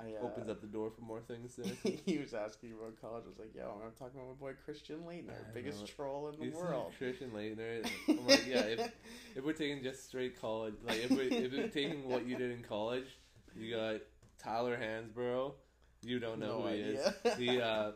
I, 0.00 0.14
uh, 0.20 0.24
opens 0.26 0.48
up 0.48 0.60
the 0.60 0.66
door 0.66 0.90
for 0.90 1.02
more 1.02 1.20
things 1.20 1.58
he 2.06 2.18
was 2.18 2.32
asking 2.34 2.72
about 2.72 3.00
college. 3.00 3.24
I 3.26 3.28
was 3.28 3.38
like, 3.38 3.54
"Yo, 3.54 3.80
I'm 3.84 3.92
talking 3.92 4.20
about 4.20 4.28
my 4.28 4.46
boy 4.48 4.52
Christian 4.64 5.00
Laettner, 5.06 5.52
biggest 5.54 5.80
know. 5.80 5.86
troll 5.86 6.28
in 6.28 6.38
the 6.38 6.46
You 6.46 6.52
world." 6.52 6.92
Christian 6.98 7.30
Laettner. 7.30 7.86
I'm 8.08 8.26
like, 8.26 8.46
yeah, 8.48 8.60
if, 8.60 8.92
if 9.36 9.44
we're 9.44 9.52
taking 9.52 9.82
just 9.82 10.08
straight 10.08 10.40
college, 10.40 10.74
like 10.86 11.04
if 11.04 11.10
we're, 11.10 11.32
if 11.32 11.52
we're 11.52 11.68
taking 11.68 12.08
what 12.08 12.26
you 12.26 12.36
did 12.36 12.50
in 12.52 12.62
college, 12.62 13.06
you 13.56 13.74
got 13.74 14.00
Tyler 14.38 14.78
Hansbrough. 14.78 15.52
You 16.02 16.18
don't 16.18 16.38
know 16.40 16.58
No 16.58 16.62
who 16.62 16.68
he 16.68 16.80
is. 16.80 17.12
He 17.38 17.60
uh, 17.60 17.92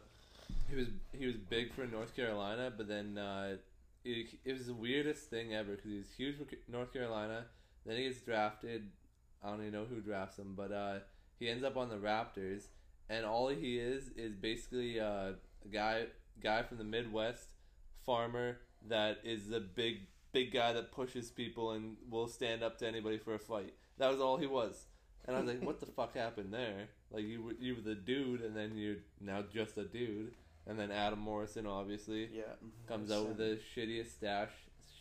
he 0.68 0.76
was 0.76 0.88
he 1.12 1.26
was 1.26 1.36
big 1.36 1.72
for 1.72 1.86
North 1.86 2.14
Carolina, 2.14 2.72
but 2.76 2.88
then 2.88 3.16
uh, 3.18 3.56
it, 4.04 4.26
it 4.44 4.52
was 4.52 4.66
the 4.66 4.74
weirdest 4.74 5.30
thing 5.30 5.54
ever 5.54 5.72
because 5.72 5.90
he 5.90 5.96
was 5.96 6.10
huge 6.16 6.36
for 6.36 6.44
North 6.70 6.92
Carolina. 6.92 7.46
Then 7.86 7.96
he 7.96 8.04
gets 8.04 8.20
drafted. 8.20 8.90
I 9.42 9.50
don't 9.50 9.60
even 9.60 9.72
know 9.72 9.84
who 9.84 10.00
drafts 10.00 10.38
him, 10.38 10.54
but 10.56 10.72
uh, 10.72 10.98
he 11.38 11.48
ends 11.48 11.64
up 11.64 11.76
on 11.76 11.88
the 11.88 11.96
Raptors, 11.96 12.64
and 13.08 13.24
all 13.24 13.48
he 13.48 13.78
is 13.78 14.08
is 14.16 14.34
basically 14.34 15.00
uh, 15.00 15.32
a 15.64 15.68
guy 15.72 16.06
guy 16.42 16.62
from 16.62 16.78
the 16.78 16.84
Midwest, 16.84 17.50
farmer 18.04 18.58
that 18.88 19.18
is 19.24 19.48
the 19.48 19.60
big 19.60 20.06
big 20.32 20.52
guy 20.52 20.72
that 20.72 20.92
pushes 20.92 21.30
people 21.30 21.70
and 21.72 21.96
will 22.10 22.26
stand 22.26 22.62
up 22.62 22.78
to 22.78 22.86
anybody 22.86 23.18
for 23.18 23.34
a 23.34 23.38
fight. 23.38 23.74
That 23.98 24.10
was 24.10 24.20
all 24.20 24.36
he 24.36 24.46
was. 24.46 24.86
And 25.26 25.36
I 25.36 25.40
was 25.40 25.48
like, 25.48 25.62
what 25.62 25.80
the 25.80 25.86
fuck 25.86 26.14
happened 26.16 26.52
there? 26.52 26.88
Like 27.10 27.24
you 27.24 27.42
were 27.42 27.52
you 27.58 27.76
were 27.76 27.80
the 27.80 27.94
dude, 27.94 28.42
and 28.42 28.54
then 28.56 28.72
you're 28.76 28.96
now 29.20 29.42
just 29.52 29.78
a 29.78 29.84
dude. 29.84 30.34
And 30.66 30.78
then 30.78 30.90
Adam 30.90 31.18
Morrison 31.18 31.66
obviously 31.66 32.30
Yeah, 32.32 32.54
comes 32.88 33.10
out 33.12 33.28
with 33.28 33.36
the 33.36 33.58
shittiest 33.76 34.12
stash, 34.12 34.50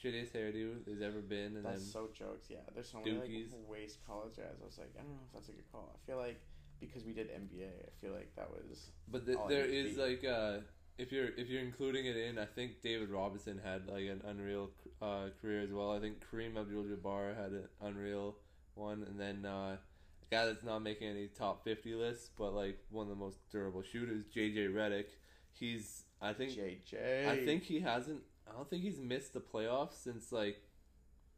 shittiest 0.03 0.31
hairdo 0.33 0.83
there's 0.85 1.01
ever 1.01 1.21
been, 1.21 1.55
and 1.57 1.65
That's 1.65 1.79
then 1.83 1.85
so 1.91 2.09
jokes. 2.13 2.47
Yeah, 2.49 2.57
there's 2.73 2.89
so 2.89 2.99
many 2.99 3.11
Dookies. 3.11 3.51
like 3.51 3.69
waste 3.69 3.99
college 4.05 4.35
guys. 4.37 4.57
I 4.61 4.65
was 4.65 4.77
like, 4.77 4.91
I 4.97 5.01
don't 5.01 5.11
know 5.11 5.19
if 5.27 5.33
that's 5.33 5.49
a 5.49 5.53
good 5.53 5.71
call. 5.71 5.95
I 5.95 5.97
feel 6.05 6.17
like 6.17 6.39
because 6.79 7.05
we 7.05 7.13
did 7.13 7.29
NBA, 7.29 7.65
I 7.67 7.89
feel 8.01 8.11
like 8.13 8.35
that 8.35 8.49
was 8.51 8.89
But 9.07 9.25
th- 9.25 9.37
all 9.37 9.45
I 9.45 9.49
there 9.49 9.65
is 9.65 9.95
be. 9.95 10.01
like 10.01 10.25
uh, 10.25 10.57
if 10.97 11.11
you're 11.11 11.29
if 11.37 11.47
you're 11.49 11.61
including 11.61 12.05
it 12.05 12.17
in, 12.17 12.37
I 12.37 12.45
think 12.45 12.81
David 12.81 13.09
Robinson 13.09 13.59
had 13.63 13.87
like 13.87 14.03
an 14.05 14.21
unreal 14.27 14.71
uh, 15.01 15.29
career 15.41 15.61
as 15.61 15.71
well. 15.71 15.91
I 15.91 15.99
think 15.99 16.17
Kareem 16.31 16.57
Abdul-Jabbar 16.57 17.35
had 17.35 17.51
an 17.51 17.67
unreal 17.81 18.35
one, 18.75 19.03
and 19.09 19.19
then 19.19 19.45
uh, 19.45 19.77
a 19.77 20.35
guy 20.35 20.45
that's 20.45 20.63
not 20.63 20.79
making 20.79 21.07
any 21.07 21.27
top 21.27 21.63
fifty 21.63 21.93
lists, 21.95 22.29
but 22.37 22.53
like 22.53 22.77
one 22.89 23.03
of 23.03 23.09
the 23.09 23.15
most 23.15 23.37
durable 23.51 23.81
shooters, 23.83 24.25
JJ 24.35 24.73
Redick. 24.73 25.05
He's 25.53 26.03
I 26.21 26.33
think 26.33 26.51
JJ. 26.51 27.27
I 27.27 27.45
think 27.45 27.63
he 27.63 27.79
hasn't. 27.79 28.21
I 28.49 28.55
don't 28.55 28.69
think 28.69 28.83
he's 28.83 28.99
missed 28.99 29.33
the 29.33 29.39
playoffs 29.39 30.01
since 30.03 30.31
like 30.31 30.61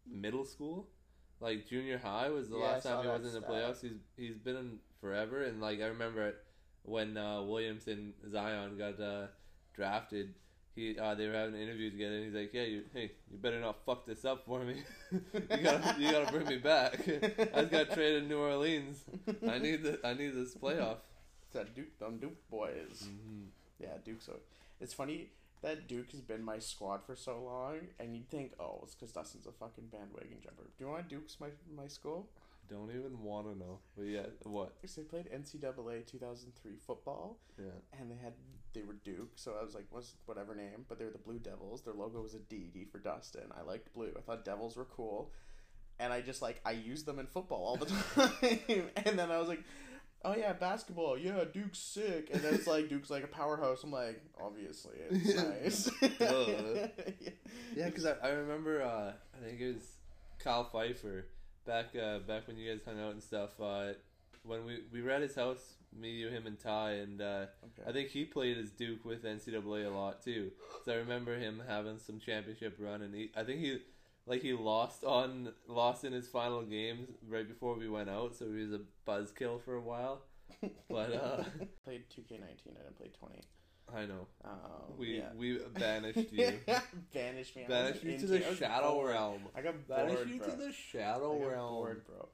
middle 0.06 0.46
school. 0.46 0.88
Like 1.40 1.68
junior 1.68 1.98
high 1.98 2.30
was 2.30 2.50
the 2.50 2.58
Yeah, 2.58 2.66
last 2.66 2.84
time 2.84 3.02
he 3.04 3.08
was 3.08 3.26
in 3.26 3.42
the 3.42 3.46
playoffs. 3.48 3.82
He's 3.82 3.98
he's 4.16 4.38
been 4.38 4.56
in 4.56 4.80
forever, 5.02 5.44
and 5.44 5.62
like 5.62 5.82
I 5.82 5.88
remember 5.88 6.28
it 6.28 6.38
when 6.84 7.18
uh, 7.18 7.42
Williams 7.42 7.88
and 7.88 8.14
Zion 8.32 8.78
got 8.78 9.00
uh, 9.00 9.28
drafted. 9.74 10.34
He 10.76 10.98
uh, 10.98 11.16
they 11.16 11.28
were 11.28 11.34
having 11.34 11.56
an 11.56 11.62
interview 11.62 11.92
together, 11.92 12.16
and 12.16 12.26
he's 12.26 12.34
like, 12.34 12.54
"Yeah, 12.54 12.64
you 12.64 12.84
hey, 12.94 13.12
you 13.32 13.38
better 13.38 13.60
not 13.60 13.86
fuck 13.86 14.06
this 14.06 14.24
up 14.26 14.46
for 14.46 14.60
me. 14.64 14.76
you 15.12 15.64
gotta 15.64 15.96
you 16.00 16.12
gotta 16.12 16.32
bring 16.32 16.48
me 16.48 16.58
back. 16.58 17.00
I 17.54 17.62
just 17.62 17.72
got 17.72 17.92
traded 17.92 18.24
to 18.24 18.30
New 18.30 18.40
Orleans. 18.40 19.04
I 19.48 19.58
need 19.58 19.84
the 19.84 20.00
I 20.04 20.14
need 20.14 20.30
this 20.36 20.54
playoff." 20.56 20.98
It's 21.44 21.54
that 21.54 21.76
Duke, 21.76 21.98
them 22.00 22.18
Duke 22.18 22.50
boys. 22.50 23.08
hmm 23.08 23.46
Yeah, 23.80 23.98
Duke. 24.04 24.22
So 24.22 24.34
it's 24.82 24.94
funny 24.94 25.30
that 25.66 25.88
Duke 25.88 26.12
has 26.12 26.22
been 26.22 26.44
my 26.44 26.60
squad 26.60 27.04
for 27.06 27.16
so 27.16 27.42
long, 27.44 27.80
and 28.00 28.16
you'd 28.16 28.30
think, 28.30 28.54
oh, 28.60 28.80
it's 28.84 28.96
because 28.96 29.12
Dustin's 29.12 29.48
a 29.48 29.52
fucking 29.52 29.86
bandwagon 29.92 30.38
jumper. 30.44 30.64
Do 30.78 30.86
you 30.86 30.90
want 30.92 31.10
Duke's 31.10 31.38
my 31.40 31.48
my 31.76 31.88
school? 31.88 32.30
Don't 32.70 32.90
even 32.90 33.22
want 33.22 33.46
to 33.52 33.58
know. 33.58 33.80
But 33.96 34.06
yeah, 34.08 34.26
what? 34.44 34.74
Because 34.82 34.96
they 34.96 35.04
played 35.04 35.30
NCAA 35.32 36.06
2003 36.08 36.72
football, 36.88 37.38
Yeah. 37.60 37.66
and 38.00 38.10
they 38.10 38.16
had 38.16 38.34
they 38.74 38.82
were 38.82 38.96
Duke. 39.04 39.34
So 39.36 39.56
I 39.60 39.64
was 39.64 39.76
like, 39.76 39.86
what's 39.92 40.14
whatever 40.26 40.56
name? 40.56 40.86
But 40.90 40.98
they 41.00 41.06
were 41.06 41.12
the 41.12 41.20
Blue 41.20 41.40
Devils. 41.40 41.84
Their 41.84 41.94
logo 41.94 42.22
was 42.22 42.34
a 42.34 42.40
D, 42.40 42.70
D 42.74 42.86
for 42.92 42.98
Dustin. 43.00 43.52
I 43.58 43.62
liked 43.62 43.94
blue. 43.94 44.12
I 44.18 44.22
thought 44.22 44.46
Devils 44.46 44.76
were 44.78 44.86
cool, 44.86 45.32
and 46.00 46.12
I 46.12 46.22
just 46.22 46.42
like 46.42 46.60
I 46.66 46.72
used 46.72 47.06
them 47.06 47.20
in 47.20 47.28
football 47.28 47.64
all 47.64 47.78
the 47.78 47.86
time. 48.16 48.90
and 49.06 49.18
then 49.20 49.32
I 49.32 49.38
was 49.40 49.48
like. 49.48 49.64
Oh 50.26 50.36
yeah, 50.36 50.54
basketball. 50.54 51.18
Yeah, 51.18 51.44
Duke's 51.54 51.78
sick. 51.80 52.30
And 52.34 52.42
then 52.42 52.56
it's 52.56 52.66
like 52.68 52.90
Duke's 52.90 53.10
like 53.12 53.24
a 53.24 53.28
powerhouse. 53.28 53.84
I'm 53.84 53.92
like, 53.92 54.22
obviously 54.44 54.96
it's 55.10 55.36
nice. 55.36 55.90
Yeah. 56.20 56.88
Yeah, 57.76 57.86
because 57.86 58.06
I, 58.06 58.14
I 58.24 58.30
remember 58.30 58.82
uh, 58.82 59.14
I 59.38 59.46
think 59.48 59.62
it 59.62 59.76
was 59.76 59.88
Kyle 60.40 60.64
Pfeiffer 60.64 61.28
back 61.66 61.88
uh, 61.96 62.20
back 62.20 62.48
when 62.48 62.58
you 62.58 62.72
guys 62.72 62.82
hung 62.86 63.00
out 63.00 63.12
and 63.12 63.22
stuff. 63.24 63.52
Uh, 63.62 63.94
when 64.44 64.66
we 64.66 64.80
we 64.92 65.02
were 65.02 65.12
at 65.12 65.22
his 65.22 65.36
house, 65.36 65.74
me, 65.96 66.10
you, 66.12 66.30
him, 66.30 66.48
and 66.48 66.60
Ty, 66.60 66.92
and 66.94 67.22
uh, 67.22 67.46
Okay. 67.64 67.88
I 67.88 67.92
think 67.92 68.10
he 68.10 68.26
played 68.26 68.58
as 68.58 68.70
Duke 68.72 69.06
with 69.06 69.24
NCAA 69.24 69.86
a 69.86 69.90
lot 69.90 70.24
too. 70.24 70.52
So 70.86 70.94
I 70.94 70.96
remember 70.96 71.38
him 71.38 71.62
having 71.68 72.00
some 72.00 72.20
championship 72.20 72.78
run, 72.80 73.02
and 73.02 73.14
he 73.14 73.32
I 73.36 73.44
think 73.44 73.60
he 73.60 73.80
like 74.28 74.42
he 74.42 74.54
lost 74.54 75.04
on 75.04 75.50
lost 75.68 76.04
in 76.04 76.14
his 76.14 76.28
final 76.28 76.62
games 76.64 77.10
right 77.28 77.48
before 77.48 77.76
we 77.78 77.88
went 77.90 78.10
out, 78.10 78.36
so 78.36 78.46
he 78.46 78.62
was 78.62 78.74
a 78.74 78.82
buzzkill 79.08 79.62
for 79.62 79.76
a 79.76 79.82
while. 79.82 80.22
But 80.90 81.14
uh, 81.14 81.44
played 81.84 82.04
2K19. 82.10 82.42
I 82.42 82.84
didn't 82.84 82.98
play 82.98 83.12
20. 83.20 83.42
I 83.96 84.06
know 84.08 84.26
Um, 84.44 84.98
we 84.98 85.18
yeah. 85.18 85.30
we 85.38 85.60
banished 85.78 86.32
you, 86.32 86.54
banished 87.14 87.56
me. 87.56 87.66
Banished 87.68 88.04
was 88.04 88.14
you 88.22 88.28
to 88.28 88.36
into- 88.36 88.50
the 88.50 88.56
shadow 88.56 88.94
bored. 88.94 89.10
realm. 89.12 89.42
I 89.56 89.62
got 89.62 89.88
Banish 89.88 90.16
bored, 90.16 90.30
you 90.30 90.38
bro. 90.40 90.50
to 90.50 90.56
the 90.56 90.72
shadow 90.74 91.36
I 91.36 91.40
got 91.44 91.52
realm. 91.52 91.74
bored, 91.76 92.02
bro. 92.08 92.30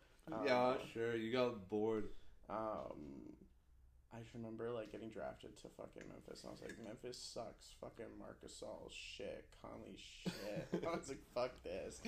yeah, 0.46 0.68
Um, 0.70 0.76
sure. 0.94 1.16
You 1.18 1.32
got 1.34 1.68
bored. 1.70 2.06
Um, 2.50 3.31
I 4.14 4.20
just 4.20 4.34
remember 4.34 4.70
like 4.72 4.92
getting 4.92 5.10
drafted 5.10 5.58
to 5.62 5.68
fucking 5.78 6.04
Memphis, 6.10 6.44
and 6.44 6.50
I 6.50 6.52
was 6.52 6.62
like, 6.62 6.84
Memphis 6.84 7.18
sucks. 7.18 7.68
Fucking 7.80 8.06
Marc 8.20 8.38
Gasol 8.42 8.92
shit, 8.92 9.46
Conley 9.62 9.96
shit. 9.96 10.84
I 10.88 10.96
was 10.96 11.08
like, 11.08 11.22
fuck 11.34 11.52
this. 11.64 12.02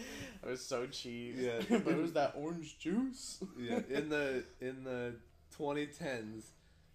I 0.45 0.49
was 0.49 0.65
so 0.65 0.85
cheap. 0.87 1.35
Yeah. 1.37 1.61
but 1.69 1.93
it 1.93 2.01
was 2.01 2.13
that 2.13 2.33
orange 2.35 2.77
juice. 2.77 3.41
Yeah, 3.57 3.79
in 3.89 4.09
the 4.09 4.43
in 4.59 4.83
the 4.83 5.15
2010s, 5.57 6.43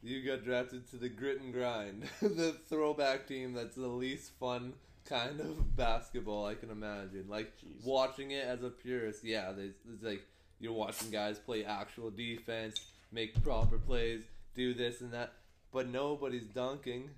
you 0.02 0.24
got 0.24 0.44
drafted 0.44 0.88
to 0.90 0.96
the 0.96 1.08
grit 1.08 1.40
and 1.40 1.52
grind, 1.52 2.04
the 2.20 2.54
throwback 2.68 3.26
team 3.26 3.54
that's 3.54 3.76
the 3.76 3.88
least 3.88 4.32
fun 4.38 4.74
kind 5.04 5.40
of 5.40 5.74
basketball 5.74 6.46
I 6.46 6.54
can 6.54 6.70
imagine. 6.70 7.26
Like 7.28 7.52
Jeez. 7.56 7.84
watching 7.84 8.32
it 8.32 8.44
as 8.44 8.62
a 8.62 8.68
purist, 8.68 9.24
yeah, 9.24 9.52
it's 9.56 10.02
like 10.02 10.22
you're 10.60 10.72
watching 10.72 11.10
guys 11.10 11.38
play 11.38 11.64
actual 11.64 12.10
defense, 12.10 12.80
make 13.10 13.42
proper 13.42 13.78
plays, 13.78 14.22
do 14.58 14.74
this 14.74 15.00
and 15.00 15.12
that, 15.12 15.32
but 15.72 15.88
nobody's 15.88 16.46
dunking. 16.46 17.10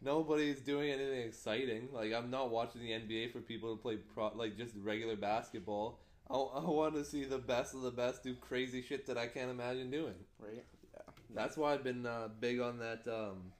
Nobody's 0.00 0.60
doing 0.60 0.90
anything 0.90 1.22
exciting. 1.22 1.88
Like 1.92 2.12
I'm 2.12 2.30
not 2.30 2.50
watching 2.50 2.82
the 2.82 2.90
NBA 2.90 3.32
for 3.32 3.40
people 3.40 3.74
to 3.74 3.80
play 3.82 3.96
pro 3.96 4.30
like 4.34 4.56
just 4.56 4.74
regular 4.76 5.16
basketball. 5.16 6.00
I, 6.30 6.34
I 6.36 6.64
want 6.64 6.94
to 6.94 7.04
see 7.04 7.24
the 7.24 7.38
best 7.38 7.74
of 7.74 7.82
the 7.82 7.90
best 7.90 8.22
do 8.22 8.34
crazy 8.34 8.82
shit 8.82 9.06
that 9.06 9.18
I 9.18 9.26
can't 9.26 9.50
imagine 9.50 9.90
doing. 9.90 10.14
Right? 10.38 10.64
Yeah. 10.94 11.12
That's 11.34 11.56
why 11.56 11.74
I've 11.74 11.84
been 11.84 12.06
uh, 12.06 12.28
big 12.40 12.60
on 12.60 12.78
that 12.78 13.06
um, 13.08 13.52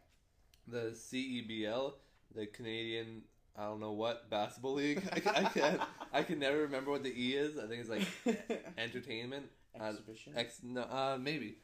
the 0.68 0.92
CEBL, 0.94 1.94
the 2.34 2.46
Canadian 2.46 3.22
I 3.56 3.64
don't 3.66 3.80
know 3.80 3.92
what 3.92 4.28
basketball 4.30 4.74
league. 4.74 5.02
I, 5.12 5.40
I 5.40 5.44
can't 5.44 5.80
I 6.12 6.22
can 6.22 6.38
never 6.38 6.58
remember 6.58 6.90
what 6.90 7.02
the 7.02 7.10
E 7.10 7.34
is. 7.36 7.58
I 7.58 7.66
think 7.66 7.80
it's 7.80 7.90
like 7.90 8.06
entertainment 8.78 9.46
Uh, 9.78 9.84
Exhibition. 9.84 10.32
Ex 10.36 10.60
no 10.62 10.82
uh 10.82 11.18
maybe, 11.20 11.58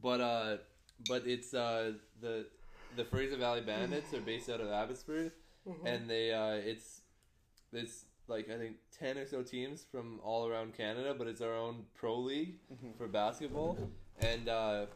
but 0.00 0.20
uh 0.20 0.56
but 1.08 1.26
it's 1.26 1.54
uh 1.54 1.92
the 2.20 2.46
the 2.96 3.04
Fraser 3.04 3.36
Valley 3.36 3.60
Bandits 3.62 4.12
are 4.12 4.20
based 4.20 4.50
out 4.50 4.60
of 4.60 4.70
Abbotsford, 4.70 5.32
and 5.84 6.08
they 6.08 6.32
uh 6.32 6.52
it's 6.52 7.00
it's 7.72 8.04
like 8.28 8.50
I 8.50 8.56
think 8.58 8.76
ten 8.98 9.18
or 9.18 9.26
so 9.26 9.42
teams 9.42 9.84
from 9.90 10.20
all 10.22 10.46
around 10.48 10.76
Canada, 10.76 11.14
but 11.16 11.26
it's 11.26 11.40
our 11.40 11.54
own 11.54 11.84
pro 11.94 12.18
league 12.18 12.54
for 12.98 13.08
basketball, 13.08 13.78
and 14.20 14.48
uh 14.48 14.86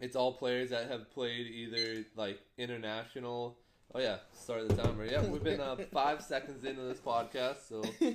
it's 0.00 0.14
all 0.16 0.32
players 0.32 0.70
that 0.70 0.88
have 0.90 1.10
played 1.10 1.46
either 1.46 2.04
like 2.16 2.40
international. 2.56 3.58
Oh 3.94 4.00
yeah, 4.00 4.18
start 4.32 4.68
the 4.68 4.76
timer. 4.76 5.04
Yeah, 5.06 5.22
we've 5.26 5.42
been 5.42 5.60
uh, 5.60 5.76
five 5.92 6.22
seconds 6.22 6.64
into 6.64 6.82
this 6.82 6.98
podcast, 7.00 7.68
so 7.68 7.82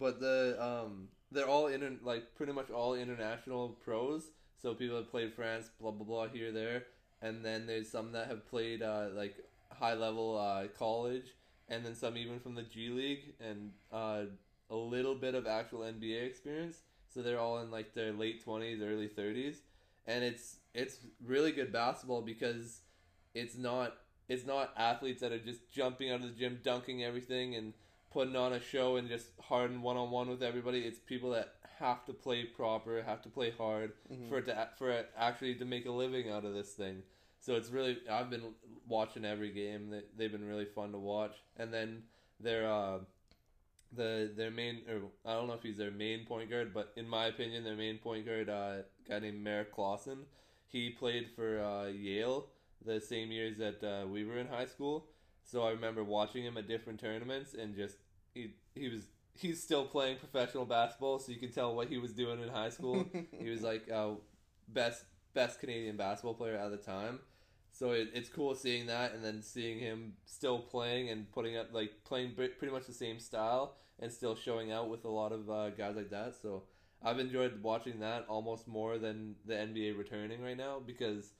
but 0.00 0.20
the 0.20 0.56
um 0.60 1.08
they're 1.30 1.48
all 1.48 1.66
inter- 1.66 1.98
like 2.02 2.34
pretty 2.34 2.52
much 2.52 2.70
all 2.70 2.94
international 2.94 3.76
pros. 3.84 4.24
So 4.60 4.74
people 4.74 4.96
have 4.96 5.10
played 5.10 5.34
France, 5.34 5.70
blah 5.80 5.90
blah 5.90 6.06
blah 6.06 6.28
here 6.28 6.52
there, 6.52 6.84
and 7.22 7.44
then 7.44 7.66
there's 7.66 7.90
some 7.90 8.12
that 8.12 8.28
have 8.28 8.48
played 8.48 8.82
uh, 8.82 9.06
like 9.14 9.36
high 9.70 9.94
level 9.94 10.38
uh, 10.38 10.66
college, 10.78 11.34
and 11.68 11.84
then 11.84 11.94
some 11.94 12.16
even 12.16 12.40
from 12.40 12.54
the 12.54 12.62
G 12.62 12.88
League 12.88 13.34
and 13.40 13.72
uh, 13.92 14.22
a 14.70 14.76
little 14.76 15.14
bit 15.14 15.34
of 15.34 15.46
actual 15.46 15.80
NBA 15.80 16.26
experience. 16.26 16.78
So 17.12 17.22
they're 17.22 17.38
all 17.38 17.60
in 17.60 17.70
like 17.70 17.94
their 17.94 18.12
late 18.12 18.42
twenties, 18.42 18.82
early 18.82 19.08
thirties, 19.08 19.60
and 20.06 20.24
it's 20.24 20.56
it's 20.74 20.98
really 21.24 21.52
good 21.52 21.72
basketball 21.72 22.22
because 22.22 22.80
it's 23.34 23.56
not 23.56 23.96
it's 24.28 24.46
not 24.46 24.72
athletes 24.76 25.20
that 25.20 25.32
are 25.32 25.38
just 25.38 25.70
jumping 25.70 26.10
out 26.10 26.20
of 26.20 26.22
the 26.22 26.34
gym, 26.38 26.60
dunking 26.62 27.04
everything, 27.04 27.54
and 27.54 27.72
putting 28.10 28.36
on 28.36 28.52
a 28.52 28.60
show 28.60 28.96
and 28.96 29.08
just 29.08 29.26
hard 29.40 29.70
and 29.70 29.82
one 29.82 29.96
on 29.96 30.10
one 30.10 30.28
with 30.28 30.42
everybody. 30.42 30.80
It's 30.80 30.98
people 30.98 31.30
that 31.30 31.54
have 31.78 32.04
to 32.06 32.12
play 32.12 32.44
proper, 32.44 33.02
have 33.02 33.22
to 33.22 33.28
play 33.28 33.50
hard 33.50 33.92
Mhm. 34.10 34.28
for 34.28 34.38
it 34.38 34.46
to 34.46 34.68
for 34.78 34.90
it 34.90 35.10
actually 35.16 35.54
to 35.56 35.64
make 35.64 35.86
a 35.86 35.90
living 35.90 36.30
out 36.30 36.44
of 36.44 36.54
this 36.54 36.74
thing. 36.74 37.02
So 37.40 37.54
it's 37.56 37.70
really 37.70 37.98
I've 38.08 38.30
been 38.30 38.54
watching 38.86 39.24
every 39.24 39.52
game. 39.52 39.90
They 39.90 40.02
they've 40.16 40.32
been 40.32 40.46
really 40.46 40.64
fun 40.66 40.92
to 40.92 40.98
watch. 40.98 41.36
And 41.56 41.72
then 41.72 42.04
their 42.40 42.66
uh, 42.70 43.00
the 43.92 44.32
their 44.36 44.50
main 44.50 44.82
or 44.88 45.10
I 45.24 45.34
don't 45.34 45.46
know 45.48 45.54
if 45.54 45.62
he's 45.62 45.76
their 45.76 45.90
main 45.90 46.26
point 46.26 46.50
guard, 46.50 46.72
but 46.74 46.92
in 46.96 47.08
my 47.08 47.26
opinion, 47.26 47.64
their 47.64 47.76
main 47.76 47.98
point 47.98 48.26
guard, 48.26 48.48
uh, 48.48 48.82
guy 49.08 49.18
named 49.20 49.42
Merrick 49.42 49.72
Clausen, 49.72 50.26
he 50.68 50.90
played 50.90 51.30
for 51.34 51.60
uh, 51.62 51.86
Yale 51.86 52.48
the 52.84 53.00
same 53.00 53.30
years 53.32 53.58
that 53.58 53.82
uh, 53.82 54.06
we 54.06 54.24
were 54.24 54.38
in 54.38 54.48
high 54.48 54.66
school. 54.66 55.06
So 55.44 55.62
I 55.62 55.70
remember 55.70 56.02
watching 56.02 56.42
him 56.44 56.56
at 56.56 56.66
different 56.66 57.00
tournaments 57.00 57.54
and 57.54 57.74
just 57.76 57.96
he 58.34 58.54
he 58.74 58.88
was 58.88 59.02
he's 59.38 59.62
still 59.62 59.84
playing 59.84 60.18
professional 60.18 60.64
basketball, 60.64 61.18
so 61.18 61.32
you 61.32 61.38
can 61.38 61.52
tell 61.52 61.74
what 61.74 61.88
he 61.88 61.98
was 61.98 62.12
doing 62.12 62.42
in 62.42 62.48
high 62.48 62.70
school. 62.70 63.06
he 63.38 63.48
was 63.48 63.62
like 63.62 63.90
uh, 63.90 64.10
best 64.68 65.04
best 65.34 65.60
Canadian 65.60 65.96
basketball 65.96 66.34
player 66.34 66.56
at 66.56 66.70
the 66.70 66.76
time. 66.76 67.20
So 67.70 67.90
it, 67.90 68.08
it's 68.14 68.28
cool 68.28 68.54
seeing 68.54 68.86
that, 68.86 69.12
and 69.12 69.24
then 69.24 69.42
seeing 69.42 69.78
him 69.78 70.14
still 70.24 70.58
playing 70.58 71.10
and 71.10 71.30
putting 71.30 71.56
up 71.56 71.72
like 71.72 71.92
playing 72.04 72.32
pre- 72.32 72.48
pretty 72.48 72.72
much 72.72 72.86
the 72.86 72.94
same 72.94 73.18
style 73.18 73.76
and 74.00 74.12
still 74.12 74.34
showing 74.34 74.72
out 74.72 74.88
with 74.88 75.04
a 75.04 75.10
lot 75.10 75.32
of 75.32 75.50
uh, 75.50 75.70
guys 75.70 75.96
like 75.96 76.10
that. 76.10 76.34
So 76.40 76.64
I've 77.02 77.18
enjoyed 77.18 77.62
watching 77.62 78.00
that 78.00 78.26
almost 78.28 78.66
more 78.66 78.98
than 78.98 79.36
the 79.44 79.54
NBA 79.54 79.96
returning 79.96 80.42
right 80.42 80.56
now 80.56 80.80
because 80.84 81.32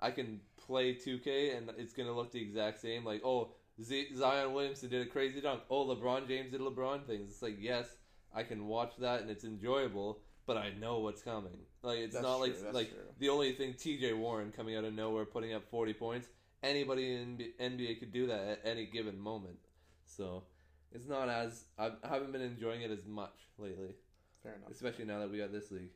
I 0.00 0.10
can 0.10 0.40
play 0.56 0.94
2K 0.94 1.56
and 1.56 1.70
it's 1.78 1.92
gonna 1.92 2.12
look 2.12 2.32
the 2.32 2.42
exact 2.42 2.80
same. 2.80 3.04
Like 3.04 3.22
oh 3.24 3.52
Z- 3.82 4.14
Zion 4.16 4.52
Williamson 4.52 4.88
did 4.88 5.06
a 5.06 5.10
crazy 5.10 5.40
dunk. 5.40 5.62
Oh 5.70 5.86
LeBron 5.86 6.28
James 6.28 6.52
did 6.52 6.60
LeBron 6.60 7.06
things. 7.06 7.30
It's 7.30 7.42
like 7.42 7.56
yes, 7.60 7.86
I 8.34 8.42
can 8.42 8.66
watch 8.66 8.92
that 8.98 9.20
and 9.22 9.30
it's 9.30 9.44
enjoyable, 9.44 10.20
but 10.46 10.56
I 10.56 10.70
know 10.80 11.00
what's 11.00 11.22
coming. 11.22 11.58
Like 11.82 11.98
it's 11.98 12.14
That's 12.14 12.22
not 12.24 12.36
like 12.40 12.52
true, 12.54 12.62
that's 12.62 12.74
like 12.74 12.90
true. 12.90 12.98
the 13.18 13.28
only 13.28 13.52
thing 13.52 13.74
T.J. 13.74 14.12
Warren 14.14 14.52
coming 14.52 14.76
out 14.76 14.84
of 14.84 14.94
nowhere 14.94 15.24
putting 15.24 15.52
up 15.54 15.68
40 15.70 15.92
points. 15.94 16.28
Anybody 16.62 17.14
in 17.14 17.38
NBA 17.60 17.98
could 17.98 18.12
do 18.12 18.26
that 18.28 18.40
at 18.40 18.60
any 18.64 18.86
given 18.86 19.18
moment. 19.18 19.58
So 20.06 20.44
it's 20.92 21.08
not 21.08 21.28
as 21.28 21.64
I 21.78 21.90
haven't 22.08 22.32
been 22.32 22.40
enjoying 22.42 22.80
it 22.82 22.90
as 22.90 23.04
much 23.06 23.34
lately, 23.58 23.94
Fair 24.42 24.54
enough. 24.54 24.70
especially 24.70 25.04
now 25.04 25.18
that 25.18 25.30
we 25.30 25.38
got 25.38 25.52
this 25.52 25.70
league. 25.70 25.90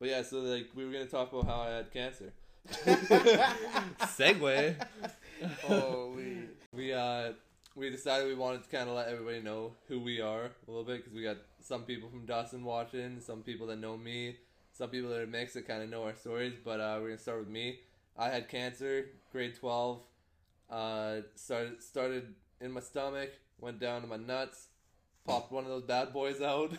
But 0.00 0.08
yeah, 0.08 0.22
so 0.22 0.38
like 0.38 0.68
we 0.74 0.84
were 0.86 0.92
gonna 0.92 1.06
talk 1.06 1.32
about 1.32 1.46
how 1.46 1.60
I 1.60 1.70
had 1.70 1.92
cancer. 1.92 2.32
Segue. 4.16 4.74
Holy. 5.62 6.38
We 6.72 6.92
uh 6.92 7.32
we 7.74 7.90
decided 7.90 8.26
we 8.26 8.34
wanted 8.34 8.64
to 8.64 8.68
kind 8.68 8.88
of 8.88 8.96
let 8.96 9.08
everybody 9.08 9.40
know 9.40 9.72
who 9.86 10.00
we 10.00 10.20
are 10.20 10.44
a 10.44 10.50
little 10.70 10.84
bit 10.84 10.98
because 10.98 11.12
we 11.14 11.22
got 11.22 11.36
some 11.60 11.82
people 11.82 12.08
from 12.08 12.26
Dawson 12.26 12.64
watching, 12.64 13.20
some 13.20 13.42
people 13.42 13.66
that 13.68 13.78
know 13.78 13.96
me, 13.96 14.36
some 14.72 14.90
people 14.90 15.10
that 15.10 15.20
are 15.20 15.26
mixed 15.26 15.54
that 15.54 15.66
kind 15.66 15.82
of 15.82 15.88
know 15.88 16.04
our 16.04 16.14
stories. 16.14 16.54
But 16.62 16.80
uh, 16.80 16.98
we're 17.00 17.08
gonna 17.08 17.18
start 17.18 17.40
with 17.40 17.48
me. 17.48 17.80
I 18.16 18.28
had 18.30 18.48
cancer, 18.48 19.06
grade 19.32 19.54
twelve. 19.58 20.02
Uh, 20.70 21.20
started 21.34 21.82
started 21.82 22.34
in 22.60 22.72
my 22.72 22.80
stomach, 22.80 23.30
went 23.60 23.78
down 23.78 24.02
to 24.02 24.06
my 24.06 24.16
nuts, 24.16 24.66
popped 25.26 25.52
one 25.52 25.64
of 25.64 25.70
those 25.70 25.84
bad 25.84 26.12
boys 26.12 26.42
out, 26.42 26.72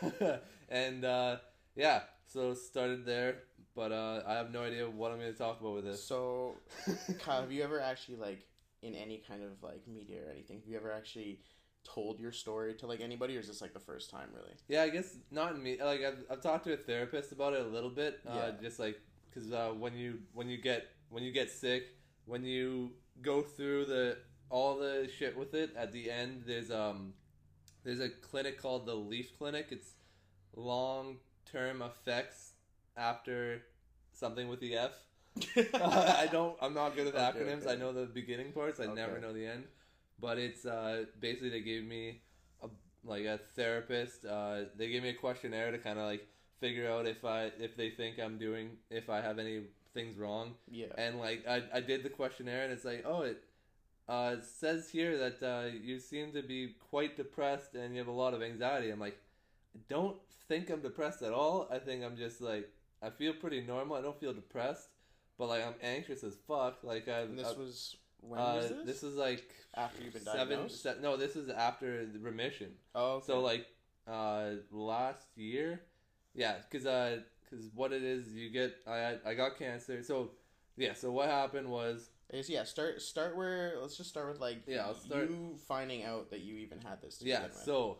and 0.68 1.04
uh, 1.04 1.36
yeah, 1.74 2.02
so 2.26 2.54
started 2.54 3.04
there. 3.06 3.36
But 3.74 3.92
uh, 3.92 4.22
I 4.26 4.34
have 4.34 4.50
no 4.52 4.62
idea 4.62 4.88
what 4.88 5.12
I'm 5.12 5.18
gonna 5.18 5.32
talk 5.32 5.60
about 5.60 5.74
with 5.76 5.84
this. 5.84 6.02
So, 6.02 6.56
Kyle, 7.18 7.40
have 7.42 7.52
you 7.52 7.62
ever 7.62 7.80
actually 7.80 8.16
like 8.16 8.46
in 8.82 8.94
any 8.94 9.22
kind 9.26 9.42
of 9.42 9.62
like 9.62 9.86
media 9.86 10.20
or 10.26 10.30
anything? 10.30 10.58
Have 10.58 10.68
you 10.68 10.76
ever 10.76 10.92
actually 10.92 11.40
told 11.84 12.18
your 12.20 12.32
story 12.32 12.74
to 12.74 12.86
like 12.86 13.00
anybody, 13.00 13.36
or 13.36 13.40
is 13.40 13.46
this 13.48 13.60
like 13.60 13.72
the 13.72 13.80
first 13.80 14.10
time, 14.10 14.28
really? 14.34 14.52
Yeah, 14.68 14.82
I 14.82 14.88
guess 14.88 15.16
not 15.30 15.54
in 15.54 15.62
me. 15.62 15.78
Like 15.82 16.02
I've, 16.02 16.18
I've 16.30 16.40
talked 16.40 16.64
to 16.64 16.72
a 16.72 16.76
therapist 16.76 17.32
about 17.32 17.54
it 17.54 17.60
a 17.60 17.68
little 17.68 17.90
bit. 17.90 18.20
Uh, 18.28 18.34
Yeah. 18.34 18.50
Just 18.60 18.78
like 18.78 19.00
because 19.30 19.52
uh, 19.52 19.70
when 19.78 19.94
you 19.94 20.18
when 20.32 20.48
you 20.48 20.58
get 20.58 20.88
when 21.10 21.22
you 21.22 21.32
get 21.32 21.50
sick, 21.50 21.94
when 22.26 22.44
you 22.44 22.92
go 23.22 23.42
through 23.42 23.84
the 23.86 24.18
all 24.50 24.76
the 24.78 25.08
shit 25.18 25.36
with 25.36 25.54
it, 25.54 25.74
at 25.76 25.92
the 25.92 26.10
end 26.10 26.42
there's 26.46 26.70
um 26.70 27.14
there's 27.84 28.00
a 28.00 28.08
clinic 28.08 28.60
called 28.60 28.86
the 28.86 28.94
Leaf 28.94 29.36
Clinic. 29.38 29.68
It's 29.70 29.92
long 30.56 31.18
term 31.50 31.82
effects 31.82 32.47
after 32.98 33.62
something 34.12 34.48
with 34.48 34.60
the 34.60 34.76
F. 34.76 34.92
I 35.74 36.28
don't. 36.30 36.56
I'm 36.60 36.74
not 36.74 36.96
good 36.96 37.08
at 37.08 37.14
Okay, 37.14 37.38
acronyms. 37.40 37.62
okay. 37.62 37.72
I 37.72 37.76
know 37.76 37.92
the 37.92 38.06
beginning 38.06 38.52
parts. 38.52 38.80
I 38.80 38.86
never 38.86 39.20
know 39.20 39.32
the 39.32 39.46
end. 39.46 39.64
But 40.20 40.38
it's 40.38 40.66
uh, 40.66 41.04
basically 41.20 41.50
they 41.50 41.60
gave 41.60 41.84
me 41.84 42.22
a 42.62 42.68
like 43.04 43.24
a 43.24 43.38
therapist. 43.54 44.24
Uh, 44.24 44.64
they 44.76 44.88
gave 44.88 45.02
me 45.02 45.10
a 45.10 45.14
questionnaire 45.14 45.70
to 45.70 45.78
kind 45.78 45.98
of 45.98 46.06
like 46.06 46.26
figure 46.60 46.90
out 46.90 47.06
if 47.06 47.24
I 47.24 47.52
if 47.58 47.76
they 47.76 47.90
think 47.90 48.18
I'm 48.18 48.36
doing 48.36 48.78
if 48.90 49.08
I 49.08 49.20
have 49.20 49.38
any 49.38 49.62
things 49.94 50.18
wrong. 50.18 50.54
Yeah. 50.68 50.86
And 50.96 51.18
like 51.20 51.44
I 51.48 51.62
I 51.72 51.80
did 51.80 52.02
the 52.02 52.10
questionnaire 52.10 52.64
and 52.64 52.72
it's 52.72 52.84
like 52.84 53.04
oh 53.06 53.22
it. 53.22 53.44
Uh, 54.08 54.36
it 54.38 54.44
says 54.44 54.88
here 54.88 55.18
that 55.18 55.42
uh, 55.42 55.66
you 55.66 55.98
seem 56.00 56.32
to 56.32 56.42
be 56.42 56.74
quite 56.90 57.14
depressed 57.14 57.74
and 57.74 57.92
you 57.92 57.98
have 57.98 58.08
a 58.08 58.10
lot 58.10 58.32
of 58.32 58.42
anxiety. 58.42 58.88
I'm 58.88 58.98
like, 58.98 59.18
I 59.76 59.80
don't 59.90 60.16
think 60.48 60.70
I'm 60.70 60.80
depressed 60.80 61.20
at 61.20 61.34
all. 61.34 61.68
I 61.70 61.78
think 61.78 62.02
I'm 62.02 62.16
just 62.16 62.40
like 62.40 62.70
I 63.02 63.10
feel 63.10 63.32
pretty 63.34 63.60
normal. 63.60 63.96
I 63.96 64.02
don't 64.02 64.18
feel 64.18 64.32
depressed, 64.32 64.88
but 65.38 65.48
like 65.48 65.64
I'm 65.64 65.74
anxious 65.82 66.24
as 66.24 66.34
fuck. 66.46 66.78
Like 66.82 67.08
I, 67.08 67.20
And 67.20 67.38
this 67.38 67.46
I 67.48 67.52
was 67.58 67.96
when 68.20 68.40
uh, 68.40 68.54
was 68.56 68.68
this? 68.70 68.86
this 68.86 69.02
is 69.04 69.14
like 69.14 69.44
after 69.74 70.02
you've 70.02 70.12
been 70.14 70.22
seven. 70.24 70.48
diagnosed. 70.48 70.82
Se- 70.82 70.96
no, 71.00 71.16
this 71.16 71.36
is 71.36 71.48
after 71.48 72.04
the 72.06 72.18
remission. 72.18 72.70
oh, 72.94 73.14
okay. 73.16 73.26
So 73.26 73.40
like 73.40 73.66
uh 74.08 74.50
last 74.72 75.26
year, 75.36 75.80
yeah, 76.34 76.56
because 76.68 76.86
uh 76.86 77.20
because 77.50 77.66
what 77.74 77.92
it 77.92 78.02
is 78.02 78.34
you 78.34 78.50
get 78.50 78.74
I 78.86 79.16
I 79.24 79.34
got 79.34 79.58
cancer. 79.58 80.02
So 80.02 80.32
yeah, 80.76 80.94
so 80.94 81.10
what 81.12 81.28
happened 81.28 81.68
was 81.68 82.10
Is, 82.30 82.48
yeah. 82.50 82.64
Start 82.64 83.00
start 83.02 83.36
where. 83.36 83.74
Let's 83.80 83.96
just 83.96 84.10
start 84.10 84.28
with 84.28 84.40
like 84.40 84.62
Yeah, 84.66 84.86
I'll 84.86 84.94
start- 84.94 85.30
you 85.30 85.56
finding 85.68 86.04
out 86.04 86.30
that 86.30 86.40
you 86.40 86.56
even 86.56 86.80
had 86.80 87.00
this. 87.02 87.18
To 87.18 87.24
yeah. 87.26 87.46
So 87.64 87.98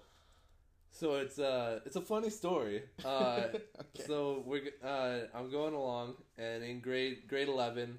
so 0.91 1.15
it's 1.17 1.39
uh 1.39 1.81
it's 1.87 1.97
a 1.97 2.01
funny 2.01 2.31
story. 2.31 2.83
Uh, 3.05 3.49
okay. 3.53 4.03
So 4.07 4.43
we're 4.47 4.71
uh, 4.85 5.21
I'm 5.35 5.51
going 5.51 5.75
along, 5.75 6.15
and 6.37 6.63
in 6.63 6.81
grade 6.81 7.29
grade 7.29 7.49
eleven, 7.49 7.99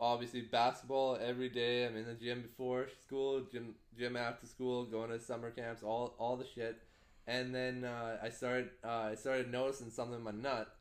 obviously 0.00 0.42
basketball 0.42 1.18
every 1.20 1.48
day. 1.48 1.86
I'm 1.86 1.96
in 1.96 2.06
the 2.06 2.14
gym 2.14 2.42
before 2.42 2.88
school, 3.02 3.42
gym 3.52 3.74
gym 3.96 4.16
after 4.16 4.46
school, 4.46 4.84
going 4.84 5.10
to 5.10 5.20
summer 5.20 5.50
camps, 5.50 5.82
all 5.82 6.14
all 6.18 6.36
the 6.36 6.46
shit. 6.46 6.78
And 7.26 7.54
then 7.54 7.84
uh, 7.84 8.16
I 8.22 8.30
started 8.30 8.70
uh, 8.84 9.10
I 9.12 9.14
started 9.14 9.50
noticing 9.52 9.90
something 9.90 10.16
in 10.16 10.22
my 10.24 10.30
nut, 10.30 10.74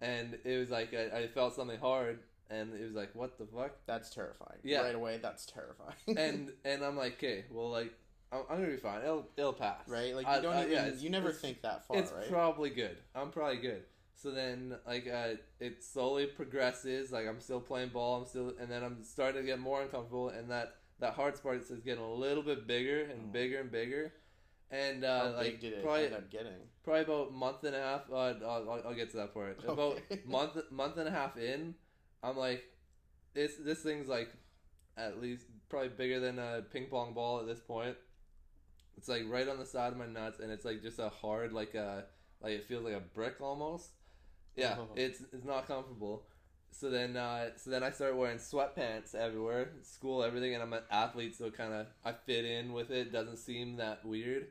and 0.00 0.38
it 0.44 0.58
was 0.58 0.70
like 0.70 0.94
I, 0.94 1.18
I 1.18 1.26
felt 1.28 1.54
something 1.54 1.78
hard, 1.78 2.20
and 2.48 2.74
it 2.74 2.82
was 2.82 2.94
like 2.94 3.14
what 3.14 3.38
the 3.38 3.46
fuck. 3.46 3.72
that's 3.86 4.10
terrifying. 4.10 4.60
Yeah. 4.64 4.80
Right 4.82 4.94
away, 4.94 5.18
that's 5.20 5.44
terrifying. 5.46 6.16
And 6.16 6.52
and 6.64 6.82
I'm 6.82 6.96
like, 6.96 7.14
okay, 7.14 7.44
well 7.50 7.70
like 7.70 7.92
I'm, 8.32 8.40
I'm 8.48 8.56
gonna 8.60 8.70
be 8.70 8.76
fine. 8.76 9.02
It'll 9.02 9.26
it'll 9.36 9.52
pass. 9.52 9.88
right, 9.88 10.14
like 10.14 10.26
you 10.26 10.32
I- 10.32 10.40
don't 10.40 10.54
I- 10.54 10.60
even. 10.66 10.72
yeah, 10.72 10.90
you 10.98 11.10
never 11.10 11.32
think 11.32 11.62
that 11.62 11.86
far, 11.86 11.96
it's 11.98 12.12
right? 12.12 12.28
probably 12.28 12.70
good. 12.70 12.96
I'm 13.14 13.30
probably 13.30 13.56
good. 13.58 13.82
So 14.14 14.30
then, 14.30 14.76
like, 14.86 15.08
uh, 15.08 15.36
it 15.60 15.82
slowly 15.82 16.26
progresses. 16.26 17.10
Like, 17.10 17.26
I'm 17.26 17.40
still 17.40 17.60
playing 17.60 17.88
ball. 17.88 18.20
I'm 18.20 18.26
still, 18.26 18.52
and 18.60 18.70
then 18.70 18.82
I'm 18.84 19.02
starting 19.02 19.40
to 19.40 19.46
get 19.46 19.58
more 19.58 19.80
uncomfortable, 19.80 20.28
and 20.28 20.50
that 20.50 20.74
that 20.98 21.14
hard 21.14 21.36
spot 21.38 21.54
is 21.54 21.70
getting 21.84 22.04
a 22.04 22.12
little 22.12 22.42
bit 22.42 22.66
bigger 22.66 23.00
and 23.04 23.20
Oh. 23.28 23.32
bigger 23.32 23.60
and 23.60 23.70
bigger. 23.72 24.12
And 24.70 25.02
uh, 25.04 25.30
How 25.30 25.36
like 25.36 25.46
big 25.52 25.60
did 25.60 25.72
it 25.72 25.82
probably 25.82 26.04
end 26.04 26.14
up 26.14 26.30
getting? 26.30 26.52
probably 26.84 27.02
about 27.02 27.32
month 27.32 27.64
and 27.64 27.74
a 27.74 27.80
half. 27.80 28.02
Uh, 28.12 28.14
I'll, 28.14 28.70
I'll, 28.70 28.82
I'll 28.88 28.94
get 28.94 29.10
to 29.12 29.16
that 29.16 29.32
part. 29.34 29.58
About 29.66 29.98
month 30.26 30.56
month 30.70 30.98
and 30.98 31.08
a 31.08 31.10
half 31.10 31.36
in, 31.38 31.74
I'm 32.22 32.36
like, 32.36 32.62
this 33.34 33.52
this 33.56 33.80
thing's 33.82 34.06
like, 34.06 34.28
at 34.98 35.20
least 35.20 35.46
probably 35.70 35.88
bigger 35.88 36.20
than 36.20 36.38
a 36.38 36.62
ping 36.70 36.86
pong 36.90 37.14
ball 37.14 37.40
at 37.40 37.46
this 37.46 37.58
point. 37.60 37.96
It's 38.96 39.08
like 39.08 39.22
right 39.28 39.48
on 39.48 39.58
the 39.58 39.66
side 39.66 39.92
of 39.92 39.98
my 39.98 40.06
nuts, 40.06 40.40
and 40.40 40.50
it's 40.50 40.64
like 40.64 40.82
just 40.82 40.98
a 40.98 41.08
hard 41.08 41.52
like 41.52 41.74
a 41.74 42.04
like 42.42 42.52
it 42.52 42.64
feels 42.64 42.84
like 42.84 42.94
a 42.94 43.00
brick 43.00 43.40
almost. 43.40 43.90
Yeah, 44.56 44.76
Oh. 44.78 44.88
it's 44.96 45.20
it's 45.32 45.44
not 45.44 45.66
comfortable. 45.66 46.24
So 46.72 46.88
then, 46.88 47.16
uh, 47.16 47.50
so 47.56 47.70
then 47.70 47.82
I 47.82 47.90
started 47.90 48.16
wearing 48.16 48.38
sweatpants 48.38 49.14
everywhere, 49.14 49.70
school, 49.82 50.22
everything, 50.22 50.54
and 50.54 50.62
I'm 50.62 50.72
an 50.72 50.82
athlete, 50.90 51.34
so 51.36 51.50
kind 51.50 51.72
of 51.72 51.86
I 52.04 52.12
fit 52.12 52.44
in 52.44 52.72
with 52.72 52.90
it. 52.90 53.12
Doesn't 53.12 53.38
seem 53.38 53.76
that 53.76 54.04
weird, 54.04 54.46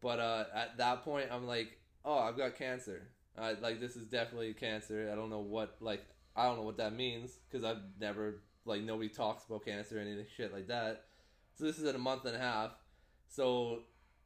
but 0.00 0.18
uh, 0.18 0.44
at 0.54 0.76
that 0.78 1.04
point, 1.04 1.28
I'm 1.30 1.46
like, 1.46 1.78
oh, 2.04 2.18
I've 2.18 2.36
got 2.36 2.56
cancer. 2.56 3.08
Uh, 3.38 3.54
like 3.62 3.80
this 3.80 3.96
is 3.96 4.06
definitely 4.06 4.52
cancer. 4.54 5.08
I 5.10 5.14
don't 5.14 5.30
know 5.30 5.40
what 5.40 5.76
like 5.80 6.04
I 6.36 6.46
don't 6.46 6.56
know 6.56 6.64
what 6.64 6.76
that 6.78 6.94
means 6.94 7.38
because 7.50 7.64
I've 7.64 7.82
never 8.00 8.42
like 8.64 8.82
nobody 8.82 9.08
talks 9.08 9.44
about 9.46 9.64
cancer 9.64 9.98
or 9.98 10.00
anything 10.00 10.26
shit 10.36 10.52
like 10.52 10.68
that. 10.68 11.04
So 11.54 11.64
this 11.64 11.78
is 11.78 11.84
in 11.88 11.94
a 11.94 11.98
month 11.98 12.24
and 12.24 12.36
a 12.36 12.38
half. 12.38 12.72
So 13.32 13.78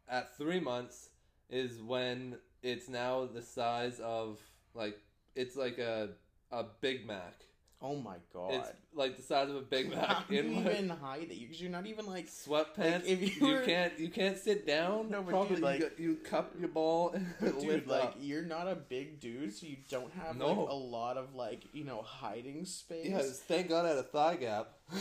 at 0.08 0.36
three 0.36 0.58
months 0.58 1.10
is 1.48 1.80
when 1.80 2.38
it's 2.62 2.88
now 2.88 3.24
the 3.26 3.40
size 3.40 4.00
of 4.00 4.40
like 4.74 4.98
it's 5.36 5.54
like 5.54 5.78
a 5.78 6.08
a 6.50 6.64
Big 6.80 7.06
Mac. 7.06 7.34
Oh 7.82 7.94
my 7.96 8.16
god. 8.32 8.54
It's 8.54 8.72
like 8.94 9.16
the 9.18 9.22
size 9.22 9.50
of 9.50 9.56
a 9.56 9.60
Big 9.60 9.90
Mac 9.94 10.08
Not 10.08 10.30
in 10.30 10.54
my 10.64 10.70
even 10.72 10.88
hide 10.88 11.22
it 11.24 11.28
because 11.40 11.60
you're 11.60 11.70
not 11.70 11.86
even 11.86 12.06
like 12.06 12.26
sweatpants. 12.26 12.78
Like, 12.78 13.04
if 13.06 13.40
you 13.40 13.46
you, 13.48 13.60
can't 13.66 13.98
you 13.98 14.08
can't 14.08 14.38
sit 14.38 14.66
down. 14.66 15.10
No, 15.10 15.20
but 15.22 15.30
Probably 15.30 15.56
dude, 15.56 15.64
like- 15.64 15.80
you, 15.80 15.90
you 15.98 16.14
cup 16.16 16.54
your 16.58 16.68
ball 16.70 17.10
and 17.40 17.60
Dude, 17.60 17.86
like 17.86 18.02
up. 18.02 18.16
you're 18.18 18.42
not 18.42 18.66
a 18.66 18.74
big 18.74 19.20
dude, 19.20 19.52
so 19.54 19.66
you 19.66 19.76
don't 19.90 20.10
have 20.14 20.36
No. 20.36 20.48
like 20.48 20.70
a 20.70 20.74
lot 20.74 21.16
of 21.18 21.34
like 21.34 21.64
you 21.74 21.84
know 21.84 22.00
hiding 22.02 22.64
space. 22.64 23.06
Yeah, 23.10 23.20
thank 23.22 23.68
God 23.68 23.84
I 23.84 23.88
had 23.90 23.98
a 23.98 24.02
thigh 24.04 24.36
gap. 24.36 24.68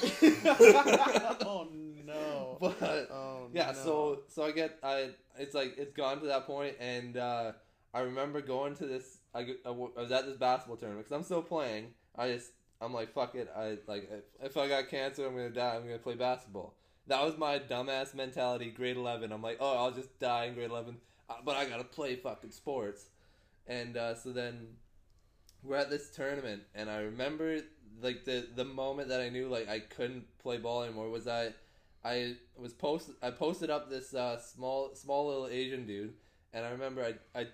oh 0.43 1.67
no. 2.05 2.57
But 2.59 3.07
Oh 3.11 3.47
yeah, 3.53 3.67
no. 3.71 3.83
so 3.83 4.19
so 4.27 4.43
I 4.43 4.51
get 4.51 4.77
I 4.83 5.11
it's 5.37 5.53
like 5.55 5.75
it's 5.77 5.93
gone 5.93 6.19
to 6.21 6.27
that 6.27 6.45
point, 6.45 6.75
and 6.79 7.17
uh, 7.17 7.53
I 7.93 8.01
remember 8.01 8.41
going 8.41 8.75
to 8.75 8.85
this. 8.85 9.19
I, 9.33 9.43
go- 9.43 9.53
I 9.65 9.69
w- 9.69 9.91
I 9.97 10.01
was 10.01 10.11
at 10.11 10.25
this 10.25 10.37
basketball 10.37 10.77
tournament 10.77 11.05
because 11.05 11.15
I'm 11.17 11.23
still 11.23 11.41
playing. 11.41 11.87
I 12.17 12.31
just 12.31 12.51
I'm 12.81 12.93
like 12.93 13.13
fuck 13.13 13.35
it. 13.35 13.51
I 13.55 13.77
like 13.87 14.09
if, 14.11 14.51
if 14.51 14.57
I 14.57 14.67
got 14.67 14.89
cancer, 14.89 15.25
I'm 15.25 15.35
gonna 15.35 15.49
die. 15.49 15.75
I'm 15.75 15.83
gonna 15.83 15.97
play 15.97 16.15
basketball. 16.15 16.75
That 17.07 17.23
was 17.23 17.37
my 17.37 17.59
dumbass 17.59 18.13
mentality. 18.13 18.71
Grade 18.71 18.97
eleven. 18.97 19.31
I'm 19.31 19.41
like, 19.41 19.57
oh, 19.59 19.77
I'll 19.77 19.91
just 19.91 20.19
die 20.19 20.45
in 20.45 20.55
grade 20.55 20.69
eleven, 20.69 20.97
uh, 21.29 21.35
but 21.43 21.55
I 21.55 21.65
gotta 21.65 21.83
play 21.83 22.15
fucking 22.15 22.51
sports. 22.51 23.05
And 23.67 23.97
uh, 23.97 24.15
so 24.15 24.31
then 24.31 24.67
we're 25.63 25.77
at 25.77 25.89
this 25.89 26.09
tournament, 26.09 26.63
and 26.73 26.89
I 26.89 26.99
remember 27.01 27.59
like 28.01 28.25
the 28.25 28.47
the 28.55 28.65
moment 28.65 29.09
that 29.09 29.21
I 29.21 29.29
knew 29.29 29.47
like 29.47 29.69
I 29.69 29.79
couldn't 29.79 30.25
play 30.39 30.57
ball 30.57 30.83
anymore 30.83 31.09
was 31.09 31.27
I 31.27 31.53
I 32.03 32.35
was 32.57 32.73
post 32.73 33.09
I 33.21 33.31
posted 33.31 33.69
up 33.69 33.89
this 33.89 34.13
uh, 34.13 34.39
small 34.39 34.93
small 34.95 35.27
little 35.27 35.47
Asian 35.47 35.85
dude, 35.87 36.13
and 36.53 36.65
I 36.65 36.69
remember 36.71 37.03
I 37.03 37.39
I 37.39 37.47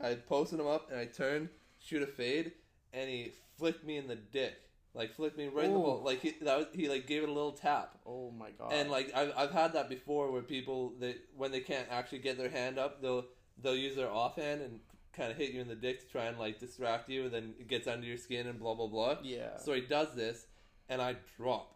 I 0.00 0.14
posted 0.14 0.60
him 0.60 0.66
up 0.66 0.90
and 0.90 0.98
I 0.98 1.06
turned 1.06 1.48
shoot 1.80 2.02
a 2.02 2.06
fade, 2.06 2.52
and 2.92 3.08
he 3.08 3.32
flicked 3.58 3.84
me 3.84 3.96
in 3.96 4.06
the 4.08 4.16
dick. 4.16 4.54
Like 4.94 5.14
flicked 5.14 5.36
me 5.38 5.48
right 5.48 5.66
in 5.66 5.72
the 5.72 5.78
ball. 5.78 6.02
Like 6.04 6.20
he 6.22 6.34
that 6.42 6.58
was, 6.58 6.66
he 6.72 6.88
like 6.88 7.06
gave 7.06 7.22
it 7.22 7.28
a 7.28 7.32
little 7.32 7.52
tap. 7.52 7.98
Oh 8.06 8.30
my 8.30 8.50
god. 8.50 8.72
And 8.72 8.90
like 8.90 9.12
I've, 9.14 9.32
I've 9.36 9.50
had 9.52 9.74
that 9.74 9.88
before 9.88 10.30
where 10.32 10.42
people 10.42 10.94
they 10.98 11.16
when 11.36 11.52
they 11.52 11.60
can't 11.60 11.86
actually 11.90 12.18
get 12.18 12.36
their 12.38 12.48
hand 12.48 12.78
up 12.78 13.00
they'll 13.00 13.26
they'll 13.62 13.76
use 13.76 13.96
their 13.96 14.10
offhand 14.10 14.62
and 14.62 14.80
kind 15.12 15.30
of 15.30 15.36
hit 15.36 15.52
you 15.52 15.60
in 15.60 15.68
the 15.68 15.74
dick 15.74 16.00
to 16.00 16.06
try 16.06 16.24
and 16.24 16.38
like 16.38 16.58
distract 16.58 17.08
you 17.08 17.24
and 17.24 17.32
then 17.32 17.54
it 17.60 17.68
gets 17.68 17.86
under 17.86 18.06
your 18.06 18.16
skin 18.16 18.46
and 18.46 18.58
blah 18.58 18.74
blah 18.74 18.86
blah. 18.86 19.16
yeah. 19.22 19.56
So 19.58 19.72
he 19.72 19.82
does 19.82 20.14
this 20.14 20.46
and 20.88 21.00
I 21.02 21.16
drop. 21.36 21.74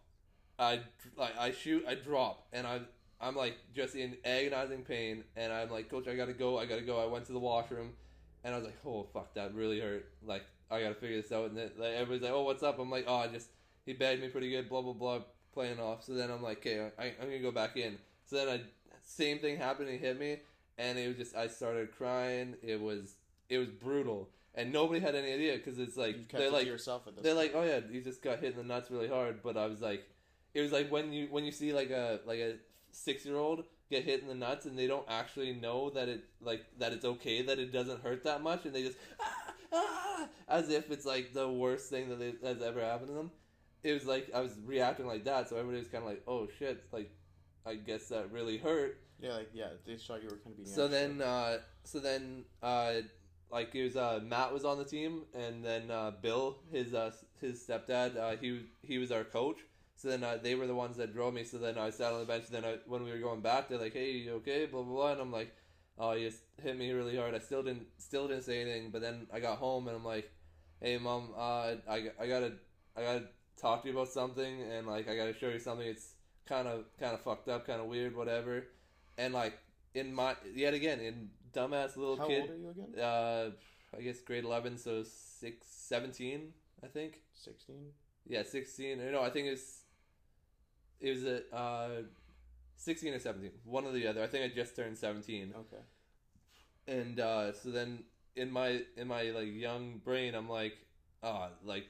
I 0.59 0.81
like 1.17 1.37
I 1.37 1.51
shoot 1.51 1.85
I 1.87 1.95
drop 1.95 2.47
and 2.51 2.65
I 2.67 2.81
I'm 3.21 3.35
like 3.35 3.55
just 3.73 3.95
in 3.95 4.17
agonizing 4.25 4.83
pain 4.83 5.23
and 5.35 5.53
I'm 5.53 5.69
like 5.69 5.89
coach 5.89 6.07
I 6.07 6.15
gotta 6.15 6.33
go 6.33 6.57
I 6.59 6.65
gotta 6.65 6.81
go 6.81 7.01
I 7.01 7.05
went 7.05 7.25
to 7.27 7.31
the 7.33 7.39
washroom 7.39 7.91
and 8.43 8.53
I 8.53 8.57
was 8.57 8.65
like 8.65 8.77
oh 8.85 9.03
fuck 9.13 9.33
that 9.35 9.53
really 9.53 9.79
hurt 9.79 10.09
like 10.25 10.43
I 10.73 10.81
gotta 10.81 10.95
figure 10.95 11.21
this 11.21 11.31
out. 11.31 11.49
And 11.49 11.57
then 11.57 11.71
like, 11.77 11.93
everybody's 11.93 12.23
like 12.23 12.31
oh 12.31 12.43
what's 12.43 12.63
up? 12.63 12.79
I'm 12.79 12.89
like 12.89 13.05
oh 13.07 13.17
I 13.17 13.27
just 13.27 13.49
he 13.85 13.93
bagged 13.93 14.21
me 14.21 14.29
pretty 14.29 14.49
good 14.49 14.69
blah 14.69 14.81
blah 14.81 14.93
blah 14.93 15.19
playing 15.53 15.79
off. 15.79 16.03
So 16.03 16.13
then 16.13 16.31
I'm 16.31 16.41
like 16.41 16.57
okay 16.57 16.89
I, 16.97 17.05
I'm 17.21 17.27
gonna 17.27 17.39
go 17.39 17.51
back 17.51 17.77
in. 17.77 17.97
So 18.25 18.37
then 18.37 18.49
I 18.49 18.61
same 19.03 19.39
thing 19.39 19.57
happened 19.57 19.89
he 19.89 19.97
hit 19.97 20.19
me 20.19 20.39
and 20.77 20.97
it 20.97 21.07
was 21.07 21.17
just 21.17 21.35
I 21.35 21.47
started 21.47 21.95
crying. 21.95 22.55
It 22.61 22.81
was 22.81 23.15
it 23.49 23.57
was 23.57 23.69
brutal. 23.69 24.29
And 24.55 24.71
nobody 24.71 24.99
had 24.99 25.15
any 25.15 25.33
idea 25.33 25.53
because 25.57 25.79
it's 25.79 25.97
like 25.97 26.29
they're 26.29 26.43
it 26.43 26.53
like 26.53 26.67
yourself 26.67 27.07
at 27.07 27.15
this. 27.15 27.23
they're 27.23 27.33
like, 27.33 27.53
oh 27.55 27.63
yeah, 27.63 27.79
you 27.89 28.01
just 28.01 28.21
got 28.21 28.39
hit 28.39 28.51
in 28.51 28.57
the 28.57 28.63
nuts 28.63 28.91
really 28.91 29.07
hard. 29.07 29.41
But 29.41 29.57
I 29.57 29.65
was 29.65 29.81
like, 29.81 30.07
it 30.53 30.61
was 30.61 30.71
like 30.71 30.91
when 30.91 31.11
you 31.11 31.27
when 31.31 31.43
you 31.43 31.51
see 31.51 31.73
like 31.73 31.89
a 31.89 32.19
like 32.25 32.39
a 32.39 32.55
six 32.91 33.25
year 33.25 33.37
old 33.37 33.63
get 33.89 34.03
hit 34.03 34.21
in 34.21 34.27
the 34.27 34.35
nuts 34.35 34.65
and 34.65 34.77
they 34.77 34.87
don't 34.87 35.05
actually 35.07 35.53
know 35.53 35.89
that 35.89 36.07
it 36.07 36.23
like 36.41 36.65
that 36.77 36.93
it's 36.93 37.05
okay 37.05 37.41
that 37.41 37.59
it 37.59 37.71
doesn't 37.73 38.01
hurt 38.01 38.23
that 38.23 38.41
much 38.41 38.65
and 38.65 38.73
they 38.73 38.83
just 38.83 38.97
ah, 39.21 39.42
ah, 39.73 40.27
as 40.47 40.69
if 40.69 40.91
it's 40.91 41.05
like 41.05 41.33
the 41.33 41.49
worst 41.49 41.89
thing 41.89 42.09
that 42.09 42.35
has 42.43 42.61
ever 42.61 42.81
happened 42.81 43.09
to 43.09 43.13
them. 43.13 43.31
It 43.83 43.93
was 43.93 44.05
like 44.05 44.29
I 44.33 44.39
was 44.39 44.53
reacting 44.65 45.07
like 45.07 45.25
that, 45.25 45.49
so 45.49 45.57
everybody 45.57 45.79
was 45.79 45.89
kind 45.89 46.03
of 46.03 46.09
like, 46.09 46.23
oh 46.27 46.47
shit, 46.57 46.83
like 46.91 47.11
I 47.65 47.75
guess 47.75 48.07
that 48.09 48.31
really 48.31 48.57
hurt. 48.57 48.99
yeah, 49.19 49.33
like 49.33 49.49
yeah, 49.53 49.67
they 49.85 49.97
saw 49.97 50.15
you 50.15 50.29
were 50.29 50.37
kind 50.37 50.51
of 50.51 50.57
being. 50.57 50.67
So 50.67 50.87
then, 50.87 51.21
uh, 51.21 51.57
so 51.83 51.99
then, 51.99 52.45
uh, 52.61 52.93
like 53.51 53.73
it 53.75 53.83
was 53.83 53.95
uh, 53.97 54.19
Matt 54.23 54.53
was 54.53 54.63
on 54.65 54.77
the 54.77 54.85
team, 54.85 55.23
and 55.33 55.63
then 55.63 55.91
uh, 55.91 56.11
Bill, 56.21 56.57
his 56.71 56.93
uh, 56.93 57.11
his 57.41 57.65
stepdad, 57.65 58.17
uh, 58.17 58.37
he 58.39 58.61
he 58.81 58.97
was 58.97 59.11
our 59.11 59.23
coach. 59.23 59.57
So 59.95 60.09
then 60.09 60.23
uh, 60.23 60.37
they 60.41 60.55
were 60.55 60.67
the 60.67 60.75
ones 60.75 60.97
that 60.97 61.13
drove 61.13 61.33
me. 61.33 61.43
So 61.43 61.57
then 61.57 61.77
I 61.77 61.89
sat 61.89 62.11
on 62.11 62.19
the 62.19 62.25
bench. 62.25 62.45
Then 62.49 62.65
I, 62.65 62.77
when 62.87 63.03
we 63.03 63.11
were 63.11 63.19
going 63.19 63.41
back, 63.41 63.69
they're 63.69 63.77
like, 63.77 63.93
"Hey, 63.93 64.11
you 64.11 64.33
okay?" 64.35 64.65
Blah 64.65 64.81
blah 64.81 64.93
blah. 64.93 65.11
And 65.13 65.21
I'm 65.21 65.31
like, 65.31 65.53
"Oh, 65.97 66.11
you 66.13 66.29
just 66.29 66.43
hit 66.61 66.77
me 66.77 66.91
really 66.91 67.17
hard." 67.17 67.33
I 67.35 67.39
still 67.39 67.63
didn't 67.63 67.87
still 67.97 68.27
didn't 68.27 68.43
say 68.43 68.61
anything. 68.61 68.89
But 68.91 69.01
then 69.01 69.27
I 69.33 69.39
got 69.39 69.57
home 69.57 69.87
and 69.87 69.95
I'm 69.97 70.05
like, 70.05 70.31
"Hey, 70.81 70.97
mom, 70.97 71.29
uh, 71.37 71.75
I, 71.89 72.11
I 72.19 72.27
gotta 72.27 72.53
I 72.97 73.01
gotta 73.01 73.23
talk 73.57 73.81
to 73.83 73.89
you 73.89 73.93
about 73.93 74.09
something, 74.09 74.61
and 74.61 74.87
like 74.87 75.07
I 75.09 75.15
gotta 75.15 75.33
show 75.33 75.49
you 75.49 75.59
something. 75.59 75.87
It's 75.87 76.13
kind 76.45 76.67
of 76.67 76.85
kind 76.99 77.13
of 77.13 77.21
fucked 77.21 77.49
up, 77.49 77.65
kind 77.67 77.81
of 77.81 77.87
weird, 77.87 78.15
whatever." 78.15 78.67
And 79.17 79.33
like 79.33 79.59
in 79.93 80.13
my 80.13 80.35
yet 80.55 80.73
again 80.73 80.99
in 80.99 81.29
dumbass 81.53 81.95
little 81.95 82.17
how 82.17 82.27
kid 82.27 82.41
old 82.41 82.49
are 82.49 82.57
you 82.57 82.69
again? 82.71 82.99
uh 82.99 83.51
i 83.95 84.01
guess 84.01 84.19
grade 84.21 84.43
11 84.43 84.77
so 84.77 85.03
6 85.03 85.67
17 85.67 86.51
i 86.83 86.87
think 86.87 87.21
Sixteen. 87.35 87.91
yeah 88.27 88.41
16 88.43 88.99
or 88.99 89.11
no 89.11 89.21
i 89.21 89.29
think 89.29 89.47
it's 89.47 89.81
it 90.99 91.11
was 91.11 91.25
a 91.25 91.55
uh 91.55 91.89
16 92.77 93.13
or 93.13 93.19
17 93.19 93.51
one 93.63 93.85
or 93.85 93.91
the 93.91 94.05
other 94.07 94.21
i 94.23 94.27
think 94.27 94.43
i 94.51 94.53
just 94.53 94.75
turned 94.75 94.97
17 94.97 95.53
Okay. 95.57 95.83
and 96.87 97.19
uh 97.19 97.53
so 97.53 97.69
then 97.69 98.03
in 98.35 98.51
my 98.51 98.81
in 98.97 99.07
my 99.07 99.23
like 99.31 99.47
young 99.53 99.99
brain 100.03 100.35
i'm 100.35 100.49
like 100.49 100.73
ah 101.21 101.49
like 101.63 101.85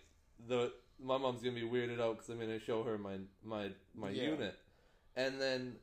the 0.48 0.72
my 1.02 1.18
mom's 1.18 1.42
gonna 1.42 1.56
be 1.56 1.62
weirded 1.62 2.00
out 2.00 2.16
because 2.18 2.30
i'm 2.30 2.40
gonna 2.40 2.60
show 2.60 2.84
her 2.84 2.98
my 2.98 3.18
my 3.44 3.70
my 3.96 4.10
Yeah. 4.10 4.24
unit 4.32 4.56
and 5.16 5.40
then 5.42 5.78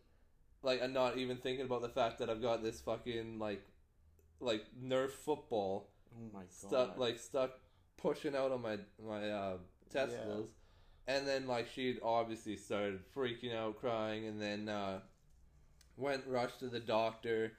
like 0.62 0.83
i'm 0.83 0.92
not 0.92 1.16
even 1.16 1.37
thinking 1.38 1.64
about 1.64 1.83
the 1.83 1.88
fact 1.88 2.19
that 2.19 2.30
i've 2.30 2.42
got 2.42 2.62
this 2.62 2.80
fucking 2.80 3.38
like 3.38 3.62
like 4.40 4.64
nerf 4.83 5.11
football 5.11 5.90
Oh 6.12 6.30
my 6.35 6.40
god. 6.40 6.50
stuck 6.52 6.99
like 6.99 7.19
stuck 7.19 7.52
pushing 7.97 8.35
out 8.35 8.50
on 8.52 8.62
my 8.62 8.78
my 9.04 9.30
uh, 9.30 9.57
testicles, 9.90 10.49
and 11.17 11.26
then 11.26 11.47
like 11.47 11.69
she'd 11.75 11.99
obviously 12.02 12.57
started 12.57 13.00
freaking 13.14 13.55
out, 13.55 13.81
crying, 13.81 14.26
and 14.26 14.40
then 14.40 14.69
uh, 14.69 15.00
went 15.97 16.23
rushed 16.29 16.61
to 16.61 16.69
the 16.69 16.79
doctor, 16.79 17.52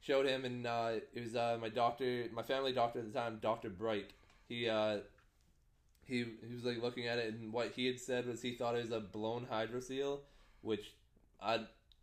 showed 0.00 0.26
him, 0.26 0.44
and 0.44 0.66
uh, 0.66 0.92
it 1.14 1.20
was 1.22 1.36
uh, 1.36 1.56
my 1.60 1.68
doctor, 1.68 2.24
my 2.32 2.42
family 2.42 2.72
doctor 2.72 2.98
at 2.98 3.12
the 3.12 3.18
time, 3.18 3.38
Doctor 3.40 3.70
Bright. 3.70 4.10
He 4.48 4.68
uh, 4.68 4.98
he 6.04 6.24
he 6.46 6.54
was 6.54 6.64
like 6.64 6.82
looking 6.82 7.06
at 7.06 7.18
it, 7.18 7.32
and 7.32 7.52
what 7.52 7.72
he 7.76 7.86
had 7.86 8.00
said 8.00 8.26
was 8.26 8.42
he 8.42 8.54
thought 8.54 8.74
it 8.74 8.82
was 8.82 8.92
a 8.92 9.00
blown 9.00 9.46
hydrocele, 9.50 10.18
which 10.62 10.92
I 11.40 11.60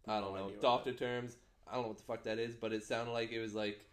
I 0.07 0.21
don't 0.21 0.33
No 0.33 0.47
know 0.47 0.51
doctor 0.61 0.93
terms. 0.93 1.35
I 1.67 1.75
don't 1.75 1.83
know 1.83 1.87
what 1.89 1.97
the 1.97 2.03
fuck 2.03 2.23
that 2.23 2.39
is, 2.39 2.55
but 2.55 2.71
it 2.71 2.83
sounded 2.83 3.11
like 3.11 3.31
it 3.31 3.39
was 3.39 3.53
like 3.53 3.85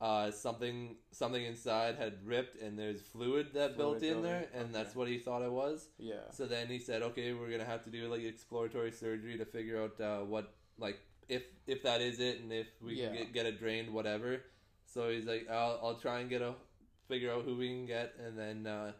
uh, 0.00 0.30
something 0.30 0.96
something 1.12 1.44
inside 1.44 1.96
had 1.96 2.14
ripped 2.24 2.60
and 2.60 2.78
there's 2.78 3.02
fluid 3.02 3.48
that 3.52 3.76
built 3.76 3.98
Fluid 3.98 4.16
in 4.16 4.22
there, 4.22 4.40
building, 4.40 4.60
and 4.66 4.74
that's 4.74 4.94
what 4.94 5.08
he 5.08 5.18
thought 5.18 5.42
it 5.42 5.52
was. 5.52 5.88
Yeah. 5.98 6.30
So 6.30 6.46
then 6.46 6.68
he 6.68 6.78
said, 6.78 7.02
okay, 7.02 7.34
we're 7.34 7.50
gonna 7.50 7.66
have 7.66 7.84
to 7.84 7.90
do 7.90 8.08
like 8.08 8.22
exploratory 8.22 8.92
surgery 8.92 9.36
to 9.36 9.44
figure 9.44 9.82
out 9.82 10.00
uh, 10.00 10.24
what 10.24 10.54
like 10.78 11.00
if 11.28 11.42
if 11.66 11.82
that 11.82 12.00
is 12.00 12.18
it 12.18 12.40
and 12.40 12.52
if 12.52 12.66
we 12.82 12.96
can 12.96 13.12
get, 13.12 13.32
get 13.32 13.46
it 13.46 13.58
drained, 13.58 13.92
whatever. 13.92 14.42
So 14.86 15.10
he's 15.10 15.26
like, 15.26 15.48
I'll 15.50 15.78
I'll 15.82 15.96
try 15.96 16.20
and 16.20 16.30
get 16.30 16.40
a 16.40 16.54
figure 17.06 17.32
out 17.32 17.44
who 17.44 17.56
we 17.56 17.68
can 17.68 17.86
get, 17.86 18.14
and 18.24 18.38
then 18.38 18.66
uh, 18.66 18.92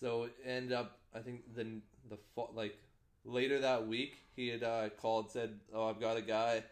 so 0.00 0.28
end 0.44 0.72
up 0.72 0.98
I 1.14 1.20
think 1.20 1.54
the 1.54 1.80
the 2.08 2.18
like 2.54 2.76
later 3.24 3.60
that 3.60 3.86
week 3.86 4.16
he 4.34 4.48
had 4.48 4.64
uh, 4.64 4.88
called 5.00 5.30
said, 5.30 5.60
oh 5.72 5.88
I've 5.88 6.00
got 6.00 6.16
a 6.16 6.22
guy 6.22 6.64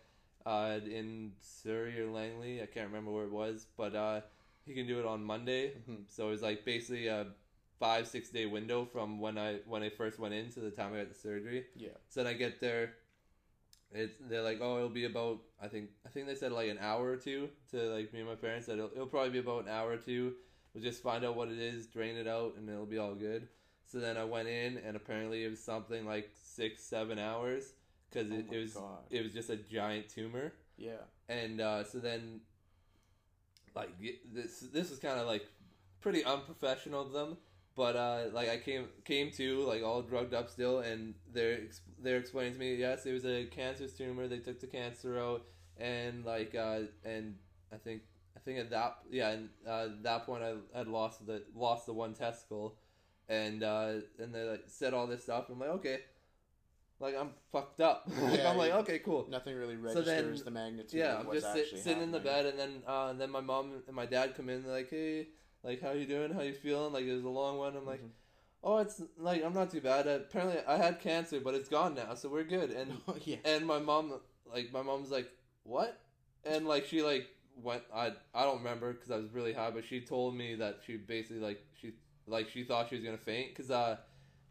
uh, 0.49 0.81
in 0.87 1.33
Surrey 1.41 2.01
or 2.01 2.11
Langley, 2.11 2.63
I 2.63 2.67
can't 2.67 2.89
remember 2.89 3.11
where 3.11 3.25
it 3.25 3.33
was, 3.33 3.67
but 3.77 3.95
uh, 3.95 4.21
he 4.67 4.75
can 4.75 4.87
do 4.87 4.99
it 4.99 5.07
on 5.07 5.23
Monday. 5.23 5.73
Mhm. 5.89 6.05
So 6.09 6.29
it 6.29 6.31
was 6.31 6.43
like 6.43 6.65
basically 6.65 7.09
a 7.09 7.27
five 7.79 8.09
six 8.09 8.31
day 8.31 8.47
window 8.47 8.85
from 8.87 9.21
when 9.21 9.37
I 9.39 9.57
when 9.67 9.83
I 9.83 9.91
first 9.91 10.19
went 10.19 10.35
in 10.35 10.51
to 10.53 10.61
the 10.61 10.71
time 10.71 10.95
I 10.95 10.99
got 10.99 11.09
the 11.11 11.15
surgery. 11.15 11.67
Yeah. 11.77 11.97
So 12.09 12.23
then 12.25 12.33
I 12.33 12.37
get 12.37 12.61
there. 12.61 12.95
It's 13.93 14.15
they're 14.29 14.43
like, 14.43 14.59
oh, 14.61 14.77
it'll 14.77 14.89
be 14.91 15.07
about 15.07 15.41
I 15.63 15.69
think 15.69 15.91
I 16.07 16.11
think 16.11 16.27
they 16.27 16.35
said 16.35 16.53
like 16.53 16.69
an 16.71 16.79
hour 16.81 17.11
or 17.11 17.17
two 17.17 17.49
to 17.73 17.77
like 17.95 18.13
me 18.13 18.21
and 18.21 18.29
my 18.29 18.35
parents 18.35 18.67
that 18.67 18.75
it'll, 18.75 18.91
it'll 18.93 19.07
probably 19.07 19.31
be 19.31 19.39
about 19.39 19.65
an 19.65 19.71
hour 19.71 19.93
or 19.93 19.97
two. 19.97 20.35
We'll 20.75 20.85
just 20.85 21.03
find 21.03 21.25
out 21.25 21.37
what 21.37 21.49
it 21.49 21.59
is, 21.59 21.87
drain 21.87 22.17
it 22.17 22.29
out, 22.29 22.55
and 22.57 22.69
it'll 22.69 22.87
be 22.87 22.99
all 22.99 23.15
good. 23.15 23.49
So 23.87 23.99
then 24.01 24.19
I 24.19 24.25
went 24.25 24.49
in, 24.49 24.77
and 24.79 24.97
apparently 24.97 25.45
it 25.45 25.51
was 25.51 25.61
something 25.65 26.05
like 26.07 26.31
six 26.35 26.85
seven 26.85 27.19
hours 27.19 27.73
because 28.11 28.31
Oh 28.31 28.35
it, 28.35 28.49
my 28.49 28.55
it 28.57 28.61
was 28.61 28.75
God. 28.75 28.99
it 29.11 29.23
was 29.23 29.33
just 29.33 29.51
a 29.51 29.57
giant 29.57 30.09
tumor 30.09 30.53
Yeah. 30.77 31.03
and 31.29 31.61
uh, 31.61 31.85
so 31.85 31.99
then 31.99 32.41
like 33.75 33.91
this 34.33 34.61
this 34.73 34.91
is 34.91 34.99
kind 34.99 35.19
of 35.21 35.27
like 35.27 35.47
pretty 36.01 36.25
unprofessional 36.25 37.03
of 37.03 37.13
them 37.13 37.37
but 37.77 37.95
uh, 37.97 38.25
like 38.33 38.49
I 38.49 38.57
came 38.59 38.87
came 39.05 39.31
to 39.33 39.61
like 39.63 39.83
all 39.83 40.03
drugged 40.03 40.35
up 40.35 40.51
still 40.51 40.81
and 40.81 41.15
they're 41.33 41.61
they're 42.03 42.17
explaining 42.19 42.55
to 42.55 42.59
me 42.59 42.75
yes 42.75 43.07
it 43.07 43.13
was 43.13 43.25
a 43.25 43.45
cancerous 43.47 43.93
tumor 43.93 44.27
they 44.27 44.39
took 44.39 44.61
the 44.61 44.67
cancer 44.67 45.19
out 45.19 45.43
and 45.77 46.25
like 46.25 46.55
uh, 46.55 46.81
and 47.05 47.37
I 47.73 47.77
think 47.77 48.03
I 48.37 48.41
think 48.41 48.59
at 48.59 48.71
that 48.71 48.99
yeah 49.11 49.31
and 49.31 49.49
uh, 49.67 49.85
at 49.85 50.03
that 50.03 50.27
point 50.27 50.43
I 50.43 50.55
had 50.77 50.89
lost 50.89 51.25
the 51.27 51.43
lost 51.55 51.87
the 51.87 51.93
one 51.93 52.15
testicle 52.15 52.77
and 53.29 53.63
uh, 53.63 53.93
and 54.19 54.35
they 54.35 54.43
like 54.43 54.65
said 54.67 54.95
all 54.95 55.07
this 55.07 55.23
stuff. 55.25 55.51
I'm 55.51 55.59
like, 55.61 55.69
okay, 55.69 55.99
like 57.01 57.15
I'm 57.17 57.31
fucked 57.53 57.81
up. 57.81 58.09
like, 58.23 58.39
Yeah, 58.39 58.51
I'm 58.51 58.57
like, 58.57 58.73
okay, 58.73 58.99
cool. 58.99 59.27
Nothing 59.31 59.57
really 59.57 59.77
So 59.77 59.81
registers 60.01 60.39
then- 60.39 60.45
the 60.45 60.51
magnitude. 60.51 60.99
Yeah, 61.01 61.21
of 61.21 61.27
I'm 61.29 61.33
just 61.33 61.53
sit, 61.53 61.79
sitting 61.79 62.03
in 62.03 62.11
the 62.13 62.21
bed, 62.21 62.47
and 62.47 62.59
then 62.59 62.83
uh, 62.87 63.09
and 63.11 63.21
then 63.21 63.31
my 63.31 63.41
mom 63.41 63.73
and 63.87 63.95
my 63.97 64.07
dad 64.07 64.35
come 64.37 64.49
in. 64.49 64.63
They're 64.63 64.73
like, 64.73 64.91
hey, 64.91 65.29
like 65.63 65.81
how 65.81 65.93
you 65.93 66.07
doing? 66.07 66.33
How 66.33 66.43
you 66.43 66.55
feeling? 66.55 66.93
Like 66.93 67.05
it 67.05 67.15
was 67.15 67.25
a 67.25 67.29
long 67.29 67.59
one. 67.59 67.77
I'm 67.77 67.87
like, 67.87 68.03
Mhm. 68.03 68.11
oh, 68.65 68.79
it's 68.79 69.01
like 69.17 69.45
I'm 69.45 69.55
not 69.55 69.71
too 69.71 69.81
bad. 69.81 70.07
Uh, 70.07 70.19
apparently, 70.29 70.59
I 70.67 70.77
had 70.77 71.01
cancer, 71.01 71.41
but 71.41 71.55
it's 71.55 71.69
gone 71.69 71.95
now, 71.95 72.15
so 72.15 72.29
we're 72.29 72.45
good. 72.45 72.71
And 72.71 72.93
yeah. 73.25 73.37
and 73.45 73.67
my 73.67 73.79
mom, 73.79 74.13
like 74.53 74.73
my 74.73 74.83
mom's 74.83 75.11
like, 75.11 75.29
what? 75.65 76.01
And 76.45 76.67
like 76.67 76.87
she 76.87 77.03
like 77.03 77.29
went. 77.63 77.83
I 77.95 78.13
I 78.35 78.43
don't 78.45 78.59
remember 78.59 78.93
because 78.93 79.11
I 79.11 79.17
was 79.17 79.31
really 79.33 79.53
high, 79.53 79.71
but 79.71 79.85
she 79.85 80.01
told 80.01 80.35
me 80.37 80.55
that 80.57 80.81
she 80.87 80.97
basically 80.97 81.41
like 81.41 81.61
she 81.81 81.93
like 82.27 82.49
she 82.49 82.65
thought 82.65 82.89
she 82.89 82.97
was 82.97 83.05
gonna 83.05 83.17
faint 83.19 83.51
because 83.55 83.71
uh, 83.71 83.97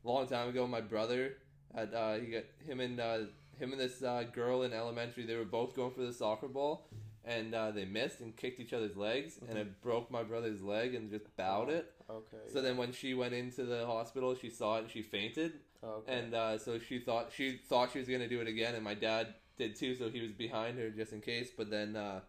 a 0.04 0.08
long 0.08 0.27
time 0.27 0.50
ago 0.50 0.66
my 0.68 0.82
brother 0.82 1.38
had 1.77 1.93
uh 1.93 2.15
he 2.15 2.27
got 2.27 2.43
him 2.65 2.79
and 2.79 3.00
uh 3.00 3.19
him 3.60 3.72
and 3.72 3.79
this 3.79 4.03
uh, 4.03 4.24
girl 4.34 4.63
in 4.63 4.74
elementary 4.74 5.25
they 5.25 5.36
were 5.36 5.46
both 5.46 5.75
going 5.75 5.91
for 5.91 6.01
the 6.01 6.13
soccer 6.13 6.48
ball 6.48 6.88
and 7.25 7.53
uh, 7.53 7.72
they 7.72 7.84
missed 7.86 8.22
and 8.22 8.36
kicked 8.38 8.60
each 8.60 8.72
other's 8.72 8.96
legs 8.96 9.39
and 9.50 9.57
it 9.57 9.81
broke 9.81 10.10
my 10.10 10.24
brother's 10.24 10.62
leg 10.62 10.96
and 10.96 11.10
just 11.12 11.25
bowed 11.36 11.69
it. 11.69 11.91
Okay. 12.10 12.38
So 12.53 12.62
then 12.62 12.77
when 12.77 12.93
she 12.93 13.13
went 13.15 13.34
into 13.34 13.65
the 13.65 13.86
hospital, 13.86 14.34
she 14.34 14.50
saw 14.50 14.77
it 14.77 14.84
and 14.84 14.89
she 14.89 15.01
fainted 15.01 15.53
okay. 15.84 16.19
and 16.19 16.34
uh, 16.34 16.57
so 16.57 16.79
she 16.79 17.00
thought 17.00 17.31
she 17.36 17.60
thought 17.67 17.91
she 17.91 18.00
was 18.00 18.07
gonna 18.07 18.27
do 18.27 18.41
it 18.41 18.48
again, 18.48 18.75
and 18.75 18.84
my 18.84 18.93
dad 18.93 19.34
did 19.57 19.75
too. 19.75 19.96
So 19.96 20.10
he 20.10 20.22
was 20.22 20.31
behind 20.31 20.77
her 20.79 20.89
just 20.89 21.13
in 21.13 21.22
case. 21.22 21.50
But 21.55 21.69
then, 21.69 21.96
uh, 21.96 22.22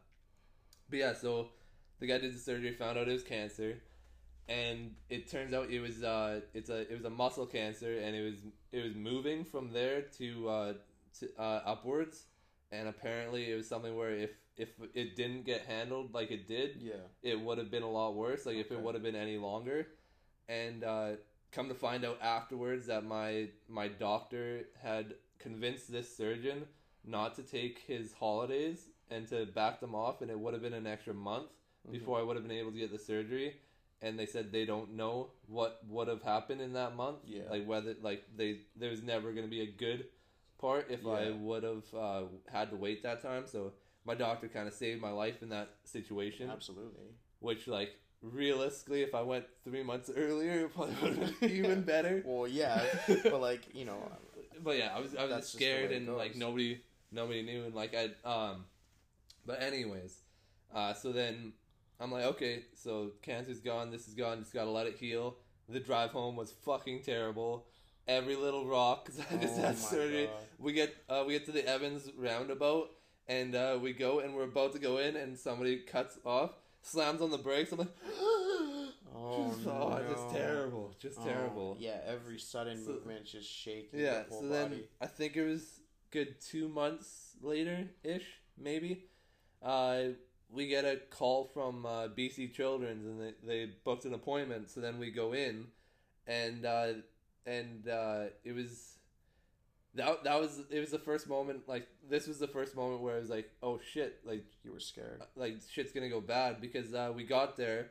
but 0.91 0.99
yeah, 0.99 1.15
so 1.15 1.49
the 2.01 2.07
guy 2.07 2.19
did 2.19 2.35
the 2.35 2.39
surgery, 2.39 2.73
found 2.73 2.99
out 2.99 3.09
it 3.09 3.13
was 3.13 3.23
cancer, 3.23 3.79
and 4.49 4.95
it 5.11 5.31
turns 5.31 5.53
out 5.53 5.71
it 5.71 5.81
was 5.81 6.03
uh, 6.03 6.41
it's 6.55 6.71
a 6.71 6.81
it 6.91 6.97
was 6.97 7.05
a 7.05 7.11
muscle 7.11 7.47
cancer, 7.47 7.99
and 7.99 8.17
it 8.17 8.25
was 8.25 8.35
it 8.73 8.83
was 8.85 8.95
moving 8.95 9.45
from 9.45 9.73
there 9.73 10.03
to 10.19 10.49
uh, 10.49 10.73
to 11.21 11.29
uh, 11.39 11.63
upwards, 11.67 12.25
and 12.73 12.89
apparently 12.89 13.51
it 13.51 13.55
was 13.57 13.69
something 13.69 13.97
where 13.97 14.11
if 14.11 14.31
if 14.57 14.71
it 14.95 15.15
didn't 15.17 15.45
get 15.45 15.63
handled 15.63 16.15
like 16.15 16.31
it 16.31 16.49
did, 16.49 16.79
yeah. 16.81 16.95
it 17.23 17.41
would 17.41 17.59
have 17.59 17.71
been 17.71 17.83
a 17.85 17.91
lot 17.91 18.15
worse. 18.15 18.47
Like 18.47 18.57
if 18.57 18.73
it 18.73 18.81
would 18.81 18.95
have 18.95 19.03
been 19.03 19.15
any 19.17 19.37
longer, 19.37 19.87
and 20.49 20.83
uh, 20.83 21.11
come 21.53 21.69
to 21.69 21.75
find 21.75 22.05
out 22.05 22.19
afterwards 22.23 22.87
that 22.87 23.05
my 23.05 23.49
my 23.69 23.89
doctor 23.89 24.63
had 24.83 25.15
convinced 25.39 25.93
this 25.93 26.15
surgeon 26.17 26.65
not 27.05 27.35
to 27.37 27.43
take 27.43 27.79
his 27.87 28.13
holidays 28.13 28.89
and 29.11 29.27
to 29.29 29.47
back 29.47 29.81
them 29.81 29.95
off, 29.95 30.23
and 30.23 30.31
it 30.31 30.39
would 30.39 30.53
have 30.55 30.63
been 30.63 30.75
an 30.75 30.87
extra 30.87 31.15
month 31.15 31.49
Mhm. 31.87 31.93
before 31.93 32.19
I 32.19 32.23
would 32.23 32.37
have 32.37 32.47
been 32.47 32.57
able 32.59 32.73
to 32.73 32.79
get 32.79 32.91
the 32.91 32.99
surgery. 32.99 33.55
And 34.01 34.19
they 34.19 34.27
said 34.27 34.53
they 34.53 34.65
don't 34.65 34.95
know 34.95 35.31
what 35.49 35.81
would 35.89 36.07
have 36.09 36.23
happened 36.23 36.61
in 36.61 36.75
that 36.75 36.95
month. 36.95 37.19
Yeah. 37.27 37.43
Like 37.51 37.67
whether 37.67 37.95
like 38.01 38.25
they 38.37 38.61
there 38.77 38.91
was 38.91 39.03
never 39.03 39.33
going 39.33 39.45
to 39.45 39.51
be 39.51 39.63
a 39.63 39.67
good 39.67 40.07
part 40.59 40.87
if 40.91 41.07
I 41.07 41.31
would 41.31 41.65
have 41.65 41.85
uh, 41.97 42.23
had 42.51 42.71
to 42.71 42.77
wait 42.77 43.03
that 43.03 43.23
time. 43.23 43.47
So 43.47 43.73
my 44.09 44.15
doctor 44.15 44.49
kind 44.49 44.67
of 44.67 44.73
saved 44.73 45.03
my 45.03 45.11
life 45.11 45.43
in 45.43 45.51
that 45.51 45.69
situation 45.85 46.51
Absolutely. 46.51 47.09
which 47.41 47.69
like 47.69 47.91
realistically 48.23 49.03
if 49.03 49.15
i 49.15 49.21
went 49.21 49.45
three 49.65 49.83
months 49.83 50.11
earlier 50.17 50.65
it 50.65 50.75
probably 50.75 50.95
would 51.03 51.19
have 51.19 51.41
been 51.41 51.51
even 51.61 51.83
better 51.83 52.23
Well, 52.27 52.49
yeah, 52.49 52.83
but 53.07 53.41
like 53.41 53.61
you 53.75 53.85
know, 53.85 54.11
but 54.65 54.79
yeah 54.79 54.93
i 54.97 54.99
was 54.99 55.15
i 55.15 55.23
was 55.23 55.31
That's 55.31 55.53
just 55.53 55.53
just 55.53 55.53
the 55.53 55.59
scared 55.59 55.93
and 55.93 56.17
like 56.17 56.35
nobody 56.35 56.81
nobody 57.13 57.43
knew 57.43 57.65
and 57.65 57.75
like 57.75 57.95
i 57.95 58.09
um 58.29 58.65
but 59.47 59.63
anyways 59.63 60.17
uh 60.75 60.95
so 60.95 61.13
then 61.13 61.53
i'm 62.01 62.11
like 62.13 62.25
okay 62.25 62.65
so 62.75 63.13
cancer's 63.23 63.61
gone 63.61 63.91
this 63.91 64.07
is 64.09 64.15
gone 64.15 64.39
just 64.41 64.53
gotta 64.55 64.71
let 64.71 64.87
it 64.87 64.97
heal 64.99 65.37
the 65.69 65.81
drive 65.81 66.11
home 66.11 66.37
was 66.37 66.53
fucking 66.65 67.03
terrible 67.03 67.67
every 68.07 68.37
little 68.37 68.67
rock 68.67 69.05
'cause 69.07 69.21
i 69.31 69.37
just 69.37 69.59
Oh 69.59 69.63
had 69.63 69.77
surgery 69.79 70.27
God. 70.27 70.35
we 70.59 70.73
get 70.73 70.95
uh, 71.09 71.25
we 71.27 71.33
get 71.35 71.45
to 71.47 71.53
the 71.53 71.67
Evans 71.67 72.11
roundabout 72.17 72.91
and 73.27 73.55
uh, 73.55 73.79
we 73.81 73.93
go 73.93 74.21
and 74.21 74.35
we're 74.35 74.45
about 74.45 74.73
to 74.73 74.79
go 74.79 74.97
in 74.99 75.15
and 75.17 75.39
somebody 75.39 75.81
cuts 75.81 76.19
off, 76.25 76.53
slams 76.81 77.21
on 77.21 77.31
the 77.31 77.37
brakes. 77.37 77.71
I'm 77.73 77.79
like, 77.81 77.89
Oh, 79.15 79.51
just, 79.55 79.67
no. 79.67 79.73
oh, 79.73 80.15
just 80.15 80.31
terrible, 80.35 80.95
just 80.99 81.19
Oh, 81.21 81.25
terrible. 81.27 81.77
Yeah, 81.79 82.01
every 82.07 82.39
sudden 82.39 82.83
So- 82.83 82.93
movement 82.93 83.27
just 83.27 83.51
shaking. 83.51 84.01
Yeah. 84.01 84.23
the 84.23 84.29
whole 84.31 84.41
So 84.41 84.49
then 84.49 84.69
body. 84.71 84.89
I 85.01 85.07
think 85.09 85.37
it 85.37 85.45
was 85.45 85.81
good 86.11 86.41
two 86.41 86.69
months 86.69 87.33
later 87.43 87.91
ish, 88.03 88.25
maybe. 88.57 89.11
Uh, 89.63 90.05
we 90.51 90.67
get 90.67 90.85
a 90.85 90.97
call 91.11 91.45
from 91.53 91.85
uh, 91.87 92.09
BC 92.09 92.53
Children's 92.55 93.07
and 93.07 93.21
they, 93.21 93.35
they 93.47 93.71
booked 93.85 94.05
an 94.05 94.15
appointment. 94.15 94.71
So 94.71 94.81
then 94.81 94.99
we 94.99 95.11
go 95.11 95.33
in, 95.33 95.67
and 96.27 96.65
uh, 96.65 96.93
and 97.47 97.89
uh, 97.89 98.25
it 98.45 98.55
was 98.55 98.95
that 99.95 100.25
that 100.25 100.41
was 100.41 100.61
it 100.71 100.81
was 100.81 100.91
the 100.91 100.99
first 100.99 101.29
moment 101.29 101.67
like 101.67 101.87
this 102.09 102.27
was 102.27 102.39
the 102.39 102.47
first 102.47 102.77
moment 102.77 103.01
where 103.01 103.17
I 103.17 103.19
was 103.19 103.31
like 103.31 103.51
oh 103.63 103.81
shit 103.93 104.21
like 104.25 104.45
you 104.63 104.73
were 104.73 104.81
scared. 104.81 105.23
like 105.35 105.57
shit's 105.71 105.93
gonna 105.93 106.11
go 106.11 106.21
bad 106.21 106.61
because 106.61 106.93
uh, 106.95 107.11
we 107.15 107.25
got 107.25 107.57
there 107.57 107.91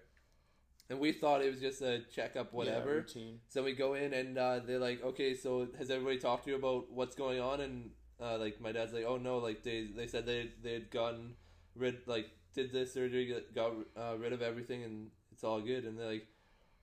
and 0.89 0.99
we 0.99 1.11
thought 1.11 1.41
it 1.43 1.49
was 1.51 1.59
just 1.59 1.81
a 1.81 2.01
checkup 2.13 2.47
Yeah, 2.51 2.57
whatever 2.57 2.95
routine. 2.97 3.39
so 3.49 3.63
we 3.63 3.73
go 3.73 3.95
in 3.95 4.13
and 4.13 4.37
uh, 4.37 4.59
they're 4.65 4.79
like, 4.79 5.03
okay, 5.03 5.33
so 5.35 5.67
has 5.77 5.89
everybody 5.89 6.17
talked 6.17 6.45
to 6.45 6.51
you 6.51 6.55
about 6.55 6.91
what's 6.91 7.15
going 7.15 7.41
on? 7.41 7.59
And 7.61 7.89
uh, 8.21 8.37
like 8.37 8.61
my 8.61 8.71
dad's 8.71 8.93
like, 8.93 9.05
oh 9.05 9.17
no, 9.17 9.39
like 9.39 9.63
they 9.63 9.87
they 9.93 10.07
said 10.07 10.25
they 10.25 10.51
they 10.63 10.73
had 10.73 10.91
gotten 10.91 11.33
rid 11.75 11.97
like 12.05 12.27
did 12.57 12.71
the 12.73 12.85
surgery 12.85 13.33
got, 13.53 13.71
uh, 13.95 14.15
rid 14.17 14.33
of 14.33 14.41
everything 14.41 14.83
and 14.83 15.11
it's 15.31 15.43
all 15.43 15.61
good. 15.61 15.85
And 15.85 15.97
they're 15.97 16.07
like, 16.11 16.27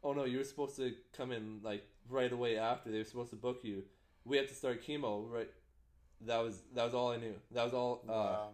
oh 0.02 0.12
no, 0.12 0.24
you 0.24 0.38
were 0.38 0.44
supposed 0.44 0.76
to 0.76 0.94
come 1.12 1.32
in 1.32 1.60
like 1.62 1.84
right 2.08 2.32
away 2.32 2.56
after 2.56 2.90
they 2.90 2.98
were 2.98 3.04
supposed 3.04 3.30
to 3.30 3.37
book 3.37 3.58
you. 3.62 3.82
We 4.24 4.37
have 4.38 4.48
to 4.48 4.54
start 4.54 4.87
chemo 4.87 5.28
right. 5.30 5.50
That 6.22 6.38
was 6.38 6.62
that 6.74 6.84
was 6.84 6.94
all 6.94 7.10
I 7.10 7.16
knew. 7.18 7.34
That 7.50 7.64
was 7.64 7.74
all. 7.74 8.02
Wow. 8.06 8.50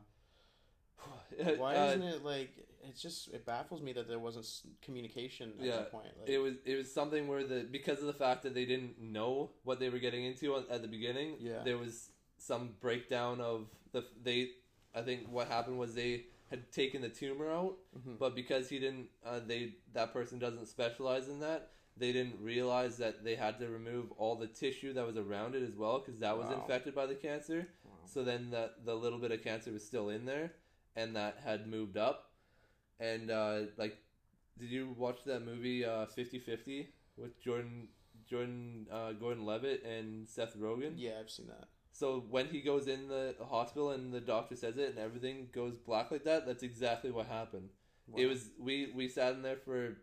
Uh, 1.38 1.44
Why 1.58 1.76
uh, 1.76 1.86
isn't 1.90 2.02
it 2.02 2.24
like? 2.24 2.50
It's 2.88 3.02
just 3.02 3.28
it 3.34 3.44
baffles 3.44 3.82
me 3.82 3.92
that 3.92 4.08
there 4.08 4.18
wasn't 4.18 4.46
communication 4.80 5.52
at 5.60 5.66
Yeah, 5.66 5.76
that 5.76 5.92
point. 5.92 6.06
Like, 6.18 6.28
it 6.30 6.38
was 6.38 6.54
it 6.64 6.76
was 6.76 6.92
something 6.92 7.28
where 7.28 7.44
the 7.44 7.66
because 7.70 8.00
of 8.00 8.06
the 8.06 8.14
fact 8.14 8.42
that 8.44 8.54
they 8.54 8.64
didn't 8.64 8.98
know 8.98 9.50
what 9.64 9.78
they 9.78 9.90
were 9.90 9.98
getting 9.98 10.24
into 10.24 10.56
at 10.56 10.68
at 10.70 10.80
the 10.82 10.88
beginning. 10.88 11.36
Yeah. 11.38 11.62
there 11.64 11.76
was 11.76 12.08
some 12.38 12.70
breakdown 12.80 13.40
of 13.40 13.66
the 13.92 14.04
they. 14.22 14.52
I 14.94 15.02
think 15.02 15.28
what 15.30 15.46
happened 15.48 15.78
was 15.78 15.94
they 15.94 16.24
had 16.50 16.70
taken 16.72 17.00
the 17.00 17.08
tumor 17.08 17.50
out, 17.50 17.78
Mhm. 17.96 18.18
but 18.18 18.34
because 18.34 18.68
he 18.68 18.78
didn't, 18.78 19.08
uh, 19.24 19.38
they 19.40 19.76
that 19.92 20.12
person 20.12 20.38
doesn't 20.38 20.66
specialize 20.66 21.28
in 21.28 21.40
that. 21.40 21.70
They 21.96 22.12
didn't 22.12 22.40
realize 22.40 22.96
that 22.98 23.24
they 23.24 23.34
had 23.36 23.58
to 23.60 23.68
remove 23.68 24.10
all 24.12 24.36
the 24.36 24.46
tissue 24.46 24.92
that 24.94 25.06
was 25.06 25.16
around 25.16 25.54
it 25.54 25.62
as 25.62 25.76
well 25.76 25.98
because 26.00 26.18
that 26.20 26.36
was 26.36 26.46
Wow. 26.48 26.60
infected 26.60 26.94
by 26.94 27.06
the 27.06 27.14
cancer. 27.14 27.68
Wow. 27.84 27.92
So 28.06 28.24
then 28.24 28.50
the 28.50 28.72
the 28.84 28.94
little 28.96 29.18
bit 29.18 29.30
of 29.32 29.42
cancer 29.42 29.70
was 29.72 29.86
still 29.86 30.08
in 30.08 30.24
there, 30.24 30.56
and 30.96 31.14
that 31.16 31.38
had 31.38 31.66
moved 31.68 31.96
up. 31.96 32.32
And 32.98 33.30
uh, 33.30 33.66
like, 33.76 33.96
did 34.58 34.70
you 34.70 34.90
watch 34.90 35.24
that 35.24 35.40
movie 35.40 35.84
uh, 35.84 36.06
50-50 36.06 36.88
with 37.16 37.38
Jordan 37.40 37.88
Jordan 38.26 38.86
uh, 38.90 39.12
Gordon 39.12 39.44
Levitt 39.44 39.84
and 39.84 40.28
Seth 40.28 40.56
Rogen? 40.56 40.94
yeah, 40.96 41.18
I've 41.20 41.30
seen 41.30 41.46
that. 41.48 41.68
So 41.92 42.24
when 42.30 42.46
he 42.46 42.60
goes 42.60 42.86
in 42.86 43.08
the 43.08 43.34
hospital 43.48 43.90
and 43.90 44.12
the 44.12 44.20
doctor 44.20 44.56
says 44.56 44.76
it 44.78 44.90
and 44.90 44.98
everything 44.98 45.48
goes 45.52 45.76
black 45.76 46.10
like 46.10 46.24
that, 46.24 46.46
that's 46.46 46.62
exactly 46.62 47.10
what 47.10 47.26
happened. 47.26 47.70
It 48.16 48.26
was 48.26 48.50
we 48.58 48.90
we 48.94 49.08
sat 49.08 49.34
in 49.34 49.42
there 49.42 49.56
for 49.56 49.96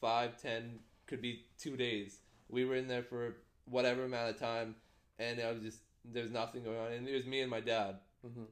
five, 0.00 0.40
ten, 0.40 0.80
could 1.06 1.22
be 1.22 1.44
two 1.58 1.76
days. 1.76 2.18
We 2.48 2.64
were 2.64 2.76
in 2.76 2.88
there 2.88 3.02
for 3.02 3.36
whatever 3.66 4.04
amount 4.04 4.30
of 4.30 4.38
time, 4.38 4.74
and 5.18 5.40
I 5.40 5.52
was 5.52 5.62
just 5.62 5.78
there 6.04 6.22
was 6.22 6.32
nothing 6.32 6.64
going 6.64 6.78
on, 6.78 6.92
and 6.92 7.08
it 7.08 7.14
was 7.14 7.26
me 7.26 7.40
and 7.42 7.50
my 7.50 7.60
dad, 7.60 8.00
Mhm. 8.26 8.46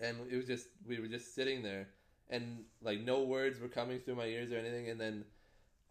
and 0.00 0.32
it 0.32 0.36
was 0.36 0.46
just 0.46 0.66
we 0.86 0.98
were 0.98 1.06
just 1.06 1.34
sitting 1.34 1.62
there, 1.62 1.88
and 2.28 2.64
like 2.82 3.00
no 3.00 3.22
words 3.22 3.60
were 3.60 3.68
coming 3.68 4.00
through 4.00 4.16
my 4.16 4.26
ears 4.26 4.50
or 4.52 4.56
anything, 4.58 4.88
and 4.88 5.00
then. 5.00 5.24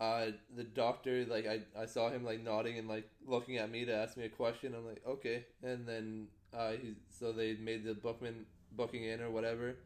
Uh, 0.04 0.32
the 0.60 0.66
doctor 0.66 1.26
like 1.36 1.48
I, 1.48 1.62
I 1.84 1.86
saw 1.86 2.10
him 2.10 2.26
like 2.26 2.44
nodding 2.44 2.78
and 2.78 2.88
like 2.89 3.08
looking 3.26 3.58
at 3.58 3.72
me 3.72 3.86
to 3.86 3.94
ask 3.96 4.18
me 4.18 4.26
a 4.26 4.30
question. 4.30 4.76
I'm 4.76 4.86
like 4.86 5.02
okay, 5.08 5.46
and 5.63 5.88
then 5.88 6.28
uh, 6.54 6.72
he 6.72 6.96
so 7.10 7.32
they 7.32 7.54
made 7.56 7.86
the 7.86 7.94
bookman 7.94 8.46
booking 8.74 9.04
in 9.06 9.22
or 9.22 9.30
whatever, 9.30 9.78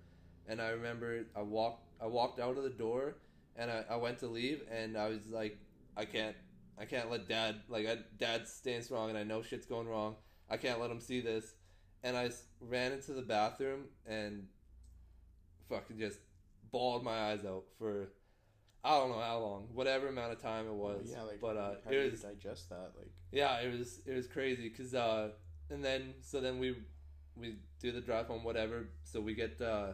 and 0.47 0.59
I 0.59 0.69
remember 0.69 1.25
I 1.35 1.43
walked 1.43 1.83
I 2.01 2.07
walked 2.07 2.39
out 2.39 2.57
of 2.57 2.63
the 2.63 2.77
door 2.85 3.15
and 3.57 3.69
I, 3.69 3.83
I 3.89 3.95
went 3.97 4.19
to 4.19 4.27
leave 4.27 4.61
and 4.71 4.97
I 4.97 5.09
was 5.09 5.27
like 5.29 5.57
I 5.95 6.05
can't 6.05 6.35
I 6.79 6.85
can't 6.85 7.11
let 7.11 7.27
dad 7.27 7.55
like 7.67 7.87
I, 7.87 7.97
dad's 8.17 8.51
staying 8.51 8.83
strong 8.83 9.09
and 9.09 9.17
I 9.17 9.23
know 9.23 9.41
shit's 9.41 9.65
going 9.65 9.87
wrong. 9.87 10.15
I 10.49 10.57
can't 10.57 10.79
let 10.79 10.91
him 10.91 10.99
see 10.99 11.21
this. 11.21 11.53
And 12.03 12.15
I 12.15 12.29
ran 12.61 12.91
into 12.91 13.13
the 13.13 13.23
bathroom 13.23 13.85
and 14.05 14.47
fucking 15.69 15.97
just 15.99 16.19
bawled 16.71 17.03
my 17.03 17.31
eyes 17.31 17.45
out 17.45 17.65
for 17.77 18.09
I 18.87 18.91
don't 18.99 19.09
know 19.09 19.19
how 19.19 19.39
long 19.39 19.67
whatever 19.73 20.07
amount 20.07 20.31
of 20.31 20.41
time 20.41 20.65
it 20.65 20.73
was 20.73 21.09
yeah, 21.11 21.23
like, 21.23 21.41
but 21.41 21.57
uh 21.57 21.73
it 21.89 21.93
you 21.93 22.11
was 22.11 22.21
digest 22.21 22.69
that? 22.69 22.91
Like, 22.97 23.11
yeah, 23.31 23.59
it 23.59 23.77
was 23.77 23.99
it 24.05 24.15
was 24.15 24.27
crazy 24.27 24.69
because 24.69 24.95
uh, 24.95 25.29
and 25.69 25.83
then 25.83 26.13
so 26.21 26.39
then 26.39 26.57
we 26.57 26.77
we 27.35 27.57
do 27.81 27.91
the 27.91 27.99
drive 27.99 28.27
home 28.27 28.45
whatever. 28.45 28.87
So 29.03 29.19
we 29.19 29.33
get 29.33 29.61
uh, 29.61 29.93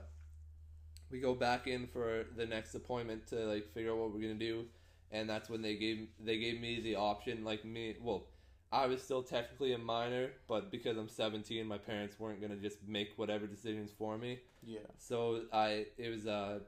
we 1.10 1.20
go 1.20 1.34
back 1.34 1.66
in 1.66 1.88
for 1.88 2.26
the 2.38 2.46
next 2.46 2.76
appointment 2.76 3.26
to 3.28 3.38
like 3.46 3.74
figure 3.74 3.92
out 3.92 3.98
what 3.98 4.14
we're 4.14 4.22
gonna 4.22 4.36
do, 4.36 4.66
and 5.12 5.28
that's 5.28 5.50
when 5.50 5.64
they 5.64 5.76
gave 5.76 6.08
they 6.20 6.38
gave 6.38 6.62
me 6.62 6.80
the 6.80 6.96
option. 6.96 7.44
Like 7.44 7.66
me, 7.66 7.96
well, 8.00 8.28
I 8.72 8.86
was 8.86 9.02
still 9.02 9.24
technically 9.24 9.74
a 9.74 9.80
minor, 9.80 10.34
but 10.48 10.70
because 10.70 10.98
I'm 10.98 11.10
17, 11.10 11.66
my 11.66 11.80
parents 11.80 12.20
weren't 12.20 12.42
gonna 12.42 12.58
just 12.58 12.78
make 12.88 13.14
whatever 13.16 13.48
decisions 13.48 13.92
for 13.98 14.20
me. 14.20 14.40
Yeah. 14.64 14.80
So 15.00 15.46
I 15.52 15.88
it 15.98 16.10
was 16.10 16.28
uh 16.28 16.60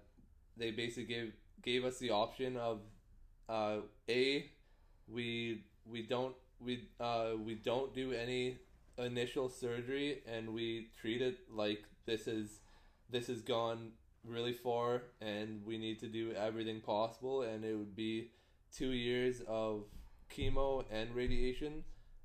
they 0.57 0.71
basically 0.71 1.05
gave 1.05 1.33
gave 1.65 1.83
us 1.83 1.97
the 1.97 2.11
option 2.11 2.55
of 2.57 2.79
uh 3.49 3.77
a 4.09 4.45
we 5.07 5.63
we 5.85 6.01
don't 6.01 6.35
we 6.59 6.87
uh 6.99 7.31
we 7.43 7.55
don't 7.55 7.93
do 7.93 8.11
any 8.11 8.57
initial 8.97 9.49
surgery 9.49 10.21
and 10.31 10.53
we 10.53 10.87
treat 10.99 11.21
it 11.21 11.37
like 11.51 11.83
this 12.05 12.27
is 12.27 12.59
this 13.09 13.27
has 13.27 13.41
gone 13.41 13.91
really 14.23 14.53
far 14.53 15.03
and 15.21 15.61
we 15.65 15.77
need 15.77 15.99
to 15.99 16.07
do 16.07 16.31
everything 16.33 16.79
possible 16.81 17.41
and 17.43 17.63
it 17.63 17.75
would 17.75 17.95
be 17.95 18.31
two 18.75 18.91
years 18.91 19.41
of 19.47 19.83
chemo 20.35 20.83
and 20.91 21.13
radiation 21.13 21.83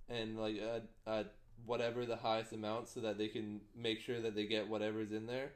and 0.09 0.39
like 0.39 0.57
at, 0.57 0.85
at 1.07 1.35
whatever 1.67 2.07
the 2.07 2.17
highest 2.17 2.53
amount 2.53 2.89
so 2.89 3.01
that 3.01 3.19
they 3.19 3.29
can 3.29 3.61
make 3.77 4.01
sure 4.01 4.21
that 4.21 4.35
they 4.35 4.47
get 4.47 4.69
whatever's 4.69 5.13
in 5.13 5.27
there 5.27 5.53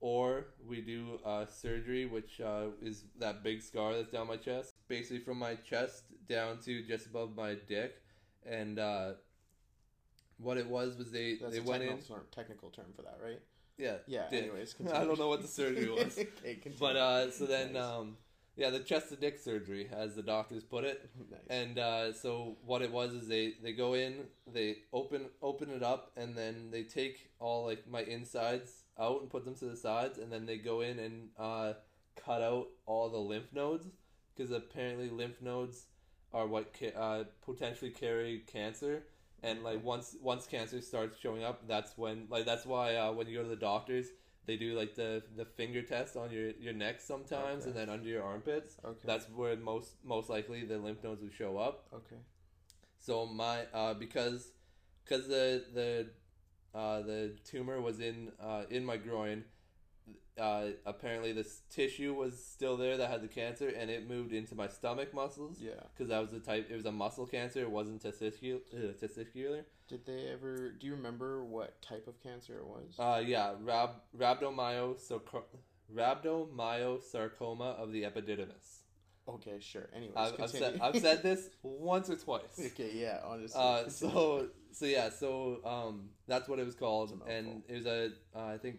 or 0.00 0.46
we 0.68 0.80
do 0.80 1.18
uh, 1.24 1.46
surgery 1.46 2.06
which 2.06 2.40
uh, 2.40 2.66
is 2.82 3.04
that 3.18 3.42
big 3.42 3.62
scar 3.62 3.94
that's 3.94 4.10
down 4.10 4.26
my 4.28 4.36
chest 4.36 4.74
basically 4.88 5.18
from 5.20 5.38
my 5.38 5.54
chest 5.56 6.04
down 6.28 6.58
to 6.60 6.82
just 6.82 7.06
above 7.06 7.34
my 7.36 7.54
dick 7.66 8.02
and 8.46 8.78
uh, 8.78 9.12
what 10.38 10.56
it 10.58 10.66
was 10.68 10.96
was 10.96 11.10
they 11.10 11.36
That's 11.36 11.54
they 11.54 11.60
went 11.60 11.82
in 11.82 11.88
technical 11.90 12.16
term, 12.16 12.24
technical 12.30 12.70
term 12.70 12.86
for 12.94 13.02
that, 13.02 13.18
right? 13.22 13.40
yeah 13.78 13.96
Yeah. 14.06 14.28
dick. 14.30 14.42
Anyways, 14.42 14.74
I 14.94 15.04
don't 15.04 15.18
know 15.18 15.28
what 15.28 15.42
the 15.42 15.48
surgery 15.48 15.88
was. 15.90 16.18
okay, 16.40 16.58
but 16.78 16.96
uh, 16.96 17.30
so 17.30 17.46
then 17.46 17.74
Nice. 17.74 17.82
um, 17.82 18.16
yeah 18.56 18.70
the 18.70 18.80
chest 18.80 19.08
to 19.08 19.16
dick 19.16 19.38
surgery 19.38 19.88
as 19.92 20.14
the 20.14 20.22
doctors 20.22 20.62
put 20.62 20.84
it 20.84 21.10
nice. 21.30 21.40
and 21.50 21.78
uh, 21.78 22.12
so 22.12 22.56
what 22.64 22.82
it 22.82 22.90
was 22.92 23.12
is 23.12 23.26
they 23.28 23.54
they 23.62 23.72
go 23.72 23.94
in, 23.94 24.26
they 24.52 24.78
open 24.92 25.26
open 25.42 25.70
it 25.70 25.82
up, 25.82 26.12
and 26.16 26.36
then 26.36 26.70
they 26.70 26.82
take 26.82 27.30
all 27.40 27.64
like 27.66 27.88
my 27.88 28.02
insides 28.02 28.83
out 28.98 29.20
and 29.20 29.30
put 29.30 29.44
them 29.44 29.54
to 29.56 29.64
the 29.66 29.76
sides, 29.76 30.18
and 30.18 30.32
then 30.32 30.46
they 30.46 30.58
go 30.58 30.80
in 30.80 30.98
and 30.98 31.28
uh, 31.38 31.72
cut 32.24 32.42
out 32.42 32.68
all 32.86 33.08
the 33.10 33.18
lymph 33.18 33.52
nodes 33.52 33.86
because 34.34 34.50
apparently 34.50 35.08
lymph 35.10 35.40
nodes 35.42 35.86
are 36.32 36.46
what 36.46 36.72
ca- 36.78 36.96
uh, 36.98 37.24
potentially 37.44 37.90
carry 37.90 38.40
cancer. 38.46 39.04
And 39.42 39.62
like 39.62 39.84
once 39.84 40.16
once 40.22 40.46
cancer 40.46 40.80
starts 40.80 41.18
showing 41.18 41.44
up, 41.44 41.68
that's 41.68 41.96
when 41.98 42.26
like 42.30 42.46
that's 42.46 42.64
why 42.64 42.96
uh, 42.96 43.12
when 43.12 43.26
you 43.26 43.36
go 43.36 43.42
to 43.42 43.48
the 43.48 43.56
doctors, 43.56 44.06
they 44.46 44.56
do 44.56 44.74
like 44.76 44.94
the 44.94 45.22
the 45.36 45.44
finger 45.44 45.82
test 45.82 46.16
on 46.16 46.30
your 46.30 46.50
your 46.52 46.72
neck 46.72 47.00
sometimes, 47.00 47.62
Okay. 47.62 47.70
and 47.70 47.74
then 47.78 47.90
under 47.90 48.08
your 48.08 48.22
armpits. 48.22 48.76
okay. 48.84 48.98
That's 49.04 49.26
where 49.28 49.54
most 49.56 49.96
most 50.02 50.30
likely 50.30 50.64
the 50.64 50.78
lymph 50.78 51.02
nodes 51.04 51.20
would 51.22 51.34
show 51.34 51.58
up. 51.58 51.86
okay. 51.92 52.16
So 52.98 53.26
my 53.26 53.66
uh, 53.74 53.92
because 53.94 54.48
because 55.04 55.28
the 55.28 55.62
the 55.74 56.06
uh, 56.74 57.00
the 57.02 57.36
tumor 57.44 57.80
was 57.80 58.00
in 58.00 58.32
uh, 58.40 58.62
in 58.70 58.84
my 58.84 58.96
groin. 58.96 59.44
Uh, 60.36 60.70
apparently, 60.84 61.32
this 61.32 61.60
tissue 61.70 62.12
was 62.12 62.44
still 62.44 62.76
there 62.76 62.96
that 62.96 63.08
had 63.08 63.22
the 63.22 63.28
cancer, 63.28 63.68
and 63.68 63.88
it 63.88 64.08
moved 64.08 64.32
into 64.32 64.56
my 64.56 64.66
stomach 64.66 65.14
muscles 65.14 65.58
Yeah. 65.60 65.70
because 65.92 66.08
that 66.08 66.20
was 66.20 66.32
the 66.32 66.40
type. 66.40 66.66
It 66.68 66.74
was 66.74 66.86
a 66.86 66.92
muscle 66.92 67.24
cancer. 67.26 67.60
It 67.60 67.70
wasn't 67.70 68.02
testicular. 68.02 68.60
Uh, 68.74 68.92
testicular. 68.94 69.64
Did 69.86 70.04
they 70.06 70.26
ever? 70.32 70.70
Do 70.72 70.86
you 70.88 70.94
remember 70.96 71.44
what 71.44 71.80
type 71.82 72.08
of 72.08 72.20
cancer 72.20 72.58
it 72.58 72.66
was? 72.66 72.96
Uh, 72.98 73.22
yeah, 73.24 73.52
rab 73.60 73.90
rhabdomyosarco- 74.18 75.44
rhabdomyosarcoma 75.94 77.76
of 77.78 77.92
the 77.92 78.02
epididymis. 78.02 78.80
Okay, 79.28 79.58
sure. 79.60 79.88
Anyways, 79.94 80.16
I've, 80.16 80.40
I've 80.40 80.50
said 80.50 80.78
I've 80.80 80.96
said 80.98 81.22
this 81.22 81.48
once 81.62 82.10
or 82.10 82.16
twice. 82.16 82.58
okay, 82.72 82.90
yeah. 82.94 83.20
Honestly. 83.24 83.60
Uh, 83.60 83.88
so 84.00 84.48
so 84.72 84.86
yeah, 84.86 85.10
so 85.10 85.60
um, 85.64 86.10
that's 86.26 86.48
what 86.48 86.58
it 86.58 86.66
was 86.66 86.74
called, 86.74 87.12
and 87.28 87.62
it 87.68 87.74
was 87.74 87.86
a 87.86 88.10
uh, 88.36 88.44
I 88.54 88.58
think 88.58 88.76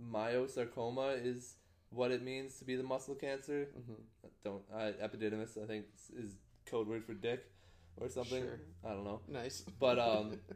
myosarcoma 0.00 1.24
is 1.24 1.54
what 1.90 2.10
it 2.10 2.22
means 2.22 2.58
to 2.58 2.64
be 2.64 2.76
the 2.76 2.82
muscle 2.82 3.14
cancer. 3.14 3.68
Mhm. 3.78 3.96
Don't 4.44 4.62
uh, 4.72 4.92
epididymis 5.02 5.62
I 5.62 5.66
think 5.66 5.86
is- 5.94 6.24
is 6.24 6.36
code 6.66 6.86
word 6.86 7.04
for 7.04 7.14
dick 7.14 7.44
or 7.96 8.08
something. 8.08 8.42
Sure. 8.42 8.60
I 8.84 8.90
don't 8.90 9.04
know. 9.04 9.20
Nice. 9.28 9.64
But, 9.80 9.98
um, 9.98 10.38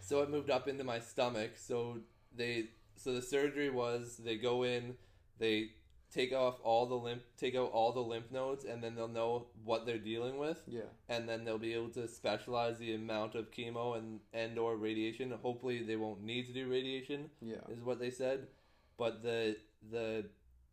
So 0.00 0.22
it 0.22 0.30
moved 0.30 0.48
up 0.48 0.68
into 0.68 0.84
my 0.84 1.00
stomach. 1.00 1.50
So 1.58 1.98
they 2.34 2.68
so 2.96 3.12
the 3.12 3.20
surgery 3.20 3.68
was 3.68 4.16
they 4.16 4.36
go 4.36 4.62
in, 4.62 4.96
they 5.38 5.72
take 6.12 6.32
off 6.32 6.58
all 6.62 6.86
the 6.86 6.94
lymph 6.94 7.22
take 7.36 7.54
out 7.54 7.70
all 7.72 7.92
the 7.92 8.00
lymph 8.00 8.30
nodes, 8.30 8.64
and 8.64 8.82
then 8.82 8.94
they'll 8.94 9.08
know 9.08 9.46
what 9.64 9.84
they're 9.86 9.98
dealing 9.98 10.38
with 10.38 10.62
yeah. 10.66 10.82
and 11.08 11.28
then 11.28 11.44
they'll 11.44 11.58
be 11.58 11.74
able 11.74 11.90
to 11.90 12.08
specialize 12.08 12.78
the 12.78 12.94
amount 12.94 13.34
of 13.34 13.50
chemo 13.50 13.96
and 13.96 14.20
and 14.32 14.58
or 14.58 14.76
radiation. 14.76 15.32
Hopefully, 15.42 15.82
they 15.82 15.96
won't 15.96 16.22
need 16.22 16.46
to 16.46 16.52
do 16.52 16.68
radiation, 16.70 17.30
Yeah. 17.40 17.56
is 17.70 17.82
what 17.82 17.98
they 17.98 18.10
said. 18.10 18.48
But 18.96 19.22
the 19.22 19.56
the 19.90 20.26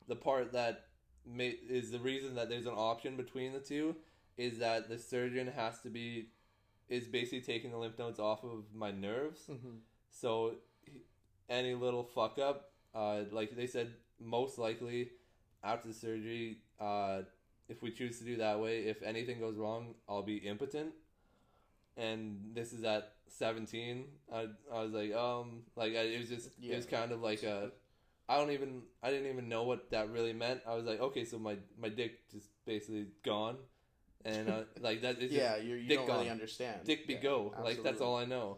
the 0.08 0.15
part 0.15 0.54
that 0.54 0.86
may, 1.26 1.50
is 1.50 1.91
the 1.91 2.00
reason 2.00 2.36
that 2.36 2.50
there's 2.50 2.65
an 2.65 2.74
option 2.76 3.17
between 3.17 3.54
the 3.54 3.60
two 3.60 3.95
is 4.38 4.60
that 4.60 4.89
the 4.89 4.98
surgeon 4.98 5.48
has 5.48 5.80
to 5.82 5.89
be 5.89 6.30
is 6.88 7.08
basically 7.08 7.41
taking 7.41 7.71
the 7.71 7.78
lymph 7.78 7.98
nodes 7.98 8.19
off 8.19 8.43
of 8.43 8.63
my 8.74 8.91
nerves. 8.91 9.41
Mm-hmm. 9.50 9.78
So 10.12 10.56
any 11.50 11.74
little 11.74 12.04
fuck 12.04 12.38
up, 12.38 12.71
uh, 12.93 13.21
like 13.32 13.56
they 13.56 13.67
said, 13.67 13.93
most 14.19 14.58
likely 14.58 15.12
after 15.65 15.88
the 15.89 15.93
surgery, 15.93 16.60
uh, 16.80 17.21
if 17.67 17.82
we 17.82 17.91
choose 17.91 18.19
to 18.19 18.25
do 18.25 18.38
that 18.38 18.60
way, 18.60 18.82
if 18.82 19.01
anything 19.01 19.39
goes 19.39 19.58
wrong, 19.58 19.95
I'll 20.08 20.21
be 20.23 20.38
impotent. 20.38 20.93
And 21.97 22.51
this 22.54 22.73
is 22.73 22.84
at 22.84 23.13
seventeen. 23.28 24.06
I, 24.32 24.47
I 24.71 24.84
was 24.84 24.91
like, 24.93 25.13
um, 25.13 25.63
like 25.75 25.93
I, 25.93 26.01
it 26.01 26.19
was 26.19 26.30
just 26.30 26.49
it 26.62 26.75
was 26.75 26.86
kind 26.86 27.12
of 27.12 27.21
like 27.21 27.43
a. 27.43 27.71
I 28.28 28.38
don't 28.38 28.51
even 28.51 28.82
I 29.04 29.12
didn't 29.12 29.32
even 29.32 29.49
know 29.49 29.63
what 29.63 29.91
that 29.91 30.10
really 30.10 30.34
meant. 30.34 30.62
I 30.67 30.75
was 30.75 30.86
like, 30.86 30.99
okay, 30.99 31.25
so 31.25 31.39
my 31.39 31.58
my 31.80 31.89
dick 31.89 32.30
just 32.32 32.49
basically 32.65 33.08
gone, 33.23 33.58
and 34.25 34.49
uh, 34.49 34.62
like 34.82 35.01
that 35.04 35.21
yeah, 35.21 35.58
you 35.58 35.75
you 35.75 35.88
dick 35.88 36.06
don't 36.06 36.10
really 36.10 36.30
understand. 36.30 36.84
dick 36.84 37.08
be 37.08 37.13
Yeah, 37.13 37.19
go 37.21 37.54
like 37.63 37.82
that's 37.84 38.01
all 38.01 38.17
i 38.17 38.25
know 38.25 38.58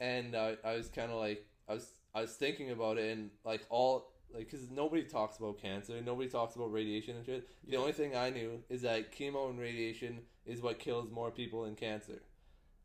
and 0.00 0.34
uh, 0.34 0.52
i 0.64 0.74
was 0.74 0.88
kind 0.88 1.10
of 1.10 1.18
like 1.18 1.44
i 1.68 1.74
was 1.74 1.88
i 2.14 2.20
was 2.20 2.34
thinking 2.36 2.70
about 2.70 2.98
it 2.98 3.16
and 3.16 3.30
like 3.44 3.62
all 3.70 4.12
like 4.34 4.50
because 4.50 4.70
nobody 4.70 5.02
talks 5.04 5.38
about 5.38 5.58
cancer 5.60 6.00
nobody 6.04 6.28
talks 6.28 6.54
about 6.56 6.72
radiation 6.72 7.16
and 7.16 7.24
shit. 7.26 7.48
The 7.66 7.72
Yeah. 7.72 7.78
only 7.78 7.92
thing 7.92 8.14
i 8.16 8.30
knew 8.30 8.62
is 8.68 8.82
that 8.82 9.12
chemo 9.12 9.48
and 9.50 9.58
radiation 9.58 10.20
is 10.46 10.60
what 10.62 10.78
kills 10.78 11.10
more 11.10 11.30
people 11.30 11.64
than 11.64 11.74
cancer. 11.76 12.20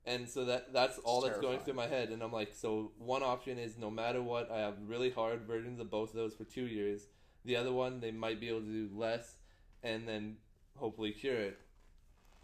And 0.05 0.27
so 0.27 0.45
that 0.45 0.73
that's 0.73 0.97
all 0.99 1.21
that's 1.21 1.39
going 1.39 1.59
through 1.59 1.75
my 1.75 1.87
head 1.87 2.09
and 2.09 2.21
i'm 2.21 2.31
like 2.33 2.53
so 2.53 2.91
one 2.97 3.23
option 3.23 3.57
is 3.57 3.77
no 3.77 3.89
matter 3.89 4.21
what 4.21 4.51
i 4.51 4.57
have 4.59 4.75
really 4.85 5.09
hard 5.11 5.41
versions 5.47 5.79
of 5.79 5.89
both 5.89 6.09
of 6.09 6.15
those 6.15 6.33
for 6.33 6.43
two 6.43 6.65
years. 6.67 7.07
The 7.45 7.55
other 7.57 7.73
one 7.73 7.99
they 7.99 8.11
might 8.11 8.39
be 8.39 8.49
able 8.49 8.61
to 8.61 8.65
do 8.87 8.89
less 8.95 9.35
and 9.81 10.07
then 10.07 10.37
hopefully 10.77 11.11
cure 11.11 11.35
it. 11.39 11.57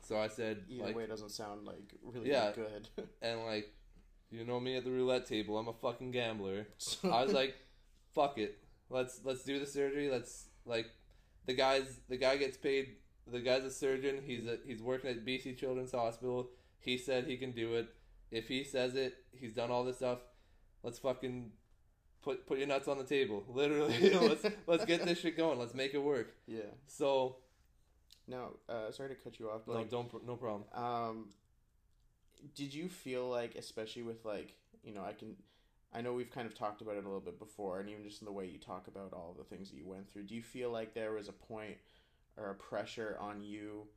So 0.01 0.17
i 0.19 0.27
said 0.27 0.63
Either 0.69 0.83
like 0.85 0.95
way, 0.95 1.03
it 1.03 1.09
doesn't 1.09 1.29
sound 1.31 1.65
like 1.65 1.93
really 2.03 2.29
Yeah. 2.29 2.51
good. 2.53 2.87
and 3.21 3.45
like 3.45 3.73
you 4.31 4.45
know 4.45 4.59
me 4.59 4.75
at 4.77 4.83
the 4.83 4.91
roulette 4.91 5.25
table 5.25 5.57
i'm 5.57 5.67
a 5.67 5.73
fucking 5.73 6.11
gambler. 6.11 6.67
I 7.03 7.23
was 7.23 7.33
like 7.41 7.55
fuck 8.13 8.37
it 8.37 8.57
let's 8.89 9.21
let's 9.23 9.43
do 9.43 9.59
the 9.59 9.65
surgery. 9.65 10.09
Let's 10.09 10.45
like 10.65 10.87
the 11.45 11.53
guy's 11.53 11.99
the 12.09 12.17
guy 12.17 12.37
gets 12.37 12.57
paid 12.57 12.95
the 13.31 13.39
guy's 13.39 13.63
a 13.63 13.71
surgeon. 13.71 14.21
He's 14.25 14.45
a, 14.45 14.57
he's 14.65 14.81
working 14.81 15.09
at 15.09 15.25
bc 15.25 15.57
children's 15.57 15.91
hospital. 15.91 16.49
He 16.79 16.97
said 16.97 17.25
he 17.25 17.37
can 17.37 17.51
do 17.51 17.75
it. 17.75 17.89
If 18.31 18.47
he 18.47 18.63
says 18.63 18.95
it 18.95 19.15
he's 19.31 19.53
done 19.53 19.71
all 19.71 19.83
this 19.83 19.97
stuff. 19.97 20.19
Let's 20.83 20.99
fucking 20.99 21.51
put 22.21 22.47
put 22.47 22.57
your 22.57 22.67
nuts 22.67 22.87
on 22.87 22.97
the 22.97 23.03
table. 23.03 23.43
Literally 23.49 24.11
let's 24.21 24.45
let's 24.67 24.85
get 24.85 25.05
this 25.05 25.19
shit 25.19 25.37
going. 25.37 25.59
Let's 25.59 25.73
make 25.73 25.93
it 25.93 25.99
work. 26.03 26.35
Yeah. 26.47 26.61
so 26.87 27.37
No, 28.27 28.57
uh, 28.67 28.91
sorry 28.91 29.09
to 29.09 29.15
cut 29.15 29.39
you 29.39 29.49
off, 29.49 29.61
but 29.65 29.73
no 29.73 29.79
like, 29.79 29.89
don't 29.89 30.25
no 30.25 30.35
problem. 30.35 30.63
um, 30.73 31.29
did 32.55 32.73
you 32.73 32.89
feel 32.89 33.29
like, 33.29 33.55
especially 33.55 34.03
with 34.03 34.23
like, 34.25 34.55
you 34.83 34.93
know, 34.93 35.03
I 35.03 35.13
can, 35.13 35.35
I 35.93 36.01
know 36.01 36.13
we've 36.13 36.29
kind 36.29 36.45
of 36.45 36.53
talked 36.53 36.81
about 36.81 36.95
it 36.95 37.03
a 37.03 37.07
little 37.07 37.19
bit 37.19 37.39
before, 37.39 37.79
and 37.79 37.89
even 37.89 38.03
just 38.03 38.21
in 38.21 38.25
the 38.25 38.31
way 38.31 38.45
you 38.45 38.59
talk 38.59 38.87
about 38.87 39.13
all 39.13 39.35
the 39.37 39.43
things 39.43 39.71
that 39.71 39.77
you 39.77 39.87
went 39.87 40.11
through, 40.11 40.23
do 40.23 40.35
you 40.35 40.43
feel 40.43 40.69
like 40.69 40.93
there 40.93 41.13
was 41.13 41.27
a 41.27 41.33
point 41.33 41.77
or 42.37 42.51
a 42.51 42.55
pressure 42.55 43.17
on 43.19 43.41
you 43.41 43.87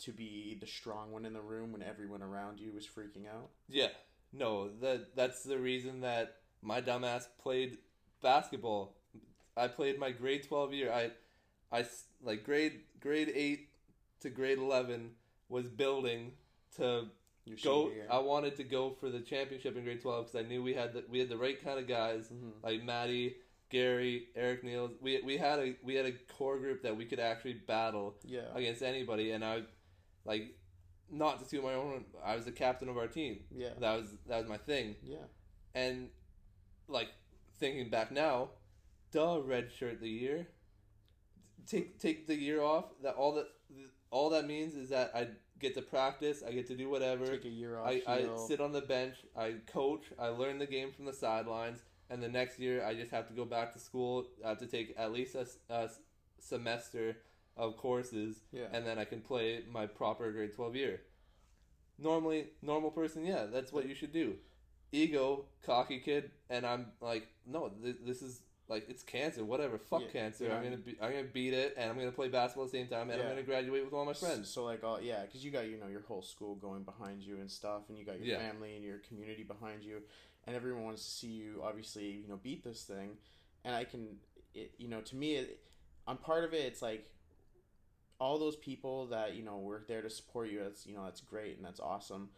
to 0.00 0.12
be 0.12 0.56
the 0.60 0.66
strong 0.66 1.10
one 1.10 1.24
in 1.24 1.32
the 1.32 1.40
room 1.40 1.72
when 1.72 1.82
everyone 1.82 2.22
around 2.22 2.60
you 2.60 2.72
was 2.72 2.86
freaking 2.86 3.26
out? 3.26 3.48
Yeah, 3.68 3.88
no, 4.32 4.68
that 4.80 5.16
that's 5.16 5.42
the 5.42 5.58
reason 5.58 6.02
that 6.02 6.36
my 6.62 6.80
dumbass 6.80 7.24
played 7.40 7.78
basketball. 8.22 8.96
I 9.56 9.68
played 9.68 9.98
my 9.98 10.10
grade 10.12 10.46
twelve 10.46 10.72
year. 10.72 10.92
I 10.92 11.10
I 11.76 11.86
like 12.22 12.44
grade 12.44 12.80
grade 13.00 13.32
eight 13.34 13.70
to 14.20 14.30
grade 14.30 14.58
eleven 14.58 15.12
was 15.48 15.68
building 15.68 16.32
to 16.76 17.06
Your 17.48 17.56
go. 17.88 17.90
year? 17.90 18.06
I 18.10 18.18
wanted 18.18 18.56
to 18.56 18.64
go 18.64 18.90
for 19.00 19.08
the 19.10 19.20
championship 19.20 19.76
in 19.76 19.84
grade 19.84 20.00
twelve 20.02 20.26
because 20.26 20.44
I 20.44 20.48
knew 20.48 20.62
we 20.62 20.74
had 20.74 20.92
the 20.92 21.04
we 21.08 21.18
had 21.18 21.28
the 21.28 21.36
right 21.38 21.62
kind 21.62 21.78
of 21.78 21.86
guys 21.86 22.28
Mhm. 22.28 22.52
like 22.62 22.82
Maddie, 22.82 23.36
Gary, 23.70 24.28
Eric 24.34 24.64
Niels. 24.64 24.92
We 25.00 25.20
we 25.22 25.36
had 25.36 25.58
a 25.58 25.76
we 25.82 25.94
had 25.94 26.06
a 26.06 26.12
core 26.36 26.58
group 26.58 26.82
that 26.82 26.96
we 26.96 27.04
could 27.04 27.20
actually 27.20 27.54
battle 27.54 28.16
Yeah. 28.24 28.54
against 28.54 28.82
anybody, 28.82 29.32
and 29.32 29.44
I 29.44 29.62
like 30.24 30.54
not 31.10 31.38
to 31.42 31.48
toot 31.48 31.62
my 31.64 31.74
own. 31.74 32.04
I 32.22 32.36
was 32.36 32.44
the 32.44 32.52
captain 32.52 32.88
of 32.88 32.96
our 32.98 33.08
team. 33.08 33.44
Yeah. 33.50 33.74
That 33.78 33.96
was 33.96 34.16
that 34.26 34.38
was 34.40 34.48
my 34.48 34.58
thing, 34.58 34.96
Yeah. 35.02 35.24
and 35.74 36.10
like 36.86 37.08
thinking 37.58 37.88
back 37.90 38.10
now, 38.12 38.50
duh, 39.10 39.40
red 39.42 39.72
shirt 39.72 40.00
the 40.00 40.08
year. 40.08 40.48
Take 41.66 41.98
take 41.98 42.26
the 42.26 42.34
year 42.34 42.62
off. 42.62 42.86
That 43.02 43.14
all 43.16 43.32
that 43.34 43.48
all 44.10 44.30
that 44.30 44.46
means 44.46 44.74
is 44.74 44.88
that 44.90 45.14
I 45.14 45.28
get 45.60 45.74
to 45.74 45.82
practice. 45.82 46.42
I 46.46 46.52
get 46.52 46.66
to 46.68 46.76
do 46.76 46.88
whatever. 46.88 47.26
Take 47.26 47.44
a 47.44 47.48
year 47.48 47.78
off. 47.78 47.88
I, 47.88 48.02
I 48.06 48.26
sit 48.46 48.60
on 48.60 48.72
the 48.72 48.80
bench, 48.80 49.16
I 49.36 49.54
coach, 49.66 50.04
I 50.18 50.28
learn 50.28 50.58
the 50.58 50.66
game 50.66 50.92
from 50.92 51.04
the 51.04 51.12
sidelines, 51.12 51.80
and 52.10 52.22
the 52.22 52.28
next 52.28 52.58
year 52.58 52.84
I 52.84 52.94
just 52.94 53.10
have 53.10 53.26
to 53.28 53.34
go 53.34 53.44
back 53.44 53.72
to 53.72 53.78
school. 53.78 54.26
I 54.44 54.50
have 54.50 54.58
to 54.58 54.66
take 54.66 54.94
at 54.98 55.12
least 55.12 55.34
a, 55.34 55.46
a 55.68 55.90
semester 56.38 57.16
of 57.56 57.76
courses, 57.76 58.36
Yeah. 58.52 58.66
and 58.72 58.86
then 58.86 58.98
I 58.98 59.04
can 59.04 59.20
play 59.20 59.60
my 59.70 59.86
proper 59.86 60.30
grade 60.30 60.54
12 60.54 60.76
year. 60.76 61.00
Normally, 61.98 62.46
normal 62.62 62.90
person, 62.92 63.24
yeah, 63.26 63.46
that's 63.52 63.72
what 63.72 63.88
you 63.88 63.94
should 63.94 64.12
do. 64.12 64.36
Ego, 64.92 65.46
cocky 65.66 65.98
kid, 65.98 66.30
and 66.48 66.64
I'm 66.64 66.86
like, 67.00 67.26
no, 67.44 67.70
th- 67.82 67.96
this 68.06 68.22
is 68.22 68.40
like 68.68 68.88
it's 68.88 69.02
cancer, 69.02 69.44
whatever. 69.44 69.78
Fuck 69.78 70.02
Yeah, 70.02 70.08
cancer. 70.08 70.44
yeah. 70.46 70.56
I'm 70.56 70.62
gonna 70.62 70.76
be, 70.76 70.96
I'm 71.00 71.10
gonna 71.10 71.24
beat 71.24 71.54
it, 71.54 71.74
and 71.78 71.90
I'm 71.90 71.98
gonna 71.98 72.12
play 72.12 72.28
basketball 72.28 72.66
at 72.66 72.72
the 72.72 72.78
same 72.78 72.88
time, 72.88 73.10
and 73.10 73.20
I'm 73.22 73.28
gonna 73.28 73.42
graduate 73.42 73.84
with 73.84 73.94
all 73.94 74.04
my 74.04 74.12
friends. 74.12 74.48
So 74.50 74.64
like 74.64 74.84
all 74.84 75.00
yeah, 75.00 75.22
because 75.22 75.44
you 75.44 75.50
got 75.50 75.68
you 75.68 75.78
know 75.78 75.86
your 75.88 76.02
whole 76.02 76.22
school 76.22 76.54
going 76.54 76.82
behind 76.82 77.22
you 77.22 77.36
and 77.36 77.50
stuff, 77.50 77.82
and 77.88 77.96
you 77.98 78.04
got 78.04 78.18
your 78.18 78.26
Yeah. 78.26 78.38
family 78.38 78.76
and 78.76 78.84
your 78.84 78.98
community 78.98 79.42
behind 79.42 79.82
you, 79.82 80.02
and 80.46 80.54
everyone 80.54 80.84
wants 80.84 81.02
to 81.04 81.10
see 81.10 81.28
you 81.28 81.62
obviously 81.64 82.10
you 82.10 82.28
know 82.28 82.36
beat 82.42 82.62
this 82.62 82.82
thing, 82.84 83.16
and 83.64 83.74
I 83.74 83.84
can 83.84 84.16
it 84.54 84.72
you 84.78 84.88
know 84.88 85.00
to 85.00 85.16
me 85.16 85.36
it, 85.36 85.60
I'm 86.06 86.18
part 86.18 86.44
of 86.44 86.52
it. 86.52 86.64
It's 86.64 86.82
like 86.82 87.06
all 88.20 88.38
those 88.38 88.56
people 88.56 89.06
that 89.06 89.34
you 89.34 89.44
know 89.44 89.58
were 89.58 89.82
there 89.88 90.02
to 90.02 90.10
support 90.10 90.50
you. 90.50 90.60
That's 90.62 90.86
you 90.86 90.94
know 90.94 91.04
that's 91.04 91.20
great 91.20 91.56
and 91.56 91.64
that's 91.64 91.80
awesome, 91.80 92.28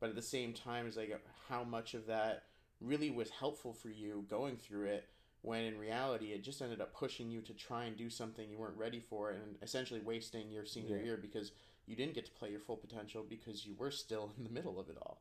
but 0.00 0.08
at 0.08 0.16
the 0.16 0.22
same 0.22 0.52
time, 0.54 0.86
it's 0.86 0.96
like 0.96 1.20
how 1.48 1.62
much 1.64 1.92
of 1.94 2.06
that 2.06 2.44
really 2.80 3.10
was 3.10 3.30
helpful 3.30 3.72
for 3.72 3.88
you 3.88 4.24
going 4.28 4.56
through 4.56 4.86
it 4.86 5.08
when 5.44 5.62
in 5.64 5.76
reality 5.78 6.32
it 6.32 6.42
just 6.42 6.62
ended 6.62 6.80
up 6.80 6.94
pushing 6.94 7.30
you 7.30 7.42
to 7.42 7.52
try 7.52 7.84
and 7.84 7.96
do 7.98 8.08
something 8.08 8.48
you 8.48 8.56
weren't 8.56 8.78
ready 8.78 8.98
for 8.98 9.30
and 9.30 9.56
essentially 9.62 10.00
wasting 10.00 10.50
your 10.50 10.64
senior 10.64 10.96
Yeah. 10.96 11.04
year 11.04 11.16
because 11.20 11.52
you 11.86 11.94
didn't 11.94 12.14
get 12.14 12.24
to 12.24 12.32
play 12.32 12.50
your 12.50 12.60
full 12.60 12.78
potential 12.78 13.22
because 13.28 13.66
you 13.66 13.74
were 13.78 13.90
still 13.90 14.32
in 14.38 14.44
the 14.44 14.50
middle 14.50 14.80
of 14.80 14.88
it 14.88 14.96
all. 15.02 15.20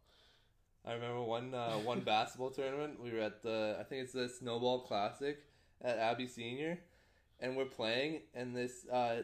I 0.85 0.93
remember 0.93 1.21
one 1.23 1.53
uh, 1.53 1.73
one 1.79 1.99
basketball 2.13 2.51
tournament. 2.51 3.01
We 3.03 3.11
were 3.11 3.19
at 3.19 3.43
the 3.43 3.77
I 3.79 3.83
think 3.83 4.03
it's 4.03 4.13
the 4.13 4.29
Snowball 4.29 4.79
Classic 4.81 5.37
at 5.81 5.97
Abbey 5.97 6.27
Senior, 6.27 6.79
and 7.41 7.55
we're 7.57 7.65
playing. 7.65 8.21
And 8.33 8.55
this 8.55 8.85
uh, 8.91 9.23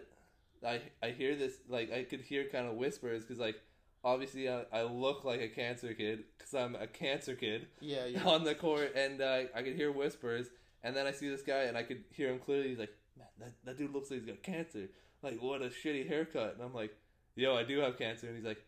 I 0.65 0.81
I 1.01 1.11
hear 1.11 1.35
this 1.37 1.53
like 1.69 1.91
I 1.93 2.03
could 2.03 2.21
hear 2.21 2.43
kind 2.49 2.67
of 2.67 2.75
whispers 2.75 3.23
because 3.23 3.39
like 3.39 3.55
obviously 4.03 4.49
I, 4.49 4.63
I 4.73 4.83
look 4.83 5.23
like 5.23 5.41
a 5.41 5.47
cancer 5.49 5.93
kid 5.93 6.23
because 6.37 6.53
I'm 6.53 6.75
a 6.75 6.87
cancer 6.87 7.35
kid 7.35 7.67
Yeah, 7.81 8.05
on 8.25 8.43
the 8.43 8.55
court, 8.55 8.93
and 8.95 9.21
uh, 9.21 9.43
I 9.55 9.61
could 9.61 9.75
hear 9.75 9.91
whispers. 9.93 10.47
And 10.83 10.95
then 10.95 11.05
I 11.07 11.11
see 11.11 11.29
this 11.29 11.41
guy, 11.41 11.63
and 11.63 11.77
I 11.77 11.83
could 11.83 12.03
hear 12.13 12.29
him 12.29 12.39
clearly. 12.39 12.69
He's 12.69 12.79
like, 12.79 12.93
"Man, 13.17 13.27
that, 13.39 13.53
that 13.65 13.77
dude 13.77 13.91
looks 13.93 14.09
like 14.09 14.19
he's 14.21 14.27
got 14.29 14.41
cancer. 14.43 14.87
Like, 15.21 15.41
what 15.41 15.61
a 15.61 15.65
shitty 15.65 16.07
haircut." 16.07 16.53
And 16.55 16.63
I'm 16.63 16.73
like, 16.73 16.95
"Yo, 17.35 17.55
I 17.55 17.63
do 17.63 17.79
have 17.79 17.97
cancer." 17.97 18.27
And 18.27 18.35
he's 18.37 18.45
like, 18.45 18.63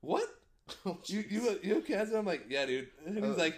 "What?" 0.00 0.24
you 1.06 1.24
you 1.28 1.58
you 1.62 1.74
have 1.76 1.86
cancer? 1.86 2.16
I'm 2.16 2.26
like, 2.26 2.46
yeah, 2.48 2.66
dude. 2.66 2.88
And 3.06 3.14
he's 3.16 3.34
Uh. 3.34 3.38
like, 3.38 3.56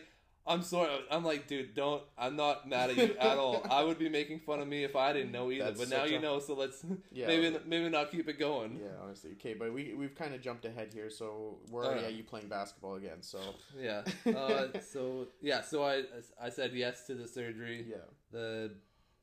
I'm 0.48 0.62
sorry. 0.62 0.90
I'm 1.10 1.24
like, 1.24 1.48
dude, 1.48 1.74
don't. 1.74 2.02
I'm 2.16 2.36
not 2.36 2.68
mad 2.68 2.90
at 2.90 2.96
you 2.96 3.16
at 3.18 3.36
all. 3.36 3.66
I 3.70 3.82
would 3.82 3.98
be 3.98 4.08
making 4.08 4.40
fun 4.40 4.60
of 4.60 4.68
me 4.68 4.84
if 4.84 4.94
I 4.94 5.12
didn't 5.12 5.32
know 5.32 5.50
either. 5.50 5.64
That's 5.64 5.78
but 5.80 5.88
now 5.88 6.04
you 6.04 6.18
a- 6.18 6.20
know, 6.20 6.38
so 6.38 6.54
let's 6.54 6.84
Yeah. 7.12 7.26
maybe 7.26 7.58
maybe 7.66 7.88
not 7.88 8.10
keep 8.12 8.28
it 8.28 8.38
going. 8.38 8.78
Yeah, 8.80 8.90
honestly. 9.02 9.32
Okay, 9.32 9.54
but 9.54 9.72
we 9.72 9.94
we've 9.94 10.14
kind 10.14 10.34
of 10.34 10.40
jumped 10.40 10.64
ahead 10.64 10.92
here, 10.92 11.10
so 11.10 11.58
we're 11.70 11.84
already 11.84 12.04
Uh. 12.04 12.08
at 12.08 12.14
you 12.14 12.22
playing 12.22 12.48
basketball 12.48 12.94
again. 12.94 13.22
So 13.22 13.40
Yeah. 13.78 14.02
Uh, 14.26 14.68
so 14.92 15.28
yeah. 15.40 15.62
So 15.62 15.82
I 15.84 16.04
I 16.40 16.50
said 16.50 16.72
yes 16.74 17.06
to 17.08 17.14
the 17.14 17.26
surgery. 17.26 17.84
yeah, 17.88 17.96
The 18.30 18.72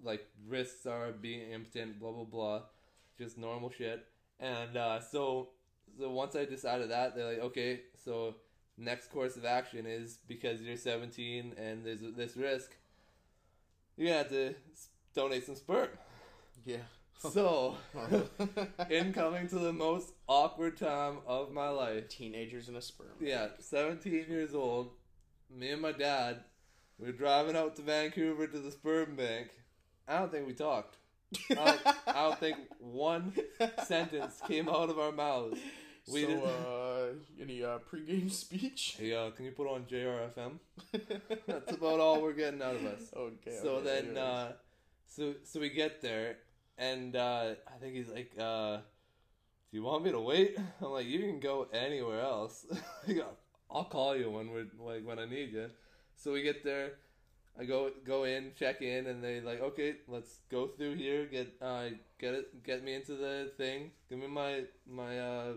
like 0.01 0.27
risks 0.47 0.85
are 0.85 1.11
being 1.13 1.51
impotent. 1.51 1.99
Blah 1.99 2.11
blah 2.11 2.25
blah. 2.25 2.61
Just 3.17 3.37
normal 3.37 3.69
shit. 3.69 4.05
And 4.39 4.75
uh, 4.75 4.99
so 4.99 5.49
so 5.97 6.09
once 6.11 6.35
I 6.35 6.45
decided 6.45 6.89
that, 6.89 7.15
they're 7.15 7.29
like, 7.33 7.39
okay, 7.51 7.81
so 8.03 8.35
next 8.77 9.11
course 9.11 9.35
of 9.35 9.45
action 9.45 9.85
is 9.85 10.19
because 10.27 10.61
you're 10.61 10.77
17 10.77 11.53
and 11.57 11.85
there's 11.85 11.99
this 12.15 12.35
risk, 12.35 12.75
you're 13.97 14.07
gonna 14.07 14.17
have 14.19 14.29
to 14.29 14.55
donate 15.15 15.45
some 15.45 15.55
sperm. 15.55 15.89
yeah. 16.65 16.77
So, 17.31 17.77
incoming 18.89 19.47
to 19.47 19.59
the 19.59 19.71
most 19.71 20.11
awkward 20.27 20.75
time 20.75 21.19
of 21.25 21.53
my 21.53 21.69
life. 21.69 22.09
Teenagers 22.09 22.67
in 22.67 22.75
a 22.75 22.81
sperm. 22.81 23.15
Yeah, 23.21 23.47
17 23.59 24.25
years 24.27 24.53
old. 24.53 24.89
Me 25.49 25.71
and 25.71 25.81
my 25.81 25.93
dad, 25.93 26.43
we 26.99 27.07
are 27.07 27.13
driving 27.13 27.55
out 27.55 27.77
to 27.77 27.81
Vancouver 27.81 28.47
to 28.47 28.59
the 28.59 28.71
sperm 28.71 29.15
bank. 29.15 29.51
I 30.05 30.19
don't 30.19 30.31
think 30.33 30.47
we 30.47 30.53
talked. 30.53 30.97
I 31.51 31.55
don't, 31.55 31.81
I 32.07 32.13
don't 32.23 32.39
think 32.39 32.57
one 32.79 33.33
sentence 33.85 34.41
came 34.45 34.67
out 34.67 34.89
of 34.89 34.99
our 34.99 35.13
mouths. 35.13 35.59
We 36.11 36.21
so, 36.21 36.27
did- 36.27 36.43
uh, 36.43 37.41
any 37.41 37.63
uh, 37.63 37.79
pregame 37.79 38.29
speech? 38.43 38.97
Hey, 38.99 39.13
uh, 39.13 39.31
can 39.31 39.45
you 39.45 39.51
put 39.51 39.67
on 39.67 39.83
JRFM? 39.83 40.59
That's 41.47 41.71
about 41.71 41.99
all 41.99 42.21
we're 42.21 42.33
getting 42.33 42.61
out 42.61 42.75
of 42.75 42.85
us. 42.85 43.13
Okay. 43.15 43.57
so 43.61 43.75
okay, 43.75 43.85
then, 43.85 44.17
uh, 44.17 44.51
so 45.07 45.33
so 45.43 45.59
we 45.59 45.69
get 45.69 46.01
there, 46.01 46.37
and 46.77 47.15
uh, 47.15 47.55
I 47.67 47.77
think 47.79 47.95
he's 47.95 48.09
like, 48.09 48.31
uh, 48.37 48.77
"Do 48.77 49.77
you 49.77 49.83
want 49.83 50.03
me 50.03 50.11
to 50.11 50.19
wait?" 50.19 50.57
I'm 50.81 50.91
like, 50.91 51.05
"You 51.07 51.19
can 51.19 51.39
go 51.39 51.67
anywhere 51.71 52.21
else. 52.21 52.65
He 53.05 53.21
I'll 53.71 53.85
call 53.85 54.15
you 54.15 54.29
when 54.29 54.49
we're 54.51 54.67
like 54.79 55.05
when 55.05 55.19
I 55.19 55.25
need 55.25 55.53
you." 55.53 55.69
So 56.15 56.33
we 56.33 56.41
get 56.41 56.63
there. 56.65 56.93
I 57.57 57.65
go 57.65 57.91
go 58.03 58.23
in, 58.25 58.51
check 58.59 58.81
in, 58.81 59.07
and 59.07 59.23
they 59.23 59.39
like, 59.39 59.61
"Okay, 59.61 59.95
let's 60.07 60.39
go 60.49 60.67
through 60.67 60.95
here. 60.95 61.27
Get 61.27 61.53
uh, 61.61 61.89
get 62.19 62.33
it, 62.33 62.63
get 62.63 62.83
me 62.83 62.95
into 62.95 63.15
the 63.15 63.51
thing. 63.55 63.91
Give 64.09 64.19
me 64.19 64.27
my 64.27 64.63
my 64.85 65.19
uh, 65.19 65.53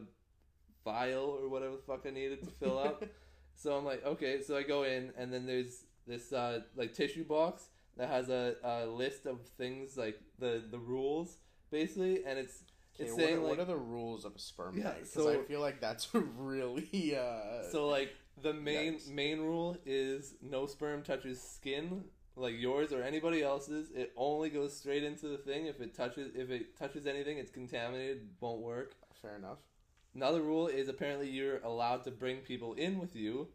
vial 0.91 1.27
or 1.41 1.49
whatever 1.51 1.77
the 1.77 1.83
fuck 1.91 2.03
I 2.07 2.11
needed 2.11 2.41
to 2.45 2.51
fill 2.63 2.79
up." 2.79 3.05
So 3.59 3.75
I'm 3.75 3.87
like, 3.87 4.05
okay. 4.05 4.43
So 4.43 4.55
I 4.55 4.63
go 4.65 4.83
in, 4.83 5.03
and 5.17 5.33
then 5.33 5.47
there's 5.47 5.85
this 6.07 6.31
uh, 6.31 6.61
like 6.81 6.93
tissue 6.93 7.25
box 7.25 7.71
that 7.97 8.09
has 8.11 8.29
a, 8.29 8.57
a 8.63 8.85
list 8.85 9.25
of 9.25 9.41
things 9.57 9.97
like 9.97 10.21
the 10.39 10.63
the 10.71 10.79
rules 10.79 11.39
basically, 11.71 12.17
and 12.27 12.39
it's 12.39 12.57
Okay, 13.01 13.11
what, 13.11 13.19
saying 13.21 13.37
are, 13.37 13.41
like 13.41 13.51
what 13.53 13.61
are 13.61 13.65
the 13.65 13.77
rules 13.97 14.27
of 14.27 14.33
a 14.37 14.39
sperm 14.39 14.77
Yeah? 14.79 14.93
Because 14.93 15.11
so- 15.11 15.33
I 15.33 15.43
feel 15.45 15.63
like 15.63 15.81
that's 15.81 16.05
really 16.15 17.17
uh, 17.17 17.63
so 17.73 17.89
like 17.89 18.11
the 18.43 18.53
main 18.53 18.97
Yikes. 18.97 19.09
main 19.09 19.39
rule 19.41 19.79
is 19.87 20.35
no 20.43 20.67
sperm 20.67 21.03
touches 21.03 21.41
skin 21.41 22.05
like 22.37 22.57
yours 22.59 22.93
or 22.93 23.03
anybody 23.03 23.43
else's. 23.43 23.91
It 24.03 24.13
only 24.17 24.51
goes 24.51 24.77
straight 24.77 25.03
into 25.03 25.29
the 25.29 25.39
thing. 25.39 25.65
If 25.65 25.81
it 25.81 25.95
touches 25.95 26.27
if 26.37 26.51
it 26.51 26.77
touches 26.77 27.07
anything, 27.07 27.39
it's 27.39 27.51
contaminated. 27.51 28.29
Won't 28.41 28.61
work. 28.61 28.89
fair 29.23 29.37
enough. 29.37 29.61
Another 30.17 30.41
rule 30.41 30.67
is 30.67 30.89
apparently 30.89 31.29
you're 31.29 31.59
allowed 31.59 32.05
to 32.05 32.11
bring 32.11 32.39
people 32.39 32.73
in 32.73 32.99
with 32.99 33.15
you 33.15 33.49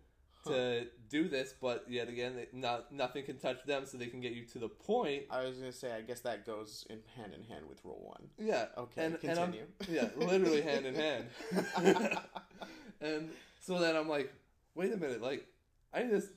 to 0.46 0.86
do 1.10 1.28
this, 1.28 1.56
but 1.60 1.86
yet 1.90 2.08
again, 2.08 2.34
it- 2.38 2.54
not 2.54 2.92
nothing 2.92 3.26
can 3.26 3.40
touch 3.40 3.64
them, 3.66 3.86
so 3.88 3.98
they 3.98 4.06
can 4.06 4.22
get 4.22 4.34
you 4.34 4.46
to 4.46 4.60
the 4.60 4.70
point. 4.70 5.24
I 5.32 5.44
was 5.44 5.58
gonna 5.58 5.72
say, 5.72 5.92
I 5.92 6.02
guess 6.02 6.20
that 6.22 6.46
goes 6.46 6.86
in 6.90 7.00
hand 7.16 7.34
in 7.34 7.44
hand 7.44 7.68
with 7.68 7.84
rule 7.84 8.02
one. 8.04 8.30
Yeah. 8.38 8.68
Okay, 8.78 9.06
and, 9.06 9.14
and 9.16 9.22
continue. 9.22 9.66
yeah, 9.90 10.10
literally 10.16 10.62
hand 10.62 10.86
in 10.86 10.94
hand. 10.96 11.26
and 13.02 13.30
so 13.60 13.80
then 13.80 13.96
I'm 13.96 14.08
like, 14.10 14.32
wait 14.76 14.94
a 14.94 14.98
minute, 14.98 15.22
like 15.22 15.46
I 15.94 16.04
just 16.04 16.30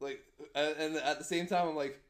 like, 0.00 0.20
and, 0.54 0.76
and 0.78 0.96
at 0.96 1.18
the 1.18 1.24
same 1.24 1.46
time 1.46 1.68
I'm 1.68 1.76
like, 1.76 2.00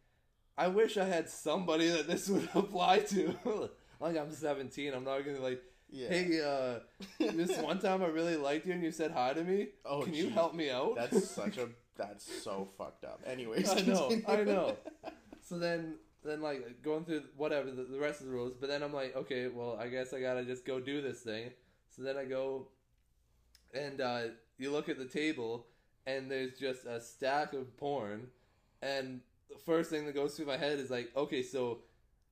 I 0.56 0.68
wish 0.68 0.96
I 0.96 1.04
had 1.04 1.28
somebody 1.28 1.88
that 1.88 2.06
this 2.06 2.28
would 2.28 2.48
apply 2.54 3.00
to. 3.00 3.70
like 4.00 4.16
I'm 4.16 4.30
17, 4.32 4.94
I'm 4.94 5.04
not 5.04 5.24
gonna 5.24 5.40
like, 5.40 5.62
yeah. 5.90 6.08
hey, 6.08 6.40
uh, 6.40 6.78
this 7.32 7.56
one 7.58 7.78
time 7.78 8.02
I 8.02 8.06
really 8.06 8.36
liked 8.36 8.66
you 8.66 8.72
and 8.72 8.82
you 8.82 8.90
said 8.90 9.12
hi 9.12 9.32
to 9.32 9.44
me. 9.44 9.68
Oh, 9.84 10.02
Can 10.02 10.14
you 10.14 10.30
help 10.30 10.54
me 10.54 10.70
out? 10.70 10.96
That's 10.96 11.28
such 11.30 11.58
a. 11.58 11.68
That's 11.96 12.42
so 12.42 12.68
fucked 12.76 13.04
up. 13.04 13.22
Anyways, 13.26 13.70
I 13.70 13.80
know, 13.80 14.08
continue. 14.08 14.24
I 14.28 14.44
know. 14.44 14.76
So 15.42 15.58
then, 15.58 15.94
then 16.24 16.42
like 16.42 16.82
going 16.82 17.04
through 17.04 17.22
whatever 17.36 17.70
the, 17.70 17.84
the 17.84 17.98
rest 17.98 18.20
of 18.20 18.26
the 18.26 18.32
rules, 18.32 18.52
but 18.60 18.68
then 18.68 18.82
I'm 18.82 18.92
like, 18.92 19.16
okay, 19.16 19.48
well, 19.48 19.78
I 19.80 19.88
guess 19.88 20.12
I 20.12 20.20
gotta 20.20 20.44
just 20.44 20.66
go 20.66 20.78
do 20.78 21.00
this 21.00 21.20
thing. 21.20 21.50
So 21.88 22.02
then 22.02 22.18
I 22.18 22.24
go, 22.24 22.68
and 23.72 24.00
uh, 24.00 24.22
you 24.58 24.70
look 24.70 24.90
at 24.90 24.98
the 24.98 25.06
table, 25.06 25.66
and 26.06 26.30
there's 26.30 26.58
just 26.58 26.84
a 26.84 27.00
stack 27.00 27.54
of 27.54 27.74
porn, 27.78 28.26
and 28.82 29.20
the 29.48 29.58
first 29.58 29.88
thing 29.88 30.04
that 30.06 30.14
goes 30.14 30.34
through 30.34 30.46
my 30.46 30.58
head 30.58 30.78
is 30.78 30.90
like, 30.90 31.10
okay, 31.16 31.42
so 31.42 31.78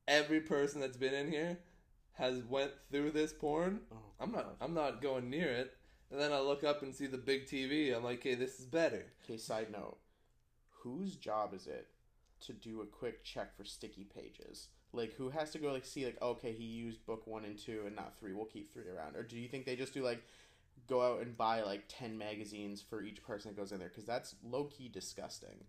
every 0.06 0.40
person 0.40 0.80
that's 0.80 0.96
been 0.96 1.14
in 1.14 1.30
here 1.30 1.58
has 2.14 2.42
went 2.44 2.72
through 2.90 3.10
this 3.10 3.32
porn. 3.32 3.80
Oh, 3.92 3.98
I'm 4.20 4.32
not, 4.32 4.56
I'm 4.60 4.74
not 4.74 5.02
going 5.02 5.30
near 5.30 5.48
it. 5.48 5.72
And 6.10 6.20
then 6.20 6.32
I 6.32 6.38
look 6.38 6.62
up 6.62 6.82
and 6.82 6.94
see 6.94 7.06
the 7.06 7.18
big 7.18 7.46
TV. 7.46 7.94
I'm 7.94 8.04
like, 8.04 8.20
okay, 8.20 8.34
this 8.34 8.60
is 8.60 8.66
better. 8.66 9.06
Okay, 9.24 9.36
side 9.36 9.72
note. 9.72 9.98
Whose 10.82 11.16
job 11.16 11.54
is 11.54 11.66
it 11.66 11.88
to 12.42 12.52
do 12.52 12.82
a 12.82 12.86
quick 12.86 13.24
check 13.24 13.56
for 13.56 13.64
sticky 13.64 14.04
pages? 14.04 14.68
Like, 14.92 15.14
who 15.14 15.30
has 15.30 15.50
to 15.50 15.58
go 15.58 15.72
like 15.72 15.84
see 15.84 16.04
like 16.04 16.20
okay 16.22 16.52
he 16.52 16.62
used 16.62 17.04
book 17.04 17.26
one 17.26 17.44
and 17.44 17.58
two 17.58 17.82
and 17.86 17.96
not 17.96 18.16
three? 18.20 18.32
We'll 18.32 18.44
keep 18.44 18.72
three 18.72 18.88
around. 18.88 19.16
Or 19.16 19.24
do 19.24 19.36
you 19.36 19.48
think 19.48 19.66
they 19.66 19.74
just 19.74 19.92
do 19.92 20.04
like 20.04 20.22
go 20.88 21.02
out 21.02 21.22
and 21.22 21.36
buy 21.36 21.62
like 21.62 21.84
ten 21.88 22.16
magazines 22.16 22.80
for 22.80 23.02
each 23.02 23.24
person 23.24 23.50
that 23.50 23.60
goes 23.60 23.72
in 23.72 23.80
there? 23.80 23.88
Because 23.88 24.04
that's 24.04 24.36
low 24.44 24.64
key 24.64 24.88
disgusting. 24.88 25.64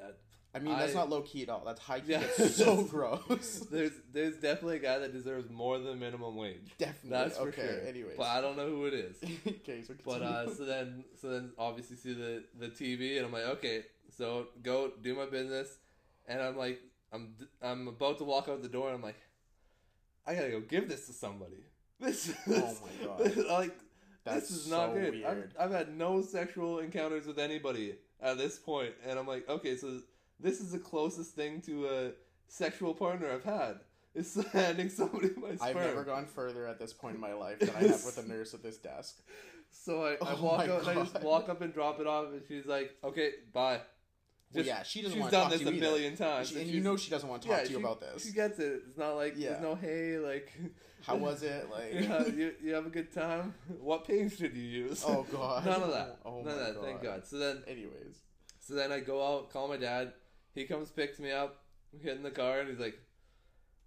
Uh, 0.00 0.12
I 0.52 0.58
mean, 0.58 0.76
that's 0.76 0.94
I- 0.96 0.98
not 1.00 1.10
low 1.10 1.22
key 1.22 1.42
at 1.44 1.48
all. 1.48 1.62
That's 1.64 1.80
high 1.80 2.00
key. 2.00 2.12
Yeah. 2.12 2.22
It's 2.38 2.56
so 2.56 2.82
gross. 2.90 3.66
there's 3.70 3.92
there's 4.12 4.34
definitely 4.36 4.76
a 4.76 4.80
guy 4.80 4.98
that 4.98 5.12
deserves 5.12 5.48
more 5.50 5.78
than 5.78 5.98
minimum 5.98 6.34
wage. 6.36 6.72
Definitely. 6.78 7.10
That's 7.10 7.36
for 7.38 7.48
okay. 7.48 7.62
sure. 7.66 7.86
Anyways. 7.86 8.16
But 8.16 8.26
I 8.26 8.40
don't 8.40 8.56
know 8.56 8.68
who 8.68 8.86
it 8.86 8.94
is. 8.94 9.16
okay, 9.46 9.82
so 9.82 9.94
But 10.04 10.22
uh, 10.22 10.52
so 10.52 10.64
then 10.64 11.04
so 11.20 11.28
then 11.30 11.52
obviously 11.58 11.96
see 11.96 12.14
the 12.14 12.42
the 12.58 12.68
TV 12.68 13.16
and 13.18 13.26
I'm 13.26 13.32
like 13.32 13.44
okay 13.44 13.84
so 14.16 14.48
go 14.62 14.90
do 15.02 15.14
my 15.14 15.26
business 15.26 15.68
and 16.26 16.42
I'm 16.42 16.56
like 16.56 16.80
I'm 17.12 17.34
I'm 17.62 17.86
about 17.86 18.18
to 18.18 18.24
walk 18.24 18.48
out 18.48 18.60
the 18.60 18.68
door 18.68 18.88
and 18.88 18.96
I'm 18.96 19.02
like 19.02 19.20
I 20.26 20.34
gotta 20.34 20.50
go 20.50 20.60
give 20.60 20.88
this 20.88 21.06
to 21.06 21.12
somebody. 21.12 21.64
This, 22.00 22.32
Oh 22.48 22.76
my 22.82 23.06
God. 23.06 23.18
this- 23.20 23.46
like 23.48 23.76
That's 24.24 24.48
this 24.48 24.58
is 24.62 24.68
not 24.70 24.94
good. 24.94 25.22
I've, 25.24 25.44
I've 25.60 25.70
had 25.70 25.96
no 25.96 26.22
sexual 26.22 26.80
encounters 26.80 27.26
with 27.26 27.38
anybody 27.38 27.94
at 28.20 28.36
this 28.36 28.58
point, 28.58 28.92
and 29.06 29.18
I'm 29.18 29.26
like, 29.26 29.48
okay, 29.48 29.76
so 29.76 30.00
this 30.42 30.60
is 30.60 30.72
the 30.72 30.78
closest 30.78 31.34
thing 31.34 31.60
to 31.62 31.86
a 31.88 32.10
sexual 32.48 32.94
partner 32.94 33.30
I've 33.30 33.44
had. 33.44 33.80
Is 34.12 34.34
handing 34.52 34.88
somebody 34.88 35.28
my 35.36 35.54
sperm. 35.54 35.68
I've 35.68 35.76
never 35.76 36.02
gone 36.02 36.26
further 36.26 36.66
at 36.66 36.80
this 36.80 36.92
point 36.92 37.14
in 37.14 37.20
my 37.20 37.32
life 37.32 37.60
than 37.60 37.70
I 37.70 37.80
have 37.86 38.04
with 38.04 38.18
a 38.18 38.26
nurse 38.26 38.54
at 38.54 38.62
this 38.62 38.76
desk. 38.76 39.18
So 39.70 40.04
I, 40.04 40.12
I 40.14 40.16
Oh 40.36 40.42
walk 40.42 40.64
and 40.64 40.72
I 40.88 40.94
just 40.94 41.20
walk 41.22 41.48
up 41.48 41.60
and 41.60 41.72
drop 41.72 42.00
it 42.00 42.08
off, 42.08 42.26
and 42.32 42.42
she's 42.48 42.66
like, 42.66 42.90
"Okay, 43.04 43.30
bye." 43.52 43.80
Well, 44.52 44.64
yeah, 44.64 44.82
she 44.82 45.00
doesn't 45.02 45.14
she's 45.14 45.20
want 45.20 45.30
to 45.30 45.36
done 45.36 45.42
talk 45.44 45.52
this 45.52 45.60
to 45.60 45.66
you 45.66 45.70
a 45.70 45.74
either. 45.74 45.80
million 45.86 46.16
times, 46.16 46.48
She- 46.48 46.54
and 46.56 46.64
and 46.64 46.70
you 46.72 46.80
know 46.80 46.96
she 46.96 47.08
doesn't 47.08 47.28
want 47.28 47.42
to 47.42 47.48
talk 47.48 47.58
yeah, 47.58 47.64
to 47.64 47.70
you 47.70 47.76
she, 47.76 47.82
about 47.82 48.00
this. 48.00 48.26
She 48.26 48.32
gets 48.32 48.58
it. 48.58 48.82
It's 48.88 48.98
not 48.98 49.12
like 49.14 49.34
Yeah. 49.36 49.50
there's 49.50 49.62
no 49.62 49.74
hey, 49.76 50.18
like 50.18 50.52
How 51.02 51.14
was 51.14 51.44
it? 51.44 51.68
Like, 51.72 51.92
yeah, 51.94 52.26
you, 52.26 52.52
you 52.60 52.74
have 52.74 52.86
a 52.86 52.90
good 52.90 53.12
time. 53.12 53.54
What 53.80 54.04
page 54.08 54.38
did 54.38 54.56
you 54.56 54.64
use? 54.64 55.04
oh 55.06 55.24
god, 55.30 55.64
None 55.66 55.82
of 55.84 55.90
that. 55.92 56.18
Oh 56.24 56.38
None 56.42 56.46
my 56.46 56.50
of 56.50 56.58
that. 56.58 56.74
god. 56.74 56.84
Thank 56.84 57.02
God. 57.04 57.26
So 57.28 57.38
then, 57.38 57.62
Anyways, 57.68 58.18
so 58.58 58.74
then 58.74 58.90
I 58.90 58.98
go 58.98 59.24
out, 59.24 59.50
call 59.52 59.68
my 59.68 59.76
dad. 59.76 60.14
He 60.54 60.64
comes, 60.64 60.90
picks 60.90 61.18
me 61.18 61.30
up, 61.30 61.62
we 61.92 62.00
get 62.00 62.16
in 62.16 62.22
the 62.22 62.30
car, 62.30 62.60
and 62.60 62.68
he's 62.68 62.78
like, 62.80 62.98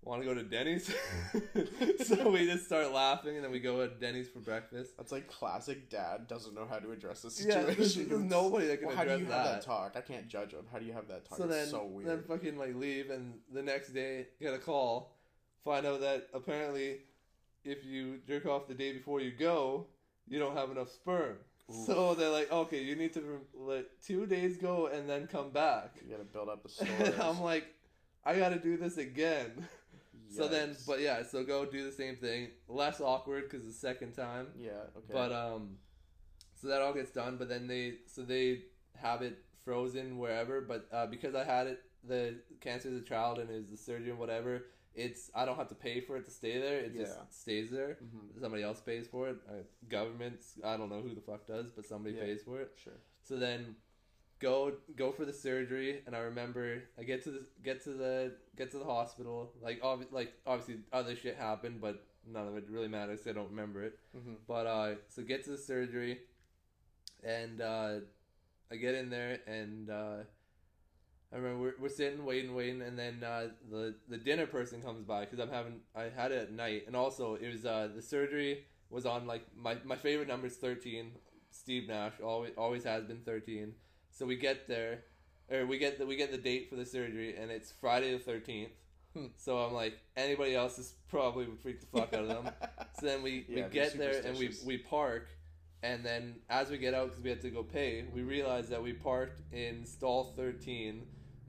"Want 0.02 0.22
to 0.22 0.26
go 0.28 0.34
to 0.34 0.44
Denny's?" 0.44 0.94
so 2.06 2.30
we 2.30 2.46
just 2.46 2.66
start 2.66 2.92
laughing, 2.92 3.36
and 3.36 3.44
then 3.44 3.52
we 3.52 3.60
go 3.60 3.86
to 3.88 3.94
Denny's 3.94 4.30
for 4.30 4.40
breakfast. 4.40 4.96
that's 4.98 5.12
like 5.12 5.28
classic. 5.28 5.90
Dad 5.90 6.28
doesn't 6.28 6.54
know 6.56 6.66
how 6.70 6.78
to 6.80 6.92
address 6.92 7.22
the 7.22 7.28
Yeah, 7.46 7.54
situation. 7.66 7.76
there's, 7.78 7.96
there's 8.10 8.22
nobody 8.22 8.68
that 8.68 8.78
can 8.78 8.88
Well, 8.88 8.98
how 8.98 9.04
do 9.04 9.12
you 9.18 9.26
that. 9.26 9.34
have 9.34 9.46
that 9.46 9.62
talk? 9.66 9.94
I 9.96 10.02
can't 10.02 10.28
judge 10.28 10.52
him. 10.54 10.66
How 10.72 10.80
do 10.80 10.86
you 10.86 10.94
have 10.94 11.08
that 11.10 11.26
talk? 11.26 11.38
So 11.38 11.46
it's 11.46 11.54
then, 11.54 11.68
so 11.68 11.86
weird. 11.86 12.10
then 12.10 12.24
fucking 12.24 12.58
like 12.58 12.76
leave, 12.76 13.10
and 13.10 13.36
the 13.52 13.62
next 13.62 13.90
day 13.94 14.28
get 14.42 14.54
a 14.54 14.60
call, 14.60 15.16
find 15.64 15.86
out 15.86 16.00
that 16.02 16.28
apparently, 16.34 17.00
if 17.66 17.84
you 17.86 18.20
jerk 18.28 18.46
off 18.46 18.68
the 18.68 18.74
day 18.74 18.92
before 18.94 19.20
you 19.22 19.32
go, 19.32 19.88
you 20.28 20.40
don't 20.40 20.56
have 20.56 20.72
enough 20.72 20.90
sperm. 20.92 21.38
So 21.86 22.14
they're 22.14 22.30
like, 22.30 22.52
okay, 22.52 22.84
you 22.84 22.96
need 22.96 23.14
to 23.14 23.42
let 23.56 23.86
two 24.02 24.26
days 24.26 24.58
go 24.58 24.88
and 24.88 25.10
then 25.10 25.28
come 25.28 25.50
back. 25.50 25.96
you 26.04 26.12
gotta 26.12 26.24
build 26.24 26.50
up 26.50 26.64
the 26.64 26.70
stories. 26.70 27.20
I'm 27.20 27.42
like, 27.42 27.66
I 28.26 28.36
got 28.36 28.50
to 28.50 28.60
do 28.60 28.78
this 28.78 28.98
again. 28.98 29.68
So 30.36 30.48
then, 30.48 30.76
but 30.88 31.00
yeah, 31.00 31.22
so 31.22 31.44
go 31.44 31.64
do 31.64 31.84
the 31.84 31.92
same 31.92 32.16
thing. 32.16 32.48
Less 32.68 33.00
awkward 33.00 33.44
because 33.44 33.68
the 33.68 33.72
second 33.74 34.14
time. 34.14 34.48
yeah, 34.58 34.72
okay. 34.98 35.14
But 35.14 35.32
um, 35.32 35.78
so 36.60 36.70
that 36.70 36.82
all 36.82 36.92
gets 36.94 37.12
done. 37.12 37.38
But 37.38 37.50
then 37.50 37.68
they 37.68 37.96
so 38.08 38.24
they 38.24 38.64
have 39.00 39.22
it 39.22 39.38
frozen 39.64 40.18
wherever. 40.18 40.60
But 40.62 40.88
uh, 40.92 41.06
because 41.06 41.36
I 41.36 41.44
had 41.44 41.68
it, 41.68 41.82
the 42.04 42.38
cancer 42.62 42.90
as 42.90 42.96
a 42.96 43.02
child 43.02 43.38
and 43.38 43.52
is 43.52 43.68
the 43.68 43.78
surgeon 43.78 44.18
whatever. 44.18 44.66
It's 44.96 45.32
I 45.34 45.46
don't 45.46 45.58
have 45.58 45.70
to 45.70 45.76
pay 45.76 46.02
for 46.02 46.18
it 46.18 46.26
to 46.26 46.32
stay 46.32 46.60
there. 46.60 46.80
It 46.80 46.94
just 46.96 47.18
stays 47.32 47.72
there. 47.72 47.98
Mhm. 48.04 48.40
Somebody 48.40 48.64
else 48.64 48.80
pays 48.82 49.08
for 49.08 49.30
it. 49.30 49.38
Uh, 49.50 49.64
governments. 49.90 50.60
I 50.64 50.78
don't 50.78 50.90
know 50.90 51.02
who 51.02 51.16
the 51.16 51.22
fuck 51.22 51.48
does, 51.48 51.72
but 51.72 51.86
somebody 51.86 52.16
Yeah. 52.16 52.24
pays 52.26 52.44
for 52.44 52.62
it. 52.62 52.72
sure. 52.76 53.00
So 53.24 53.38
then 53.38 53.76
go 54.40 54.78
go 54.96 55.12
for 55.12 55.26
the 55.26 55.34
surgery 55.34 56.04
and 56.06 56.16
I 56.16 56.20
remember 56.20 56.84
I 56.98 57.04
get 57.04 57.24
to 57.24 57.32
the 57.32 57.46
get 57.64 57.82
to 57.86 57.94
the 57.94 58.36
get 58.58 58.72
to 58.72 58.78
the 58.78 58.84
hospital 58.86 59.54
like 59.62 59.80
obvi- 59.82 60.12
like 60.12 60.34
obviously 60.46 60.84
other 60.92 61.16
shit 61.16 61.38
happened 61.38 61.80
but 61.80 62.06
none 62.28 62.48
of 62.50 62.58
it 62.58 62.66
really 62.70 62.90
matters 62.90 63.26
I 63.26 63.32
don't 63.32 63.50
remember 63.50 63.84
it 63.84 63.98
hmm 64.12 64.34
but 64.46 64.68
uh 64.68 64.96
so 65.08 65.22
get 65.24 65.46
to 65.46 65.52
the 65.52 65.58
surgery 65.58 66.20
and 67.24 67.62
uh 67.62 68.00
I 68.70 68.76
get 68.76 68.96
in 68.96 69.10
there 69.10 69.40
and 69.48 69.90
uh 69.90 70.18
I 71.34 71.38
remember 71.38 71.60
we're, 71.60 71.74
we're 71.80 71.90
sitting 71.90 72.24
waiting 72.26 72.54
waiting 72.54 72.82
and 72.84 72.98
then 72.98 73.24
uh 73.24 73.48
the 73.72 73.96
the 74.08 74.18
dinner 74.18 74.46
person 74.46 74.82
comes 74.82 75.04
by 75.04 75.22
because 75.22 75.40
I'm 75.40 75.50
having 75.50 75.82
I 75.96 76.04
had 76.16 76.32
it 76.32 76.42
at 76.44 76.52
night. 76.52 76.84
And 76.88 76.96
also 76.96 77.36
it 77.36 77.52
was 77.52 77.66
uh 77.66 77.90
the 77.96 78.02
surgery 78.02 78.66
was 78.90 79.06
on 79.06 79.26
like 79.26 79.44
my 79.58 79.78
my 79.84 79.96
favorite 79.96 80.28
number 80.28 80.48
is 80.48 80.58
13 80.58 81.12
Steve 81.52 81.88
Nash 81.88 82.14
always 82.24 82.54
always 82.58 82.84
has 82.84 83.04
been 83.06 83.22
13 83.26 83.74
so 84.12 84.26
we 84.26 84.36
get 84.36 84.68
there 84.68 85.00
or 85.50 85.66
we 85.66 85.78
get 85.80 85.98
the 85.98 86.06
we 86.06 86.16
get 86.16 86.32
the 86.32 86.38
date 86.38 86.70
for 86.70 86.76
the 86.76 86.86
surgery 86.86 87.36
and 87.36 87.50
it's 87.52 87.72
Friday 87.72 88.16
the 88.18 88.32
13th 88.32 88.70
Hmm. 89.16 89.28
so 89.38 89.60
I'm 89.60 89.74
like 89.74 90.00
anybody 90.18 90.56
else 90.56 90.80
is 90.80 90.96
probably 91.08 91.46
would 91.46 91.60
freak 91.60 91.80
the 91.82 91.86
fuck 91.86 92.16
out 92.16 92.24
of 92.24 92.30
them. 92.30 92.50
So 93.00 93.06
then 93.06 93.22
we, 93.22 93.46
Yeah, 93.48 93.66
we 93.66 93.70
get 93.70 93.96
there 93.96 94.22
and 94.26 94.36
we, 94.38 94.50
we 94.66 94.78
park, 94.80 95.30
and 95.84 96.04
then 96.04 96.36
as 96.50 96.72
we 96.72 96.80
get 96.80 96.96
out 96.96 97.10
because 97.10 97.24
we 97.24 97.30
had 97.30 97.42
to 97.42 97.52
go 97.52 97.62
pay, 97.62 98.06
we 98.12 98.24
realize 98.24 98.70
that 98.70 98.82
we 98.82 98.94
parked 98.94 99.42
in 99.52 99.86
stall 99.86 100.34
thirteen 100.36 101.04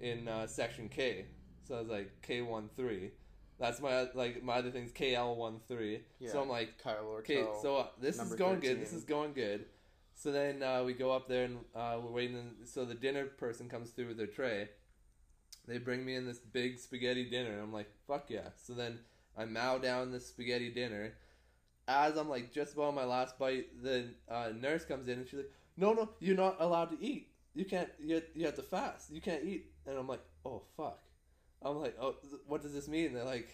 in 0.04 0.28
uh, 0.28 0.46
section 0.46 0.88
K. 0.88 1.24
So 1.66 1.76
I 1.76 1.80
was 1.80 1.88
like 1.88 2.12
K 2.22 2.42
one 2.42 2.68
three. 2.76 3.12
That's 3.58 3.80
my 3.80 4.08
like 4.14 4.42
my 4.42 4.54
other 4.54 4.70
thing's 4.70 4.92
KL 4.92 5.36
one 5.36 5.60
three. 5.66 6.02
Yeah. 6.20 6.30
So 6.30 6.42
I'm 6.42 6.48
like 6.48 6.78
Kyle 6.82 7.16
okay, 7.20 7.42
Ortel. 7.42 7.62
so 7.62 7.76
uh, 7.78 7.86
this 8.00 8.20
is 8.20 8.34
going 8.34 8.60
good. 8.60 8.80
This 8.80 8.92
is 8.92 9.04
going 9.04 9.32
good. 9.32 9.64
So 10.14 10.30
then 10.30 10.62
uh, 10.62 10.84
we 10.84 10.92
go 10.92 11.10
up 11.10 11.26
there 11.26 11.44
and 11.44 11.58
uh, 11.74 11.96
we're 12.02 12.10
waiting. 12.10 12.36
And, 12.36 12.68
so 12.68 12.84
the 12.84 12.94
dinner 12.94 13.24
person 13.24 13.68
comes 13.68 13.90
through 13.90 14.08
with 14.08 14.18
their 14.18 14.26
tray. 14.26 14.68
They 15.66 15.78
bring 15.78 16.04
me 16.04 16.14
in 16.14 16.26
this 16.26 16.38
big 16.38 16.78
spaghetti 16.78 17.28
dinner. 17.28 17.52
And 17.52 17.62
I'm 17.62 17.72
like, 17.72 17.90
fuck 18.06 18.26
yeah. 18.28 18.48
So 18.62 18.74
then 18.74 18.98
I 19.36 19.46
mow 19.46 19.78
down 19.78 20.12
this 20.12 20.26
spaghetti 20.26 20.70
dinner. 20.70 21.14
As 21.88 22.16
I'm 22.16 22.28
like 22.28 22.52
just 22.52 22.74
about 22.74 22.94
my 22.94 23.04
last 23.04 23.38
bite, 23.38 23.82
the 23.82 24.10
uh, 24.28 24.50
nurse 24.58 24.84
comes 24.84 25.08
in 25.08 25.18
and 25.18 25.28
she's 25.28 25.38
like, 25.38 25.52
"No, 25.76 25.92
no, 25.92 26.08
you're 26.18 26.36
not 26.36 26.56
allowed 26.58 26.90
to 26.90 27.02
eat. 27.02 27.28
You 27.54 27.66
can't. 27.66 27.90
You 28.00 28.22
you 28.34 28.46
have 28.46 28.54
to 28.54 28.62
fast. 28.62 29.10
You 29.10 29.20
can't 29.20 29.44
eat." 29.44 29.73
And 29.86 29.98
I'm 29.98 30.08
like, 30.08 30.24
"Oh 30.44 30.62
fuck." 30.76 31.00
I'm 31.62 31.76
like, 31.80 31.96
"Oh, 32.00 32.16
what 32.46 32.62
does 32.62 32.72
this 32.72 32.88
mean?" 32.88 33.12
They're 33.14 33.24
like, 33.24 33.48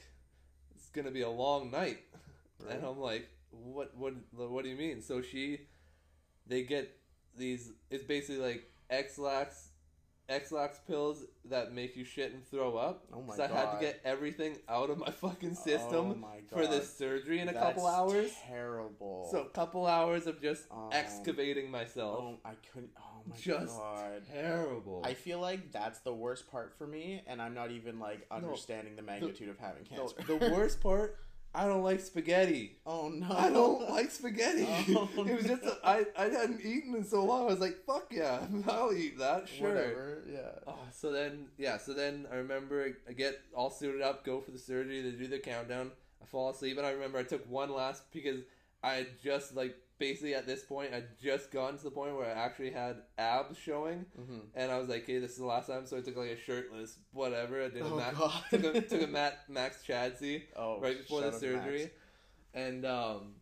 "It's 0.74 0.88
gonna 0.90 1.10
be 1.10 1.22
a 1.22 1.30
long 1.30 1.70
night." 1.70 1.98
Right. 2.62 2.76
And 2.76 2.84
I'm 2.84 3.00
like, 3.00 3.26
"What? 3.52 3.96
What? 3.96 4.12
What 4.34 4.64
do 4.64 4.68
you 4.68 4.76
mean?" 4.76 5.00
So 5.00 5.22
she, 5.22 5.60
they 6.46 6.62
get 6.62 6.94
these. 7.34 7.72
It's 7.88 8.04
basically 8.04 8.42
like 8.42 8.70
Ex-Lax, 8.90 9.69
Ex-Lax 10.30 10.78
pills 10.86 11.24
that 11.46 11.72
make 11.72 11.96
you 11.96 12.04
shit 12.04 12.32
and 12.32 12.46
throw 12.46 12.76
up. 12.76 13.04
Oh 13.12 13.20
my 13.20 13.36
so 13.36 13.44
I 13.44 13.48
had 13.48 13.72
to 13.72 13.80
get 13.80 14.00
everything 14.04 14.56
out 14.68 14.88
of 14.88 14.98
my 14.98 15.10
fucking 15.10 15.56
Oh 15.58 15.62
system 15.64 16.20
my 16.20 16.38
for 16.52 16.66
this 16.66 16.96
surgery 16.96 17.40
in 17.40 17.48
a 17.48 17.52
That's 17.52 17.66
couple 17.66 17.86
hours. 17.86 18.30
Terrible. 18.46 19.28
So 19.30 19.40
a 19.40 19.48
couple 19.50 19.86
hours 19.86 20.26
of 20.26 20.40
just 20.40 20.64
Um, 20.70 20.88
excavating 20.92 21.70
myself. 21.70 22.20
oh, 22.22 22.38
I 22.44 22.52
couldn't. 22.72 22.92
Oh 22.98 23.22
my 23.28 23.36
just 23.36 23.76
god. 23.76 24.22
terrible. 24.32 25.02
I 25.04 25.14
feel 25.14 25.40
like 25.40 25.72
that's 25.72 25.98
the 26.00 26.14
worst 26.14 26.50
part 26.50 26.72
for 26.78 26.86
me, 26.86 27.22
and 27.26 27.42
I'm 27.42 27.52
not 27.54 27.70
even 27.70 27.98
like 27.98 28.26
understanding 28.30 28.96
the 28.96 29.02
magnitude 29.02 29.48
of 29.48 29.58
having 29.58 29.84
no, 29.90 30.08
cancer. 30.08 30.38
the 30.38 30.52
worst 30.52 30.80
part, 30.82 31.18
I 31.52 31.66
don't 31.66 31.82
like 31.82 32.00
spaghetti. 32.00 32.78
oh 32.86 33.08
no! 33.08 33.26
I 33.36 33.50
don't 33.50 33.90
like 33.90 34.10
spaghetti. 34.10 34.66
Oh, 34.96 35.08
it 35.26 35.36
was 35.36 35.46
just 35.46 35.64
no. 35.64 35.74
I 35.82 36.06
I 36.16 36.24
hadn't 36.26 36.64
eaten 36.64 36.94
in 36.94 37.04
so 37.04 37.24
long. 37.24 37.42
I 37.42 37.46
was 37.46 37.58
like, 37.60 37.84
fuck 37.84 38.06
yeah, 38.12 38.40
I'll 38.68 38.92
eat 38.92 39.18
that. 39.18 39.48
Sure. 39.48 39.68
Whatever. 39.68 40.22
Yeah. 40.30 40.50
Oh, 40.66 40.78
so 40.92 41.10
then 41.10 41.46
yeah, 41.58 41.76
so 41.78 41.92
then 41.92 42.26
I 42.32 42.36
remember 42.36 42.86
I 43.08 43.12
get 43.12 43.40
all 43.54 43.70
suited 43.70 44.00
up, 44.00 44.24
go 44.24 44.40
for 44.40 44.52
the 44.52 44.58
surgery, 44.58 45.02
they 45.02 45.10
do 45.10 45.26
the 45.26 45.38
countdown. 45.40 45.90
I 46.22 46.26
fall 46.26 46.50
asleep, 46.50 46.76
and 46.78 46.86
I 46.86 46.90
remember 46.92 47.18
I 47.18 47.24
took 47.24 47.48
one 47.50 47.72
last 47.72 48.04
because 48.12 48.40
I 48.82 48.94
had 48.94 49.20
just 49.22 49.56
like 49.56 49.76
basically 50.00 50.34
at 50.34 50.46
this 50.46 50.64
point 50.64 50.92
I'd 50.92 51.16
just 51.22 51.52
gotten 51.52 51.76
to 51.78 51.84
the 51.84 51.90
point 51.92 52.16
where 52.16 52.26
I 52.26 52.32
actually 52.32 52.70
had 52.72 52.96
abs 53.18 53.56
showing, 53.56 54.06
Mm-hmm. 54.20 54.38
and 54.56 54.72
I 54.72 54.78
was 54.78 54.88
like, 54.88 55.04
okay, 55.04 55.18
this 55.20 55.30
is 55.32 55.36
the 55.38 55.46
last 55.46 55.68
time. 55.68 55.86
So 55.86 55.96
I 55.96 56.00
took 56.00 56.16
like 56.16 56.30
a 56.30 56.36
shirtless 56.40 56.98
whatever. 57.12 57.62
I 57.64 57.68
did 57.68 57.82
a 57.82 57.84
Oh 57.84 57.96
Mac, 57.96 58.16
god. 58.16 58.42
took 58.50 58.74
a 58.74 58.80
took 58.80 59.02
a 59.02 59.06
Matt, 59.06 59.38
Max 59.48 59.84
Chadsey 59.86 60.42
oh, 60.56 60.80
right 60.80 60.98
before 60.98 61.20
the 61.20 61.26
to 61.26 61.30
Max. 61.32 61.40
surgery, 61.40 61.90
and 62.54 62.84
um, 62.84 63.34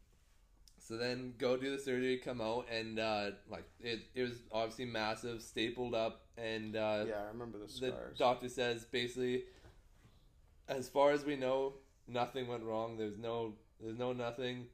so 0.78 0.96
then 0.96 1.34
go 1.38 1.56
do 1.56 1.70
the 1.74 1.82
surgery, 1.82 2.18
come 2.18 2.40
out, 2.40 2.66
and 2.70 2.98
uh, 2.98 3.30
like 3.48 3.64
it 3.80 4.00
it 4.14 4.22
was 4.22 4.42
obviously 4.52 4.84
massive, 4.86 5.40
stapled 5.42 5.94
up, 5.94 6.26
and 6.36 6.76
uh, 6.76 7.04
Yeah, 7.08 7.22
I 7.24 7.28
remember 7.32 7.58
the 7.58 7.68
scars. 7.68 7.92
the 8.12 8.18
doctor 8.18 8.48
says 8.48 8.84
basically, 8.84 9.44
as 10.68 10.88
far 10.88 11.10
as 11.12 11.24
we 11.24 11.36
know, 11.36 11.74
nothing 12.06 12.46
went 12.48 12.64
wrong. 12.64 12.96
There's 12.96 13.18
no, 13.18 13.54
there's 13.80 13.98
no 13.98 14.12
nothing. 14.12 14.66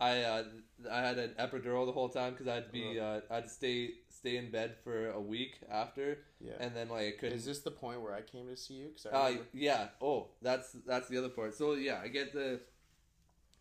I 0.00 0.22
uh, 0.22 0.44
I 0.90 1.00
had 1.00 1.18
an 1.18 1.34
epidural 1.40 1.84
the 1.86 1.92
whole 1.92 2.08
time 2.08 2.32
because 2.32 2.46
I 2.46 2.54
had 2.56 2.66
to 2.66 2.72
be 2.72 3.00
uh, 3.00 3.20
I 3.30 3.34
had 3.36 3.44
to 3.44 3.50
stay 3.50 3.90
stay 4.08 4.36
in 4.36 4.50
bed 4.50 4.76
for 4.84 5.10
a 5.10 5.20
week 5.20 5.56
after, 5.70 6.18
Yeah. 6.40 6.52
and 6.60 6.74
then 6.76 6.88
like 6.88 7.06
I 7.06 7.10
couldn't. 7.12 7.36
Is 7.38 7.44
this 7.44 7.60
the 7.60 7.70
point 7.72 8.00
where 8.00 8.14
I 8.14 8.22
came 8.22 8.46
to 8.48 8.56
see 8.56 8.74
you? 8.74 8.90
Cause 8.90 9.06
I 9.12 9.16
Uh, 9.16 9.36
yeah. 9.52 9.88
Oh, 10.00 10.28
that's 10.40 10.72
that's 10.86 11.08
the 11.08 11.18
other 11.18 11.28
part. 11.30 11.54
So 11.54 11.74
yeah, 11.74 12.00
I 12.02 12.08
get 12.08 12.32
the 12.32 12.60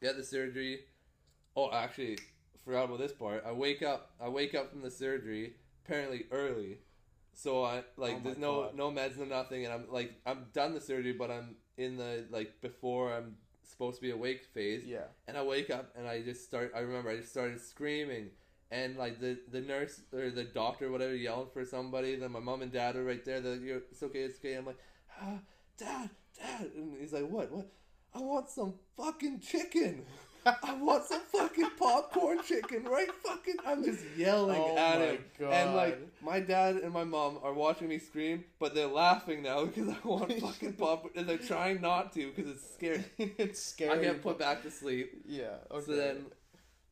get 0.02 0.16
the 0.16 0.24
surgery. 0.24 0.82
Oh, 1.56 1.72
actually, 1.72 2.20
forgot 2.64 2.86
about 2.86 3.00
this 3.00 3.14
part. 3.14 3.44
I 3.46 3.52
wake 3.52 3.82
up. 3.82 4.12
I 4.22 4.30
wake 4.30 4.54
up 4.54 4.70
from 4.70 4.82
the 4.82 4.92
surgery 4.92 5.56
apparently 5.86 6.26
early. 6.32 6.80
So 7.34 7.64
I 7.64 7.84
like 7.98 8.18
Oh 8.18 8.22
there's 8.24 8.38
no 8.38 8.64
God. 8.64 8.76
no 8.76 8.92
meds 8.92 9.18
no 9.18 9.26
nothing, 9.26 9.66
and 9.66 9.74
I'm 9.74 9.86
like 9.92 10.14
I'm 10.26 10.46
done 10.54 10.76
the 10.76 10.82
surgery, 10.82 11.14
but 11.14 11.32
I'm 11.32 11.56
in 11.78 11.98
the 11.98 12.26
like 12.30 12.62
before 12.62 13.12
I'm 13.14 13.38
supposed 13.70 13.98
to 13.98 14.02
be 14.02 14.12
awake 14.12 14.46
phase. 14.54 14.84
yeah. 14.86 15.08
And 15.28 15.38
I 15.38 15.44
wake 15.44 15.70
up 15.70 15.92
and 15.96 16.08
I 16.08 16.22
just 16.22 16.44
start. 16.46 16.72
I 16.76 16.80
remember 16.80 17.10
I 17.10 17.18
just 17.18 17.30
started 17.30 17.60
screaming, 17.62 18.30
and 18.72 18.98
like 18.98 19.20
the 19.20 19.38
the 19.52 19.62
nurse 19.62 20.02
or 20.14 20.30
the 20.30 20.44
doctor, 20.44 20.92
whatever, 20.92 21.16
yelling 21.16 21.50
for 21.54 21.66
somebody. 21.66 22.16
Then 22.16 22.32
my 22.32 22.40
mom 22.40 22.62
and 22.62 22.72
dad 22.72 22.96
are 22.96 23.04
right 23.04 23.24
there. 23.24 23.42
They're 23.42 23.54
like, 23.54 23.62
You're, 23.62 23.82
"It's 23.92 24.04
okay, 24.04 24.20
it's 24.20 24.40
okay." 24.40 24.56
I'm 24.56 24.66
like, 24.66 24.80
ah, 25.22 25.40
"Dad, 25.78 26.10
dad," 26.38 26.72
and 26.76 26.98
he's 27.00 27.14
like, 27.14 27.28
"What? 27.28 27.52
What? 27.52 27.68
I 28.14 28.20
want 28.20 28.50
some 28.50 28.74
fucking 28.96 29.40
chicken. 29.42 30.06
I 30.64 30.74
want 30.76 31.04
some 31.06 31.22
fucking 31.22 31.72
popcorn 31.78 32.40
chicken, 32.44 32.84
right? 32.86 33.12
Fucking." 33.24 33.56
I'm 33.66 33.84
just 33.84 34.04
yelling 34.16 34.62
Oh 34.64 34.78
at 34.78 35.02
him, 35.02 35.20
and 35.52 35.76
like 35.76 36.00
my 36.22 36.40
dad 36.40 36.78
and 36.78 36.94
my 36.94 37.04
mom 37.04 37.40
are 37.44 37.54
watching 37.54 37.88
me 37.88 38.00
scream, 38.00 38.46
but 38.60 38.74
they're 38.74 38.88
laughing 38.88 39.44
now 39.44 39.66
because 39.66 39.90
I 39.90 40.08
want 40.08 40.34
fucking 40.42 40.74
popcorn, 40.74 41.14
and 41.16 41.28
they're 41.28 41.38
trying 41.38 41.82
not 41.82 42.14
to 42.14 42.32
because 42.34 42.52
it's 42.52 42.74
scary. 42.74 43.04
it's 43.18 43.62
scary. 43.62 44.00
I 44.00 44.02
get 44.02 44.22
put 44.22 44.40
back 44.40 44.64
to 44.64 44.72
sleep. 44.72 45.24
Yeah. 45.26 45.58
Okay. 45.72 45.86
So 45.86 45.96
then 45.96 46.26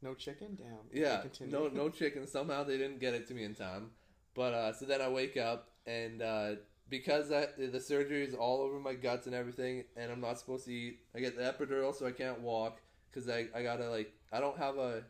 no 0.02 0.14
chicken. 0.14 0.58
Damn. 0.58 1.02
yeah, 1.02 1.24
no 1.48 1.68
no 1.68 1.90
chicken. 1.90 2.28
Somehow 2.28 2.64
they 2.64 2.78
didn't 2.78 3.00
get 3.00 3.14
it 3.14 3.28
to 3.28 3.34
me 3.34 3.44
in 3.44 3.56
time. 3.56 3.92
But 4.34 4.54
uh, 4.54 4.74
so 4.74 4.86
then 4.86 5.02
I 5.02 5.08
wake 5.08 5.38
up 5.38 5.70
and 5.88 6.22
uh, 6.22 6.52
because 6.90 7.30
that 7.30 7.58
the 7.58 7.80
surgery 7.80 8.24
is 8.24 8.34
all 8.34 8.62
over 8.62 8.80
my 8.80 8.94
guts 8.94 9.28
and 9.28 9.36
everything, 9.36 9.86
and 9.96 10.12
I'm 10.12 10.22
not 10.22 10.40
supposed 10.40 10.66
to 10.66 10.74
eat. 10.74 11.00
I 11.16 11.20
get 11.20 11.38
the 11.38 11.44
epidural, 11.44 11.96
so 11.96 12.06
I 12.06 12.12
can't 12.12 12.42
walk 12.42 12.82
because 13.16 13.30
I 13.30 13.48
I 13.56 13.64
gotta 13.64 13.90
like 13.90 14.14
I 14.32 14.40
don't 14.40 14.58
have 14.58 14.78
a. 14.78 15.04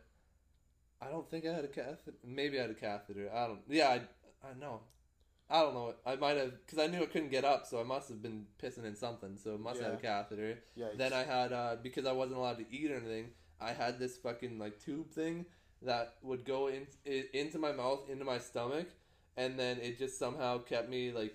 I 1.00 1.08
don't 1.08 1.28
think 1.28 1.44
I 1.44 1.52
had 1.52 1.64
a 1.64 1.68
catheter. 1.68 2.16
Maybe 2.24 2.58
I 2.58 2.62
had 2.62 2.70
a 2.70 2.74
catheter. 2.74 3.30
I 3.34 3.46
don't. 3.46 3.60
Yeah, 3.68 3.88
I 3.88 3.94
I 4.46 4.54
know. 4.58 4.80
I 5.48 5.60
don't 5.60 5.74
know. 5.74 5.94
I 6.04 6.16
might 6.16 6.36
have 6.36 6.52
because 6.64 6.78
I 6.78 6.86
knew 6.86 7.02
I 7.02 7.06
couldn't 7.06 7.30
get 7.30 7.44
up, 7.44 7.66
so 7.66 7.80
I 7.80 7.84
must 7.84 8.08
have 8.08 8.22
been 8.22 8.46
pissing 8.62 8.84
in 8.84 8.96
something. 8.96 9.36
So 9.36 9.54
I 9.54 9.58
must 9.58 9.80
have 9.80 9.90
had 9.90 9.98
a 9.98 10.02
catheter. 10.02 10.58
Yeah. 10.74 10.88
Then 10.96 11.12
I 11.12 11.24
had 11.24 11.52
uh, 11.52 11.76
because 11.82 12.06
I 12.06 12.12
wasn't 12.12 12.38
allowed 12.38 12.58
to 12.58 12.64
eat 12.70 12.90
or 12.90 12.96
anything. 12.96 13.30
I 13.60 13.72
had 13.72 13.98
this 13.98 14.16
fucking 14.16 14.58
like 14.58 14.80
tube 14.80 15.10
thing 15.10 15.46
that 15.82 16.14
would 16.22 16.44
go 16.44 16.68
in, 16.68 16.86
i 17.06 17.24
into 17.32 17.58
my 17.58 17.72
mouth, 17.72 18.08
into 18.10 18.24
my 18.24 18.38
stomach, 18.38 18.88
and 19.36 19.58
then 19.58 19.78
it 19.78 19.98
just 19.98 20.18
somehow 20.18 20.58
kept 20.58 20.88
me 20.88 21.12
like 21.12 21.34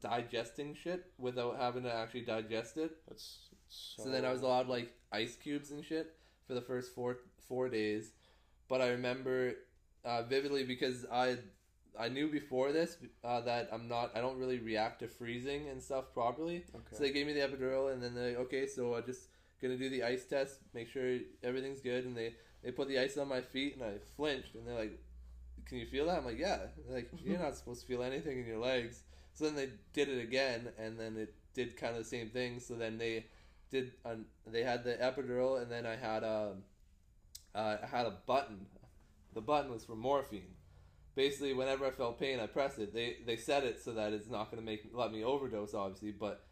digesting 0.00 0.74
shit 0.74 1.06
without 1.18 1.56
having 1.58 1.82
to 1.84 1.92
actually 1.92 2.22
digest 2.22 2.76
it. 2.76 2.96
That's 3.08 3.38
so. 3.68 4.04
So 4.04 4.10
then 4.10 4.24
I 4.24 4.32
was 4.32 4.42
allowed 4.42 4.68
like 4.68 4.92
ice 5.12 5.36
cubes 5.36 5.70
and 5.70 5.84
shit 5.84 6.16
for 6.46 6.54
the 6.54 6.60
first 6.60 6.94
four 6.94 7.18
four 7.46 7.68
days. 7.68 8.12
But 8.68 8.80
I 8.80 8.88
remember 8.88 9.54
uh, 10.04 10.22
vividly 10.22 10.64
because 10.64 11.06
I 11.10 11.38
I 11.98 12.08
knew 12.08 12.28
before 12.28 12.72
this 12.72 12.96
uh, 13.24 13.40
that 13.42 13.68
I'm 13.72 13.88
not 13.88 14.12
I 14.14 14.20
don't 14.20 14.38
really 14.38 14.58
react 14.58 15.00
to 15.00 15.08
freezing 15.08 15.68
and 15.68 15.82
stuff 15.82 16.12
properly. 16.14 16.64
Okay. 16.74 16.96
So 16.96 17.02
they 17.02 17.12
gave 17.12 17.26
me 17.26 17.32
the 17.32 17.40
epidural, 17.40 17.92
and 17.92 18.02
then 18.02 18.14
they 18.14 18.36
okay, 18.36 18.66
so 18.66 18.94
I 18.94 19.00
just 19.00 19.28
gonna 19.60 19.76
do 19.76 19.88
the 19.88 20.04
ice 20.04 20.24
test, 20.24 20.60
make 20.74 20.88
sure 20.88 21.18
everything's 21.42 21.80
good, 21.80 22.04
and 22.04 22.16
they 22.16 22.34
they 22.62 22.70
put 22.70 22.88
the 22.88 22.98
ice 22.98 23.16
on 23.16 23.28
my 23.28 23.40
feet, 23.40 23.76
and 23.76 23.84
I 23.84 23.98
flinched, 24.16 24.54
and 24.54 24.66
they're 24.66 24.78
like, 24.78 24.98
"Can 25.66 25.78
you 25.78 25.86
feel 25.86 26.06
that?" 26.06 26.18
I'm 26.18 26.24
like, 26.24 26.38
"Yeah." 26.38 26.58
They're 26.86 26.96
like, 26.96 27.10
"You're 27.24 27.38
not 27.38 27.56
supposed 27.56 27.82
to 27.82 27.86
feel 27.86 28.02
anything 28.02 28.38
in 28.38 28.46
your 28.46 28.58
legs." 28.58 29.02
So 29.34 29.44
then 29.44 29.54
they 29.54 29.70
did 29.92 30.08
it 30.08 30.22
again, 30.22 30.68
and 30.78 30.98
then 30.98 31.16
it 31.16 31.34
did 31.54 31.76
kind 31.76 31.92
of 31.92 31.98
the 31.98 32.08
same 32.08 32.28
thing. 32.28 32.60
So 32.60 32.74
then 32.74 32.98
they 32.98 33.26
did 33.70 33.92
an, 34.04 34.26
they 34.46 34.62
had 34.62 34.84
the 34.84 34.94
epidural, 34.94 35.60
and 35.60 35.70
then 35.70 35.86
I 35.86 35.96
had 35.96 36.24
um 36.24 36.62
uh, 37.54 37.76
I 37.82 37.86
had 37.86 38.06
a 38.06 38.14
button. 38.26 38.66
The 39.34 39.40
button 39.40 39.70
was 39.70 39.84
for 39.84 39.96
morphine. 39.96 40.54
Basically, 41.14 41.52
whenever 41.52 41.84
I 41.86 41.90
felt 41.90 42.18
pain, 42.18 42.38
I 42.40 42.46
pressed 42.46 42.78
it. 42.78 42.94
They 42.94 43.16
they 43.26 43.36
set 43.36 43.64
it 43.64 43.82
so 43.82 43.92
that 43.92 44.12
it's 44.12 44.28
not 44.28 44.50
going 44.50 44.62
to 44.62 44.66
make 44.66 44.88
let 44.92 45.12
me 45.12 45.24
overdose, 45.24 45.74
obviously. 45.74 46.12
But 46.12 46.44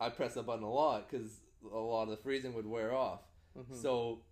I 0.00 0.08
pressed 0.10 0.34
the 0.36 0.42
button 0.42 0.64
a 0.64 0.70
lot 0.70 1.08
because 1.10 1.40
a 1.64 1.76
lot 1.76 2.04
of 2.04 2.10
the 2.10 2.16
freezing 2.16 2.54
would 2.54 2.66
wear 2.66 2.94
off. 2.94 3.20
Mhm. 3.56 3.76
So, 3.76 4.22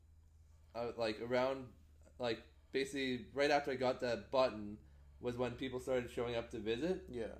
uh, 0.75 0.93
like 0.97 1.21
around, 1.21 1.67
like 2.19 2.43
basically 2.73 3.27
right 3.35 3.51
after 3.51 3.73
I 3.73 3.75
got 3.77 4.01
that 4.01 4.31
button 4.31 4.79
was 5.21 5.37
when 5.37 5.53
people 5.53 5.81
started 5.81 6.11
showing 6.11 6.35
up 6.37 6.51
to 6.53 6.59
visit. 6.59 7.05
yeah. 7.09 7.35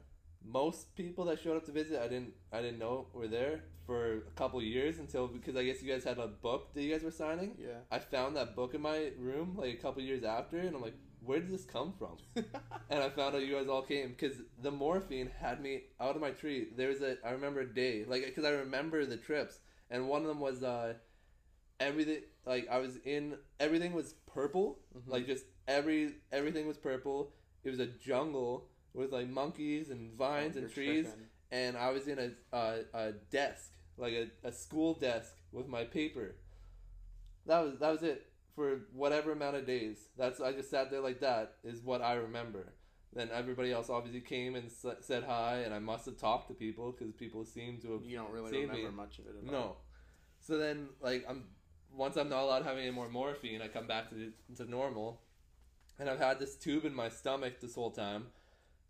Most 0.45 0.95
people 0.97 1.25
that 1.27 1.41
showed 1.41 1.57
up 1.57 1.65
to 1.67 1.73
visit, 1.73 2.01
I 2.01 2.09
didn't 2.09 2.33
I 2.53 2.61
didn't 2.63 2.79
know 2.79 3.07
were 3.13 3.29
there 3.29 3.65
for 3.87 4.17
a 4.19 4.21
couple 4.37 4.59
of 4.59 4.65
years 4.65 4.99
until 4.99 5.29
because 5.29 5.57
I 5.57 5.65
guess 5.65 5.83
you 5.83 5.93
guys 5.93 6.05
had 6.05 6.19
a 6.19 6.27
book 6.29 6.73
that 6.75 6.83
you 6.83 6.91
guys 6.93 7.03
were 7.03 7.11
signing. 7.11 7.57
Yeah. 7.59 7.81
I 7.91 7.99
found 7.99 8.37
that 8.37 8.57
book 8.57 8.75
in 8.75 8.81
my 8.81 9.11
room 9.19 9.55
like 9.57 9.75
a 9.75 9.77
couple 9.77 10.03
years 10.03 10.25
after, 10.25 10.59
and 10.59 10.75
I'm 10.75 10.83
like, 10.83 10.95
where 11.25 11.39
did 11.41 11.51
this 11.51 11.65
come 11.65 11.93
from? 11.99 12.17
and 12.91 13.03
I 13.03 13.11
found 13.11 13.35
out 13.37 13.43
you 13.47 13.55
guys 13.55 13.69
all 13.69 13.83
came 13.83 14.09
because 14.09 14.39
the 14.63 14.71
morphine 14.71 15.31
had 15.39 15.61
me 15.61 15.83
out 16.01 16.17
of 16.17 16.23
my 16.23 16.31
tree. 16.31 16.69
There 16.75 16.89
was 16.89 17.03
a 17.03 17.17
I 17.25 17.31
remember 17.33 17.61
a 17.61 17.75
day 17.75 18.05
like 18.07 18.25
because 18.25 18.45
I 18.45 18.51
remember 18.51 19.05
the 19.05 19.19
trips, 19.19 19.59
and 19.91 20.09
one 20.09 20.23
of 20.23 20.29
them 20.29 20.41
was 20.41 20.63
uh 20.63 20.95
everything 21.79 22.23
like 22.47 22.69
I 22.71 22.79
was 22.79 22.97
in 23.05 23.37
everything 23.59 23.93
was 23.93 24.15
purple 24.27 24.79
Mhm. 24.97 25.03
like 25.07 25.27
just 25.27 25.45
every 25.69 26.15
everything 26.33 26.67
was 26.67 26.79
purple. 26.79 27.33
It 27.63 27.71
was 27.71 27.81
a 27.81 27.87
jungle 27.87 28.70
with 28.95 29.13
like 29.13 29.29
monkeys 29.29 29.91
and 29.91 30.13
vines 30.17 30.57
Oh, 30.57 30.61
and 30.61 30.73
trees, 30.73 31.05
tripping. 31.07 31.27
and 31.51 31.77
I 31.77 31.91
was 31.91 32.09
in 32.09 32.19
a 32.19 32.31
a, 32.57 32.79
a 32.95 33.13
desk 33.31 33.71
like 33.97 34.13
a, 34.15 34.31
a 34.49 34.53
school 34.53 34.95
desk 34.95 35.33
with 35.53 35.69
my 35.69 35.85
paper. 35.85 36.37
That 37.47 37.61
was 37.65 37.79
that 37.79 37.91
was 37.91 38.03
it 38.03 38.27
for 38.55 38.81
whatever 38.93 39.33
amount 39.33 39.57
of 39.57 39.67
days. 39.67 39.99
That's 40.17 40.41
I 40.41 40.53
just 40.53 40.71
sat 40.71 40.91
there 40.91 41.01
like 41.01 41.21
that 41.21 41.55
is 41.65 41.83
what 41.83 42.03
I 42.03 42.15
remember. 42.15 42.73
Then 43.13 43.29
everybody 43.33 43.73
else 43.73 43.91
obviously 43.91 44.21
came 44.21 44.55
and 44.55 44.67
s- 44.67 44.87
said 45.01 45.25
hi, 45.25 45.59
and 45.65 45.75
I 45.75 45.81
must 45.81 46.07
have 46.07 46.17
talked 46.17 46.47
to 46.49 46.55
people 46.55 46.93
because 46.93 47.13
people 47.15 47.45
seemed 47.45 47.83
to 47.83 47.93
have 47.95 48.05
You 48.05 48.17
don't 48.19 48.31
really 48.31 48.53
remember 48.61 48.89
me. 48.91 48.97
much 48.97 49.19
of 49.19 49.27
it 49.27 49.35
at 49.37 49.45
no. 49.45 49.77
So 50.39 50.57
then, 50.59 50.89
like, 51.01 51.25
I'm 51.29 51.45
once 51.93 52.17
I'm 52.17 52.29
not 52.29 52.43
allowed 52.45 52.63
having 52.63 52.79
have 52.79 52.87
any 52.87 52.91
more 52.93 53.09
morphine, 53.09 53.61
I 53.63 53.69
come 53.69 53.87
back 53.89 54.11
to 54.11 54.33
to 54.57 54.71
normal, 54.71 55.23
and 55.99 56.09
I've 56.09 56.21
had 56.21 56.39
this 56.39 56.55
tube 56.57 56.85
in 56.85 56.95
my 56.95 57.09
stomach 57.09 57.61
this 57.61 57.75
whole 57.75 57.91
time. 57.91 58.27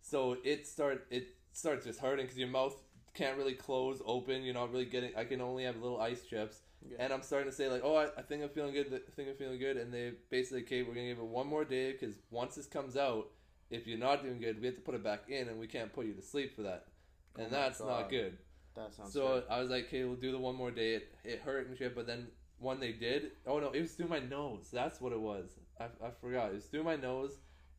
So 0.01 0.36
it 0.44 0.66
start 0.66 1.07
it 1.11 1.28
starts 1.53 1.84
just 1.86 2.01
hurting 2.01 2.24
because 2.26 2.38
your 2.38 2.48
mouth 2.48 2.74
can't 3.14 3.36
really 3.36 3.55
close 3.55 4.01
open. 4.05 4.42
You're 4.42 4.55
not 4.55 4.70
really 4.72 4.84
getting. 4.86 5.14
I 5.16 5.24
can 5.24 5.40
only 5.40 5.64
have 5.64 5.76
little 5.76 6.01
ice 6.01 6.24
chips, 6.24 6.61
Yeah. 6.88 6.96
and 7.01 7.12
I'm 7.12 7.22
starting 7.22 7.51
to 7.51 7.55
say 7.57 7.68
like, 7.68 7.82
oh, 7.84 7.96
I, 7.96 8.07
I 8.16 8.22
think 8.22 8.42
I'm 8.42 8.48
feeling 8.48 8.72
good. 8.72 8.86
I 8.92 9.11
think 9.14 9.28
I'm 9.28 9.36
feeling 9.36 9.59
good, 9.59 9.76
and 9.76 9.92
they 9.92 10.12
basically, 10.30 10.62
okay, 10.62 10.82
we're 10.82 10.94
gonna 10.94 11.09
give 11.09 11.18
it 11.18 11.24
one 11.24 11.46
more 11.46 11.64
day 11.64 11.92
because 11.92 12.16
once 12.30 12.55
this 12.55 12.66
comes 12.66 12.96
out, 12.96 13.28
if 13.70 13.86
you're 13.86 13.98
not 13.98 14.22
doing 14.22 14.40
good, 14.40 14.61
we 14.61 14.66
have 14.66 14.76
to 14.76 14.80
put 14.80 14.94
it 14.94 15.03
back 15.05 15.24
in, 15.28 15.48
and 15.48 15.59
we 15.59 15.66
can't 15.66 15.92
put 15.92 16.07
you 16.07 16.14
to 16.14 16.22
sleep 16.22 16.55
for 16.57 16.62
that, 16.62 16.86
Oh 17.36 17.42
and 17.42 17.51
my 17.53 17.59
that's 17.59 17.80
not 17.80 18.09
good. 18.11 18.38
that 18.76 18.94
sounds 18.94 19.12
So 19.12 19.26
good. 19.26 19.44
I 19.51 19.61
was 19.61 19.70
like, 19.70 19.86
okay, 19.86 20.05
we'll 20.05 20.14
do 20.16 20.32
the 20.32 20.38
one 20.38 20.55
more 20.55 20.70
day. 20.70 20.94
It, 20.94 21.14
it 21.24 21.40
hurt 21.40 21.66
and 21.68 21.76
shit, 21.76 21.94
but 21.94 22.07
then 22.07 22.28
when 22.59 22.78
they 22.80 22.92
did, 22.92 23.32
oh 23.46 23.59
no, 23.59 23.70
it 23.72 23.80
was 23.80 23.92
through 23.92 24.09
my 24.09 24.20
nose. 24.20 24.68
That's 24.72 25.01
what 25.01 25.12
it 25.12 25.20
was. 25.20 25.51
I, 25.80 25.84
I 26.05 26.11
forgot. 26.20 26.51
It 26.51 26.55
was 26.55 26.64
through 26.66 26.84
my 26.84 26.96
nose 26.96 27.32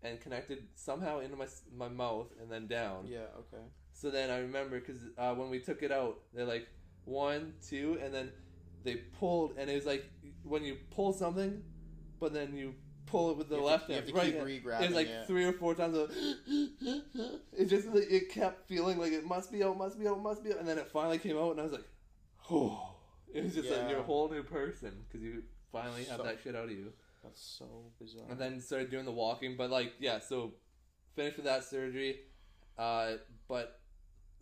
and 0.03 0.19
connected 0.19 0.63
somehow 0.75 1.19
into 1.19 1.35
my 1.35 1.47
my 1.75 1.87
mouth 1.89 2.27
and 2.41 2.51
then 2.51 2.67
down. 2.67 3.05
Yeah. 3.07 3.19
Okay. 3.39 3.63
So 3.93 4.09
then 4.09 4.29
I 4.31 4.39
remember 4.39 4.79
because 4.79 5.01
uh, 5.17 5.33
when 5.33 5.49
we 5.49 5.59
took 5.59 5.83
it 5.83 5.91
out, 5.91 6.19
they're 6.33 6.45
like 6.45 6.67
one, 7.05 7.53
two, 7.67 7.99
and 8.03 8.13
then 8.13 8.31
they 8.83 8.95
pulled, 9.19 9.53
and 9.57 9.69
it 9.69 9.75
was 9.75 9.85
like 9.85 10.05
when 10.43 10.63
you 10.63 10.77
pull 10.89 11.13
something, 11.13 11.61
but 12.19 12.33
then 12.33 12.55
you 12.55 12.73
pull 13.05 13.31
it 13.31 13.37
with 13.37 13.49
the 13.49 13.55
You 13.55 13.61
to- 13.61 13.67
left 13.67 13.89
you 13.89 13.95
hand, 13.95 14.05
have 14.05 14.13
to 14.13 14.17
right 14.19 14.25
keep 14.27 14.35
hand. 14.35 14.45
re-grabbing 14.47 14.85
It 14.85 14.87
was 14.89 14.95
like 14.95 15.07
it. 15.07 15.27
three 15.27 15.43
or 15.45 15.53
four 15.53 15.75
times. 15.75 15.97
It 17.53 17.65
just 17.65 17.87
like, 17.87 18.09
it 18.09 18.29
kept 18.29 18.67
feeling 18.67 18.97
like 18.97 19.11
it 19.11 19.25
must 19.25 19.51
be 19.51 19.63
out, 19.63 19.77
must 19.77 19.99
be 19.99 20.07
out, 20.07 20.21
must 20.21 20.43
be 20.43 20.51
out, 20.51 20.59
and 20.59 20.67
then 20.67 20.77
it 20.77 20.87
finally 20.87 21.17
came 21.17 21.37
out, 21.37 21.51
and 21.51 21.59
I 21.59 21.63
was 21.63 21.71
like, 21.73 21.85
oh, 22.49 22.95
it 23.33 23.43
was 23.43 23.53
just 23.53 23.69
like 23.69 23.89
you're 23.89 23.99
a 23.99 24.03
whole 24.03 24.29
new 24.29 24.43
person 24.43 24.91
because 25.07 25.21
you 25.21 25.43
finally 25.71 26.05
have 26.05 26.17
So- 26.17 26.23
that 26.23 26.39
shit 26.43 26.55
out 26.55 26.65
of 26.65 26.71
you, 26.71 26.91
That's 27.23 27.41
so 27.59 27.91
bizarre. 27.99 28.25
and 28.29 28.39
then 28.39 28.59
started 28.59 28.89
doing 28.89 29.05
the 29.05 29.11
walking. 29.11 29.55
But 29.57 29.69
like, 29.69 29.93
yeah, 29.99 30.19
so 30.19 30.53
finished 31.15 31.37
with 31.37 31.45
that 31.45 31.63
surgery, 31.63 32.21
uh, 32.77 33.13
but 33.47 33.79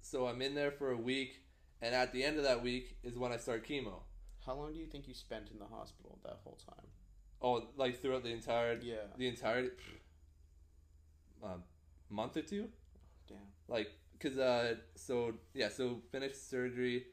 so 0.02 0.28
I'm 0.28 0.42
in 0.42 0.56
there 0.56 0.72
for 0.72 0.92
a 0.92 0.98
week, 0.98 1.42
and 1.82 1.94
at 1.94 2.14
the 2.14 2.24
end 2.24 2.38
of 2.38 2.44
that 2.44 2.62
week 2.64 2.96
is 3.04 3.18
when 3.18 3.32
I 3.34 3.38
start 3.38 3.68
chemo. 3.68 4.04
How 4.46 4.56
long 4.56 4.72
do 4.74 4.80
you 4.80 4.86
think 4.88 5.08
you 5.08 5.14
spent 5.14 5.50
in 5.52 5.60
the 5.60 5.66
hospital 5.66 6.18
that 6.24 6.40
whole 6.44 6.58
time? 6.66 6.88
Oh, 7.42 7.68
like 7.76 8.02
throughout 8.02 8.24
the 8.24 8.32
entire 8.32 8.80
Yeah. 8.82 8.96
the 9.18 9.28
entire 9.28 9.72
um, 11.44 11.64
month 12.10 12.38
or 12.38 12.42
two. 12.42 12.68
Damn. 13.28 13.38
like 13.68 13.92
because 14.14 14.38
uh 14.40 14.74
so 14.96 15.34
yeah 15.54 15.70
so 15.70 16.02
finished 16.12 16.50
surgery 16.50 17.06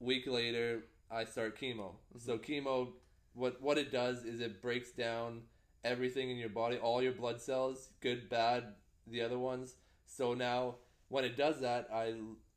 week 0.00 0.26
later 0.26 0.82
i 1.08 1.24
start 1.24 1.56
chemo 1.56 1.92
so 2.18 2.36
chemo 2.36 2.88
what 3.34 3.60
what 3.60 3.78
it 3.78 3.92
does 3.92 4.24
is 4.24 4.40
it 4.40 4.62
breaks 4.62 4.90
down 4.90 5.42
everything 5.84 6.30
in 6.30 6.36
your 6.36 6.48
body, 6.48 6.76
all 6.76 7.02
your 7.02 7.12
blood 7.12 7.40
cells, 7.40 7.88
good, 8.00 8.28
bad, 8.28 8.74
the 9.06 9.22
other 9.22 9.38
ones. 9.38 9.76
So 10.06 10.34
now 10.34 10.76
when 11.08 11.24
it 11.24 11.36
does 11.36 11.60
that, 11.60 11.88
I 11.92 12.14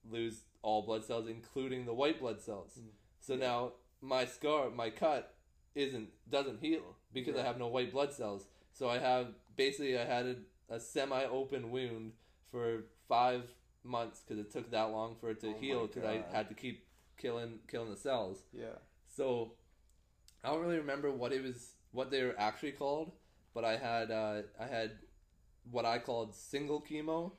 lose 0.10 0.42
all 0.62 0.82
blood 0.82 1.06
cells, 1.06 1.28
including 1.28 1.86
the 1.86 1.94
white 1.94 2.20
blood 2.20 2.42
cells. 2.42 2.72
Mm. 2.80 2.90
So 3.20 3.36
now 3.36 3.74
my 4.02 4.26
scar, 4.26 4.70
my 4.70 4.90
cut, 4.90 5.36
isn't 5.76 6.10
doesn't 6.30 6.60
heal 6.62 6.96
because 7.14 7.36
I 7.36 7.44
have 7.44 7.58
no 7.58 7.68
white 7.68 7.92
blood 7.92 8.14
cells. 8.14 8.46
So 8.74 8.90
I 8.90 9.00
have 9.00 9.28
basically 9.56 9.98
I 9.98 10.06
had 10.06 10.26
a, 10.26 10.76
a 10.76 10.80
semi-open 10.80 11.72
wound 11.72 12.14
for 12.52 12.86
five 13.08 13.44
months 13.84 14.22
because 14.22 14.40
it 14.40 14.52
took 14.52 14.72
that 14.72 14.92
long 14.92 15.16
for 15.20 15.30
it 15.30 15.42
to 15.42 15.50
Oh 15.50 15.60
heal 15.60 15.88
because 15.88 16.04
I 16.04 16.24
had 16.36 16.50
to 16.50 16.56
keep 16.56 16.86
killing 17.18 17.60
killing 17.68 17.90
the 17.90 17.98
cells. 17.98 18.44
Yeah. 18.52 18.78
So 19.08 19.54
I 20.44 20.50
don't 20.50 20.62
really 20.62 20.78
remember 20.78 21.12
what 21.12 21.32
it 21.32 21.42
was, 21.44 21.72
what 21.92 22.12
they 22.12 22.24
were 22.24 22.36
actually 22.38 22.74
called, 22.74 23.12
but 23.54 23.64
I 23.64 23.78
had 23.78 24.12
uh, 24.12 24.42
I 24.60 24.66
had 24.68 24.92
what 25.72 25.86
I 25.86 26.00
called 26.00 26.36
single 26.36 26.82
chemo, 26.82 27.32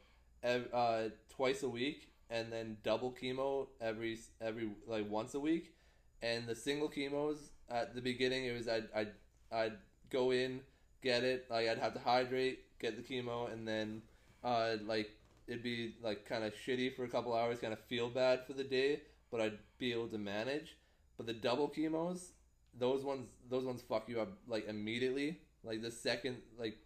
uh, 0.45 1.09
twice 1.29 1.63
a 1.63 1.69
week, 1.69 2.09
and 2.31 2.53
then 2.53 2.79
double 2.83 3.13
chemo 3.13 3.69
every 3.81 4.19
every 4.41 4.71
like 4.87 5.09
once 5.09 5.35
a 5.35 5.41
week, 5.41 5.75
and 6.23 6.47
the 6.47 6.55
single 6.55 6.89
chemos 6.89 7.51
at 7.71 7.95
the 7.95 8.01
beginning 8.01 8.45
it 8.47 8.53
was 8.53 8.69
I'd 8.69 8.89
I'd, 8.95 9.13
I'd 9.53 9.79
go 10.11 10.31
in 10.31 10.61
get 11.03 11.25
it 11.25 11.47
like 11.51 11.69
I'd 11.69 11.79
have 11.79 11.95
to 11.95 12.01
hydrate 12.01 12.61
get 12.79 12.97
the 12.97 13.03
chemo 13.03 13.53
and 13.53 13.67
then 13.67 14.03
uh, 14.43 14.77
like 14.87 15.11
it'd 15.47 15.63
be 15.63 15.95
like 16.03 16.27
kind 16.27 16.45
of 16.45 16.55
shitty 16.55 16.95
for 16.97 17.05
a 17.05 17.09
couple 17.09 17.35
hours 17.35 17.59
kind 17.61 17.73
of 17.73 17.81
feel 17.81 18.09
bad 18.09 18.47
for 18.47 18.55
the 18.55 18.65
day 18.65 19.03
but 19.31 19.41
I'd 19.41 19.59
be 19.79 19.93
able 19.93 20.07
to 20.09 20.19
manage. 20.19 20.77
But 21.17 21.27
the 21.27 21.33
double 21.33 21.69
chemos 21.69 22.34
those 22.79 23.05
ones 23.05 23.27
those 23.49 23.65
ones 23.65 23.83
fuck 23.83 24.09
you 24.09 24.21
up 24.21 24.29
like 24.49 24.67
immediately 24.69 25.41
like 25.63 25.81
the 25.83 25.91
second 25.91 26.37
like 26.59 26.77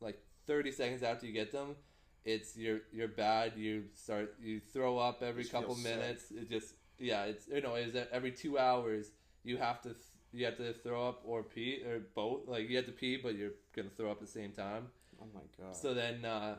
like 0.00 0.18
30 0.46 0.72
seconds 0.72 1.02
after 1.02 1.26
you 1.26 1.32
get 1.32 1.52
them 1.52 1.76
it's 2.24 2.56
you're 2.56 2.80
you're 2.92 3.08
bad 3.08 3.52
you 3.56 3.84
start 3.94 4.34
you 4.40 4.60
throw 4.60 4.98
up 4.98 5.22
every 5.22 5.42
Just 5.42 5.52
couple 5.52 5.74
sick. 5.74 5.84
minutes 5.84 6.30
it 6.30 6.48
just 6.48 6.74
yeah 6.98 7.24
it's 7.24 7.46
you 7.48 7.60
know 7.60 7.74
it's 7.74 7.96
every 8.12 8.32
two 8.32 8.58
hours 8.58 9.10
you 9.44 9.56
have 9.58 9.80
to 9.82 9.90
th- 9.90 10.04
you 10.32 10.44
have 10.44 10.56
to 10.56 10.72
throw 10.72 11.08
up 11.08 11.22
or 11.24 11.42
pee 11.42 11.82
or 11.86 12.00
both 12.14 12.46
like 12.48 12.68
you 12.68 12.76
have 12.76 12.86
to 12.86 12.92
pee 12.92 13.16
but 13.22 13.34
you're 13.34 13.52
gonna 13.74 13.88
throw 13.96 14.10
up 14.10 14.16
at 14.20 14.26
the 14.26 14.32
same 14.40 14.52
time 14.52 14.86
Oh 15.20 15.26
my 15.34 15.40
god. 15.60 15.74
so 15.74 15.94
then, 15.94 16.24
uh, 16.24 16.56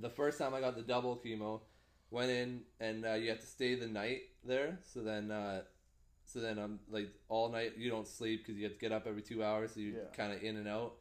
the 0.00 0.10
first 0.10 0.38
time 0.38 0.52
I 0.54 0.60
got 0.60 0.76
the 0.76 0.82
double 0.82 1.16
chemo, 1.24 1.60
went 2.10 2.30
in 2.30 2.60
and 2.80 3.06
uh, 3.06 3.14
you 3.14 3.30
have 3.30 3.40
to 3.40 3.46
stay 3.46 3.74
the 3.74 3.86
night 3.86 4.22
there. 4.44 4.78
So 4.82 5.00
then, 5.00 5.30
uh, 5.30 5.62
so 6.24 6.40
then 6.40 6.58
I'm 6.58 6.80
like 6.90 7.08
all 7.28 7.48
night 7.50 7.72
you 7.76 7.90
don't 7.90 8.06
sleep 8.06 8.42
because 8.44 8.56
you 8.58 8.64
have 8.64 8.74
to 8.74 8.78
get 8.78 8.92
up 8.92 9.06
every 9.06 9.22
two 9.22 9.42
hours. 9.44 9.74
So 9.74 9.80
you're 9.80 9.94
Yeah. 9.94 10.08
kind 10.16 10.32
of 10.32 10.42
in 10.42 10.56
and 10.56 10.68
out. 10.68 10.94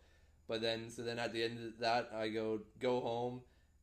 But 0.47 0.61
then, 0.61 0.89
so 0.89 1.03
then 1.03 1.19
at 1.19 1.31
the 1.33 1.43
end 1.43 1.57
of 1.65 1.79
that, 1.79 2.11
I 2.13 2.29
go 2.29 2.61
go 2.79 2.99
home, 2.99 3.41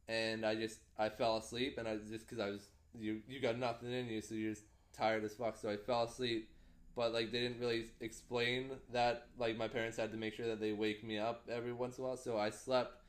and 0.08 0.44
I 0.44 0.54
just 0.54 0.80
I 0.98 1.08
fell 1.08 1.38
asleep, 1.38 1.78
and 1.78 1.88
I 1.88 1.96
just 1.96 2.26
because 2.28 2.38
I 2.38 2.50
was 2.50 2.68
you 2.94 3.22
you 3.28 3.40
got 3.40 3.58
nothing 3.58 3.92
in 3.92 4.08
you, 4.08 4.20
so 4.20 4.34
you're 4.34 4.52
just 4.52 4.64
tired 4.92 5.24
as 5.24 5.34
fuck. 5.34 5.56
So 5.56 5.70
I 5.70 5.76
fell 5.76 6.04
asleep, 6.04 6.50
but 6.94 7.12
like 7.14 7.32
they 7.32 7.40
didn't 7.40 7.60
really 7.60 7.86
explain 8.00 8.72
that. 8.92 9.28
Like 9.38 9.56
my 9.56 9.68
parents 9.68 9.96
had 9.96 10.12
to 10.12 10.18
make 10.18 10.34
sure 10.34 10.46
that 10.48 10.60
they 10.60 10.72
wake 10.72 11.02
me 11.02 11.18
up 11.18 11.44
every 11.50 11.72
once 11.72 11.96
in 11.98 12.04
a 12.04 12.06
while. 12.08 12.16
So 12.18 12.36
I 12.38 12.50
slept 12.50 13.02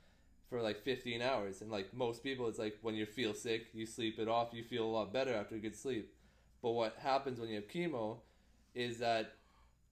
for 0.50 0.62
like 0.62 0.82
15 0.84 1.22
hours, 1.22 1.62
and 1.62 1.70
like 1.72 1.94
most 1.94 2.24
people, 2.24 2.48
it's 2.48 2.60
like 2.60 2.78
when 2.82 2.96
you 2.96 3.06
feel 3.06 3.34
sick, 3.34 3.68
you 3.74 3.86
sleep 3.86 4.18
it 4.18 4.30
off. 4.30 4.50
You 4.54 4.64
feel 4.64 4.86
a 4.86 4.94
lot 5.00 5.12
better 5.12 5.34
after 5.34 5.56
a 5.56 5.60
good 5.60 5.76
sleep. 5.76 6.14
But 6.62 6.72
what 6.72 6.96
happens 7.00 7.40
when 7.40 7.50
you 7.50 7.56
have 7.56 7.68
chemo 7.68 8.18
is 8.76 9.00
that 9.00 9.34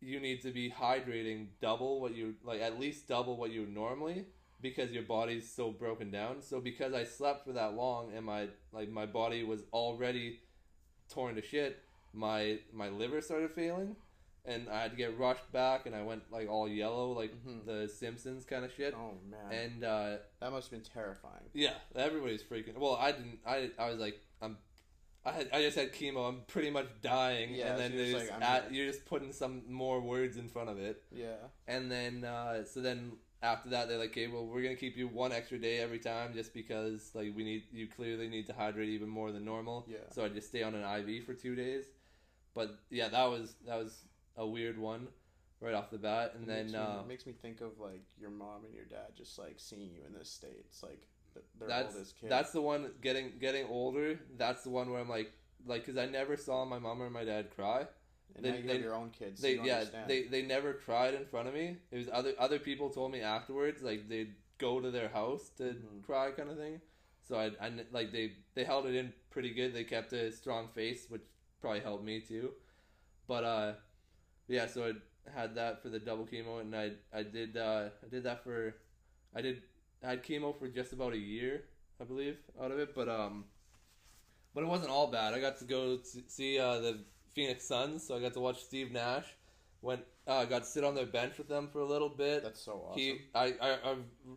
you 0.02 0.20
need 0.20 0.42
to 0.44 0.52
be 0.52 0.70
hydrating 0.72 1.48
double 1.62 2.00
what 2.00 2.16
you 2.16 2.36
like 2.44 2.62
at 2.62 2.80
least 2.80 3.08
double 3.08 3.36
what 3.38 3.52
you 3.52 3.66
normally 3.66 4.26
because 4.62 4.92
your 4.92 5.04
body's 5.04 5.50
so 5.50 5.72
broken 5.72 6.12
down. 6.12 6.42
So 6.42 6.60
because 6.62 6.94
I 6.94 7.04
slept 7.04 7.46
for 7.46 7.54
that 7.54 7.74
long 7.76 8.12
and 8.16 8.26
my 8.26 8.48
like 8.72 8.90
my 8.90 9.06
body 9.06 9.44
was 9.44 9.64
already 9.74 10.40
torn 11.10 11.36
to 11.36 11.42
shit, 11.42 11.80
my 12.14 12.60
my 12.72 12.90
liver 12.90 13.20
started 13.22 13.52
failing 13.52 13.96
and 14.46 14.70
I 14.70 14.82
had 14.84 14.92
to 14.92 14.98
get 14.98 15.18
rushed 15.18 15.52
back 15.52 15.86
and 15.86 15.94
I 15.96 16.02
went 16.02 16.24
like 16.32 16.48
all 16.50 16.68
yellow 16.70 17.12
like 17.12 17.34
Mhm. 17.46 17.66
the 17.66 17.88
Simpsons 17.90 18.46
kind 18.46 18.64
of 18.64 18.72
shit. 18.74 18.94
oh 18.96 19.16
man. 19.30 19.52
And 19.52 19.84
uh 19.84 20.18
that 20.40 20.52
must 20.52 20.70
have 20.72 20.82
been 20.82 20.90
terrifying. 20.90 21.50
yeah, 21.54 21.74
everybody's 21.96 22.44
freaking. 22.44 22.78
Well, 22.78 22.96
I 22.96 23.12
didn't. 23.12 23.40
I 23.46 23.72
I 23.78 23.90
was 23.90 24.00
like, 24.00 24.20
I'm. 24.42 24.58
I 25.26 25.32
had, 25.34 25.50
I 25.52 25.62
just 25.62 25.78
had 25.78 25.94
chemo. 25.94 26.28
I'm 26.30 26.42
pretty 26.48 26.70
much 26.70 26.88
dying, 27.02 27.54
Yeah, 27.54 27.72
and 27.72 27.80
then 27.80 27.92
so 27.92 27.98
you're 27.98 28.06
just 28.06 28.28
just 28.30 28.40
like, 28.42 28.64
here. 28.64 28.72
you're 28.72 28.92
just 28.92 29.06
putting 29.06 29.32
some 29.34 29.64
more 29.70 30.00
words 30.02 30.38
in 30.38 30.48
front 30.48 30.70
of 30.70 30.80
it, 30.80 31.04
Yeah. 31.12 31.36
and 31.68 31.92
then 31.92 32.24
uh, 32.24 32.64
so 32.64 32.82
then 32.82 33.14
after 33.42 33.70
that 33.70 33.88
they're 33.88 33.98
like, 33.98 34.12
okay, 34.12 34.28
well 34.28 34.46
we're 34.46 34.62
gonna 34.64 34.76
keep 34.76 34.96
you 34.98 35.08
one 35.08 35.32
extra 35.32 35.58
day 35.58 35.80
every 35.80 36.00
time 36.00 36.34
just 36.34 36.54
because 36.54 37.12
like 37.14 37.34
we 37.36 37.44
need 37.44 37.64
you 37.72 37.88
clearly 37.88 38.28
need 38.30 38.48
to 38.48 38.54
hydrate 38.54 38.90
even 38.90 39.10
more 39.10 39.32
than 39.32 39.44
normal. 39.46 39.86
Yeah. 39.90 39.98
So 40.12 40.24
I 40.24 40.30
just 40.30 40.48
stay 40.48 40.64
on 40.64 40.74
an 40.76 40.84
IV 40.84 41.26
for 41.26 41.34
two 41.34 41.56
days, 41.56 41.86
but 42.56 42.80
yeah, 42.90 43.10
that 43.10 43.26
was 43.30 43.56
that 43.68 43.78
was 43.78 43.98
a 44.38 44.48
weird 44.48 44.78
one 44.80 45.08
right 45.62 45.74
off 45.74 45.90
the 45.92 45.98
bat, 45.98 46.32
and 46.36 46.44
It 46.46 46.48
then 46.48 46.66
makes 46.68 46.74
me, 46.74 46.80
uh, 46.80 47.00
it 47.02 47.08
makes 47.08 47.26
me 47.26 47.34
think 47.34 47.60
of 47.60 47.78
like 47.80 48.04
your 48.18 48.30
mom 48.30 48.64
and 48.66 48.74
your 48.74 48.86
dad 48.86 49.08
just 49.18 49.38
like 49.38 49.56
seeing 49.58 49.92
you 49.94 50.02
in 50.08 50.14
this 50.18 50.30
state. 50.30 50.64
It's 50.68 50.82
like 50.82 51.08
their 51.60 51.68
that's 51.68 51.94
oldest 51.96 52.20
kid. 52.20 52.30
that's 52.30 52.52
the 52.52 52.62
one 52.62 52.92
getting 53.02 53.34
getting 53.40 53.66
older. 53.68 54.20
That's 54.38 54.64
the 54.64 54.70
one 54.70 54.92
where 54.92 55.02
I'm 55.02 55.10
like 55.10 55.32
like 55.66 55.86
because 55.86 55.98
I 55.98 56.06
never 56.06 56.38
saw 56.38 56.66
my 56.66 56.80
mom 56.80 57.02
or 57.02 57.10
my 57.10 57.24
dad 57.26 57.54
cry. 57.56 57.86
and 58.36 58.46
they- 58.46 58.52
now 58.52 58.58
you 58.58 58.64
they- 58.64 58.74
have 58.74 58.82
your 58.82 58.96
own 58.96 59.10
kids. 59.12 59.42
So 59.42 59.48
They 59.48 59.54
you 59.56 59.64
yeah 59.66 59.76
understand. 59.80 60.10
they 60.10 60.24
they 60.24 60.42
never 60.44 60.74
cried 60.74 61.14
in 61.14 61.26
front 61.26 61.48
of 61.48 61.54
me. 61.54 61.78
It 61.92 61.98
was 61.98 62.10
other 62.12 62.34
other 62.40 62.60
people 62.60 62.90
told 62.90 63.12
me 63.12 63.22
afterwards 63.22 63.82
like 63.82 64.08
they'd 64.08 64.36
go 64.58 64.80
to 64.80 64.92
their 64.92 65.10
house 65.10 65.50
to 65.58 65.64
Mhm. 65.64 66.04
cry 66.06 66.32
kind 66.32 66.50
of 66.50 66.58
thing. 66.58 66.82
So 67.24 67.38
I, 67.38 67.52
I 67.66 67.72
like 67.92 68.12
they 68.12 68.34
they 68.56 68.64
held 68.64 68.86
it 68.88 68.96
in 68.96 69.14
pretty 69.30 69.52
good. 69.54 69.74
They 69.74 69.84
kept 69.84 70.14
a 70.14 70.32
strong 70.32 70.68
face, 70.70 71.10
which 71.10 71.22
probably 71.62 71.82
helped 71.82 72.04
me 72.04 72.22
too. 72.22 72.54
But 73.28 73.44
uh, 73.44 73.74
yeah. 74.48 74.66
So 74.68 74.86
I 74.88 74.94
had 75.40 75.56
that 75.56 75.82
for 75.82 75.90
the 75.90 76.00
double 76.00 76.26
chemo, 76.26 76.60
and 76.62 76.76
I 76.76 76.94
I 77.14 77.24
did 77.24 77.58
uh 77.58 77.90
I 78.04 78.08
did 78.10 78.24
that 78.24 78.44
for 78.44 78.76
I 79.36 79.42
did 79.42 79.62
I 80.04 80.12
had 80.12 80.24
chemo 80.24 80.58
for 80.58 80.68
just 80.68 80.94
about 80.94 81.14
a 81.14 81.18
year, 81.18 81.64
I 82.00 82.06
believe, 82.06 82.38
out 82.62 82.72
of 82.72 82.80
it. 82.80 82.96
But 82.96 83.10
um, 83.10 83.46
but 84.54 84.64
it 84.64 84.68
wasn't 84.68 84.92
all 84.92 85.08
bad. 85.08 85.34
I 85.34 85.40
got 85.40 85.58
to 85.60 85.66
go 85.66 85.98
to 85.98 86.24
see 86.28 86.60
uh, 86.60 86.80
the 86.80 87.00
Phoenix 87.34 87.66
Suns, 87.66 88.08
so 88.08 88.16
I 88.16 88.22
got 88.22 88.34
to 88.34 88.40
watch 88.40 88.64
Steve 88.64 88.92
Nash. 88.92 89.26
Went 89.82 90.02
uh, 90.28 90.46
got 90.46 90.64
to 90.64 90.70
sit 90.70 90.84
on 90.84 90.94
their 90.94 91.06
bench 91.06 91.38
with 91.38 91.48
them 91.48 91.70
for 91.72 91.80
a 91.80 91.86
little 91.86 92.10
bit. 92.10 92.44
That's 92.44 92.62
so 92.62 92.86
awesome. 92.90 93.00
He, 93.00 93.22
I, 93.34 93.54
I, 93.62 93.72
I 93.72 93.96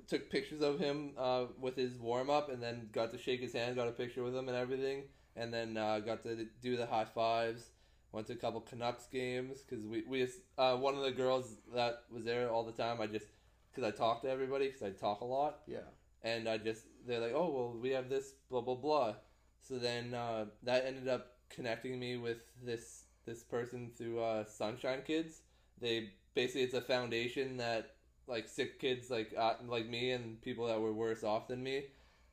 took 0.09 0.31
pictures 0.31 0.63
of 0.63 0.79
him 0.79 1.13
uh, 1.19 1.47
with 1.61 1.77
his 1.77 1.99
warm 1.99 2.31
up, 2.31 2.51
and 2.51 2.63
then 2.63 2.89
got 2.93 3.13
to 3.13 3.19
shake 3.19 3.41
his 3.41 3.53
hand, 3.53 3.77
got 3.77 3.89
a 3.89 3.93
picture 3.93 4.23
with 4.23 4.35
him 4.35 4.49
and 4.49 4.57
everything, 4.57 5.05
and 5.37 5.53
then 5.53 5.77
uh, 5.77 5.99
got 5.99 6.23
to 6.23 6.47
do 6.63 6.77
the 6.77 6.87
high 6.87 7.05
fives. 7.05 7.71
Went 8.13 8.27
to 8.27 8.35
a 8.35 8.37
couple 8.37 8.61
Canucks 8.61 9.07
games 9.07 9.63
because 9.63 9.87
we, 9.87 10.05
we 10.07 10.29
uh, 10.59 10.77
one 10.77 10.95
of 10.95 11.03
the 11.03 11.13
girls 11.13 11.57
that 11.75 12.05
was 12.11 12.25
there 12.25 12.51
all 12.51 12.63
the 12.63 12.73
time. 12.73 13.01
I 13.01 13.07
just 13.07 13.27
because 13.75 13.93
I 13.93 13.97
talk 13.97 14.23
to 14.23 14.31
everybody 14.31 14.67
because 14.69 14.83
I 14.83 14.91
talk 14.91 15.21
a 15.21 15.25
lot, 15.25 15.61
yeah. 15.67 15.89
and 16.23 16.49
I 16.49 16.59
just 16.59 16.85
they're 17.07 17.21
like, 17.21 17.33
oh 17.35 17.51
well, 17.51 17.77
we 17.81 17.91
have 17.91 18.09
this 18.09 18.35
blah 18.51 18.61
blah 18.61 18.75
blah. 18.75 19.15
So 19.61 19.79
then 19.79 20.15
uh, 20.15 20.47
that 20.65 20.87
ended 20.87 21.09
up 21.09 21.35
connecting 21.51 21.99
me 21.99 22.17
with 22.17 22.39
this 22.63 23.05
this 23.27 23.43
person 23.43 23.91
through 23.97 24.21
uh, 24.21 24.45
Sunshine 24.45 25.03
Kids. 25.07 25.43
They 25.81 26.11
basically 26.35 26.63
it's 26.63 26.75
a 26.75 26.81
foundation 26.81 27.57
that 27.59 27.95
like 28.27 28.49
sick 28.49 28.79
kids 28.79 29.11
like 29.11 29.35
uh, 29.37 29.55
like 29.67 29.89
me 29.89 30.13
and 30.13 30.41
people 30.43 30.67
that 30.67 30.81
were 30.81 30.93
worse 30.93 31.25
off 31.25 31.49
than 31.49 31.63
me. 31.63 31.85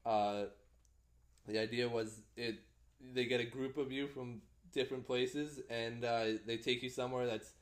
Uh, 0.05 0.45
the 1.47 1.59
idea 1.59 1.87
was 1.87 2.21
it 2.37 2.59
they 3.13 3.25
get 3.25 3.39
a 3.39 3.45
group 3.45 3.77
of 3.77 3.91
you 3.91 4.07
from 4.07 4.41
different 4.73 5.05
places 5.05 5.59
and 5.69 6.03
uh, 6.03 6.25
they 6.45 6.57
take 6.57 6.83
you 6.83 6.89
somewhere 6.89 7.25
that's 7.25 7.53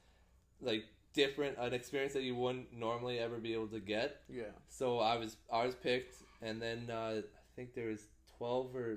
like 0.61 0.83
different 1.21 1.57
an 1.65 1.73
experience 1.79 2.13
that 2.17 2.23
you 2.29 2.35
wouldn't 2.41 2.69
normally 2.87 3.17
ever 3.25 3.37
be 3.47 3.53
able 3.57 3.67
to 3.77 3.79
get 3.95 4.09
Yeah. 4.41 4.53
so 4.79 4.85
I 4.99 5.15
was 5.21 5.31
I 5.59 5.65
was 5.67 5.75
picked, 5.87 6.15
and 6.47 6.61
then 6.65 6.79
uh, 6.99 7.21
I 7.25 7.51
think 7.55 7.73
there 7.73 7.89
was 7.93 8.03
twelve 8.37 8.75
or 8.75 8.89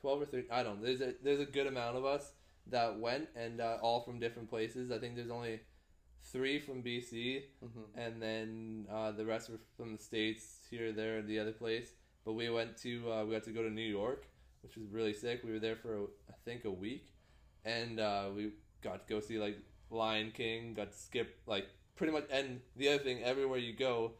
twelve 0.00 0.22
or 0.22 0.26
thirteen. 0.26 0.50
I 0.50 0.62
don't. 0.62 0.76
know. 0.80 0.86
There's 0.86 1.00
a 1.08 1.10
there's 1.24 1.40
a 1.48 1.50
good 1.58 1.66
amount 1.66 1.96
of 1.96 2.04
us 2.04 2.24
that 2.68 2.98
went, 3.06 3.28
and 3.44 3.60
uh, 3.60 3.78
all 3.86 4.00
from 4.06 4.18
different 4.24 4.48
places. 4.50 4.90
I 4.90 4.98
think 4.98 5.16
there's 5.16 5.30
only 5.40 5.60
three 6.32 6.58
from 6.66 6.82
BC, 6.82 7.42
hmm 7.62 7.84
and 8.04 8.20
then 8.26 8.86
uh, 8.96 9.10
the 9.12 9.24
rest 9.32 9.50
were 9.50 9.60
from 9.76 9.96
the 9.96 10.02
states 10.02 10.44
here, 10.70 10.92
there, 10.92 11.18
and 11.18 11.28
the 11.28 11.38
other 11.38 11.52
place. 11.52 11.88
But 12.24 12.32
we 12.40 12.48
went 12.50 12.76
to 12.86 12.90
uh, 13.12 13.24
we 13.24 13.32
got 13.36 13.44
to 13.44 13.52
go 13.58 13.62
to 13.62 13.70
New 13.70 13.90
York, 14.00 14.26
which 14.62 14.76
was 14.76 14.88
really 14.98 15.14
sick. 15.24 15.42
We 15.44 15.52
were 15.52 15.60
there 15.68 15.76
for 15.84 15.92
I 16.28 16.34
think 16.44 16.64
a 16.64 16.70
week, 16.86 17.04
and 17.64 18.00
uh, 18.00 18.24
we 18.36 18.42
got 18.82 19.06
to 19.06 19.14
go 19.14 19.20
see 19.20 19.38
like 19.46 19.58
Lion 19.90 20.30
King. 20.32 20.74
Got 20.74 20.94
skipped. 20.94 21.46
like 21.48 21.66
pretty 21.96 22.12
much. 22.12 22.24
And 22.30 22.60
the 22.76 22.88
other 22.90 22.98
thing, 23.02 23.22
everywhere 23.22 23.58
you 23.58 23.72
go, 23.72 24.12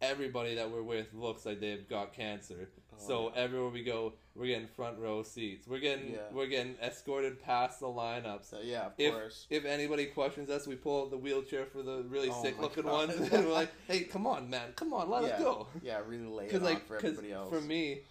everybody 0.00 0.54
that 0.56 0.70
we're 0.70 0.82
with 0.82 1.12
looks 1.14 1.46
like 1.46 1.60
they've 1.60 1.88
got 1.88 2.12
cancer. 2.12 2.68
Oh, 2.92 2.96
so 2.98 3.32
yeah. 3.34 3.42
everywhere 3.42 3.70
we 3.70 3.82
go, 3.84 4.14
we're 4.34 4.46
getting 4.46 4.66
front 4.66 4.98
row 4.98 5.22
seats. 5.22 5.66
We're 5.66 5.78
getting 5.78 6.12
Yeah. 6.12 6.18
we're 6.32 6.46
getting 6.46 6.74
escorted 6.82 7.40
past 7.42 7.80
the 7.80 7.86
lineups. 7.86 8.44
So 8.50 8.58
yeah, 8.62 8.86
of 8.86 8.92
If 8.98 9.12
course. 9.14 9.46
if 9.48 9.64
anybody 9.64 10.06
questions 10.06 10.50
us, 10.50 10.66
we 10.66 10.74
pull 10.76 11.02
out 11.04 11.10
the 11.10 11.16
wheelchair 11.18 11.66
for 11.66 11.82
the 11.82 12.02
really 12.08 12.30
Oh 12.30 12.42
sick 12.42 12.60
looking 12.60 12.82
God. 12.84 13.08
ones, 13.08 13.14
and 13.14 13.30
we're 13.46 13.52
like, 13.52 13.70
"Hey, 13.88 14.00
come 14.04 14.26
on, 14.26 14.50
man, 14.50 14.72
come 14.76 14.92
on, 14.92 15.08
let 15.08 15.22
yeah, 15.22 15.28
us 15.30 15.40
go." 15.42 15.68
Yeah, 15.82 16.00
really 16.06 16.26
late 16.26 16.46
it 16.46 16.52
Because 16.52 16.62
like, 16.62 16.86
for 16.86 16.96
'cause 16.98 17.10
everybody 17.10 17.32
else. 17.32 17.48
for 17.48 17.60
me, 17.60 18.02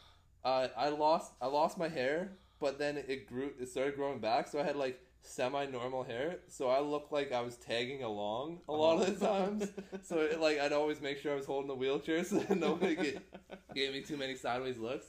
uh, 0.43 0.69
I 0.75 0.89
lost 0.89 1.33
I 1.41 1.47
lost 1.47 1.77
my 1.77 1.87
hair, 1.89 2.31
but 2.59 2.79
then 2.79 2.97
it 2.97 3.27
grew. 3.27 3.51
It 3.59 3.67
started 3.69 3.95
growing 3.95 4.19
back, 4.19 4.47
so 4.47 4.59
I 4.59 4.63
had 4.63 4.75
like 4.77 4.99
semi 5.21 5.65
normal 5.67 6.03
hair. 6.03 6.39
So 6.47 6.69
I 6.69 6.79
looked 6.79 7.11
like 7.11 7.31
I 7.31 7.41
was 7.41 7.55
tagging 7.57 8.03
along 8.03 8.61
a 8.67 8.73
lot 8.73 9.01
of 9.01 9.19
the 9.19 9.25
times. 9.25 9.67
So 10.03 10.19
it, 10.19 10.39
like 10.39 10.59
I'd 10.59 10.73
always 10.73 11.01
make 11.01 11.19
sure 11.19 11.31
I 11.31 11.35
was 11.35 11.45
holding 11.45 11.67
the 11.67 11.75
wheelchair 11.75 12.23
so 12.23 12.39
that 12.39 12.57
nobody 12.57 12.95
get, 12.95 13.21
gave 13.75 13.93
me 13.93 14.01
too 14.01 14.17
many 14.17 14.35
sideways 14.35 14.77
looks. 14.77 15.05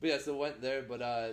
But 0.00 0.10
yeah, 0.10 0.18
so 0.18 0.36
went 0.36 0.62
there, 0.62 0.82
but 0.82 1.02
uh, 1.02 1.32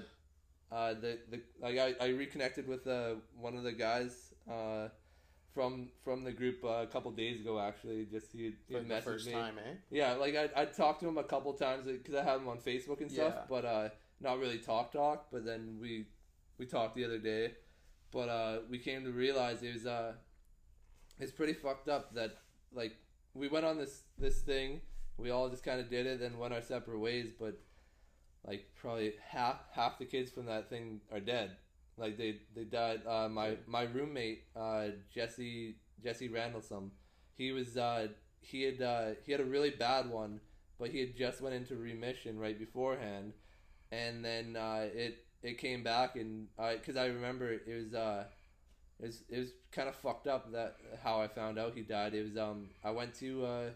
uh, 0.72 0.94
the 0.96 1.20
the 1.30 1.42
like 1.62 1.78
I, 1.78 1.96
I 2.02 2.08
reconnected 2.10 2.68
with 2.68 2.86
uh 2.88 3.16
one 3.40 3.56
of 3.56 3.64
the 3.64 3.72
guys 3.72 4.34
uh 4.50 4.90
from 5.54 5.90
from 6.04 6.24
the 6.24 6.32
group 6.32 6.64
uh, 6.64 6.84
a 6.84 6.88
couple 6.88 7.12
days 7.12 7.40
ago 7.40 7.60
actually. 7.60 8.06
Just 8.12 8.32
he 8.34 8.54
he 8.68 8.74
for 8.74 8.82
the 8.82 8.94
messaged 8.94 9.04
first 9.04 9.28
me. 9.28 9.34
time, 9.34 9.56
eh? 9.58 9.74
Yeah, 9.90 10.14
like 10.14 10.36
I 10.36 10.50
I 10.62 10.66
talked 10.66 11.00
to 11.02 11.08
him 11.08 11.18
a 11.18 11.24
couple 11.24 11.54
times 11.54 11.86
because 11.86 12.16
I 12.16 12.24
have 12.24 12.42
him 12.42 12.48
on 12.50 12.58
Facebook 12.58 13.00
and 13.02 13.12
stuff, 13.12 13.34
Yeah. 13.36 13.44
but 13.50 13.64
uh, 13.66 13.90
not 14.20 14.40
really 14.40 14.58
talk 14.58 14.92
talk. 14.92 15.28
But 15.32 15.46
then 15.46 15.78
we 15.80 16.08
we 16.58 16.66
talked 16.66 16.96
the 16.96 17.06
other 17.06 17.20
day, 17.20 17.54
but 18.12 18.30
uh, 18.30 18.60
we 18.70 18.80
came 18.80 19.04
to 19.04 19.12
realize 19.12 19.64
it 19.64 19.74
was 19.74 19.86
uh, 19.86 20.14
it's 21.20 21.32
pretty 21.32 21.54
fucked 21.54 21.90
up 21.90 22.14
that 22.16 22.38
like 22.74 22.94
we 23.34 23.48
went 23.48 23.66
on 23.66 23.78
this 23.78 24.04
this 24.18 24.40
thing, 24.40 24.82
we 25.18 25.30
all 25.30 25.50
just 25.50 25.64
kind 25.64 25.80
of 25.80 25.90
did 25.90 26.06
it, 26.06 26.20
then 26.20 26.38
went 26.38 26.54
our 26.54 26.62
separate 26.62 27.00
ways. 27.00 27.32
But 27.38 27.60
like 28.46 28.66
probably 28.76 29.14
half 29.30 29.58
half 29.74 30.00
the 30.00 30.06
kids 30.06 30.32
from 30.32 30.46
that 30.46 30.70
thing 30.70 31.02
are 31.12 31.20
dead. 31.20 31.52
Like 31.98 32.18
they 32.18 32.42
they 32.56 32.64
died. 32.64 33.02
Uh, 33.08 33.28
my 33.30 33.58
my 33.68 33.84
roommate 33.84 34.44
uh, 34.56 34.88
Jesse 35.14 35.76
Jesse 36.04 36.30
Randallsome, 36.30 36.90
he 37.36 37.52
was 37.52 37.78
uh, 37.78 38.08
he 38.40 38.64
had 38.64 38.82
uh, 38.82 39.06
he 39.26 39.32
had 39.32 39.42
a 39.42 39.46
really 39.46 39.72
bad 39.72 40.10
one, 40.10 40.40
but 40.80 40.90
he 40.90 41.00
had 41.00 41.16
just 41.16 41.42
went 41.42 41.56
into 41.56 41.76
remission 41.76 42.40
right 42.40 42.58
beforehand, 42.58 43.34
and 43.92 44.24
then 44.24 44.56
uh, 44.56 44.88
it 44.94 45.26
it 45.44 45.58
came 45.58 45.84
back 45.84 46.16
and 46.16 46.48
I 46.58 46.76
because 46.76 46.98
I 46.98 47.08
remember 47.08 47.52
it 47.52 47.68
was 47.68 47.94
uh 47.94 48.26
it 49.00 49.06
was 49.06 49.24
it 49.30 49.38
was 49.40 49.52
kind 49.72 49.88
of 49.90 49.96
fucked 49.96 50.28
up 50.28 50.52
that 50.54 50.78
how 51.04 51.22
I 51.22 51.28
found 51.28 51.58
out 51.60 51.74
he 51.76 51.82
died. 51.82 52.14
It 52.14 52.24
was 52.24 52.38
um 52.38 52.70
I 52.84 52.92
went 52.92 53.14
to 53.16 53.46
uh 53.46 53.70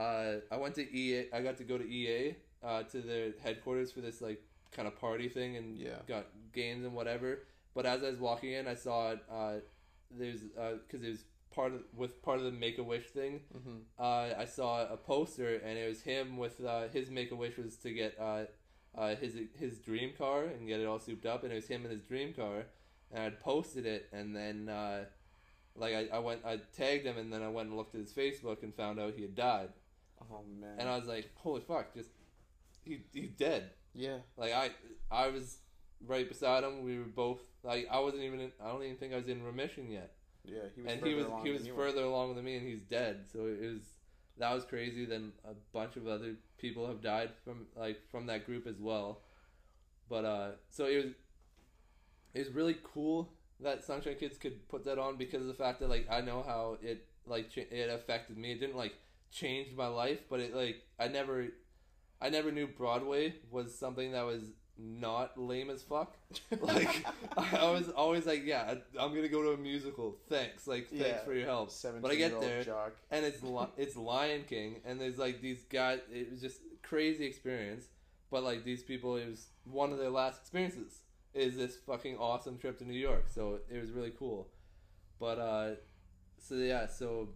uh 0.00 0.34
I 0.50 0.56
went 0.56 0.74
to 0.76 0.82
EA 0.96 1.26
I 1.32 1.40
got 1.42 1.56
to 1.58 1.64
go 1.64 1.78
to 1.78 1.84
EA 1.84 2.34
uh 2.62 2.82
to 2.84 3.00
their 3.00 3.32
headquarters 3.42 3.92
for 3.92 4.00
this 4.00 4.20
like 4.20 4.42
kind 4.72 4.88
of 4.88 4.98
party 4.98 5.28
thing 5.28 5.56
and 5.56 5.78
Yeah. 5.78 5.98
got 6.08 6.26
games 6.52 6.84
and 6.84 6.94
whatever. 6.94 7.40
But 7.74 7.86
as 7.86 8.02
I 8.04 8.10
was 8.10 8.18
walking 8.20 8.52
in, 8.52 8.68
I 8.68 8.74
saw 8.74 9.12
it. 9.12 9.20
Uh, 9.30 9.54
there's 10.10 10.40
uh, 10.58 10.74
because 10.86 11.04
it 11.04 11.10
was 11.10 11.24
part 11.50 11.72
of 11.74 11.82
with 11.96 12.22
part 12.22 12.38
of 12.38 12.44
the 12.44 12.52
Make 12.52 12.78
a 12.78 12.82
Wish 12.82 13.06
thing 13.06 13.40
Mm-hmm. 13.56 13.78
uh, 13.98 14.28
I 14.38 14.44
saw 14.44 14.86
a 14.86 14.96
poster 14.96 15.56
and 15.56 15.78
it 15.78 15.88
was 15.88 16.02
him 16.02 16.36
with 16.36 16.64
uh, 16.64 16.88
his 16.92 17.10
make 17.10 17.30
a 17.32 17.36
wish 17.36 17.56
was 17.56 17.76
to 17.78 17.90
get 17.92 18.16
uh, 18.20 18.44
uh, 18.96 19.14
his 19.16 19.36
his 19.58 19.78
dream 19.78 20.12
car 20.16 20.44
and 20.44 20.66
get 20.68 20.80
it 20.80 20.86
all 20.86 20.98
souped 20.98 21.26
up 21.26 21.42
and 21.42 21.52
it 21.52 21.56
was 21.56 21.66
him 21.66 21.84
in 21.84 21.90
his 21.90 22.02
dream 22.02 22.32
car 22.32 22.64
and 23.12 23.22
I'd 23.22 23.40
posted 23.40 23.86
it 23.86 24.08
and 24.12 24.34
then 24.34 24.68
uh, 24.68 25.04
like 25.76 25.94
I, 25.94 26.16
I 26.16 26.18
went 26.20 26.44
I 26.44 26.60
tagged 26.76 27.04
him 27.06 27.18
and 27.18 27.32
then 27.32 27.42
I 27.42 27.48
went 27.48 27.68
and 27.68 27.76
looked 27.76 27.94
at 27.94 28.00
his 28.00 28.12
Facebook 28.12 28.62
and 28.62 28.74
found 28.74 29.00
out 29.00 29.14
he 29.16 29.22
had 29.22 29.34
died 29.34 29.70
Oh 30.30 30.42
man. 30.60 30.76
and 30.78 30.88
I 30.88 30.96
was 30.96 31.06
like 31.08 31.30
holy 31.34 31.60
fuck 31.60 31.92
just 31.94 32.10
he 32.84 33.00
he's 33.12 33.30
dead 33.30 33.70
yeah. 33.94 34.18
like 34.36 34.52
I 34.52 34.70
I 35.10 35.28
was 35.28 35.58
right 36.06 36.28
beside 36.28 36.62
him 36.64 36.82
we 36.82 36.98
were 36.98 37.04
both 37.04 37.40
like 37.62 37.86
I 37.90 37.98
wasn't 38.00 38.22
even 38.22 38.40
in, 38.40 38.52
I 38.62 38.68
don't 38.68 38.82
even 38.84 38.96
think 38.96 39.12
I 39.12 39.16
was 39.16 39.28
in 39.28 39.42
remission 39.42 39.90
yet 39.90 40.12
Yeah. 40.44 40.60
He 40.74 40.82
was. 40.82 40.92
and 40.92 41.04
he 41.04 41.14
was 41.14 41.26
he 41.42 41.50
was 41.50 41.68
were. 41.68 41.74
further 41.74 42.02
along 42.04 42.36
than 42.36 42.44
me, 42.44 42.56
and 42.56 42.66
he's 42.66 42.82
dead. 42.82 43.24
So 43.32 43.46
it 43.46 43.60
was 43.60 43.93
that 44.38 44.54
was 44.54 44.64
crazy. 44.64 45.04
Then 45.04 45.32
a 45.44 45.54
bunch 45.72 45.96
of 45.96 46.06
other 46.06 46.34
people 46.58 46.86
have 46.86 47.02
died 47.02 47.30
from 47.44 47.66
like 47.76 48.00
from 48.10 48.26
that 48.26 48.46
group 48.46 48.66
as 48.66 48.78
well. 48.78 49.20
But 50.08 50.24
uh, 50.24 50.50
so 50.70 50.86
it 50.86 51.04
was 51.04 51.12
it 52.34 52.38
was 52.40 52.50
really 52.50 52.76
cool 52.82 53.32
that 53.60 53.84
Sunshine 53.84 54.16
Kids 54.18 54.36
could 54.36 54.68
put 54.68 54.84
that 54.84 54.98
on 54.98 55.16
because 55.16 55.40
of 55.42 55.46
the 55.48 55.54
fact 55.54 55.80
that 55.80 55.88
like 55.88 56.06
I 56.10 56.20
know 56.20 56.42
how 56.46 56.78
it 56.82 57.06
like 57.26 57.56
it 57.56 57.90
affected 57.90 58.36
me. 58.36 58.52
It 58.52 58.60
didn't 58.60 58.76
like 58.76 58.94
change 59.30 59.74
my 59.76 59.86
life, 59.86 60.20
but 60.28 60.40
it 60.40 60.54
like 60.54 60.82
I 60.98 61.08
never 61.08 61.46
I 62.20 62.30
never 62.30 62.50
knew 62.50 62.66
Broadway 62.66 63.34
was 63.50 63.78
something 63.78 64.12
that 64.12 64.24
was 64.24 64.42
not 64.78 65.38
lame 65.38 65.70
as 65.70 65.82
fuck. 65.82 66.16
Like 66.60 67.04
I 67.36 67.70
was 67.70 67.88
always 67.90 68.26
like, 68.26 68.44
yeah, 68.44 68.74
I'm 68.98 69.14
gonna 69.14 69.28
go 69.28 69.42
to 69.42 69.50
a 69.52 69.56
musical. 69.56 70.16
Thanks, 70.28 70.66
like 70.66 70.88
thanks 70.88 71.04
Yeah. 71.06 71.18
for 71.24 71.32
your 71.34 71.46
help. 71.46 71.70
But 72.02 72.10
I 72.10 72.14
get 72.16 72.40
there, 72.40 72.64
jock. 72.64 72.92
and 73.10 73.24
it's 73.24 73.42
Li- 73.42 73.68
it's 73.76 73.96
Lion 73.96 74.44
King, 74.48 74.80
and 74.84 75.00
there's 75.00 75.18
like 75.18 75.40
these 75.40 75.62
guys. 75.64 76.00
It 76.12 76.30
was 76.30 76.40
just 76.40 76.60
crazy 76.82 77.24
experience. 77.26 77.86
But 78.30 78.42
like 78.42 78.64
these 78.64 78.82
people, 78.82 79.16
it 79.16 79.28
was 79.28 79.46
one 79.64 79.92
of 79.92 79.98
their 79.98 80.10
last 80.10 80.40
experiences. 80.40 81.00
Is 81.34 81.56
this 81.56 81.76
fucking 81.76 82.16
awesome 82.18 82.58
trip 82.58 82.78
to 82.78 82.84
New 82.84 82.98
York? 82.98 83.26
So 83.28 83.60
it 83.70 83.80
was 83.80 83.90
really 83.92 84.12
cool. 84.18 84.48
But 85.20 85.38
uh, 85.38 85.70
so 86.38 86.54
yeah, 86.56 86.86
so 86.88 87.28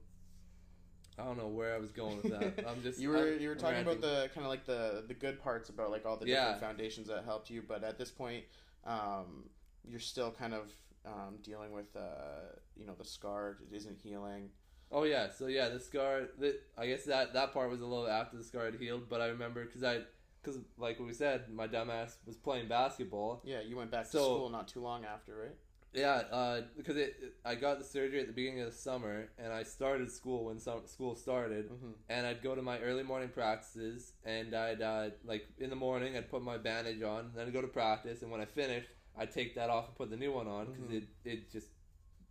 I 1.18 1.24
don't 1.24 1.36
know 1.36 1.48
where 1.48 1.74
I 1.74 1.78
was 1.78 1.90
going 1.90 2.16
with 2.18 2.30
that. 2.30 2.64
I'm 2.68 2.82
just 2.82 2.98
You 3.02 3.10
were 3.10 3.16
I'm 3.34 3.40
you 3.40 3.48
were 3.48 3.54
talking 3.54 3.76
ranting. 3.76 3.98
about 3.98 4.00
the 4.02 4.30
kind 4.34 4.44
of 4.46 4.50
like 4.50 4.64
the 4.66 5.04
the 5.06 5.14
good 5.14 5.42
parts 5.42 5.68
about 5.68 5.90
like 5.90 6.06
all 6.06 6.16
the 6.16 6.26
Yeah. 6.28 6.44
different 6.52 6.60
foundations 6.60 7.08
that 7.08 7.24
helped 7.24 7.50
you, 7.50 7.62
but 7.66 7.82
at 7.84 7.98
this 7.98 8.10
point, 8.10 8.44
um, 8.84 9.50
you're 9.84 10.00
still 10.00 10.30
kind 10.30 10.54
of 10.54 10.70
um, 11.06 11.36
dealing 11.42 11.72
with 11.72 11.94
uh, 11.96 12.54
you 12.76 12.86
know 12.86 12.94
the 12.96 13.04
scar 13.04 13.58
it 13.70 13.74
isn't 13.76 13.98
healing. 14.02 14.50
Oh 14.90 15.02
yeah, 15.04 15.28
so 15.30 15.46
yeah, 15.48 15.68
the 15.68 15.80
scar. 15.80 16.22
The, 16.38 16.58
I 16.76 16.86
guess 16.86 17.04
that 17.04 17.32
that 17.34 17.52
part 17.52 17.70
was 17.70 17.80
a 17.80 17.86
little 17.86 18.08
after 18.08 18.36
the 18.36 18.44
scar 18.44 18.64
had 18.66 18.76
healed, 18.76 19.08
but 19.08 19.20
I 19.20 19.26
remember 19.26 19.64
because 19.64 19.82
I, 19.84 20.00
because 20.42 20.58
like 20.78 20.98
we 20.98 21.12
said, 21.12 21.50
my 21.52 21.66
dumbass 21.68 22.16
was 22.26 22.36
playing 22.36 22.68
basketball. 22.68 23.42
Yeah, 23.44 23.60
you 23.60 23.76
went 23.76 23.90
back 23.90 24.04
to 24.04 24.10
school 24.18 24.48
not 24.50 24.68
too 24.68 24.80
long 24.80 25.04
after, 25.04 25.36
right? 25.36 25.56
Yeah, 25.94 26.22
uh, 26.30 26.60
because 26.76 26.96
it, 26.96 27.34
I 27.44 27.54
got 27.54 27.78
the 27.78 27.84
surgery 27.84 28.20
at 28.20 28.26
the 28.26 28.32
beginning 28.32 28.60
of 28.60 28.66
the 28.70 28.76
summer, 28.76 29.30
and 29.38 29.52
I 29.52 29.62
started 29.62 30.10
school 30.10 30.44
when 30.44 30.58
some, 30.58 30.86
school 30.86 31.16
started, 31.16 31.70
Mm-hmm. 31.70 31.90
and 32.10 32.26
I'd 32.26 32.42
go 32.42 32.54
to 32.54 32.60
my 32.62 32.78
early 32.80 33.02
morning 33.02 33.30
practices, 33.30 34.12
and 34.24 34.54
I'd 34.54 34.82
uh, 34.82 35.10
like 35.24 35.46
in 35.58 35.70
the 35.70 35.76
morning 35.76 36.16
I'd 36.16 36.30
put 36.30 36.42
my 36.42 36.58
bandage 36.58 37.02
on, 37.02 37.32
then 37.34 37.46
I'd 37.46 37.52
go 37.54 37.62
to 37.62 37.68
practice, 37.68 38.22
and 38.22 38.30
when 38.30 38.40
I 38.40 38.44
finished, 38.44 38.88
I'd 39.16 39.32
take 39.32 39.54
that 39.54 39.70
off 39.70 39.88
and 39.88 39.96
put 39.96 40.10
the 40.10 40.16
new 40.16 40.30
one 40.32 40.46
on 40.46 40.66
because 40.66 40.90
Mhm. 40.90 40.96
it 40.96 41.08
it 41.24 41.50
just 41.50 41.68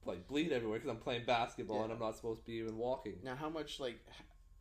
like 0.06 0.28
bleed 0.28 0.52
everywhere 0.54 0.78
because 0.80 0.90
I'm 0.96 1.02
playing 1.02 1.26
basketball 1.26 1.84
and 1.84 1.92
I'm 1.92 2.00
not 2.00 2.16
supposed 2.16 2.42
to 2.42 2.46
be 2.46 2.54
even 2.60 2.78
walking. 2.78 3.20
Now, 3.24 3.36
how 3.36 3.50
much 3.50 3.80
like 3.80 4.00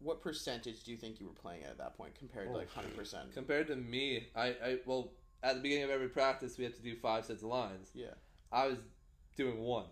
what 0.01 0.21
percentage 0.21 0.83
do 0.85 0.91
you 0.91 0.97
think 0.97 1.21
you 1.21 1.27
were 1.27 1.33
playing 1.33 1.63
at 1.65 1.79
that 1.79 1.97
point 1.97 2.15
compared 2.17 2.49
to 2.49 2.55
Oh, 2.55 2.57
like 2.59 2.71
hundred 2.73 2.97
percent? 2.97 3.33
Compared 3.33 3.67
to 3.69 3.77
me, 3.77 4.29
I, 4.35 4.47
I 4.49 4.79
well 4.87 5.13
at 5.43 5.55
the 5.57 5.61
beginning 5.61 5.85
of 5.85 5.91
every 5.91 6.09
practice 6.09 6.57
we 6.59 6.65
have 6.65 6.75
to 6.75 6.83
do 6.83 6.97
five 6.97 7.27
sets 7.27 7.43
of 7.43 7.49
lines. 7.51 7.91
Yeah. 7.95 8.15
I 8.53 8.69
was 8.69 8.79
doing 9.37 9.61
one. 9.61 9.87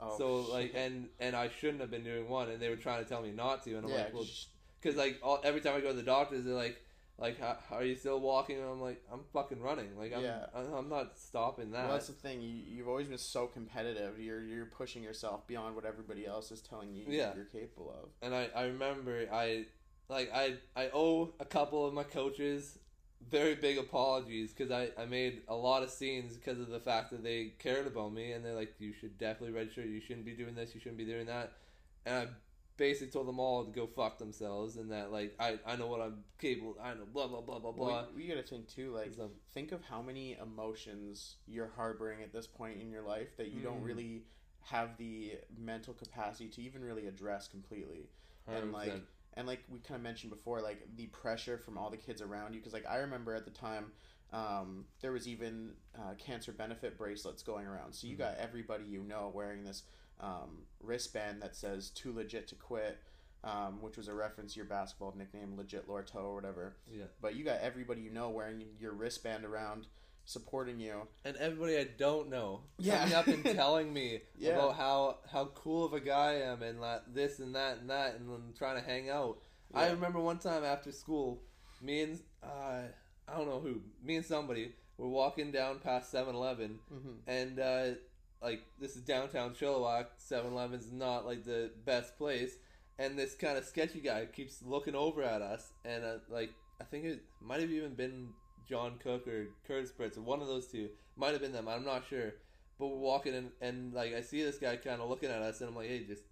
Oh, 0.00 0.16
so 0.16 0.36
like 0.52 0.72
and 0.74 1.08
and 1.18 1.34
I 1.34 1.48
shouldn't 1.48 1.80
have 1.80 1.90
been 1.90 2.04
doing 2.04 2.28
one, 2.28 2.48
and 2.50 2.60
they 2.60 2.68
were 2.68 2.76
trying 2.76 3.02
to 3.02 3.08
tell 3.08 3.20
me 3.22 3.32
not 3.32 3.64
to, 3.64 3.74
and 3.76 3.84
I'm 3.84 3.90
yeah, 3.92 3.96
like, 4.04 4.14
well, 4.14 4.22
'cause- 4.22 4.46
because 4.80 4.96
like 4.96 5.18
all, 5.24 5.40
every 5.42 5.60
time 5.60 5.74
I 5.74 5.80
go 5.80 5.88
to 5.88 5.92
the 5.94 6.04
doctors, 6.04 6.44
they're 6.44 6.54
like, 6.54 6.80
like, 7.18 7.40
how, 7.40 7.56
how 7.68 7.76
are 7.78 7.82
you 7.84 7.96
still 7.96 8.20
walking? 8.20 8.58
And 8.60 8.64
I'm 8.70 8.80
like, 8.80 9.02
I'm 9.12 9.22
fucking 9.32 9.60
running. 9.60 9.98
Like 9.98 10.14
I'm 10.14 10.22
Yeah. 10.22 10.46
I'm, 10.54 10.72
I'm 10.72 10.88
not 10.88 11.18
stopping 11.18 11.72
that. 11.72 11.84
well, 11.86 11.94
that's 11.94 12.06
the 12.06 12.12
thing. 12.12 12.40
You 12.40 12.48
you've 12.48 12.86
always 12.86 13.08
been 13.08 13.18
so 13.18 13.48
competitive. 13.48 14.20
You're 14.20 14.40
you're 14.44 14.66
pushing 14.66 15.02
yourself 15.02 15.48
beyond 15.48 15.74
what 15.74 15.84
everybody 15.84 16.26
else 16.26 16.52
is 16.52 16.60
telling 16.60 16.94
you 16.94 17.06
Yeah. 17.08 17.34
you're 17.34 17.46
capable 17.46 17.90
of. 18.00 18.10
and 18.22 18.32
I, 18.36 18.50
I 18.54 18.66
remember 18.66 19.26
I 19.32 19.66
like 20.08 20.30
I 20.32 20.58
I 20.76 20.90
owe 20.94 21.32
a 21.40 21.44
couple 21.44 21.84
of 21.84 21.92
my 21.92 22.04
coaches 22.04 22.78
very 23.30 23.54
big 23.56 23.78
apologies 23.78 24.52
because 24.52 24.70
I, 24.70 24.90
I 25.00 25.04
made 25.06 25.42
a 25.48 25.54
lot 25.54 25.82
of 25.82 25.90
scenes 25.90 26.36
because 26.36 26.60
of 26.60 26.68
the 26.68 26.80
fact 26.80 27.10
that 27.10 27.22
they 27.22 27.52
cared 27.58 27.86
about 27.86 28.12
me 28.12 28.32
and 28.32 28.44
they're 28.44 28.54
like 28.54 28.74
you 28.78 28.92
should 28.92 29.18
definitely 29.18 29.54
register 29.54 29.82
you 29.84 30.00
shouldn't 30.00 30.24
be 30.24 30.32
doing 30.34 30.54
this 30.54 30.74
you 30.74 30.80
shouldn't 30.80 30.98
be 30.98 31.04
doing 31.04 31.26
that 31.26 31.52
and 32.06 32.14
I 32.14 32.26
basically 32.76 33.10
told 33.10 33.26
them 33.26 33.40
all 33.40 33.64
to 33.64 33.70
go 33.72 33.86
fuck 33.88 34.18
themselves 34.18 34.76
and 34.76 34.92
that 34.92 35.10
like 35.10 35.34
I, 35.40 35.58
I 35.66 35.74
know 35.76 35.88
what 35.88 36.00
I'm 36.00 36.22
capable 36.40 36.76
I 36.80 36.94
know 36.94 37.06
blah 37.12 37.26
blah 37.26 37.40
blah 37.40 37.58
blah 37.58 37.72
blah 37.72 37.86
Well, 37.86 38.08
we, 38.14 38.22
we 38.22 38.28
gotta 38.28 38.42
think 38.46 38.68
too. 38.68 38.94
Like, 38.94 39.12
think 39.52 39.72
of 39.72 39.82
how 39.82 40.00
many 40.00 40.36
emotions 40.40 41.36
you're 41.46 41.72
harboring 41.74 42.22
at 42.22 42.32
this 42.32 42.46
point 42.46 42.80
in 42.80 42.88
your 42.90 43.02
life 43.02 43.36
that 43.36 43.48
you 43.48 43.62
don't 43.62 43.82
Mm. 43.82 43.86
really 43.86 44.22
have 44.62 44.96
the 44.96 45.38
mental 45.58 45.92
capacity 45.94 46.48
to 46.50 46.62
even 46.62 46.84
really 46.84 47.06
address 47.08 47.48
completely. 47.48 48.10
and 48.46 48.72
100%. 48.72 48.72
like 48.72 49.02
and 49.38 49.46
like 49.46 49.60
we 49.70 49.78
kind 49.78 49.96
of 49.96 50.02
mentioned 50.02 50.30
before 50.30 50.60
like 50.60 50.80
the 50.96 51.06
pressure 51.06 51.56
from 51.56 51.78
all 51.78 51.88
the 51.88 51.96
kids 51.96 52.20
around 52.20 52.52
you 52.52 52.60
because 52.60 52.74
like 52.74 52.84
i 52.86 52.96
remember 52.96 53.34
at 53.34 53.44
the 53.46 53.50
time 53.50 53.92
um, 54.30 54.84
there 55.00 55.12
was 55.12 55.26
even 55.26 55.72
uh, 55.96 56.12
cancer 56.18 56.52
benefit 56.52 56.98
bracelets 56.98 57.42
going 57.42 57.66
around 57.66 57.94
so 57.94 58.06
you 58.06 58.14
Mhm. 58.14 58.18
got 58.18 58.36
everybody 58.36 58.84
you 58.84 59.02
know 59.02 59.32
wearing 59.34 59.64
this 59.64 59.84
um, 60.20 60.66
wristband 60.80 61.40
that 61.40 61.56
says 61.56 61.88
too 61.90 62.12
legit 62.12 62.46
to 62.48 62.54
quit 62.54 62.98
um, 63.44 63.80
which 63.80 63.96
was 63.96 64.08
a 64.08 64.12
reference 64.14 64.52
to 64.54 64.56
your 64.56 64.66
basketball 64.66 65.14
nickname, 65.16 65.56
legit 65.56 65.88
Lorto 65.88 66.18
or 66.18 66.34
whatever. 66.34 66.74
Yeah. 66.90 67.04
But 67.20 67.36
you 67.36 67.44
got 67.44 67.60
everybody 67.60 68.00
you 68.00 68.10
know 68.10 68.30
wearing 68.30 68.64
your 68.80 68.92
wristband 68.92 69.44
around, 69.44 69.86
supporting 70.28 70.78
you. 70.78 71.08
And 71.24 71.36
everybody 71.38 71.78
I 71.78 71.84
don't 71.96 72.28
know 72.28 72.60
Yeah. 72.78 72.98
coming 72.98 73.14
up 73.14 73.26
and 73.28 73.44
telling 73.44 73.92
me 73.92 74.20
Yeah. 74.38 74.50
about 74.50 74.76
how 74.76 75.18
how 75.32 75.46
cool 75.54 75.84
of 75.86 75.94
a 75.94 76.00
guy 76.00 76.32
I 76.32 76.52
am 76.52 76.62
and 76.62 76.80
like 76.80 77.02
this 77.14 77.38
and 77.38 77.54
that 77.54 77.78
and 77.78 77.88
that 77.90 78.16
and 78.16 78.28
then 78.28 78.52
trying 78.56 78.76
to 78.80 78.86
hang 78.86 79.08
out. 79.08 79.38
I 79.74 79.88
remember 79.90 80.20
one 80.20 80.38
time 80.38 80.64
after 80.64 80.92
school, 80.92 81.42
me 81.82 82.02
and 82.02 82.20
uh, 82.42 82.82
I 83.26 83.36
don't 83.36 83.46
know 83.48 83.60
who, 83.60 83.80
me 84.02 84.16
and 84.16 84.24
somebody 84.24 84.72
were 84.96 85.08
walking 85.08 85.50
down 85.52 85.78
past 85.78 86.12
7-Eleven 86.12 86.78
hmm 86.90 87.12
and 87.26 87.60
uh, 87.60 87.86
like 88.42 88.60
this 88.80 88.96
is 88.96 89.02
downtown 89.02 89.54
Chilliwack. 89.54 90.06
7-Eleven's 90.30 90.92
not 90.92 91.24
like 91.26 91.44
the 91.44 91.70
best 91.84 92.16
place, 92.18 92.52
and 92.98 93.18
this 93.18 93.34
kind 93.34 93.56
of 93.58 93.64
sketchy 93.64 94.00
guy 94.00 94.26
keeps 94.26 94.62
looking 94.62 94.94
over 94.94 95.22
at 95.22 95.40
us, 95.42 95.72
and 95.84 96.04
uh, 96.04 96.14
like 96.30 96.50
I 96.80 96.84
think 96.84 97.04
it 97.06 97.22
might 97.40 97.60
have 97.60 97.70
even 97.70 97.94
been 97.94 98.28
John 98.68 98.94
Cook 99.02 99.26
or 99.26 99.48
Curtis 99.66 99.92
Pritz 99.98 100.16
or 100.18 100.22
one 100.22 100.40
of 100.40 100.48
those 100.48 100.66
two. 100.66 100.90
Might 101.16 101.32
have 101.32 101.40
been 101.40 101.52
them. 101.52 101.68
I'm 101.68 101.84
not 101.84 102.04
sure. 102.08 102.34
But 102.78 102.88
we're 102.88 102.98
walking 102.98 103.34
in, 103.34 103.50
and 103.60 103.92
like 103.92 104.14
I 104.14 104.20
see 104.20 104.42
this 104.42 104.58
guy 104.58 104.76
kind 104.76 105.00
of 105.00 105.08
looking 105.08 105.30
at 105.30 105.42
us, 105.42 105.60
and 105.60 105.70
I'm 105.70 105.74
like, 105.76 105.88
hey, 105.88 106.04
just 106.04 106.22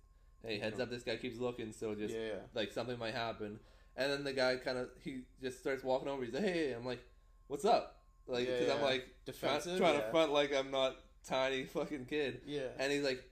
hey, 0.45 0.59
heads 0.61 0.79
up, 0.79 0.91
this 0.91 1.03
guy 1.03 1.17
keeps 1.17 1.39
looking, 1.41 1.73
so 1.73 1.95
just 1.95 2.15
yeah, 2.15 2.21
yeah. 2.21 2.33
like 2.55 2.71
something 2.73 2.99
might 2.99 3.15
happen. 3.15 3.59
And 3.97 4.13
then 4.13 4.25
the 4.25 4.33
guy 4.33 4.57
kind 4.57 4.79
of 4.79 4.91
he 5.03 5.23
just 5.43 5.59
starts 5.59 5.83
walking 5.83 6.09
over. 6.09 6.23
He's 6.25 6.35
like, 6.35 6.45
"Hey," 6.45 6.73
I'm 6.73 6.85
like, 6.85 7.03
"What's 7.49 7.65
up?" 7.65 8.03
Like, 8.29 8.47
Yeah, 8.47 8.59
because 8.59 8.75
I'm 8.75 8.81
yeah. 8.81 8.85
like 8.85 9.01
try, 9.25 9.33
Defensive. 9.33 9.79
trying 9.79 10.01
to 10.01 10.11
front 10.11 10.33
like 10.33 10.55
I'm 10.55 10.71
not 10.71 10.97
tiny 11.27 11.65
fucking 11.75 12.05
kid. 12.07 12.43
Yeah. 12.47 12.69
And 12.79 12.93
he's 12.93 13.03
like, 13.03 13.25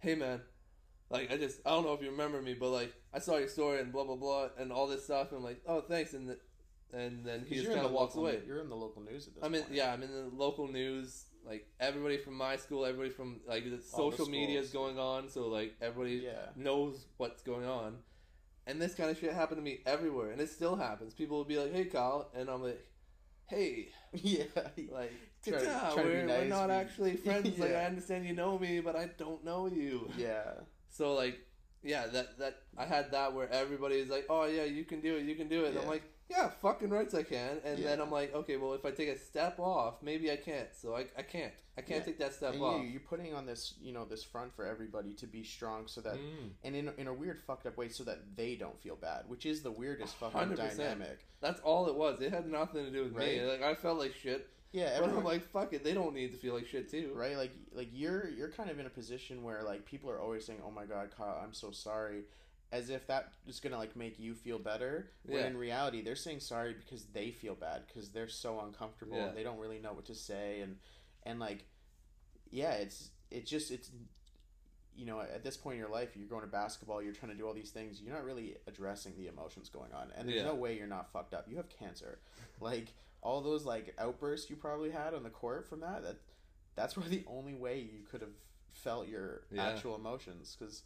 "Hey 0.00 0.14
man, 0.16 0.40
like 1.10 1.30
I 1.30 1.36
just 1.36 1.60
I 1.66 1.70
don't 1.70 1.84
know 1.84 1.92
if 1.92 2.02
you 2.02 2.10
remember 2.10 2.40
me, 2.42 2.54
but 2.54 2.70
like 2.70 2.92
I 3.12 3.18
saw 3.20 3.36
your 3.36 3.48
story 3.48 3.78
and 3.80 3.92
blah 3.92 4.04
blah 4.04 4.16
blah 4.16 4.48
and 4.58 4.72
all 4.72 4.86
this 4.86 5.04
stuff." 5.04 5.28
And 5.30 5.38
I'm 5.38 5.44
like, 5.44 5.60
"Oh, 5.68 5.82
thanks." 5.82 6.14
And 6.14 6.30
the, 6.30 6.38
and 6.96 7.24
then 7.24 7.44
he 7.48 7.56
just 7.56 7.68
kind 7.72 7.84
of 7.84 7.92
walks 7.92 8.14
local, 8.14 8.30
away. 8.30 8.42
You're 8.46 8.60
in 8.60 8.68
the 8.68 8.76
local 8.76 9.02
news 9.02 9.26
at 9.28 9.34
this 9.34 9.44
I'm 9.44 9.54
in 9.54 9.62
point. 9.62 9.74
yeah, 9.74 9.92
I'm 9.92 10.02
in 10.02 10.10
the 10.10 10.30
local 10.34 10.66
news. 10.68 11.24
Like 11.44 11.68
everybody 11.78 12.16
from 12.18 12.34
my 12.34 12.56
school, 12.56 12.84
everybody 12.84 13.10
from 13.10 13.40
like 13.46 13.64
the 13.64 13.78
All 13.94 14.10
the 14.10 14.16
social 14.16 14.30
media 14.30 14.58
is 14.60 14.70
going 14.70 14.98
on, 14.98 15.28
so 15.28 15.48
like 15.48 15.74
everybody 15.80 16.16
Yeah. 16.24 16.46
knows 16.56 17.06
what's 17.18 17.42
going 17.42 17.66
on. 17.66 17.98
And 18.66 18.82
this 18.82 18.94
kind 18.94 19.10
of 19.10 19.18
shit 19.18 19.32
happened 19.32 19.58
to 19.58 19.62
me 19.62 19.80
everywhere, 19.86 20.30
and 20.30 20.40
it 20.40 20.50
still 20.50 20.74
happens. 20.74 21.14
People 21.14 21.36
will 21.36 21.44
be 21.44 21.56
like, 21.56 21.72
"Hey, 21.72 21.84
Kyle," 21.84 22.30
and 22.34 22.48
I'm 22.50 22.62
like, 22.62 22.84
"Hey, 23.46 23.90
Yeah. 24.12 24.44
like, 24.90 25.12
Try 25.46 25.60
try 25.60 25.90
to 25.90 25.96
be 25.96 26.02
we're, 26.02 26.26
we're 26.26 26.44
not 26.46 26.70
actually 26.70 27.16
friends. 27.24 27.56
Like, 27.60 27.74
I 27.76 27.84
understand 27.84 28.26
you 28.26 28.32
know 28.34 28.58
me, 28.58 28.80
but 28.80 28.96
I 28.96 29.06
don't 29.18 29.44
know 29.44 29.68
you." 29.68 30.10
Yeah. 30.18 30.54
So 30.88 31.14
like, 31.14 31.38
yeah, 31.84 32.08
that 32.08 32.38
that 32.40 32.54
I 32.76 32.86
had 32.86 33.12
that 33.12 33.34
where 33.34 33.48
everybody 33.52 33.96
is 34.00 34.08
like, 34.08 34.26
"Oh 34.28 34.46
yeah, 34.46 34.64
you 34.64 34.84
can 34.84 35.00
do 35.00 35.14
it, 35.16 35.26
you 35.26 35.36
can 35.36 35.46
do 35.46 35.64
it." 35.64 35.68
And 35.68 35.78
I'm 35.78 35.86
like, 35.86 36.02
"Yeah, 36.28 36.48
fucking 36.48 36.90
rights, 36.90 37.14
I 37.14 37.22
can." 37.22 37.58
And 37.64 37.82
then 37.84 38.00
I'm 38.00 38.10
like, 38.10 38.34
"Okay, 38.34 38.56
well, 38.56 38.74
if 38.74 38.84
I 38.84 38.90
take 38.90 39.08
a 39.08 39.18
step 39.18 39.58
off, 39.58 40.02
maybe 40.02 40.30
I 40.30 40.36
can't." 40.36 40.68
So 40.74 40.94
I, 40.94 41.06
I 41.16 41.22
can't, 41.22 41.52
I 41.78 41.82
can't 41.82 42.00
Yeah. 42.00 42.04
take 42.06 42.18
that 42.18 42.32
step 42.34 42.54
And 42.54 42.62
off. 42.62 42.80
you, 42.82 42.88
you're 42.88 43.00
putting 43.00 43.34
on 43.34 43.46
this, 43.46 43.74
you 43.80 43.92
know, 43.92 44.04
this 44.04 44.24
front 44.24 44.54
for 44.54 44.64
everybody 44.66 45.12
to 45.14 45.26
be 45.26 45.44
strong, 45.44 45.86
so 45.86 46.00
that, 46.00 46.14
Mm. 46.16 46.50
and 46.64 46.74
in, 46.76 46.90
in 46.98 47.06
a 47.06 47.14
weird 47.14 47.38
fucked 47.46 47.66
up 47.66 47.76
way, 47.76 47.88
so 47.88 48.02
that 48.04 48.36
they 48.36 48.56
don't 48.56 48.80
feel 48.82 48.96
bad, 48.96 49.24
which 49.28 49.46
is 49.46 49.62
the 49.62 49.70
weirdest 49.70 50.16
fucking 50.16 50.38
100%. 50.40 50.56
dynamic. 50.76 51.26
That's 51.40 51.60
all 51.60 51.86
it 51.88 51.94
was. 51.94 52.20
It 52.20 52.32
had 52.32 52.46
nothing 52.48 52.84
to 52.84 52.90
do 52.90 53.04
with 53.04 53.14
me. 53.16 53.40
Like 53.42 53.62
I 53.62 53.74
felt 53.74 53.98
like 53.98 54.14
shit, 54.14 54.48
Yeah, 54.72 54.86
but 54.98 55.04
everyone, 55.04 55.18
I'm 55.18 55.24
like, 55.24 55.42
fuck 55.52 55.72
it. 55.74 55.84
They 55.84 55.94
don't 55.94 56.12
need 56.14 56.32
to 56.32 56.38
feel 56.38 56.54
like 56.54 56.66
shit 56.66 56.90
too. 56.90 57.12
right? 57.14 57.36
Like, 57.36 57.52
like 57.72 57.88
you're 57.92 58.28
you're 58.30 58.50
kind 58.50 58.68
of 58.68 58.78
in 58.80 58.86
a 58.86 58.90
position 58.90 59.42
where 59.44 59.62
like 59.62 59.84
people 59.86 60.10
are 60.10 60.20
always 60.20 60.44
saying, 60.44 60.60
"Oh 60.66 60.70
my 60.72 60.84
god, 60.86 61.10
Kyle, 61.16 61.40
I'm 61.42 61.52
so 61.54 61.70
sorry," 61.70 62.24
as 62.72 62.90
if 62.90 63.06
that 63.06 63.32
is 63.46 63.60
gonna 63.60 63.78
like 63.78 63.94
make 63.96 64.18
you 64.18 64.34
feel 64.34 64.58
better. 64.58 65.10
When 65.24 65.40
Yeah. 65.40 65.46
in 65.46 65.56
reality, 65.56 66.02
they're 66.02 66.16
saying 66.16 66.40
sorry 66.40 66.74
because 66.74 67.06
they 67.06 67.30
feel 67.30 67.54
bad 67.54 67.86
because 67.86 68.10
they're 68.10 68.28
so 68.28 68.60
uncomfortable 68.60 69.18
Yeah. 69.18 69.28
and 69.28 69.36
they 69.36 69.42
don't 69.44 69.58
really 69.58 69.78
know 69.78 69.92
what 69.92 70.06
to 70.06 70.14
say 70.14 70.60
and 70.60 70.78
and 71.22 71.38
like, 71.40 71.64
yeah, 72.50 72.72
it's 72.74 73.10
it's 73.30 73.50
just 73.50 73.70
it's. 73.70 73.90
You 74.98 75.04
know, 75.04 75.20
at 75.20 75.44
this 75.44 75.58
point 75.58 75.74
in 75.74 75.80
your 75.80 75.90
life, 75.90 76.16
you're 76.16 76.26
going 76.26 76.40
to 76.40 76.46
basketball, 76.46 77.02
you're 77.02 77.12
trying 77.12 77.30
to 77.30 77.36
do 77.36 77.46
all 77.46 77.52
these 77.52 77.70
things, 77.70 78.00
you're 78.00 78.14
not 78.14 78.24
really 78.24 78.56
addressing 78.66 79.14
the 79.18 79.26
emotions 79.26 79.68
going 79.68 79.92
on. 79.92 80.10
And 80.16 80.26
there's 80.26 80.38
Yeah. 80.40 80.46
no 80.46 80.54
way 80.54 80.74
you're 80.78 80.86
not 80.86 81.12
fucked 81.12 81.34
up. 81.34 81.46
You 81.50 81.58
have 81.58 81.68
cancer. 81.68 82.18
Like, 82.60 82.94
all 83.20 83.42
those, 83.42 83.66
like, 83.66 83.94
outbursts 83.98 84.48
you 84.48 84.56
probably 84.56 84.88
had 84.90 85.12
on 85.12 85.22
the 85.22 85.28
court 85.28 85.66
from 85.68 85.80
that, 85.80 86.00
that 86.02 86.16
that's 86.76 86.96
where 86.96 87.06
the 87.06 87.22
only 87.26 87.52
way 87.52 87.78
you 87.78 88.04
could 88.04 88.22
have 88.22 88.32
felt 88.70 89.06
your 89.06 89.42
actual 89.58 89.96
emotions 89.96 90.56
because 90.58 90.82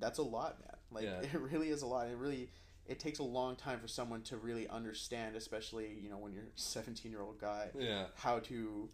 that's 0.00 0.18
a 0.18 0.22
lot 0.22 0.58
man 0.60 0.76
like 0.90 1.04
Yeah. 1.04 1.20
it 1.34 1.40
really 1.40 1.68
is 1.70 1.82
a 1.82 1.86
lot 1.86 2.08
it 2.08 2.16
really 2.16 2.50
it 2.86 3.00
takes 3.00 3.18
a 3.18 3.22
long 3.24 3.56
time 3.56 3.80
for 3.80 3.88
someone 3.88 4.22
to 4.22 4.36
really 4.36 4.68
understand 4.68 5.36
especially 5.36 5.98
you 6.00 6.08
know 6.08 6.18
when 6.18 6.32
you're 6.32 6.44
a 6.44 6.46
17 6.58 7.10
year 7.10 7.22
old 7.22 7.40
guy 7.40 7.68
Yeah. 7.78 8.06
how 8.16 8.38
to 8.40 8.88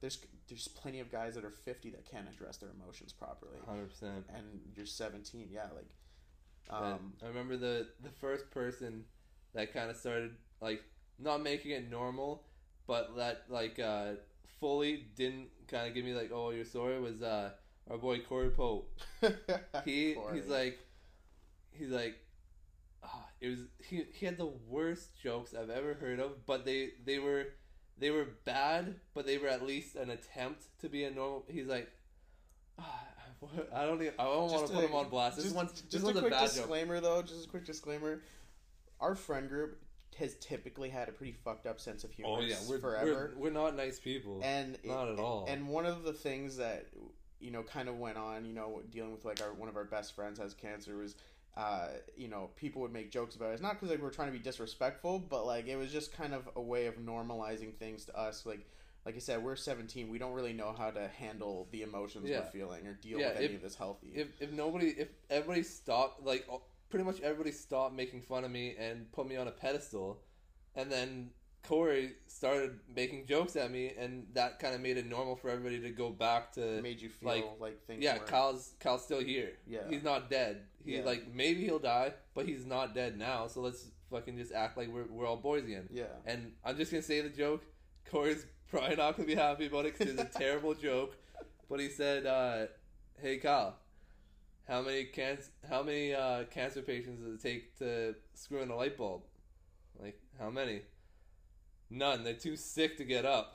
there's 0.00 0.18
there's 0.48 0.68
plenty 0.68 1.00
of 1.00 1.10
guys 1.10 1.34
that 1.34 1.44
are 1.44 1.50
50 1.50 1.90
that 1.90 2.04
can't 2.10 2.28
address 2.28 2.56
their 2.58 2.70
emotions 2.70 3.12
properly 3.12 3.58
Hundred 3.66 3.90
percent. 3.90 4.24
and 4.34 4.44
you're 4.76 4.86
17 4.86 5.48
yeah 5.50 5.62
like 5.74 5.88
Um, 6.70 6.84
um 6.84 7.12
I 7.22 7.26
remember 7.28 7.56
the 7.56 7.88
the 8.02 8.10
first 8.20 8.50
person 8.50 9.04
that 9.54 9.72
kind 9.72 9.90
of 9.90 9.96
started 9.96 10.32
like 10.60 10.82
not 11.18 11.42
making 11.42 11.72
it 11.72 11.90
normal, 11.90 12.44
but 12.86 13.16
that 13.16 13.44
like 13.48 13.78
uh, 13.80 14.12
fully 14.60 15.06
didn't 15.16 15.48
kind 15.66 15.88
of 15.88 15.94
give 15.94 16.04
me 16.04 16.14
like, 16.14 16.30
oh, 16.32 16.50
you're 16.50 16.64
sorry 16.64 17.00
was 17.00 17.22
uh, 17.22 17.50
our 17.90 17.98
boy 17.98 18.20
Corey 18.20 18.50
Pope. 18.50 18.90
He 19.84 20.14
Corey. 20.14 20.36
he's 20.40 20.46
like 20.48 20.78
he's 21.70 21.90
like 21.90 22.16
ah, 23.04 23.26
it 23.40 23.48
was 23.48 23.60
he 23.86 24.04
he 24.12 24.26
had 24.26 24.38
the 24.38 24.46
worst 24.68 25.16
jokes 25.22 25.54
I've 25.54 25.70
ever 25.70 25.94
heard 25.94 26.20
of, 26.20 26.46
but 26.46 26.64
they 26.64 26.90
they 27.04 27.18
were 27.18 27.46
they 27.98 28.10
were 28.10 28.26
bad, 28.44 28.96
but 29.14 29.26
they 29.26 29.38
were 29.38 29.48
at 29.48 29.64
least 29.66 29.96
an 29.96 30.10
attempt 30.10 30.64
to 30.80 30.88
be 30.88 31.04
a 31.04 31.10
normal. 31.10 31.44
He's 31.48 31.66
like. 31.66 31.90
ah, 32.78 33.04
I 33.74 33.84
don't. 33.86 34.00
Even, 34.02 34.14
I 34.18 34.24
don't 34.24 34.50
want 34.50 34.66
to 34.68 34.72
put 34.74 34.84
a- 34.84 34.88
him 34.88 34.94
on 34.94 35.08
blast. 35.08 35.36
This 35.36 35.44
just, 35.46 35.56
one's 35.56 35.72
this 35.72 35.82
just 35.90 36.04
one's 36.04 36.16
a 36.16 36.20
a 36.20 36.22
quick 36.22 36.32
joke. 36.34 36.42
disclaimer 36.42 37.00
though 37.00 37.22
just 37.22 37.46
a 37.46 37.48
quick 37.48 37.64
disclaimer 37.64 38.22
our 39.00 39.14
friend 39.14 39.48
group 39.48 39.78
has 40.18 40.34
typically 40.40 40.88
had 40.88 41.08
a 41.08 41.12
pretty 41.12 41.32
fucked 41.44 41.64
up 41.66 41.78
sense 41.78 42.02
of 42.02 42.10
humor 42.10 42.30
Oh 42.38 42.40
yeah, 42.40 42.56
we're 42.68 42.80
forever 42.80 43.32
We're, 43.36 43.44
we're 43.44 43.52
not 43.52 43.76
nice 43.76 44.00
people. 44.00 44.40
and 44.42 44.76
not 44.84 45.06
it- 45.06 45.12
at 45.12 45.18
all. 45.20 45.46
And 45.48 45.68
one 45.68 45.86
of 45.86 46.02
the 46.02 46.12
things 46.12 46.56
that 46.56 46.86
you 47.40 47.50
know 47.50 47.62
kind 47.62 47.88
of 47.88 47.98
went 47.98 48.16
on, 48.16 48.44
you 48.44 48.52
know, 48.54 48.82
dealing 48.90 49.12
with 49.12 49.24
like 49.24 49.40
our 49.42 49.52
one 49.52 49.68
of 49.68 49.76
our 49.76 49.84
best 49.84 50.14
friends 50.14 50.38
has 50.38 50.54
cancer 50.54 50.96
was. 50.96 51.14
Uh, 51.56 51.88
you 52.16 52.28
know, 52.28 52.50
people 52.54 52.80
would 52.80 52.92
make 52.92 53.10
jokes 53.10 53.34
about 53.34 53.50
it. 53.50 53.54
It's 53.54 53.62
not 53.62 53.72
because 53.72 53.90
like 53.90 54.00
we're 54.00 54.10
trying 54.12 54.28
to 54.28 54.32
be 54.32 54.38
disrespectful, 54.38 55.18
but 55.18 55.44
like 55.44 55.66
it 55.66 55.74
was 55.74 55.90
just 55.90 56.12
kind 56.12 56.32
of 56.32 56.48
a 56.54 56.60
way 56.62 56.86
of 56.86 56.98
normalizing 56.98 57.74
things 57.74 58.04
to 58.04 58.16
us. 58.16 58.46
Like, 58.46 58.64
like 59.04 59.16
I 59.16 59.18
said, 59.18 59.42
we're 59.42 59.56
seventeen. 59.56 60.08
We 60.08 60.18
don't 60.18 60.34
really 60.34 60.52
know 60.52 60.72
how 60.78 60.90
to 60.90 61.08
handle 61.08 61.66
the 61.72 61.82
emotions 61.82 62.28
Yeah. 62.28 62.40
we're 62.40 62.50
feeling 62.52 62.86
or 62.86 62.92
deal 62.94 63.18
Yeah, 63.18 63.28
with 63.30 63.36
any 63.38 63.46
if- 63.46 63.54
of 63.56 63.62
this 63.62 63.74
healthy. 63.74 64.12
if 64.14 64.28
if 64.40 64.52
nobody, 64.52 64.90
if 64.90 65.08
everybody 65.30 65.64
stopped, 65.64 66.22
like 66.24 66.48
pretty 66.90 67.04
much 67.04 67.20
everybody 67.22 67.50
stopped 67.50 67.92
making 67.92 68.20
fun 68.22 68.44
of 68.44 68.52
me 68.52 68.76
and 68.78 69.10
put 69.10 69.26
me 69.26 69.34
on 69.34 69.48
a 69.48 69.52
pedestal, 69.52 70.20
and 70.76 70.92
then 70.92 71.30
Corey 71.64 72.12
started 72.26 72.78
making 72.94 73.26
jokes 73.26 73.56
at 73.56 73.70
me, 73.70 73.92
and 73.98 74.26
that 74.34 74.58
kind 74.58 74.74
of 74.74 74.80
made 74.80 74.96
it 74.96 75.06
normal 75.06 75.36
for 75.36 75.50
everybody 75.50 75.80
to 75.80 75.90
go 75.90 76.10
back 76.10 76.52
to 76.52 76.80
made 76.80 77.00
you 77.00 77.08
feel 77.10 77.28
like, 77.28 77.44
like, 77.60 77.86
things. 77.86 78.02
yeah, 78.02 78.16
weren't- 78.16 78.26
Kyle's 78.26 78.74
Kyle's 78.80 79.04
still 79.04 79.20
here. 79.20 79.52
Yeah. 79.66 79.80
he's 79.88 80.02
not 80.02 80.30
dead. 80.30 80.62
He 80.84 80.96
Yeah. 80.96 81.02
like 81.04 81.32
maybe 81.34 81.64
he'll 81.64 81.78
die, 81.78 82.14
but 82.34 82.46
he's 82.46 82.64
not 82.64 82.94
dead 82.94 83.18
now. 83.18 83.48
So 83.48 83.60
let's 83.60 83.86
fucking 84.10 84.38
just 84.38 84.52
act 84.52 84.76
like 84.78 84.88
we're 84.88 85.06
we're 85.10 85.26
all 85.26 85.36
boys 85.36 85.64
again. 85.64 85.88
Yeah. 85.92 86.04
And 86.24 86.52
I'm 86.64 86.76
just 86.76 86.90
gonna 86.90 87.02
say 87.02 87.20
the 87.20 87.28
joke. 87.28 87.62
Corey's 88.10 88.46
probably 88.70 88.96
not 88.96 89.16
gonna 89.16 89.26
be 89.26 89.34
happy 89.34 89.66
about 89.66 89.84
it 89.86 89.98
because 89.98 90.14
it's 90.14 90.36
a 90.36 90.38
terrible 90.38 90.74
joke. 90.74 91.16
But 91.68 91.80
he 91.80 91.88
said, 91.90 92.24
uh, 92.24 92.66
"Hey 93.20 93.36
Kyle, 93.36 93.76
how 94.66 94.80
many 94.80 95.04
can 95.04 95.36
how 95.68 95.82
many 95.82 96.14
uh, 96.14 96.44
cancer 96.44 96.80
patients 96.80 97.20
does 97.22 97.34
it 97.34 97.42
take 97.42 97.76
to 97.80 98.14
screw 98.32 98.60
in 98.62 98.70
a 98.70 98.76
light 98.76 98.96
bulb? 98.96 99.22
Like 100.00 100.18
how 100.38 100.48
many? 100.48 100.82
None. 101.90 102.24
They're 102.24 102.34
too 102.34 102.56
sick 102.56 102.96
to 102.98 103.04
get 103.04 103.24
up. 103.24 103.54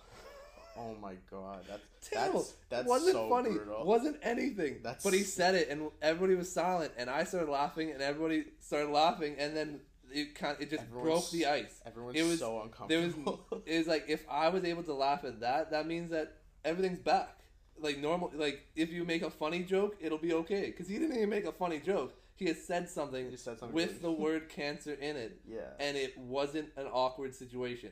Oh 0.75 0.95
my 0.99 1.13
god, 1.29 1.65
that's 1.67 1.84
that's 2.11 2.53
that's 2.69 2.88
wasn't 2.88 3.13
so 3.13 3.29
funny. 3.29 3.51
brutal. 3.51 3.86
Wasn't 3.86 4.17
anything. 4.23 4.79
That's- 4.81 5.03
But 5.03 5.13
he 5.13 5.19
said 5.21 5.53
it, 5.55 5.69
and 5.69 5.91
everybody 6.01 6.36
was 6.36 6.51
silent, 6.51 6.91
and 6.97 7.09
I 7.09 7.23
started 7.25 7.49
laughing, 7.51 7.91
and 7.91 8.01
everybody 8.01 8.45
started 8.59 8.89
laughing, 8.89 9.36
and 9.38 9.55
then 9.55 9.81
it 10.11 10.34
kind 10.36 10.57
it 10.59 10.69
just 10.71 10.81
Everyone's- 10.84 11.09
broke 11.09 11.29
the 11.31 11.45
ice. 11.45 11.79
Everyone's 11.86 12.17
it 12.17 12.23
was- 12.23 12.39
so 12.39 12.69
There 12.88 13.01
was 13.01 13.13
uncomfortable. 13.13 13.63
it 13.67 13.77
was 13.77 13.88
like 13.88 14.05
if 14.07 14.25
I 14.29 14.49
was 14.49 14.63
able 14.65 14.84
to 14.84 14.93
laugh 14.95 15.23
at 15.25 15.39
that, 15.41 15.69
that 15.71 15.86
means 15.86 16.09
that 16.09 16.38
everything's 16.65 16.99
back. 16.99 17.39
Like 17.79 17.99
normal, 17.99 18.31
like 18.36 18.65
if 18.75 18.91
you 18.91 19.03
make 19.03 19.21
a 19.21 19.29
funny 19.31 19.63
joke, 19.63 19.95
it'll 19.99 20.17
be 20.17 20.34
okay. 20.34 20.67
Because 20.67 20.88
he 20.88 20.97
didn't 20.97 21.17
even 21.17 21.29
make 21.29 21.45
a 21.45 21.51
funny 21.51 21.79
joke. 21.79 22.13
He 22.36 22.45
had 22.45 22.57
said 22.57 22.89
something 22.89 23.29
said 23.38 23.59
something 23.59 23.71
with 23.73 24.01
the 24.01 24.11
word 24.25 24.49
cancer 24.49 24.93
in 24.93 25.15
it, 25.17 25.39
yeah. 25.47 25.59
and 25.79 25.95
it 25.95 26.17
wasn't 26.17 26.69
an 26.77 26.88
awkward 26.88 27.36
situation. 27.36 27.91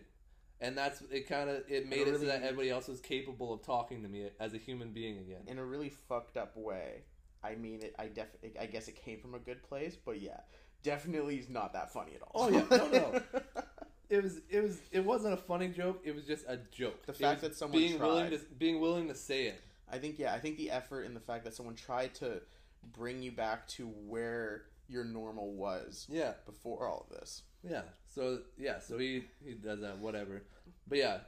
And 0.62 0.78
that's 0.78 1.02
it. 1.12 1.28
Kind 1.28 1.50
of 1.50 1.64
it 1.68 1.90
made 1.90 2.08
it 2.08 2.20
so 2.20 2.26
that 2.26 2.44
everybody 2.44 2.70
else 2.70 2.88
was 2.88 3.02
capable 3.02 3.52
of 3.54 3.64
talking 3.66 4.04
to 4.04 4.08
me 4.08 4.30
as 4.40 4.54
a 4.54 4.58
human 4.58 4.92
being 4.92 5.18
again. 5.18 5.42
in 5.48 5.58
a 5.58 5.66
really 5.66 5.90
fucked 5.90 6.38
up 6.38 6.56
way. 6.56 7.02
I 7.44 7.56
mean 7.56 7.82
it. 7.82 7.96
I 7.98 8.08
def. 8.08 8.28
I 8.60 8.68
guess 8.68 8.88
it 8.88 8.96
came 8.96 9.20
from 9.20 9.34
a 9.34 9.40
good 9.40 9.64
place, 9.64 9.96
but 9.96 10.22
yeah, 10.22 10.42
definitely 10.84 11.38
is 11.38 11.50
not 11.50 11.74
that 11.74 11.92
funny 11.92 12.12
at 12.16 12.22
all. 12.22 12.46
Oh, 12.46 12.50
yeah. 12.50 12.66
No, 12.70 12.88
no. 12.90 13.22
It 14.12 14.24
was 14.24 14.42
it 14.50 14.62
was 14.62 14.78
it 14.92 15.06
wasn't 15.06 15.34
a 15.36 15.38
funny 15.38 15.70
joke. 15.70 16.02
It 16.04 16.14
was 16.14 16.26
just 16.26 16.44
a 16.50 16.58
joke. 16.70 17.06
The 17.06 17.14
It 17.14 17.18
fact 17.18 17.40
that 17.42 17.56
someone 17.56 17.80
being 17.80 17.98
willing 17.98 18.30
to 18.32 18.40
being 18.60 18.82
willing 18.82 19.08
to 19.08 19.16
say 19.16 19.46
it. 19.46 19.62
I 19.90 20.00
think 20.00 20.20
yeah, 20.20 20.34
I 20.34 20.40
think 20.40 20.58
the 20.58 20.70
effort 20.70 21.04
and 21.04 21.16
the 21.16 21.22
fact 21.22 21.46
that 21.46 21.56
someone 21.56 21.76
tried 21.76 22.14
to 22.16 22.42
bring 22.92 23.22
you 23.24 23.32
back 23.32 23.68
to 23.70 23.88
where 23.88 24.64
your 24.92 25.04
normal 25.06 25.54
was 25.54 26.06
Yeah, 26.10 26.34
before 26.46 26.88
all 26.88 27.08
of 27.10 27.18
this. 27.20 27.44
yeah. 27.64 27.82
So 28.14 28.40
yeah, 28.58 28.80
so 28.80 28.98
he 28.98 29.24
he 29.44 29.54
does 29.54 29.80
that. 29.82 29.98
Whatever. 30.00 30.44
But 30.88 30.98
yeah. 30.98 31.20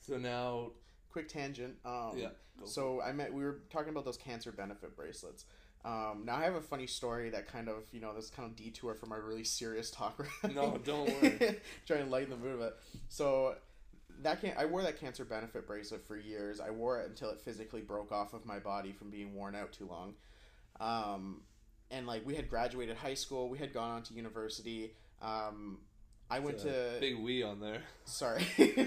So 0.00 0.16
now, 0.18 0.70
Quick 1.10 1.28
tangent. 1.28 1.76
Um, 1.84 2.12
yeah. 2.16 2.28
So 2.64 3.00
I 3.00 3.12
met. 3.12 3.32
We 3.32 3.44
were 3.44 3.60
talking 3.70 3.90
about 3.90 4.04
those 4.04 4.16
cancer 4.16 4.50
benefit 4.52 4.96
bracelets. 4.96 5.44
Um, 5.84 6.22
now 6.24 6.36
I 6.36 6.42
have 6.44 6.54
a 6.54 6.60
funny 6.62 6.86
story 6.86 7.30
that 7.30 7.46
kind 7.46 7.68
of 7.68 7.84
you 7.92 8.00
know 8.00 8.12
this 8.14 8.30
kind 8.30 8.48
of 8.48 8.56
detour 8.56 8.94
from 8.94 9.12
our 9.12 9.20
really 9.22 9.44
serious 9.44 9.90
talk. 9.90 10.24
Right? 10.42 10.54
No, 10.54 10.78
don't 10.84 11.08
worry. 11.22 11.60
Try 11.86 11.98
and 11.98 12.10
lighten 12.10 12.30
the 12.30 12.36
mood 12.36 12.54
of 12.54 12.60
it. 12.62 12.74
So 13.08 13.54
that 14.22 14.40
can 14.40 14.54
I 14.58 14.64
wore 14.64 14.82
that 14.82 14.98
cancer 14.98 15.24
benefit 15.24 15.66
bracelet 15.66 16.04
for 16.06 16.16
years. 16.16 16.58
I 16.60 16.70
wore 16.70 17.00
it 17.00 17.08
until 17.08 17.30
it 17.30 17.40
physically 17.40 17.80
broke 17.80 18.10
off 18.12 18.32
of 18.34 18.44
my 18.44 18.58
body 18.58 18.92
from 18.92 19.10
being 19.10 19.34
worn 19.34 19.54
out 19.54 19.72
too 19.72 19.86
long. 19.86 20.14
Um, 20.80 21.42
and 21.94 22.06
like 22.06 22.26
we 22.26 22.34
had 22.34 22.50
graduated 22.50 22.96
high 22.96 23.14
school, 23.14 23.48
we 23.48 23.58
had 23.58 23.72
gone 23.72 23.90
on 23.90 24.02
to 24.04 24.14
university. 24.14 24.94
Um, 25.22 25.78
I 26.30 26.40
went 26.40 26.56
It's 26.56 26.64
a 26.64 26.94
to 26.94 27.00
big 27.00 27.18
we 27.18 27.42
on 27.42 27.60
there. 27.60 27.82
sorry. 28.04 28.46
we, 28.58 28.78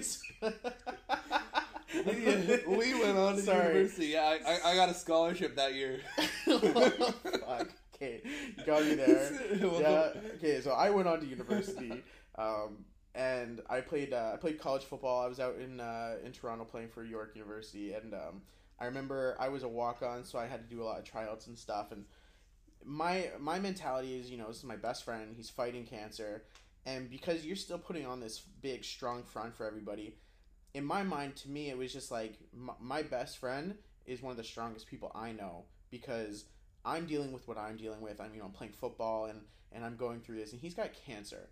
we 2.68 3.00
went 3.00 3.18
on 3.18 3.36
to 3.36 3.42
Sorry. 3.42 3.68
university. 3.68 4.08
Yeah, 4.08 4.38
I, 4.46 4.52
I, 4.52 4.72
I 4.72 4.76
got 4.76 4.90
a 4.90 4.94
scholarship 4.94 5.56
that 5.56 5.74
year. 5.74 6.00
Fuck. 6.46 7.70
Okay, 7.96 8.22
you 8.58 8.66
got 8.66 8.84
me 8.86 8.96
there. 8.96 9.32
Yeah. 9.60 10.12
Okay, 10.36 10.62
so 10.62 10.72
I 10.72 10.90
went 10.90 11.08
on 11.08 11.20
to 11.22 11.26
university, 11.26 12.04
um, 12.38 12.86
and 13.16 13.62
I 13.70 13.82
played. 13.82 14.14
Uh, 14.14 14.32
I 14.34 14.38
played 14.38 14.60
college 14.60 14.84
football. 14.84 15.24
I 15.24 15.28
was 15.28 15.40
out 15.40 15.56
in 15.58 15.80
uh, 15.80 16.18
in 16.24 16.32
Toronto 16.32 16.66
playing 16.66 16.90
for 16.90 17.04
York 17.04 17.32
University, 17.36 17.94
and 17.94 18.14
um, 18.14 18.42
I 18.80 18.86
remember 18.86 19.36
I 19.40 19.50
was 19.50 19.64
a 19.64 19.68
walk 19.68 20.04
on, 20.04 20.24
so 20.24 20.38
I 20.38 20.46
had 20.48 20.68
to 20.70 20.76
do 20.76 20.84
a 20.84 20.86
lot 20.86 21.00
of 21.00 21.06
tryouts 21.06 21.48
and 21.48 21.58
stuff. 21.58 21.92
And 21.92 22.06
my 22.88 23.30
my 23.40 23.60
mentality 23.60 24.18
is, 24.18 24.32
you 24.32 24.38
know, 24.38 24.48
this 24.48 24.58
is 24.58 24.64
my 24.64 24.78
best 24.78 25.04
friend. 25.04 25.34
He's 25.36 25.50
fighting 25.50 25.86
cancer, 25.86 26.44
and 26.86 27.10
because 27.10 27.46
you're 27.46 27.58
still 27.58 27.78
putting 27.78 28.06
on 28.06 28.22
this 28.22 28.40
big, 28.62 28.86
strong 28.86 29.24
front 29.24 29.56
for 29.56 29.68
everybody, 29.68 30.16
in 30.74 30.86
my 30.86 31.04
mind, 31.04 31.36
to 31.38 31.50
me, 31.50 31.70
it 31.70 31.78
was 31.78 31.92
just 31.92 32.12
like 32.12 32.40
my, 32.56 32.74
my 32.80 33.02
best 33.04 33.40
friend 33.40 33.76
is 34.06 34.22
one 34.22 34.32
of 34.32 34.38
the 34.38 34.44
strongest 34.44 34.88
people 34.88 35.12
I 35.14 35.34
know 35.34 35.66
because 35.92 36.46
I'm 36.86 37.06
dealing 37.06 37.34
with 37.34 37.46
what 37.46 37.58
I'm 37.58 37.76
dealing 37.76 38.00
with. 38.00 38.22
I'm 38.22 38.34
you 38.34 38.40
know 38.40 38.46
I'm 38.46 38.52
playing 38.52 38.74
football 38.74 39.26
and 39.26 39.42
and 39.74 39.84
I'm 39.84 39.98
going 39.98 40.22
through 40.22 40.38
this, 40.38 40.54
and 40.54 40.62
he's 40.62 40.74
got 40.74 40.92
cancer, 41.06 41.50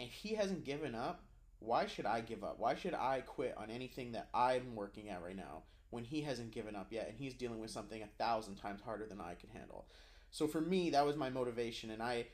and 0.00 0.08
he 0.08 0.34
hasn't 0.34 0.64
given 0.64 0.94
up. 0.94 1.22
Why 1.58 1.86
should 1.86 2.06
I 2.06 2.22
give 2.22 2.42
up? 2.42 2.58
Why 2.58 2.74
should 2.74 2.94
I 2.94 3.20
quit 3.20 3.54
on 3.56 3.70
anything 3.70 4.12
that 4.12 4.30
I'm 4.34 4.74
working 4.74 5.10
at 5.10 5.22
right 5.22 5.36
now 5.36 5.62
when 5.90 6.02
he 6.02 6.22
hasn't 6.22 6.50
given 6.50 6.74
up 6.74 6.88
yet 6.90 7.06
and 7.08 7.16
he's 7.16 7.34
dealing 7.34 7.60
with 7.60 7.70
something 7.70 8.02
a 8.02 8.06
thousand 8.18 8.56
times 8.56 8.80
harder 8.80 9.06
than 9.06 9.20
I 9.20 9.34
can 9.34 9.50
handle? 9.50 9.86
So 10.32 10.48
for 10.48 10.60
me, 10.60 10.90
that 10.90 11.04
was 11.06 11.16
my 11.16 11.30
motivation, 11.30 11.90
and 11.90 12.02
I 12.02 12.26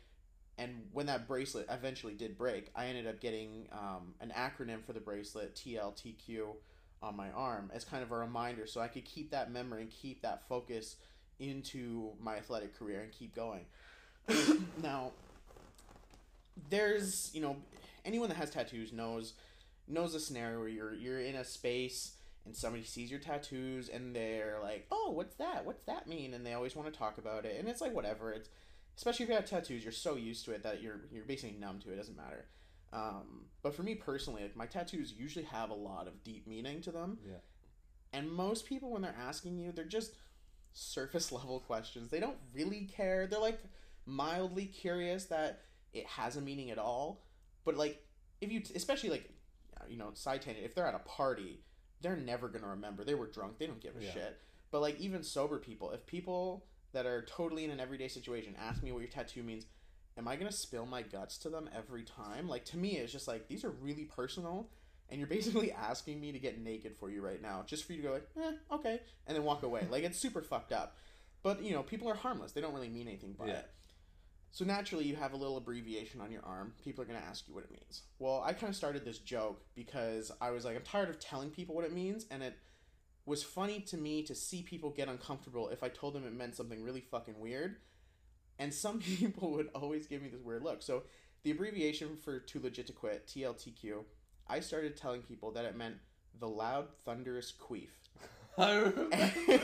and 0.56 0.86
when 0.92 1.06
that 1.06 1.28
bracelet 1.28 1.66
eventually 1.70 2.14
did 2.14 2.38
break, 2.38 2.70
I 2.74 2.86
ended 2.86 3.06
up 3.06 3.20
getting 3.20 3.68
um, 3.72 4.14
an 4.20 4.32
acronym 4.36 4.84
for 4.84 4.92
the 4.92 5.00
bracelet 5.00 5.54
TLTQ 5.54 6.46
on 7.00 7.16
my 7.16 7.30
arm 7.30 7.70
as 7.72 7.84
kind 7.84 8.02
of 8.02 8.10
a 8.10 8.16
reminder, 8.16 8.66
so 8.66 8.80
I 8.80 8.88
could 8.88 9.04
keep 9.04 9.30
that 9.30 9.52
memory 9.52 9.82
and 9.82 9.90
keep 9.90 10.22
that 10.22 10.48
focus 10.48 10.96
into 11.38 12.10
my 12.20 12.36
athletic 12.36 12.76
career 12.76 13.02
and 13.02 13.12
keep 13.12 13.34
going. 13.34 13.66
now, 14.82 15.12
there's 16.70 17.30
you 17.34 17.40
know 17.40 17.56
anyone 18.04 18.28
that 18.28 18.36
has 18.36 18.50
tattoos 18.50 18.92
knows 18.92 19.34
knows 19.88 20.14
a 20.14 20.20
scenario 20.20 20.58
where 20.58 20.68
you're 20.68 20.94
you're 20.94 21.20
in 21.20 21.34
a 21.34 21.44
space 21.44 22.12
and 22.48 22.56
somebody 22.56 22.82
sees 22.82 23.10
your 23.10 23.20
tattoos 23.20 23.88
and 23.88 24.16
they're 24.16 24.58
like, 24.62 24.86
"Oh, 24.90 25.10
what's 25.10 25.36
that? 25.36 25.64
What's 25.64 25.84
that 25.84 26.06
mean?" 26.06 26.34
and 26.34 26.44
they 26.44 26.54
always 26.54 26.74
want 26.74 26.92
to 26.92 26.98
talk 26.98 27.18
about 27.18 27.44
it. 27.44 27.58
And 27.58 27.68
it's 27.68 27.80
like 27.80 27.94
whatever. 27.94 28.32
It's 28.32 28.48
especially 28.96 29.24
if 29.24 29.28
you 29.28 29.36
have 29.36 29.46
tattoos, 29.46 29.84
you're 29.84 29.92
so 29.92 30.16
used 30.16 30.44
to 30.46 30.52
it 30.52 30.62
that 30.64 30.82
you're 30.82 31.02
you're 31.12 31.24
basically 31.24 31.56
numb 31.58 31.78
to 31.80 31.90
it. 31.90 31.94
It 31.94 31.96
doesn't 31.96 32.16
matter. 32.16 32.46
Um, 32.92 33.46
but 33.62 33.74
for 33.74 33.82
me 33.82 33.94
personally, 33.94 34.42
like 34.42 34.56
my 34.56 34.66
tattoos 34.66 35.12
usually 35.16 35.44
have 35.44 35.70
a 35.70 35.74
lot 35.74 36.06
of 36.06 36.24
deep 36.24 36.46
meaning 36.46 36.80
to 36.82 36.90
them. 36.90 37.18
Yeah. 37.24 37.36
And 38.12 38.30
most 38.30 38.66
people, 38.66 38.90
when 38.90 39.02
they're 39.02 39.14
asking 39.20 39.58
you, 39.58 39.72
they're 39.72 39.84
just 39.84 40.12
surface 40.72 41.30
level 41.32 41.60
questions. 41.60 42.10
They 42.10 42.20
don't 42.20 42.38
really 42.54 42.90
care. 42.94 43.26
They're 43.26 43.40
like 43.40 43.60
mildly 44.06 44.66
curious 44.66 45.26
that 45.26 45.60
it 45.92 46.06
has 46.06 46.36
a 46.36 46.40
meaning 46.40 46.70
at 46.70 46.78
all. 46.78 47.22
But 47.64 47.76
like, 47.76 48.02
if 48.40 48.50
you, 48.50 48.62
especially 48.74 49.10
like, 49.10 49.30
you 49.88 49.96
know, 49.96 50.10
side 50.14 50.42
tangent, 50.42 50.64
if 50.64 50.74
they're 50.74 50.86
at 50.86 50.94
a 50.94 51.00
party, 51.00 51.60
they're 52.00 52.16
never 52.16 52.48
gonna 52.48 52.68
remember. 52.68 53.04
They 53.04 53.14
were 53.14 53.26
drunk. 53.26 53.58
They 53.58 53.66
don't 53.66 53.80
give 53.80 53.96
a 53.96 54.02
Yeah. 54.04 54.12
shit. 54.12 54.40
But 54.70 54.80
like, 54.80 55.00
even 55.00 55.22
sober 55.22 55.58
people, 55.58 55.90
if 55.92 56.04
people 56.06 56.66
that 56.92 57.06
are 57.06 57.22
totally 57.24 57.64
in 57.64 57.70
an 57.70 57.80
everyday 57.80 58.08
situation 58.08 58.54
ask 58.58 58.82
me 58.82 58.92
what 58.92 59.00
your 59.00 59.08
tattoo 59.10 59.42
means, 59.42 59.66
am 60.16 60.26
I 60.28 60.36
gonna 60.36 60.52
spill 60.52 60.86
my 60.86 61.02
guts 61.02 61.38
to 61.38 61.48
them 61.48 61.68
every 61.74 62.04
time? 62.04 62.48
Like 62.48 62.64
to 62.66 62.76
me, 62.76 62.96
it's 62.96 63.12
just 63.12 63.28
like 63.28 63.48
these 63.48 63.64
are 63.64 63.70
really 63.70 64.04
personal, 64.04 64.68
and 65.08 65.18
you're 65.18 65.28
basically 65.38 65.72
asking 65.72 66.20
me 66.20 66.32
to 66.32 66.38
get 66.38 66.58
naked 66.60 66.96
for 66.96 67.10
you 67.10 67.20
right 67.22 67.40
now, 67.40 67.62
just 67.66 67.84
for 67.84 67.92
you 67.92 68.02
to 68.02 68.08
go 68.08 68.14
like, 68.14 68.28
eh, 68.40 68.52
okay, 68.72 69.00
and 69.26 69.36
then 69.36 69.44
walk 69.44 69.62
away. 69.62 69.86
like 69.90 70.04
it's 70.04 70.18
super 70.18 70.42
fucked 70.42 70.72
up. 70.72 70.96
But 71.42 71.62
you 71.62 71.72
know, 71.72 71.82
people 71.82 72.08
are 72.08 72.14
harmless. 72.14 72.52
They 72.52 72.60
don't 72.60 72.74
really 72.74 72.88
mean 72.88 73.06
anything 73.08 73.32
by 73.32 73.46
Yeah. 73.48 73.52
it. 73.58 73.70
So 74.58 74.64
naturally, 74.64 75.04
you 75.04 75.14
have 75.14 75.34
a 75.34 75.36
little 75.36 75.56
abbreviation 75.56 76.20
on 76.20 76.32
your 76.32 76.44
arm. 76.44 76.72
People 76.82 77.02
are 77.02 77.06
gonna 77.06 77.20
ask 77.20 77.46
you 77.46 77.54
what 77.54 77.62
it 77.62 77.70
means. 77.70 78.02
Well, 78.18 78.42
I 78.44 78.52
kind 78.54 78.68
of 78.68 78.74
started 78.74 79.04
this 79.04 79.18
joke 79.18 79.62
because 79.76 80.32
I 80.40 80.50
was 80.50 80.64
like, 80.64 80.74
I'm 80.74 80.82
tired 80.82 81.08
of 81.08 81.20
telling 81.20 81.50
people 81.50 81.76
what 81.76 81.84
it 81.84 81.92
means, 81.92 82.26
and 82.28 82.42
it 82.42 82.56
was 83.24 83.44
funny 83.44 83.78
to 83.82 83.96
me 83.96 84.24
to 84.24 84.34
see 84.34 84.64
people 84.64 84.90
get 84.90 85.06
uncomfortable 85.06 85.68
if 85.68 85.84
I 85.84 85.88
told 85.88 86.14
them 86.14 86.26
it 86.26 86.32
meant 86.32 86.56
something 86.56 86.82
really 86.82 87.02
fucking 87.02 87.38
weird. 87.38 87.76
And 88.58 88.74
some 88.74 88.98
people 89.18 89.52
would 89.52 89.68
always 89.76 90.08
give 90.08 90.22
me 90.22 90.28
this 90.28 90.42
weird 90.42 90.64
look. 90.64 90.82
So 90.82 91.04
the 91.44 91.52
abbreviation 91.52 92.16
for 92.16 92.40
Too 92.40 92.58
Legit 92.58 92.88
to 92.88 92.92
Quit, 92.92 93.28
TLTQ, 93.28 94.02
I 94.48 94.58
started 94.58 94.96
telling 94.96 95.22
people 95.22 95.52
that 95.52 95.66
it 95.66 95.76
meant 95.76 95.98
the 96.40 96.48
loud, 96.48 96.88
thunderous 97.04 97.52
queef. 97.52 97.90
Remember. 98.58 99.06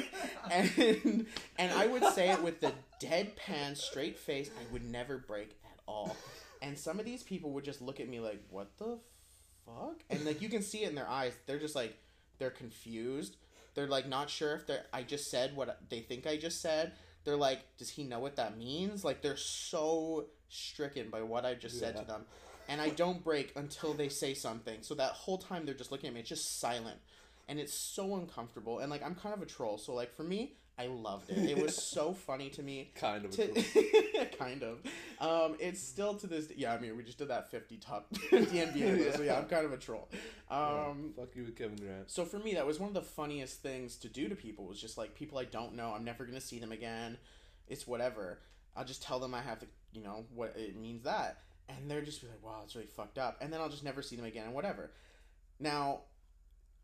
and 0.52 1.26
and 1.58 1.72
I 1.72 1.88
would 1.88 2.04
say 2.12 2.30
it 2.30 2.40
with 2.40 2.60
the 2.60 2.72
deadpan 3.00 3.76
straight 3.76 4.18
face 4.18 4.50
I 4.58 4.72
would 4.72 4.84
never 4.84 5.18
break 5.18 5.56
at 5.64 5.78
all. 5.86 6.16
And 6.62 6.78
some 6.78 6.98
of 6.98 7.04
these 7.04 7.22
people 7.22 7.50
would 7.52 7.64
just 7.64 7.82
look 7.82 8.00
at 8.00 8.08
me 8.08 8.20
like, 8.20 8.42
"What 8.50 8.76
the 8.78 8.98
fuck?" 9.66 10.02
And 10.10 10.24
like 10.24 10.40
you 10.40 10.48
can 10.48 10.62
see 10.62 10.84
it 10.84 10.88
in 10.88 10.94
their 10.94 11.08
eyes. 11.08 11.34
They're 11.46 11.58
just 11.58 11.74
like 11.74 11.98
they're 12.38 12.50
confused. 12.50 13.36
They're 13.74 13.88
like 13.88 14.08
not 14.08 14.30
sure 14.30 14.54
if 14.54 14.66
they 14.66 14.78
I 14.92 15.02
just 15.02 15.30
said 15.30 15.56
what 15.56 15.80
they 15.88 16.00
think 16.00 16.26
I 16.26 16.36
just 16.36 16.60
said. 16.60 16.92
They're 17.24 17.36
like, 17.36 17.60
"Does 17.76 17.90
he 17.90 18.04
know 18.04 18.18
what 18.20 18.36
that 18.36 18.56
means?" 18.56 19.04
Like 19.04 19.22
they're 19.22 19.36
so 19.36 20.26
stricken 20.48 21.10
by 21.10 21.22
what 21.22 21.44
I 21.44 21.54
just 21.54 21.78
said 21.78 21.96
to 21.96 22.04
them. 22.04 22.24
And 22.68 22.80
I 22.80 22.88
don't 22.88 23.22
break 23.22 23.52
until 23.56 23.92
they 23.92 24.08
say 24.08 24.32
something. 24.32 24.78
So 24.82 24.94
that 24.94 25.12
whole 25.12 25.36
time 25.36 25.66
they're 25.66 25.74
just 25.74 25.92
looking 25.92 26.08
at 26.08 26.14
me. 26.14 26.20
It's 26.20 26.28
just 26.30 26.60
silent 26.60 26.98
and 27.48 27.58
it's 27.58 27.74
so 27.74 28.16
uncomfortable 28.16 28.78
and 28.78 28.90
like 28.90 29.02
i'm 29.04 29.14
kind 29.14 29.34
of 29.34 29.42
a 29.42 29.46
troll 29.46 29.78
so 29.78 29.94
like 29.94 30.14
for 30.14 30.22
me 30.22 30.54
i 30.78 30.86
loved 30.86 31.30
it. 31.30 31.38
It 31.50 31.62
was 31.62 31.74
so 31.94 32.12
funny 32.12 32.50
to 32.50 32.62
me 32.62 32.90
kind 32.96 33.24
of. 33.24 33.30
to, 33.32 33.46
kind 34.38 34.62
of. 34.62 34.80
Um 35.20 35.56
it's 35.60 35.80
still 35.80 36.14
to 36.14 36.26
this 36.26 36.48
yeah 36.56 36.74
i 36.74 36.78
mean 36.80 36.96
we 36.96 37.02
just 37.04 37.18
did 37.18 37.28
that 37.28 37.50
50 37.50 37.76
top 37.76 38.06
50 38.16 38.56
nba 38.58 38.98
list, 38.98 39.16
so 39.18 39.22
yeah 39.22 39.38
i'm 39.38 39.46
kind 39.46 39.64
of 39.64 39.72
a 39.72 39.76
troll. 39.76 40.08
Um 40.50 41.12
Fuck 41.16 41.34
you 41.36 41.44
with 41.44 41.56
Kevin 41.56 41.76
Grant. 41.76 42.10
so 42.10 42.24
for 42.24 42.38
me 42.38 42.54
that 42.54 42.66
was 42.66 42.80
one 42.80 42.88
of 42.88 42.94
the 42.94 43.02
funniest 43.02 43.62
things 43.62 43.96
to 43.98 44.08
do 44.08 44.28
to 44.28 44.34
people 44.34 44.64
was 44.66 44.80
just 44.80 44.98
like 44.98 45.14
people 45.14 45.38
i 45.38 45.44
don't 45.44 45.74
know 45.74 45.92
i'm 45.94 46.04
never 46.04 46.24
gonna 46.24 46.40
see 46.40 46.58
them 46.58 46.72
again. 46.72 47.18
It's 47.68 47.86
whatever. 47.86 48.40
I'll 48.76 48.84
just 48.84 49.02
tell 49.02 49.20
them 49.20 49.34
i 49.34 49.40
have 49.40 49.60
to 49.60 49.66
you 49.92 50.02
know 50.02 50.24
what 50.34 50.56
it 50.56 50.76
means 50.76 51.04
that. 51.04 51.38
And 51.68 51.88
they're 51.90 52.02
just 52.02 52.20
be 52.20 52.26
like 52.26 52.44
wow 52.44 52.62
it's 52.64 52.74
really 52.74 52.88
fucked 52.88 53.18
up. 53.18 53.38
And 53.40 53.52
then 53.52 53.60
i'll 53.60 53.68
just 53.70 53.84
never 53.84 54.02
see 54.02 54.16
them 54.16 54.24
again 54.24 54.46
and 54.46 54.54
whatever. 54.54 54.90
Now 55.60 56.00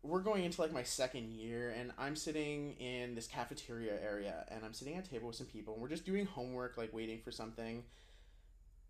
we're 0.03 0.21
going 0.21 0.43
into 0.43 0.59
like 0.59 0.73
my 0.73 0.83
second 0.83 1.31
year 1.31 1.73
and 1.77 1.91
i'm 1.97 2.15
sitting 2.15 2.73
in 2.79 3.13
this 3.13 3.27
cafeteria 3.27 3.93
area 4.01 4.45
and 4.49 4.65
i'm 4.65 4.73
sitting 4.73 4.95
at 4.95 5.05
a 5.05 5.09
table 5.09 5.27
with 5.27 5.35
some 5.35 5.45
people 5.45 5.73
and 5.73 5.81
we're 5.81 5.89
just 5.89 6.05
doing 6.05 6.25
homework 6.25 6.77
like 6.77 6.93
waiting 6.93 7.19
for 7.19 7.31
something. 7.31 7.83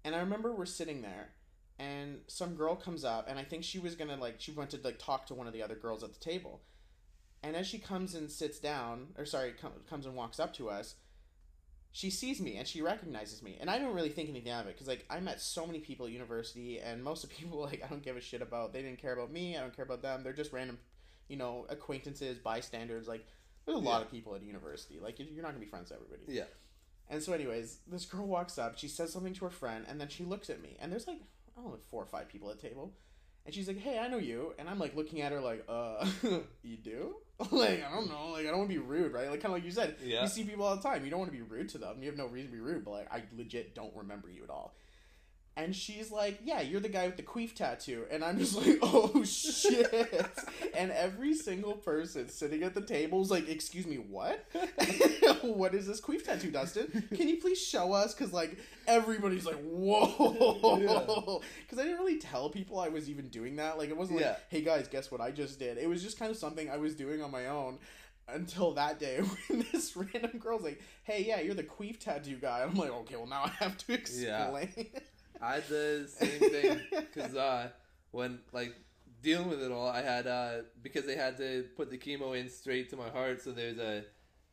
And 0.03 0.16
i 0.16 0.20
remember 0.20 0.53
we're 0.53 0.66
sitting 0.66 1.01
there 1.01 1.30
and 1.78 2.22
some 2.28 2.55
girl 2.55 2.76
comes 2.76 3.03
up 3.03 3.28
and 3.30 3.38
i 3.38 3.43
think 3.43 3.64
she 3.64 3.80
was 3.80 3.95
gonna 3.95 4.16
like 4.16 4.36
she 4.39 4.51
went 4.51 4.70
to 4.72 4.80
like 4.84 4.99
talk 4.99 5.26
to 5.28 5.34
one 5.34 5.47
of 5.47 5.53
the 5.53 5.64
other 5.64 5.76
girls 5.76 6.03
at 6.03 6.14
the 6.14 6.20
table. 6.20 6.62
And 7.43 7.55
as 7.55 7.66
she 7.66 7.80
comes 7.80 8.14
and 8.14 8.30
sits 8.32 8.59
down 8.59 9.07
or 9.18 9.26
sorry 9.26 9.53
com- 9.59 9.72
comes 9.89 10.05
and 10.05 10.16
walks 10.16 10.39
up 10.39 10.53
to 10.55 10.70
us 10.70 10.95
she 11.93 12.09
sees 12.09 12.39
me 12.39 12.55
and 12.55 12.66
she 12.66 12.82
recognizes 12.82 13.43
me. 13.43 13.57
And 13.59 13.70
i 13.70 13.78
don't 13.78 13.93
really 13.93 14.09
think 14.09 14.30
anything 14.30 14.53
of 14.53 14.66
it 14.66 14.76
because 14.76 14.88
like 14.88 15.05
i 15.09 15.20
met 15.20 15.41
so 15.41 15.68
many 15.68 15.80
people 15.80 16.05
at 16.05 16.14
university 16.14 16.80
and 16.80 17.03
most 17.03 17.26
of 17.26 17.30
the 17.30 17.36
people 17.36 17.59
like 17.70 17.84
i 17.84 17.88
don't 17.88 18.01
give 18.01 18.16
a 18.16 18.22
shit 18.22 18.41
about. 18.41 18.72
They 18.72 18.82
didn't 18.82 19.01
care 19.01 19.14
about 19.14 19.30
me 19.30 19.57
i 19.57 19.59
don't 19.59 19.76
care 19.76 19.84
about 19.84 20.01
them. 20.01 20.24
They're 20.24 20.32
just 20.32 20.53
random 20.53 20.80
you 21.28 21.38
know 21.38 21.65
acquaintances 21.69 22.38
bystanders 22.38 23.07
like 23.07 23.26
There's 23.65 23.78
a 23.78 23.82
Yeah. 23.82 23.89
lot 23.89 24.01
of 24.01 24.09
people 24.09 24.34
at 24.36 24.41
university. 24.41 24.99
Like 24.99 25.19
you- 25.19 25.28
you're 25.32 25.43
not 25.43 25.49
gonna 25.49 25.59
be 25.63 25.69
friends 25.69 25.91
with 25.91 26.01
everybody. 26.01 26.34
Yeah. 26.34 26.45
And 27.09 27.22
so, 27.22 27.32
anyways, 27.34 27.80
this 27.88 28.05
girl 28.05 28.26
walks 28.26 28.57
up. 28.57 28.78
She 28.78 28.88
says 28.88 29.11
something 29.13 29.34
to 29.36 29.45
her 29.45 29.51
friend, 29.51 29.86
and 29.88 29.99
then 30.01 30.07
she 30.09 30.24
looks 30.24 30.49
at 30.49 30.61
me. 30.61 30.78
And 30.80 30.91
there's 30.91 31.05
like 31.07 31.19
I 31.57 31.61
don't 31.61 31.72
know, 31.72 31.80
four 31.91 32.01
or 32.01 32.05
five 32.07 32.28
people 32.30 32.49
at 32.49 32.59
the 32.59 32.67
table. 32.69 32.93
And 33.45 33.53
she's 33.53 33.67
like, 33.67 33.78
"Hey, 33.78 33.99
I 33.99 34.07
know 34.07 34.17
you." 34.17 34.53
And 34.57 34.69
I'm 34.69 34.80
like 34.80 34.95
looking 34.95 35.22
at 35.22 35.32
her 35.32 35.41
like, 35.41 35.63
"Uh, 35.67 36.09
you 36.63 36.78
do?" 36.78 37.17
like 37.51 37.84
I 37.84 37.91
don't 37.91 38.07
know. 38.09 38.30
Like 38.30 38.45
I 38.45 38.49
don't 38.49 38.59
want 38.59 38.69
to 38.72 38.76
be 38.76 38.82
rude, 38.84 39.11
right? 39.13 39.30
Like 39.30 39.41
kind 39.41 39.51
of 39.53 39.57
like 39.59 39.63
you 39.65 39.72
said, 39.72 39.95
Yeah. 40.03 40.22
you 40.24 40.28
see 40.28 40.43
people 40.43 40.63
all 40.65 40.76
the 40.76 40.82
time. 40.82 41.03
You 41.03 41.11
don't 41.11 41.19
want 41.19 41.32
to 41.32 41.38
be 41.38 41.43
rude 41.43 41.69
to 41.69 41.78
them. 41.78 42.01
You 42.01 42.07
have 42.09 42.17
no 42.17 42.28
reason 42.28 42.49
to 42.51 42.55
be 42.55 42.61
rude, 42.61 42.84
but 42.86 42.91
like 42.91 43.11
I 43.13 43.24
legit 43.36 43.76
don't 43.76 43.95
remember 43.95 44.30
you 44.30 44.43
at 44.43 44.49
all. 44.49 44.74
And 45.58 45.76
she's 45.76 46.12
like, 46.12 46.39
"Yeah, 46.43 46.62
you're 46.62 46.80
the 46.80 46.88
guy 46.89 47.08
with 47.08 47.18
the 47.18 47.24
queef 47.24 47.54
tattoo." 47.54 48.06
And 48.10 48.24
I'm 48.24 48.39
just 48.39 48.56
like, 48.56 48.80
"Oh 48.82 49.24
shit!" 49.26 50.26
and 50.74 50.91
every 50.91 51.34
single 51.34 51.74
person 51.74 52.30
sitting 52.30 52.64
at 52.64 52.74
the 52.74 52.82
table 52.82 53.22
is 53.22 53.30
like, 53.30 53.49
"Excuse 53.49 53.86
me, 53.86 53.97
what? 53.97 54.45
what 55.41 55.76
is 55.76 55.88
this 55.88 55.99
queef 55.99 56.24
tattoo, 56.24 56.52
Dustin? 56.52 57.04
Can 57.14 57.28
you 57.28 57.38
please 57.38 57.62
show 57.62 57.91
us?" 57.91 58.14
Because 58.14 58.32
like 58.32 58.58
everybody's 58.88 59.45
like, 59.45 59.62
"Whoa!" 59.62 61.41
Because 61.62 61.80
I 61.80 61.84
didn't 61.84 61.99
really 61.99 62.18
tell 62.18 62.49
people 62.49 62.80
I 62.80 62.88
was 62.88 63.10
even 63.10 63.28
doing 63.28 63.58
that. 63.58 63.78
Like 63.78 63.89
it 63.89 63.97
wasn't 63.97 64.20
like, 64.20 64.26
"Hey 64.47 64.62
guys, 64.62 64.88
guess 64.88 65.12
what 65.12 65.20
I 65.20 65.32
just 65.32 65.60
did?" 65.60 65.78
It 65.78 65.89
was 65.89 66.02
just 66.02 66.18
kind 66.18 66.32
of 66.32 66.38
something 66.38 66.70
I 66.70 66.78
was 66.78 66.95
doing 66.95 67.22
on 67.22 67.30
my 67.30 67.47
own. 67.47 67.78
Until 68.30 68.72
that 68.76 68.99
day, 68.99 69.18
when 69.47 69.66
this 69.74 69.97
random 69.97 70.38
girl's 70.39 70.64
like, 70.64 70.82
"Hey, 71.04 71.26
yeah, 71.28 71.41
you're 71.41 71.56
the 71.56 71.64
queef 71.64 71.99
tattoo 71.99 72.38
guy," 72.38 72.64
I'm 72.64 72.76
like, 72.76 72.91
"Okay, 72.91 73.18
well 73.18 73.28
now 73.28 73.43
I 73.43 73.49
have 73.60 73.78
to 73.80 73.93
explain." 73.93 74.88
I 75.42 75.56
had 75.56 75.70
the 75.70 76.08
same 76.08 76.44
thing 76.44 76.84
because 77.10 77.36
uh, 77.36 77.70
when 78.12 78.39
like 78.52 78.76
dealing 79.22 79.50
with 79.50 79.62
it 79.62 79.72
all, 79.72 79.88
I 79.88 80.02
had 80.02 80.28
uh, 80.28 80.52
because 80.82 81.06
they 81.06 81.16
had 81.16 81.38
to 81.38 81.66
put 81.76 81.89
the 81.89 81.98
chemo 81.98 82.38
in 82.39 82.50
straight 82.50 82.89
to 82.92 82.98
my 82.98 83.10
heart. 83.10 83.42
So 83.42 83.52
there's 83.52 83.80
a 83.80 84.04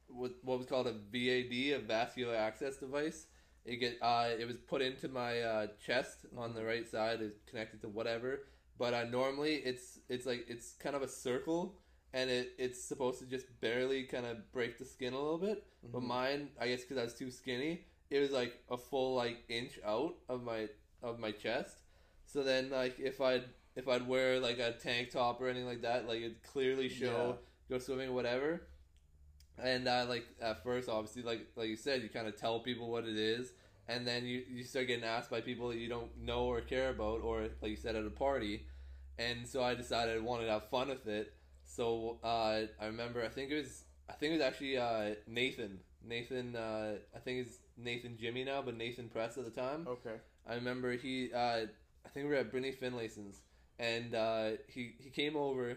what 0.08 0.32
what 0.42 0.58
was 0.58 0.66
called 0.66 0.86
a 0.86 0.92
VAD, 0.92 1.72
a 1.72 1.78
vascular 1.80 2.34
access 2.34 2.76
device. 2.76 3.26
It 3.64 3.76
get 3.76 3.98
uh, 4.00 4.28
it 4.38 4.46
was 4.46 4.56
put 4.56 4.82
into 4.82 5.08
my 5.08 5.40
uh, 5.40 5.66
chest 5.84 6.26
on 6.36 6.54
the 6.54 6.64
right 6.64 6.88
side. 6.88 7.20
It's 7.20 7.42
connected 7.48 7.82
to 7.82 7.88
whatever. 7.88 8.40
But 8.78 8.94
uh, 8.94 9.04
normally 9.04 9.56
it's 9.56 9.98
it's 10.08 10.26
like 10.26 10.46
it's 10.48 10.72
kind 10.74 10.96
of 10.96 11.02
a 11.02 11.08
circle, 11.08 11.76
and 12.12 12.30
it 12.30 12.52
it's 12.58 12.82
supposed 12.82 13.20
to 13.20 13.26
just 13.26 13.46
barely 13.60 14.04
kind 14.04 14.26
of 14.26 14.50
break 14.52 14.78
the 14.78 14.84
skin 14.84 15.12
a 15.12 15.18
little 15.20 15.38
bit. 15.38 15.64
But 15.92 16.02
Mhm. 16.02 16.06
mine, 16.06 16.48
I 16.60 16.68
guess, 16.68 16.82
because 16.82 16.98
I 16.98 17.04
was 17.04 17.14
too 17.14 17.30
skinny, 17.30 17.84
it 18.10 18.20
was 18.20 18.30
like 18.30 18.58
a 18.70 18.76
full 18.76 19.14
like 19.14 19.44
inch 19.48 19.78
out 19.84 20.14
of 20.28 20.42
my 20.42 20.68
of 21.02 21.18
my 21.18 21.30
chest. 21.30 21.78
So 22.26 22.42
then, 22.42 22.70
like, 22.70 22.98
if 22.98 23.20
I'd 23.20 23.44
if 23.76 23.88
I'd 23.88 24.06
wear 24.06 24.40
like 24.40 24.58
a 24.58 24.72
tank 24.72 25.10
top 25.10 25.40
or 25.40 25.48
anything 25.48 25.68
like 25.68 25.82
that, 25.82 26.06
like 26.08 26.18
it'd 26.18 26.42
clearly 26.42 26.88
show 26.88 27.38
go 27.70 27.78
swimming, 27.78 28.12
whatever. 28.14 28.62
And 29.62 29.88
uh, 29.88 30.06
like 30.08 30.26
at 30.40 30.62
first, 30.62 30.88
obviously, 30.88 31.22
like 31.22 31.46
like 31.56 31.68
you 31.68 31.76
said, 31.76 32.02
you 32.02 32.08
kind 32.08 32.26
of 32.26 32.36
tell 32.36 32.60
people 32.60 32.90
what 32.90 33.04
it 33.04 33.16
is, 33.16 33.52
and 33.88 34.06
then 34.06 34.24
you 34.24 34.42
you 34.48 34.64
start 34.64 34.86
getting 34.86 35.04
asked 35.04 35.30
by 35.30 35.40
people 35.40 35.68
that 35.68 35.78
you 35.78 35.88
don't 35.88 36.16
know 36.18 36.44
or 36.44 36.60
care 36.60 36.90
about, 36.90 37.22
or 37.22 37.48
like 37.60 37.70
you 37.70 37.76
said 37.76 37.96
at 37.96 38.04
a 38.04 38.10
party. 38.10 38.66
And 39.18 39.46
so 39.48 39.62
I 39.64 39.74
decided 39.74 40.16
I 40.16 40.20
wanted 40.20 40.46
to 40.46 40.52
have 40.52 40.68
fun 40.68 40.88
with 40.88 41.06
it. 41.08 41.32
So 41.64 42.18
uh, 42.22 42.62
I 42.80 42.86
remember, 42.86 43.24
I 43.24 43.28
think 43.28 43.50
it 43.50 43.56
was 43.56 43.82
I 44.08 44.12
think 44.14 44.30
it 44.30 44.36
was 44.36 44.46
actually 44.46 44.78
uh, 44.78 45.14
Nathan. 45.26 45.80
Nathan, 46.04 46.56
uh, 46.56 46.94
I 47.14 47.18
think 47.18 47.46
it's 47.46 47.58
Nathan 47.78 48.16
Jimmy 48.18 48.44
now, 48.44 48.62
but 48.62 48.76
Nathan 48.76 49.08
Press 49.08 49.36
at 49.38 49.44
the 49.44 49.50
time. 49.50 49.86
Okay. 49.88 50.16
I 50.48 50.54
remember 50.54 50.92
he, 50.92 51.30
uh, 51.32 51.38
I 52.04 52.08
think 52.12 52.24
we 52.24 52.30
were 52.30 52.34
at 52.36 52.50
Brittany 52.50 52.72
Finlayson's, 52.80 53.40
and 53.78 54.14
uh, 54.14 54.50
he 54.66 54.94
he 54.98 55.10
came 55.10 55.36
over 55.36 55.68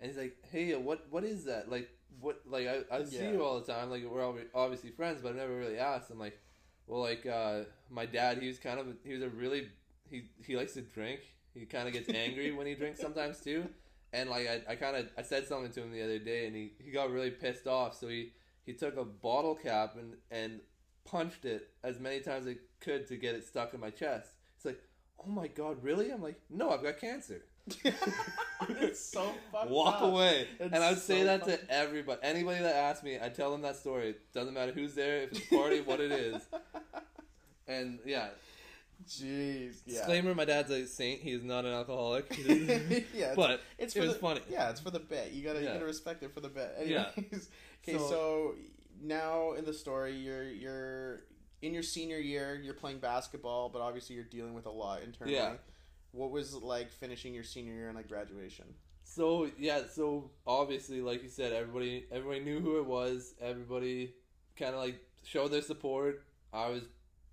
and 0.00 0.10
he's 0.10 0.16
like, 0.16 0.36
"Hey, 0.50 0.74
what 0.76 1.06
what 1.10 1.24
is 1.24 1.44
that? 1.44 1.70
Like, 1.70 1.90
what? 2.20 2.40
Like, 2.46 2.66
I, 2.68 2.96
I 2.96 3.04
see 3.04 3.16
Yeah. 3.16 3.32
you 3.32 3.44
all 3.44 3.60
the 3.60 3.72
time. 3.72 3.90
Like, 3.90 4.02
we're 4.04 4.24
all 4.24 4.36
obviously 4.54 4.90
friends, 4.90 5.20
but 5.22 5.30
I've 5.30 5.36
never 5.36 5.56
really 5.56 5.78
asked." 5.78 6.10
I'm 6.10 6.18
like, 6.18 6.38
"Well, 6.86 7.00
like, 7.00 7.26
uh, 7.26 7.64
my 7.90 8.06
dad, 8.06 8.38
he 8.38 8.46
was 8.46 8.58
kind 8.58 8.78
of 8.80 8.86
he 9.04 9.12
was 9.12 9.22
a 9.22 9.28
really 9.28 9.68
he 10.08 10.24
he 10.46 10.56
likes 10.56 10.74
to 10.74 10.82
drink. 10.82 11.20
He 11.54 11.66
kind 11.66 11.86
of 11.88 11.92
gets 11.92 12.08
angry 12.14 12.52
when 12.52 12.66
he 12.66 12.74
drinks 12.74 13.00
sometimes 13.00 13.40
too." 13.40 13.68
And 14.12 14.28
like 14.30 14.48
I, 14.48 14.72
I 14.72 14.76
kind 14.76 14.96
of 14.96 15.08
I 15.18 15.22
said 15.22 15.46
something 15.46 15.70
to 15.72 15.82
him 15.82 15.92
the 15.92 16.02
other 16.02 16.18
day, 16.18 16.46
and 16.46 16.56
he, 16.56 16.72
he 16.82 16.90
got 16.90 17.10
really 17.10 17.30
pissed 17.30 17.66
off. 17.66 17.96
So 17.96 18.08
he, 18.08 18.32
he 18.66 18.72
took 18.72 18.96
a 18.96 19.04
bottle 19.04 19.54
cap 19.54 19.96
and 19.96 20.14
and 20.30 20.60
punched 21.10 21.44
it 21.44 21.68
as 21.82 21.98
many 21.98 22.20
times 22.20 22.46
as 22.46 22.54
I 22.54 22.58
could 22.84 23.06
to 23.08 23.16
get 23.16 23.34
it 23.34 23.46
stuck 23.46 23.74
in 23.74 23.80
my 23.80 23.90
chest. 23.90 24.28
It's 24.56 24.64
like, 24.64 24.80
oh 25.24 25.30
my 25.30 25.48
god, 25.48 25.82
really? 25.82 26.10
I'm 26.10 26.22
like, 26.22 26.40
no, 26.48 26.70
I've 26.70 26.82
got 26.82 26.98
cancer. 26.98 27.42
it's 27.84 29.00
so 29.00 29.32
fucked 29.52 29.70
Walk 29.70 29.96
up. 29.96 30.02
away. 30.02 30.48
It's 30.58 30.72
and 30.74 30.82
I 30.82 30.90
would 30.90 30.98
say 30.98 31.20
so 31.20 31.24
that 31.26 31.44
to 31.44 31.70
everybody, 31.70 32.20
anybody 32.22 32.62
that 32.62 32.74
asks 32.74 33.04
me, 33.04 33.18
I 33.22 33.28
tell 33.28 33.52
them 33.52 33.62
that 33.62 33.76
story. 33.76 34.14
Doesn't 34.34 34.54
matter 34.54 34.72
who's 34.72 34.94
there, 34.94 35.22
if 35.22 35.32
it's 35.32 35.52
a 35.52 35.54
party, 35.56 35.80
what 35.80 36.00
it 36.00 36.12
is. 36.12 36.42
And 37.68 38.00
yeah, 38.04 38.30
Jeez. 39.08 39.76
Yeah. 39.86 39.98
disclaimer: 39.98 40.34
my 40.34 40.44
dad's 40.44 40.72
a 40.72 40.86
saint. 40.88 41.20
He 41.20 41.30
is 41.30 41.44
not 41.44 41.64
an 41.64 41.72
alcoholic. 41.72 42.36
Yeah. 43.14 43.34
But 43.36 43.60
it's 43.78 43.94
it 43.94 44.00
for 44.00 44.06
was 44.06 44.14
the, 44.14 44.20
funny. 44.20 44.40
Yeah, 44.50 44.70
it's 44.70 44.80
for 44.80 44.90
the 44.90 44.98
bit. 44.98 45.30
You 45.30 45.44
gotta 45.44 45.60
Yeah. 45.60 45.68
you 45.68 45.72
gotta 45.74 45.84
respect 45.84 46.24
it 46.24 46.34
for 46.34 46.40
the 46.40 46.48
bit. 46.48 46.74
Yeah. 46.84 47.06
Anyways. 47.16 47.48
Okay, 47.84 47.96
So- 47.96 48.08
so, 48.10 48.54
now 49.02 49.52
in 49.52 49.64
the 49.64 49.72
story, 49.72 50.16
you're 50.16 50.44
you're 50.44 51.24
in 51.62 51.72
your 51.74 51.82
senior 51.82 52.18
year. 52.18 52.60
You're 52.62 52.74
playing 52.74 52.98
basketball, 52.98 53.68
but 53.68 53.80
obviously 53.82 54.14
you're 54.16 54.24
dealing 54.24 54.54
with 54.54 54.66
a 54.66 54.70
lot 54.70 55.02
internally. 55.02 55.34
Yeah. 55.36 55.54
What 56.12 56.30
was 56.30 56.54
it 56.54 56.62
like 56.62 56.90
finishing 56.92 57.34
your 57.34 57.44
senior 57.44 57.74
year 57.74 57.88
and 57.88 57.96
like 57.96 58.08
graduation? 58.08 58.66
So 59.04 59.48
yeah, 59.58 59.82
so 59.92 60.30
obviously, 60.46 61.00
like 61.00 61.22
you 61.22 61.28
said, 61.28 61.52
everybody 61.52 62.06
everybody 62.10 62.40
knew 62.40 62.60
who 62.60 62.78
it 62.78 62.86
was. 62.86 63.34
Everybody 63.40 64.14
kind 64.56 64.74
of 64.74 64.80
like 64.80 65.00
showed 65.24 65.48
their 65.48 65.62
support. 65.62 66.24
I 66.52 66.68
was 66.68 66.82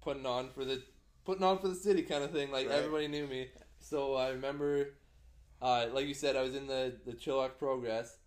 putting 0.01 0.26
on 0.26 0.49
for 0.49 0.63
the 0.65 0.82
putting 1.26 1.43
on 1.43 1.59
for 1.59 1.68
the 1.68 1.76
city 1.76 2.03
kind 2.03 2.24
of 2.24 2.32
thing. 2.32 2.51
Like 2.51 2.68
Right. 2.68 2.78
everybody 2.78 3.07
knew 3.07 3.28
me. 3.28 3.49
So 3.80 4.15
I 4.15 4.30
remember, 4.30 4.95
uh, 5.61 5.88
like 5.93 6.07
you 6.07 6.13
said, 6.13 6.36
I 6.36 6.41
was 6.41 6.55
in 6.55 6.68
the 6.68 6.95
the 7.05 7.13
Chilliwack 7.13 7.57
Progress. 7.57 8.18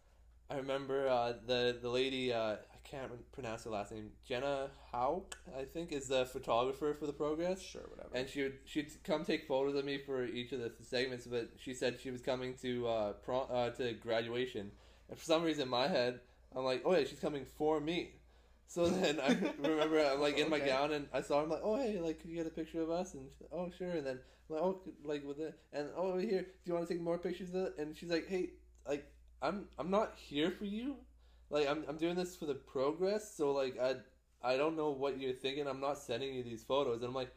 I 0.48 0.56
remember 0.56 1.08
uh, 1.08 1.34
the 1.46 1.78
the 1.80 1.88
lady 1.88 2.32
uh, 2.32 2.56
can't 2.90 3.32
pronounce 3.32 3.64
her 3.64 3.70
last 3.70 3.92
name. 3.92 4.10
Jenna 4.26 4.68
Hauck, 4.92 5.36
I 5.56 5.64
think, 5.64 5.92
is 5.92 6.08
the 6.08 6.26
photographer 6.26 6.94
for 6.98 7.06
the 7.06 7.12
Progress 7.12 7.60
Sure, 7.62 7.82
whatever. 7.88 8.10
and 8.14 8.28
she 8.28 8.42
would 8.42 8.58
she'd 8.64 8.90
come 9.04 9.24
take 9.24 9.46
photos 9.46 9.74
of 9.76 9.84
me 9.84 9.98
for 9.98 10.24
each 10.24 10.52
of 10.52 10.60
the 10.60 10.72
segments. 10.82 11.26
But 11.26 11.50
she 11.58 11.74
said 11.74 12.00
she 12.00 12.10
was 12.10 12.20
coming 12.22 12.54
to 12.62 12.88
uh, 12.88 13.12
prom, 13.12 13.46
uh 13.52 13.70
to 13.70 13.92
graduation, 13.94 14.70
and 15.08 15.18
for 15.18 15.24
some 15.24 15.42
reason 15.42 15.64
in 15.64 15.68
my 15.68 15.88
head 15.88 16.20
I'm 16.54 16.64
like, 16.64 16.82
oh 16.84 16.92
yeah, 16.96 17.04
she's 17.04 17.20
coming 17.20 17.44
for 17.44 17.80
me. 17.80 18.12
So 18.66 18.86
then 19.00 19.20
I 19.20 19.36
remember 19.58 20.00
I'm 20.04 20.20
like 20.20 20.38
in 20.38 20.48
my 20.50 20.56
Okay. 20.58 20.66
gown 20.66 20.92
and 20.92 21.06
I 21.12 21.20
saw 21.22 21.38
her 21.38 21.44
I'm 21.44 21.50
like, 21.50 21.62
oh 21.62 21.76
hey, 21.76 22.00
like 22.00 22.20
can 22.20 22.30
you 22.30 22.36
get 22.36 22.46
a 22.46 22.50
picture 22.50 22.80
of 22.82 22.90
us? 22.90 23.14
And 23.14 23.24
like, 23.40 23.50
oh 23.52 23.70
sure. 23.76 23.90
And 23.90 24.06
then 24.06 24.18
I'm 24.48 24.54
like 24.56 24.62
oh 24.64 24.80
like 25.04 25.24
with 25.24 25.38
it 25.40 25.54
and 25.72 25.88
oh 25.96 26.18
here, 26.18 26.42
do 26.42 26.48
you 26.64 26.74
want 26.74 26.88
to 26.88 26.92
take 26.94 27.02
more 27.02 27.18
pictures 27.18 27.50
of 27.50 27.56
it? 27.66 27.74
And 27.78 27.96
she's 27.96 28.10
like, 28.10 28.26
hey, 28.28 28.50
like 28.88 29.06
I'm 29.42 29.66
I'm 29.78 29.90
not 29.90 30.14
here 30.16 30.50
for 30.50 30.64
you. 30.64 30.96
Like 31.50 31.68
I'm 31.68 31.84
I'm 31.88 31.96
doing 31.96 32.14
this 32.14 32.36
for 32.36 32.46
the 32.46 32.54
progress. 32.54 33.34
So 33.36 33.52
like 33.52 33.78
I 33.80 33.96
I 34.42 34.56
don't 34.56 34.76
know 34.76 34.90
what 34.90 35.20
you're 35.20 35.32
thinking. 35.34 35.66
I'm 35.66 35.80
not 35.80 35.98
sending 35.98 36.32
you 36.34 36.42
these 36.42 36.62
photos. 36.62 36.96
And 36.98 37.06
I'm 37.06 37.14
like, 37.14 37.30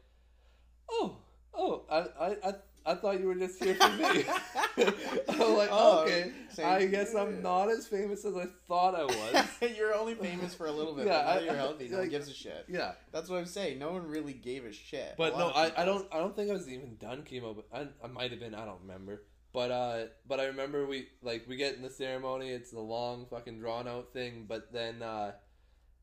oh, 0.90 1.18
oh, 1.54 1.84
I, 1.90 1.98
I, 1.98 2.50
I, 2.50 2.54
I 2.86 2.96
thought 2.96 3.20
you 3.20 3.28
were 3.28 3.36
just 3.36 3.62
here 3.62 3.76
for 3.76 3.90
me. 3.90 4.24
I'm 5.30 5.58
like, 5.58 5.70
Oh, 5.72 6.04
okay, 6.04 6.32
I 6.64 6.86
guess 6.86 7.14
I'm 7.14 7.42
not 7.42 7.70
as 7.70 7.88
famous 7.88 8.24
as 8.26 8.36
I 8.38 8.46
thought 8.68 8.96
I 8.96 9.04
was. 9.04 9.48
you're 9.78 9.94
only 9.94 10.16
famous 10.16 10.54
for 10.56 10.68
a 10.68 10.72
little 10.72 10.94
bit. 10.96 11.06
Yeah, 11.06 11.14
Yeah, 11.14 11.24
but 11.26 11.34
now 11.36 11.40
I- 11.40 11.44
you're 11.44 11.56
healthy. 11.56 11.90
No 11.90 11.98
one 12.00 12.10
gives 12.10 12.30
a 12.30 12.34
shit. 12.34 12.66
yeah, 12.70 12.94
That's 13.12 13.30
what 13.30 13.40
I'm 13.40 13.46
saying. 13.46 13.80
No 13.80 13.92
one 13.92 14.08
really 14.08 14.34
gave 14.34 14.66
a 14.66 14.72
shit. 14.72 15.16
but 15.18 15.34
A 15.34 15.38
no, 15.38 15.50
I, 15.50 15.72
I 15.78 15.86
don't, 15.86 16.08
I 16.14 16.20
don't 16.20 16.36
think 16.36 16.50
I 16.50 16.54
was 16.54 16.70
even 16.70 16.96
done 16.96 17.24
chemo. 17.24 17.56
But 17.56 17.66
I, 17.74 17.88
I 18.04 18.08
might 18.08 18.32
have 18.32 18.40
been. 18.40 18.56
I 18.56 18.66
don't 18.66 18.80
remember. 18.82 19.24
But 19.54 19.72
uh, 19.72 20.06
but 20.28 20.40
I 20.40 20.46
remember 20.46 20.86
we 20.86 21.08
like 21.22 21.46
we 21.48 21.56
get 21.56 21.76
in 21.76 21.84
the 21.84 21.90
ceremony. 21.90 22.50
It's 22.50 22.74
a 22.74 22.80
long 22.80 23.28
fucking 23.30 23.60
drawn 23.60 23.88
out 23.88 24.12
thing. 24.12 24.46
But 24.48 24.74
then 24.74 25.04
uh, 25.04 25.34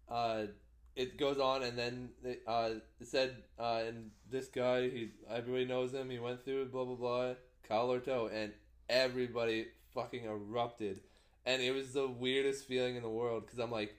uh, 0.08 0.46
it 0.96 1.18
goes 1.18 1.38
on, 1.38 1.62
and 1.62 1.76
then 1.76 2.10
they, 2.22 2.38
uh, 2.46 2.70
it 3.00 3.08
said, 3.08 3.36
uh, 3.58 3.82
and 3.86 4.10
this 4.30 4.46
guy, 4.48 4.82
he 4.88 5.10
everybody 5.28 5.64
knows 5.64 5.92
him. 5.92 6.10
He 6.10 6.18
went 6.18 6.44
through 6.44 6.66
blah 6.66 6.84
blah 6.84 6.94
blah, 6.96 7.34
Kyle 7.68 7.90
Orto, 7.90 8.28
and 8.28 8.52
everybody 8.88 9.66
fucking 9.94 10.24
erupted, 10.24 11.00
and 11.44 11.60
it 11.60 11.72
was 11.72 11.92
the 11.92 12.08
weirdest 12.08 12.66
feeling 12.66 12.96
in 12.96 13.02
the 13.02 13.08
world 13.08 13.46
because 13.46 13.58
I'm 13.58 13.72
like, 13.72 13.94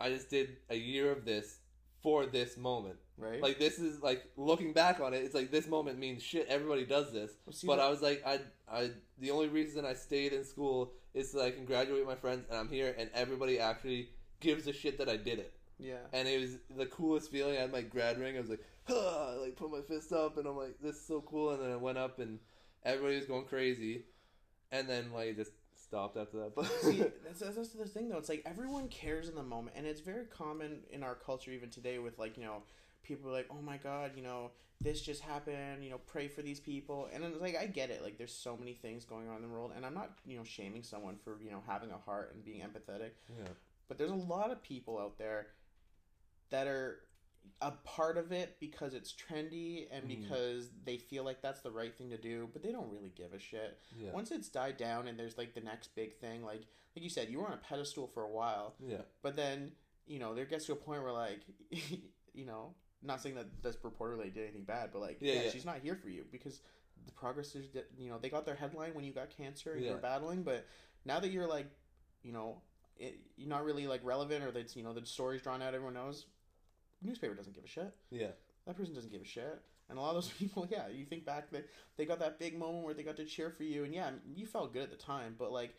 I 0.00 0.10
just 0.10 0.28
did 0.28 0.58
a 0.68 0.76
year 0.76 1.10
of 1.10 1.24
this 1.24 1.58
for 2.02 2.26
this 2.26 2.56
moment. 2.58 2.98
Right. 3.18 3.42
Like 3.42 3.58
this 3.58 3.78
is 3.78 4.02
like 4.02 4.24
looking 4.36 4.72
back 4.72 5.00
on 5.00 5.14
it, 5.14 5.18
it's 5.18 5.34
like 5.34 5.50
this 5.50 5.66
moment 5.66 5.98
means 5.98 6.22
shit. 6.22 6.46
Everybody 6.48 6.84
does 6.84 7.12
this, 7.12 7.32
Well, 7.46 7.52
see, 7.52 7.66
but 7.66 7.76
that- 7.76 7.86
I 7.86 7.90
was 7.90 8.02
like, 8.02 8.22
I, 8.26 8.40
I, 8.70 8.90
the 9.18 9.30
only 9.30 9.48
reason 9.48 9.84
I 9.84 9.94
stayed 9.94 10.32
in 10.32 10.44
school 10.44 10.92
is 11.14 11.32
so 11.32 11.38
that 11.38 11.44
I 11.44 11.50
can 11.50 11.64
graduate 11.64 12.00
with 12.00 12.08
my 12.08 12.20
friends, 12.20 12.44
and 12.48 12.58
I'm 12.58 12.68
here, 12.68 12.94
and 12.98 13.08
everybody 13.14 13.58
actually 13.60 14.10
gives 14.40 14.66
a 14.66 14.72
shit 14.72 14.98
that 14.98 15.08
I 15.08 15.16
did 15.16 15.38
it, 15.38 15.52
yeah. 15.78 15.98
and 16.12 16.26
it 16.26 16.40
was 16.40 16.56
the 16.76 16.86
coolest 16.86 17.30
feeling. 17.30 17.56
I 17.56 17.60
had 17.60 17.72
my 17.72 17.82
grad 17.82 18.18
ring. 18.18 18.36
I 18.36 18.40
was 18.40 18.50
like, 18.50 18.64
huh, 18.84 19.40
like 19.40 19.56
put 19.56 19.70
my 19.70 19.80
fist 19.80 20.12
up, 20.12 20.36
and 20.38 20.46
I'm 20.46 20.56
like, 20.56 20.76
this 20.82 20.96
is 20.96 21.06
so 21.06 21.20
cool. 21.20 21.50
And 21.50 21.62
then 21.62 21.70
I 21.70 21.76
went 21.76 21.98
up, 21.98 22.18
and 22.18 22.38
everybody 22.84 23.16
was 23.16 23.26
going 23.26 23.44
crazy, 23.44 24.04
and 24.72 24.88
then 24.88 25.12
like 25.14 25.36
just 25.36 25.52
stopped 25.80 26.16
after 26.16 26.38
that. 26.38 26.54
But 26.54 26.66
See, 26.82 27.04
that's, 27.24 27.40
that's 27.40 27.56
that's 27.56 27.68
the 27.70 27.86
thing 27.86 28.08
though. 28.08 28.18
It's 28.18 28.28
like 28.28 28.42
everyone 28.44 28.88
cares 28.88 29.28
in 29.28 29.34
the 29.34 29.42
moment, 29.42 29.76
and 29.76 29.86
it's 29.86 30.00
very 30.00 30.24
common 30.26 30.80
in 30.90 31.02
our 31.02 31.14
culture 31.14 31.52
even 31.52 31.70
today 31.70 31.98
with 31.98 32.18
like 32.18 32.36
you 32.36 32.42
know 32.42 32.62
people 33.04 33.30
are 33.30 33.32
like, 33.32 33.48
oh 33.50 33.62
my 33.62 33.76
god, 33.76 34.12
you 34.16 34.22
know 34.22 34.50
this 34.80 35.00
just 35.00 35.22
happened. 35.22 35.82
You 35.84 35.90
know, 35.90 35.98
pray 35.98 36.26
for 36.28 36.42
these 36.42 36.60
people, 36.60 37.08
and 37.12 37.22
it's 37.24 37.40
like 37.40 37.56
I 37.56 37.66
get 37.66 37.90
it. 37.90 38.02
Like 38.02 38.18
there's 38.18 38.34
so 38.34 38.56
many 38.56 38.72
things 38.74 39.04
going 39.04 39.28
on 39.28 39.36
in 39.36 39.42
the 39.42 39.48
world, 39.48 39.72
and 39.76 39.86
I'm 39.86 39.94
not 39.94 40.18
you 40.26 40.36
know 40.36 40.44
shaming 40.44 40.82
someone 40.82 41.16
for 41.22 41.38
you 41.42 41.50
know 41.50 41.62
having 41.66 41.90
a 41.90 41.98
heart 41.98 42.32
and 42.34 42.44
being 42.44 42.60
empathetic, 42.60 43.10
yeah, 43.28 43.48
but 43.88 43.98
there's 43.98 44.10
a 44.10 44.14
lot 44.14 44.50
of 44.50 44.62
people 44.62 44.98
out 44.98 45.16
there 45.18 45.48
that 46.50 46.66
are 46.66 47.00
a 47.60 47.70
part 47.84 48.16
of 48.16 48.32
it 48.32 48.56
because 48.58 48.94
it's 48.94 49.12
trendy 49.12 49.86
and 49.90 50.04
Mhm. 50.04 50.08
because 50.20 50.70
they 50.84 50.96
feel 50.96 51.24
like 51.24 51.42
that's 51.42 51.60
the 51.60 51.70
right 51.70 51.94
thing 51.94 52.08
to 52.10 52.16
do, 52.18 52.48
but 52.52 52.62
they 52.62 52.72
don't 52.72 52.90
really 52.90 53.10
give 53.10 53.32
a 53.34 53.38
shit 53.38 53.78
yeah, 53.98 54.12
once 54.12 54.30
it's 54.30 54.48
died 54.48 54.76
down 54.78 55.08
and 55.08 55.18
there's 55.18 55.36
like 55.36 55.54
the 55.54 55.60
next 55.60 55.94
big 55.94 56.16
thing 56.16 56.42
like 56.42 56.62
like 56.96 57.02
you 57.02 57.10
said 57.10 57.28
you 57.28 57.38
were 57.40 57.46
on 57.46 57.52
a 57.52 57.58
pedestal 57.58 58.06
for 58.06 58.22
a 58.22 58.30
while 58.30 58.74
yeah, 58.80 59.02
but 59.22 59.36
then 59.36 59.72
you 60.06 60.18
know 60.18 60.34
there 60.34 60.46
gets 60.46 60.64
to 60.66 60.72
a 60.72 60.76
point 60.76 61.02
where 61.02 61.12
like 61.12 61.40
you 62.32 62.46
know 62.46 62.74
not 63.04 63.20
saying 63.20 63.34
that 63.36 63.46
this 63.62 63.76
reporter 63.82 64.16
like 64.16 64.34
did 64.34 64.42
anything 64.44 64.64
bad 64.64 64.90
but 64.92 65.00
like 65.00 65.18
Yeah, 65.20 65.34
yeah, 65.34 65.42
yeah. 65.44 65.50
she's 65.50 65.64
not 65.64 65.78
here 65.82 65.94
for 65.96 66.08
you 66.08 66.24
because 66.32 66.60
the 67.06 67.12
progress 67.12 67.54
is 67.54 67.68
that 67.70 67.90
you 67.98 68.08
know 68.08 68.18
they 68.18 68.28
got 68.30 68.46
their 68.46 68.54
headline 68.54 68.94
when 68.94 69.04
you 69.04 69.12
got 69.12 69.30
cancer 69.30 69.72
and 69.74 69.82
Yeah. 69.82 69.90
you're 69.90 69.98
battling 69.98 70.42
but 70.42 70.66
now 71.04 71.20
that 71.20 71.28
you're 71.30 71.46
like 71.48 71.66
you 72.22 72.32
know 72.32 72.62
it, 72.96 73.18
you're 73.36 73.48
not 73.48 73.64
really 73.64 73.86
like 73.86 74.00
relevant 74.04 74.44
or 74.44 74.50
that's 74.50 74.74
you 74.76 74.82
know 74.82 74.92
the 74.92 75.04
story's 75.04 75.42
drawn 75.42 75.60
out 75.62 75.74
everyone 75.74 75.94
knows 75.94 76.26
newspaper 77.02 77.34
doesn't 77.34 77.54
give 77.54 77.64
a 77.64 77.68
shit 77.68 77.92
yeah, 78.10 78.28
that 78.66 78.76
person 78.76 78.94
doesn't 78.94 79.10
give 79.12 79.20
a 79.20 79.26
shit. 79.26 79.60
And 79.90 79.98
a 79.98 80.00
lot 80.00 80.16
of 80.16 80.22
those 80.24 80.28
people, 80.38 80.66
yeah, 80.70 80.88
you 80.88 81.04
think 81.04 81.26
back 81.26 81.50
that 81.50 81.68
they 81.98 82.06
got 82.06 82.18
that 82.20 82.38
big 82.38 82.58
moment 82.58 82.84
where 82.84 82.94
they 82.94 83.02
got 83.02 83.16
to 83.16 83.24
cheer 83.26 83.50
for 83.50 83.64
you, 83.64 83.84
and 83.84 83.92
yeah, 83.92 84.10
you 84.34 84.46
felt 84.46 84.72
good 84.72 84.82
at 84.84 84.90
the 84.90 84.96
time, 84.96 85.34
but 85.38 85.52
like 85.52 85.74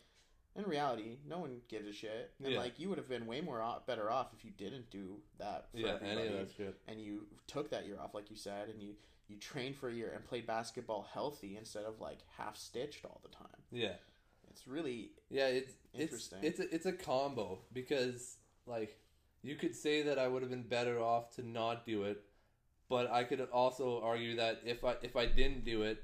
in 0.56 0.64
reality, 0.64 1.18
no 1.28 1.38
one 1.38 1.60
gives 1.68 1.86
a 1.86 1.92
shit. 1.92 2.32
And 2.42 2.52
Yeah. 2.52 2.58
like 2.58 2.78
you 2.78 2.88
would 2.88 2.98
have 2.98 3.08
been 3.08 3.26
way 3.26 3.40
more 3.40 3.60
off, 3.60 3.86
better 3.86 4.10
off 4.10 4.32
if 4.36 4.44
you 4.44 4.50
didn't 4.50 4.90
do 4.90 5.20
that 5.38 5.70
for 5.70 5.78
yeah. 5.78 5.98
Any 6.02 6.26
of 6.28 6.32
that 6.34 6.52
shit. 6.56 6.74
and 6.88 7.00
you 7.00 7.26
took 7.46 7.70
that 7.70 7.86
year 7.86 7.98
off, 8.00 8.14
like 8.14 8.30
you 8.30 8.36
said, 8.36 8.68
and 8.68 8.80
you 8.82 8.96
you 9.28 9.36
trained 9.36 9.74
for 9.76 9.88
a 9.88 9.92
year 9.92 10.12
and 10.14 10.24
played 10.24 10.46
basketball 10.46 11.02
healthy 11.12 11.56
instead 11.56 11.84
of 11.84 12.00
like 12.00 12.18
half 12.36 12.56
stitched 12.56 13.04
all 13.04 13.20
the 13.24 13.28
time. 13.28 13.62
Yeah, 13.72 13.96
It's 14.50 14.66
really 14.68 15.10
yeah. 15.30 15.48
It's 15.48 15.74
it's 15.92 16.02
Interesting. 16.02 16.38
it's 16.42 16.60
a, 16.60 16.74
it's 16.74 16.86
a 16.86 16.92
combo 16.92 17.58
because 17.72 18.36
like 18.66 18.98
you 19.42 19.56
could 19.56 19.74
say 19.74 20.02
that 20.02 20.18
I 20.18 20.28
would 20.28 20.42
have 20.42 20.50
been 20.50 20.62
better 20.68 21.00
off 21.00 21.34
to 21.36 21.42
not 21.46 21.84
do 21.84 22.04
it, 22.04 22.22
but 22.88 23.10
I 23.10 23.24
could 23.24 23.40
also 23.52 24.00
argue 24.00 24.36
that 24.36 24.60
if 24.64 24.84
I 24.84 24.96
if 25.02 25.16
I 25.16 25.26
didn't 25.26 25.64
do 25.64 25.82
it, 25.82 26.02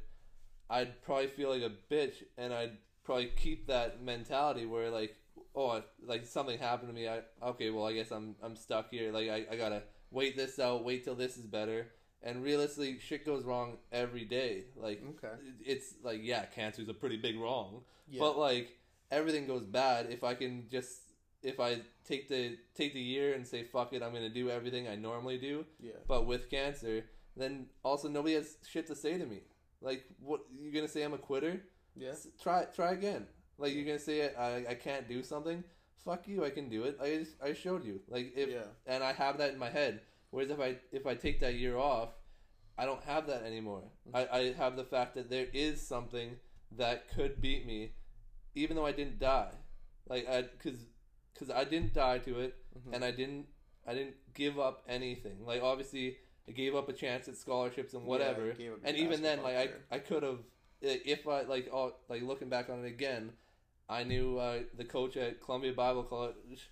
I'd 0.68 1.00
probably 1.02 1.28
feel 1.28 1.50
like 1.50 1.62
a 1.62 1.72
bitch, 1.94 2.24
and 2.36 2.52
I'd 2.52 2.76
probably 3.04 3.30
keep 3.36 3.66
that 3.66 4.02
mentality 4.02 4.66
where 4.66 4.90
like 4.90 5.16
oh 5.54 5.82
like 6.04 6.26
something 6.26 6.58
happened 6.58 6.88
to 6.88 6.94
me. 6.94 7.08
I 7.08 7.20
okay, 7.42 7.70
well 7.70 7.86
I 7.86 7.92
guess 7.92 8.10
I'm 8.10 8.36
I'm 8.42 8.56
stuck 8.56 8.90
here. 8.90 9.12
Like 9.12 9.28
I, 9.28 9.46
I 9.50 9.56
gotta 9.56 9.82
wait 10.10 10.36
this 10.36 10.58
out, 10.58 10.84
wait 10.84 11.04
till 11.04 11.14
this 11.14 11.36
is 11.36 11.44
better. 11.44 11.88
And 12.24 12.44
realistically, 12.44 13.00
shit 13.00 13.26
goes 13.26 13.44
wrong 13.44 13.78
every 13.90 14.24
day. 14.24 14.66
Like 14.76 15.02
okay. 15.16 15.34
it's 15.64 15.94
like 16.02 16.20
yeah, 16.22 16.44
cancer's 16.46 16.88
a 16.88 16.94
pretty 16.94 17.16
big 17.16 17.38
wrong, 17.38 17.82
Yeah. 18.08 18.20
but 18.20 18.38
like 18.38 18.78
everything 19.10 19.46
goes 19.46 19.64
bad 19.64 20.06
if 20.10 20.24
I 20.24 20.34
can 20.34 20.66
just 20.70 21.00
if 21.42 21.58
I 21.58 21.78
take 22.04 22.28
the 22.28 22.56
take 22.74 22.94
the 22.94 23.00
year 23.00 23.34
and 23.34 23.46
say 23.46 23.64
fuck 23.64 23.92
it, 23.92 24.02
I'm 24.02 24.12
gonna 24.12 24.28
do 24.28 24.50
everything 24.50 24.86
I 24.88 24.94
normally 24.96 25.38
do, 25.38 25.66
yeah. 25.80 25.92
but 26.06 26.26
with 26.26 26.48
cancer, 26.48 27.04
then 27.36 27.66
also 27.82 28.08
nobody 28.08 28.34
has 28.34 28.56
shit 28.68 28.86
to 28.86 28.94
say 28.94 29.18
to 29.18 29.26
me. 29.26 29.40
Like 29.80 30.04
what 30.20 30.42
you're 30.56 30.72
gonna 30.72 30.88
say 30.88 31.02
I'm 31.02 31.14
a 31.14 31.18
quitter? 31.18 31.62
Yeah. 31.96 32.10
S- 32.10 32.28
Try 32.42 32.64
try 32.74 32.92
again. 32.92 33.26
Like 33.58 33.74
you're 33.74 33.84
gonna 33.84 33.98
say 33.98 34.34
I 34.34 34.66
I 34.70 34.74
can't 34.74 35.08
do 35.08 35.22
something. 35.22 35.62
Fuck 36.04 36.26
you, 36.26 36.44
I 36.44 36.50
can 36.50 36.68
do 36.68 36.82
it. 36.84 36.98
I 37.00 37.18
just, 37.18 37.36
I 37.42 37.52
showed 37.52 37.84
you. 37.84 38.00
Like 38.08 38.32
if 38.36 38.48
yeah. 38.50 38.64
and 38.86 39.04
I 39.04 39.12
have 39.12 39.38
that 39.38 39.52
in 39.52 39.58
my 39.58 39.70
head. 39.70 40.00
Whereas 40.30 40.50
if 40.50 40.60
I 40.60 40.76
if 40.90 41.06
I 41.06 41.14
take 41.14 41.40
that 41.40 41.54
year 41.54 41.76
off, 41.76 42.08
I 42.78 42.86
don't 42.86 43.02
have 43.04 43.26
that 43.28 43.44
anymore. 43.44 43.84
I, 44.12 44.26
I 44.32 44.52
have 44.54 44.76
the 44.76 44.84
fact 44.84 45.14
that 45.14 45.28
there 45.30 45.46
is 45.52 45.80
something 45.86 46.36
that 46.78 47.08
could 47.14 47.40
beat 47.40 47.66
me, 47.66 47.92
even 48.54 48.76
though 48.76 48.86
I 48.86 48.92
didn't 48.92 49.18
die. 49.20 49.50
Like 50.08 50.26
I 50.28 50.42
because 50.42 50.86
because 51.34 51.50
I 51.50 51.64
didn't 51.64 51.94
die 51.94 52.18
to 52.18 52.40
it, 52.40 52.56
Mhm. 52.76 52.94
and 52.94 53.04
I 53.04 53.10
didn't 53.10 53.46
I 53.86 53.94
didn't 53.94 54.14
give 54.34 54.58
up 54.58 54.82
anything. 54.88 55.44
Like 55.44 55.62
obviously 55.62 56.16
I 56.48 56.52
gave 56.52 56.74
up 56.74 56.88
a 56.88 56.92
chance 56.92 57.28
at 57.28 57.36
scholarships 57.36 57.92
and 57.94 58.04
whatever. 58.06 58.46
Yeah, 58.46 58.52
gave 58.54 58.72
up 58.72 58.78
your 58.80 58.88
and 58.88 58.96
even 58.96 59.22
then, 59.22 59.42
like. 59.42 59.56
I 59.90 59.96
I 59.96 59.98
could 59.98 60.22
have 60.24 60.38
if 60.82 61.26
I 61.26 61.42
like 61.42 61.68
oh 61.72 61.94
like 62.08 62.22
looking 62.22 62.48
back 62.48 62.68
on 62.68 62.84
it 62.84 62.88
again, 62.88 63.32
I 63.88 64.04
knew 64.04 64.38
uh, 64.38 64.60
the 64.76 64.84
coach 64.84 65.16
at 65.16 65.40
Columbia 65.40 65.72
Bible 65.72 66.02
College, 66.04 66.70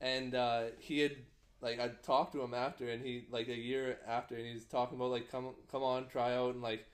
and 0.00 0.34
uh, 0.34 0.64
he 0.78 1.00
had 1.00 1.16
like 1.60 1.78
I 1.80 1.88
talked 2.02 2.32
to 2.32 2.42
him 2.42 2.54
after, 2.54 2.88
and 2.88 3.04
he 3.04 3.24
like 3.30 3.48
a 3.48 3.56
year 3.56 3.98
after, 4.06 4.34
and 4.34 4.46
he's 4.46 4.64
talking 4.64 4.96
about 4.98 5.10
like 5.10 5.30
come 5.30 5.54
come 5.70 5.82
on 5.82 6.08
try 6.08 6.34
out 6.34 6.54
and 6.54 6.62
like 6.62 6.84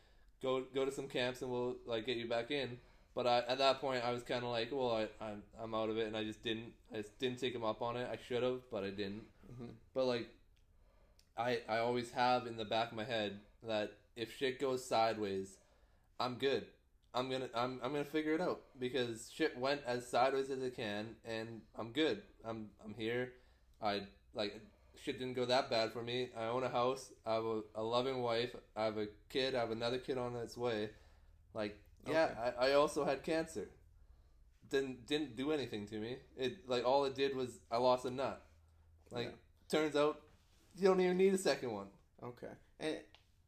go 0.43 0.65
go 0.75 0.85
to 0.85 0.93
some 0.93 1.09
camps 1.09 1.43
and 1.43 1.51
we'll 1.51 1.77
like 1.87 2.07
get 2.07 2.17
you 2.17 2.29
back 2.29 2.51
in. 2.51 2.79
But 3.15 3.27
I, 3.27 3.39
at 3.49 3.59
that 3.59 3.81
point, 3.81 4.05
I 4.05 4.13
was 4.13 4.23
kind 4.23 4.45
of 4.45 4.51
like, 4.51 4.69
well, 4.71 4.93
I, 4.95 5.09
I'm 5.25 5.43
I'm 5.61 5.75
out 5.75 5.89
of 5.91 5.99
it, 5.99 6.07
and 6.07 6.17
I 6.17 6.23
just 6.25 6.43
didn't 6.45 6.73
I 6.93 6.99
just 6.99 7.19
didn't 7.19 7.39
take 7.41 7.55
him 7.55 7.65
up 7.65 7.83
on 7.83 7.97
it. 7.97 8.09
I 8.11 8.17
should 8.29 8.43
have, 8.43 8.61
but 8.71 8.85
I 8.85 8.91
didn't. 8.91 9.25
Mhm. 9.51 9.71
But 9.95 10.05
like, 10.05 10.29
I 11.37 11.61
I 11.69 11.79
always 11.79 12.11
have 12.13 12.47
in 12.47 12.57
the 12.57 12.65
back 12.65 12.91
of 12.91 12.97
my 12.97 13.05
head 13.05 13.41
that 13.67 13.93
if 14.17 14.37
shit 14.37 14.61
goes 14.61 14.85
sideways, 14.85 15.57
I'm 16.21 16.35
good. 16.35 16.67
I'm 17.15 17.31
gonna 17.31 17.49
I'm 17.55 17.81
I'm 17.83 17.93
gonna 17.93 18.05
figure 18.05 18.35
it 18.35 18.41
out 18.41 18.61
because 18.79 19.31
shit 19.35 19.57
went 19.59 19.81
as 19.87 20.09
sideways 20.09 20.51
as 20.51 20.63
it 20.63 20.77
can, 20.77 21.17
and 21.25 21.63
I'm 21.79 21.93
good. 21.93 22.23
I'm 22.45 22.69
I'm 22.85 22.95
here. 22.95 23.33
I 23.83 24.03
like 24.35 24.61
shit 25.03 25.19
didn't 25.19 25.35
go 25.35 25.47
that 25.47 25.71
bad 25.71 25.93
for 25.93 26.03
me. 26.03 26.31
I 26.37 26.45
own 26.45 26.65
a 26.65 26.69
house. 26.69 27.13
I 27.25 27.35
have 27.35 27.45
a, 27.45 27.61
a 27.77 27.83
loving 27.83 28.23
wife. 28.23 28.55
I 28.77 28.85
have 28.85 28.99
a 28.99 29.07
kid. 29.31 29.55
I 29.55 29.61
have 29.61 29.71
another 29.71 29.99
kid 29.99 30.19
on 30.19 30.37
its 30.37 30.57
way. 30.57 30.91
Like 31.55 31.79
yeah, 32.07 32.25
Okay. 32.25 32.57
I, 32.59 32.67
I 32.69 32.73
also 32.75 33.05
had 33.05 33.23
cancer. 33.23 33.69
Didn't 34.71 35.07
didn't 35.07 35.35
do 35.35 35.51
anything 35.51 35.87
to 35.87 35.99
me. 35.99 36.19
It 36.37 36.69
like 36.69 36.85
all 36.85 37.05
it 37.07 37.15
did 37.15 37.35
was 37.35 37.59
I 37.71 37.79
lost 37.79 38.05
a 38.05 38.11
nut. 38.11 38.45
Like 39.11 39.35
turns 39.71 39.97
out 39.97 40.21
you 40.77 40.89
don't 40.89 41.01
even 41.01 41.17
need 41.17 41.33
a 41.33 41.39
second 41.39 41.73
one. 41.73 41.87
Okay. 42.23 42.53
And 42.81 42.99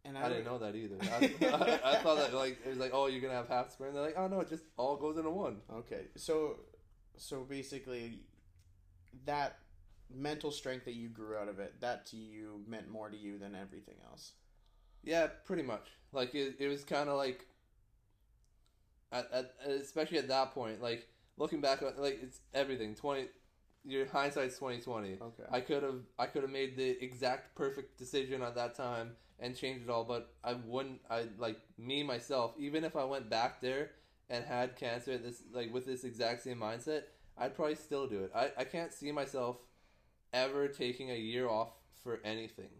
and 0.05 0.17
I 0.17 0.29
didn't 0.29 0.45
know 0.45 0.59
that 0.59 0.75
either. 0.75 0.97
I, 1.03 1.47
I, 1.47 1.93
I 1.93 1.97
thought 1.97 2.17
that 2.19 2.35
like 2.35 2.59
it 2.65 2.69
was 2.71 2.79
like 2.79 2.93
oh 2.95 3.07
you're 3.07 3.21
gonna 3.21 3.35
have 3.35 3.49
half 3.49 3.79
and 3.81 3.95
They're 3.95 4.03
like 4.03 4.17
oh 4.17 4.29
no 4.29 4.41
it 4.41 4.49
just 4.49 4.65
all 4.77 4.97
goes 4.97 5.17
into 5.17 5.31
one. 5.31 5.59
Okay, 5.73 6.07
so 6.17 6.57
so 7.21 7.41
basically, 7.43 8.21
that 9.27 9.59
mental 10.13 10.51
strength 10.51 10.87
that 10.87 10.95
you 10.95 11.09
grew 11.09 11.37
out 11.37 11.49
of 11.49 11.59
it, 11.59 11.75
that 11.81 12.07
to 12.07 12.17
you 12.17 12.63
meant 12.67 12.91
more 12.91 13.11
to 13.11 13.17
you 13.17 13.39
than 13.39 13.55
everything 13.55 13.97
else. 14.11 14.33
Yeah, 15.05 15.29
pretty 15.45 15.63
much. 15.63 15.87
Like 16.13 16.35
it, 16.35 16.57
it 16.59 16.69
was 16.69 16.83
kind 16.83 17.09
of 17.09 17.17
like, 17.17 17.47
at, 19.13 19.31
at 19.33 19.55
especially 19.69 20.19
at 20.19 20.29
that 20.29 20.53
point, 20.53 20.83
like 20.83 21.07
looking 21.37 21.61
back, 21.61 21.83
like 21.99 22.21
it's 22.23 22.41
everything. 22.55 22.95
Twenty, 22.95 23.29
your 23.85 24.07
hindsight's 24.07 24.59
twenty 24.59 24.81
twenty. 24.81 25.19
Okay. 25.21 25.45
I 25.51 25.61
could 25.61 25.83
have 25.83 26.01
I 26.19 26.27
could 26.27 26.43
have 26.43 26.51
made 26.51 26.77
the 26.77 27.03
exact 27.05 27.55
perfect 27.55 27.99
decision 27.99 28.43
at 28.43 28.55
that 28.55 28.75
time 28.75 29.13
and 29.41 29.57
change 29.57 29.83
it 29.83 29.91
all, 29.91 30.05
but 30.05 30.35
I 30.45 30.55
wouldn't. 30.55 31.01
I 31.11 31.25
like 31.39 31.59
me 31.79 32.03
myself. 32.03 32.55
Even 32.59 32.85
if 32.85 32.97
I 32.97 33.05
went 33.05 33.31
back 33.31 33.61
there 33.61 33.91
and 34.29 34.45
had 34.45 34.77
cancer, 34.77 35.19
this 35.19 35.43
like 35.53 35.73
with 35.73 35.87
this 35.87 36.05
exact 36.05 36.43
same 36.43 36.59
mindset, 36.59 37.05
I'd 37.37 37.55
probably 37.55 37.75
still 37.75 38.07
do 38.07 38.25
it. 38.25 38.33
I 38.35 38.51
I 38.59 38.65
can't 38.65 38.93
see 38.93 39.13
myself 39.13 39.57
ever 40.33 40.69
taking 40.69 41.11
a 41.11 41.15
year 41.15 41.49
off 41.49 41.71
for 42.03 42.21
anything, 42.25 42.71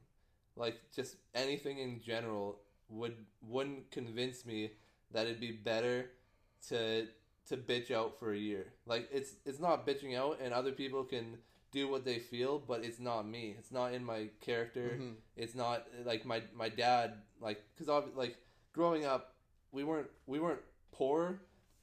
like 0.57 0.81
just 0.95 1.17
anything 1.35 1.79
in 1.79 2.01
general 2.01 2.61
would 2.89 3.17
wouldn't 3.43 3.91
convince 3.91 4.45
me 4.45 4.73
that 5.13 5.27
it'd 5.27 5.41
be 5.41 5.53
better 5.53 6.11
to 6.69 7.07
to 7.49 7.57
bitch 7.57 7.91
out 7.91 8.19
for 8.19 8.33
a 8.33 8.39
year. 8.39 8.73
Like 8.87 9.09
it's 9.13 9.35
it's 9.45 9.61
not 9.61 9.87
bitching 9.87 10.17
out, 10.17 10.39
and 10.43 10.53
other 10.53 10.73
people 10.73 11.05
can 11.05 11.39
do 11.73 11.89
what 11.89 12.05
they 12.05 12.19
feel, 12.19 12.59
but 12.59 12.85
it's 12.85 12.99
not 12.99 13.27
me. 13.27 13.55
It's 13.59 13.71
not 13.73 13.93
in 13.95 14.05
my 14.05 14.29
character. 14.41 14.97
Mhm. 15.01 15.15
It's 15.37 15.55
not 15.55 15.87
like 16.05 16.25
my 16.25 16.43
my 16.55 16.69
dad 16.69 17.23
like 17.41 17.63
because 17.77 18.09
like 18.17 18.37
growing 18.73 19.05
up, 19.05 19.35
we 19.73 19.85
weren't 19.85 20.11
we 20.27 20.39
weren't 20.41 20.61
poor, 20.93 21.41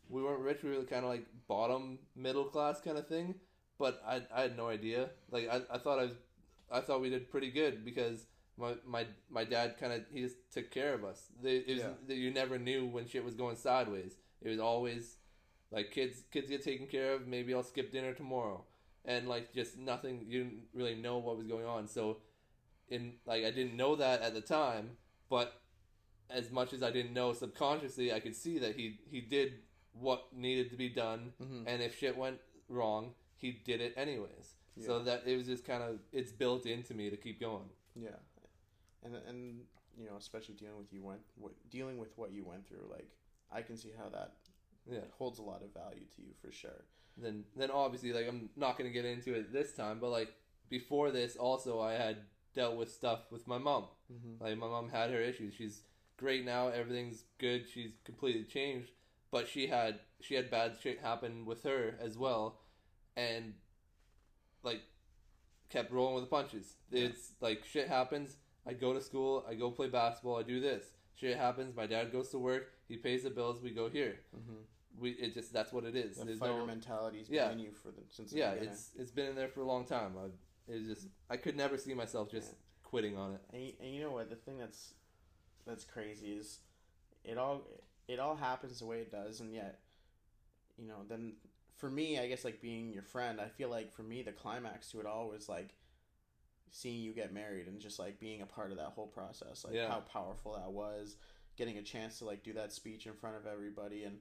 we 0.10 0.22
weren't 0.24 0.42
rich. 0.42 0.64
We 0.64 0.72
were 0.78 0.84
kind 0.84 1.04
of 1.06 1.10
like 1.12 1.26
bottom 1.48 2.00
middle 2.16 2.46
class 2.46 2.82
kind 2.82 2.98
of 2.98 3.08
thing. 3.08 3.36
But 3.80 4.02
I 4.06 4.22
I 4.34 4.42
had 4.42 4.58
no 4.58 4.68
idea. 4.68 5.10
Like 5.32 5.48
I, 5.50 5.62
I 5.76 5.78
thought 5.78 6.00
I 6.00 6.04
was 6.04 6.16
I 6.72 6.82
thought 6.82 7.02
we 7.02 7.10
did 7.10 7.30
pretty 7.32 7.52
good 7.52 7.86
because 7.86 8.26
my 8.58 8.74
my 8.86 9.06
my 9.30 9.44
dad 9.44 9.78
kind 9.80 9.94
of 9.94 10.02
he 10.12 10.22
just 10.22 10.38
took 10.52 10.70
care 10.72 10.94
of 10.94 11.06
us. 11.06 11.28
They, 11.42 11.58
it 11.58 11.76
was, 11.78 11.86
Yeah. 12.08 12.16
you 12.16 12.32
never 12.32 12.58
knew 12.60 12.86
when 12.88 13.08
shit 13.08 13.24
was 13.24 13.36
going 13.36 13.56
sideways. 13.56 14.18
It 14.42 14.50
was 14.50 14.60
always 14.60 15.16
like 15.72 15.92
kids 15.92 16.24
kids 16.32 16.50
get 16.50 16.64
taken 16.64 16.88
care 16.88 17.14
of. 17.14 17.28
Maybe 17.28 17.54
I'll 17.54 17.64
skip 17.64 17.92
dinner 17.92 18.14
tomorrow, 18.14 18.66
and 19.08 19.28
like 19.28 19.54
just 19.54 19.78
nothing. 19.78 20.26
You 20.28 20.44
didn't 20.44 20.64
really 20.74 20.96
know 20.96 21.18
what 21.18 21.38
was 21.38 21.48
going 21.48 21.66
on. 21.66 21.88
So, 21.88 22.18
in 22.90 23.14
like 23.26 23.44
I 23.46 23.52
didn't 23.52 23.76
know 23.76 23.96
that 23.96 24.22
at 24.22 24.34
the 24.34 24.42
time, 24.42 24.98
but 25.30 25.62
as 26.30 26.52
much 26.52 26.74
as 26.74 26.84
I 26.84 26.92
didn't 26.92 27.14
know 27.14 27.34
subconsciously, 27.34 28.14
I 28.14 28.20
could 28.20 28.36
see 28.36 28.60
that 28.60 28.76
he 28.76 29.00
he 29.10 29.22
did 29.22 29.54
what 29.94 30.32
needed 30.34 30.70
to 30.70 30.76
be 30.76 30.90
done, 30.90 31.34
Mhm. 31.42 31.64
and 31.66 31.82
if 31.82 31.98
shit 31.98 32.16
went 32.16 32.40
wrong, 32.68 33.16
he 33.38 33.52
did 33.52 33.82
it 33.82 33.94
anyways. 33.98 34.56
So 34.80 35.02
that 35.04 35.26
it 35.26 35.36
was 35.36 35.48
just 35.48 35.66
kind 35.66 35.82
of 35.82 36.00
it's 36.12 36.32
built 36.32 36.68
into 36.68 36.94
me 36.94 37.10
to 37.10 37.18
keep 37.18 37.40
going. 37.40 37.68
Yeah, 37.96 38.20
and 39.02 39.16
and 39.16 39.66
you 39.98 40.06
know, 40.06 40.18
especially 40.18 40.54
dealing 40.54 40.78
with 40.78 40.94
you 40.94 41.02
went 41.02 41.22
what, 41.36 41.54
dealing 41.72 41.98
with 41.98 42.16
what 42.16 42.32
you 42.32 42.44
went 42.46 42.68
through, 42.68 42.88
like 42.92 43.10
I 43.52 43.64
can 43.64 43.76
see 43.78 43.92
how 43.98 44.10
that 44.10 44.36
Yeah. 44.86 45.06
holds 45.18 45.40
a 45.40 45.42
lot 45.42 45.64
of 45.64 45.74
value 45.74 46.06
to 46.16 46.22
you 46.22 46.34
for 46.36 46.52
sure. 46.52 46.86
Then 47.22 47.44
then 47.56 47.72
obviously 47.72 48.14
like 48.14 48.28
I'm 48.28 48.50
not 48.56 48.78
gonna 48.78 48.92
get 48.92 49.06
into 49.06 49.34
it 49.34 49.52
this 49.52 49.74
time, 49.74 50.00
but 50.00 50.10
like 50.10 50.34
before 50.70 51.12
this 51.12 51.36
also 51.36 51.80
I 51.80 51.94
had 51.94 52.18
dealt 52.54 52.76
with 52.76 52.92
stuff 52.92 53.20
with 53.32 53.48
my 53.48 53.58
mom. 53.58 53.86
Mm-hmm. 54.12 54.44
Like 54.44 54.58
my 54.58 54.68
mom 54.68 54.90
had 54.90 55.12
her 55.12 55.22
issues. 55.22 55.54
She's 55.54 55.82
great 56.18 56.46
now. 56.46 56.68
Everything's 56.70 57.24
good. 57.38 57.66
She's 57.72 57.92
completely 58.04 58.44
changed. 58.44 58.90
But 59.32 59.48
she 59.48 59.68
had 59.68 60.00
she 60.22 60.36
had 60.36 60.50
bad 60.50 60.78
shit 60.82 61.00
happen 61.00 61.46
with 61.46 61.64
her 61.64 61.96
as 62.02 62.18
well, 62.18 62.60
and 63.16 63.54
like 64.64 64.82
kept 65.70 65.92
rolling 65.92 66.16
with 66.16 66.24
the 66.24 66.30
punches. 66.30 66.76
It's 66.92 67.32
like 67.42 67.66
shit 67.66 67.88
happens. 67.88 68.38
I 68.66 68.74
go 68.74 68.94
to 68.94 69.02
school. 69.02 69.46
I 69.50 69.54
go 69.54 69.72
play 69.72 69.88
basketball. 69.88 70.38
I 70.38 70.44
do 70.44 70.60
this. 70.60 70.84
Shit 71.16 71.38
happens. 71.38 71.76
My 71.76 71.88
dad 71.88 72.12
goes 72.12 72.30
to 72.30 72.38
work. 72.38 72.74
He 72.88 72.98
pays 72.98 73.24
the 73.24 73.30
bills. 73.30 73.62
We 73.62 73.72
go 73.72 73.90
here. 73.90 74.20
Mm-hmm. 74.36 74.62
We 75.00 75.12
it 75.12 75.34
just 75.34 75.54
that's 75.54 75.72
what 75.72 75.84
it 75.84 75.96
is. 75.96 76.18
The 76.18 76.26
There's 76.26 76.40
fighter 76.40 76.54
no 76.54 76.66
mentality's 76.66 77.30
Yeah. 77.30 77.50
been 77.50 77.60
in 77.60 77.66
you 77.66 77.72
for 77.72 77.90
the 77.90 78.02
since 78.10 78.32
the 78.32 78.38
yeah. 78.38 78.52
beginning. 78.52 78.74
It's 78.74 78.92
it's 78.98 79.12
been 79.12 79.28
in 79.28 79.36
there 79.36 79.48
for 79.48 79.62
a 79.62 79.66
long 79.66 79.86
time. 79.86 80.14
I 80.18 80.28
it's 80.72 80.88
just 80.88 81.08
I 81.30 81.38
could 81.38 81.56
never 81.56 81.78
see 81.78 81.94
myself 81.94 82.32
just 82.32 82.48
Yeah. 82.52 82.58
quitting 82.84 83.16
on 83.18 83.34
it. 83.36 83.42
And, 83.54 83.74
and 83.86 83.96
you 83.96 84.02
know 84.02 84.12
what? 84.12 84.30
The 84.30 84.36
thing 84.36 84.58
that's 84.58 84.94
that's 85.66 85.84
crazy 85.84 86.32
is 86.34 86.60
it 87.24 87.38
all 87.38 87.68
it 88.08 88.20
all 88.20 88.36
happens 88.36 88.80
the 88.80 88.86
way 88.86 89.00
it 89.00 89.12
does, 89.12 89.40
and 89.40 89.54
yet 89.54 89.80
you 90.78 90.88
know 90.88 91.04
then 91.08 91.34
for 91.76 91.90
me, 91.92 92.18
I 92.18 92.28
guess 92.28 92.44
like 92.44 92.60
being 92.60 92.92
your 92.92 93.04
friend, 93.04 93.40
I 93.40 93.50
feel 93.50 93.70
like 93.70 93.94
for 93.94 94.02
me 94.04 94.24
the 94.24 94.32
climax 94.32 94.90
to 94.92 95.00
it 95.00 95.06
all 95.06 95.28
was 95.30 95.48
like 95.48 95.76
seeing 96.72 97.02
you 97.02 97.14
get 97.14 97.32
married 97.34 97.68
and 97.68 97.80
just 97.80 98.00
like 98.00 98.20
being 98.20 98.42
a 98.42 98.46
part 98.48 98.72
of 98.72 98.78
that 98.78 98.88
whole 98.96 99.08
process, 99.08 99.64
like 99.64 99.76
Yeah. 99.76 99.90
how 99.90 100.00
powerful 100.00 100.54
that 100.56 100.72
was, 100.72 101.18
getting 101.56 101.78
a 101.78 101.84
chance 101.84 102.18
to 102.20 102.26
like 102.26 102.44
do 102.44 102.54
that 102.54 102.72
speech 102.74 103.06
in 103.06 103.14
front 103.14 103.36
of 103.36 103.46
everybody 103.46 104.04
and. 104.06 104.18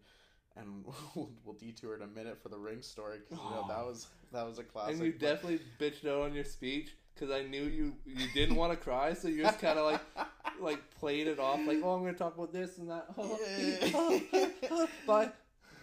And 0.57 0.85
we'll, 1.15 1.31
we'll 1.45 1.55
detour 1.55 1.95
in 1.95 2.03
a 2.03 2.07
minute 2.07 2.39
for 2.43 2.49
the 2.49 2.59
ring 2.59 2.83
story 2.83 3.19
because 3.19 3.45
you 3.45 3.51
know 3.51 3.65
that 3.69 3.79
oh. 3.79 3.89
was 3.89 4.07
that 4.33 4.47
was 4.47 4.59
a 4.59 4.65
classic. 4.65 4.95
And 4.95 5.05
you 5.05 5.13
but- 5.13 5.21
definitely 5.21 5.61
bitched 5.79 6.07
out 6.07 6.23
on 6.23 6.35
your 6.35 6.45
speech 6.45 6.97
because 7.15 7.35
I 7.35 7.43
knew 7.43 7.65
you 7.65 7.95
you 8.05 8.27
didn't 8.35 8.57
want 8.57 8.73
to 8.73 8.77
cry, 8.77 9.15
so 9.15 9.29
you 9.29 9.43
just 9.43 9.61
kind 9.61 9.79
of 9.79 9.91
like 9.91 10.01
like 10.61 10.91
played 10.99 11.27
it 11.27 11.39
off, 11.39 11.61
like 11.67 11.79
oh 11.83 11.91
I'm 11.91 12.05
gonna 12.05 12.15
talk 12.15 12.37
about 12.37 12.53
this 12.53 12.79
and 12.79 12.91
that. 12.91 13.07
Yeah. 14.33 14.87
but 15.07 15.37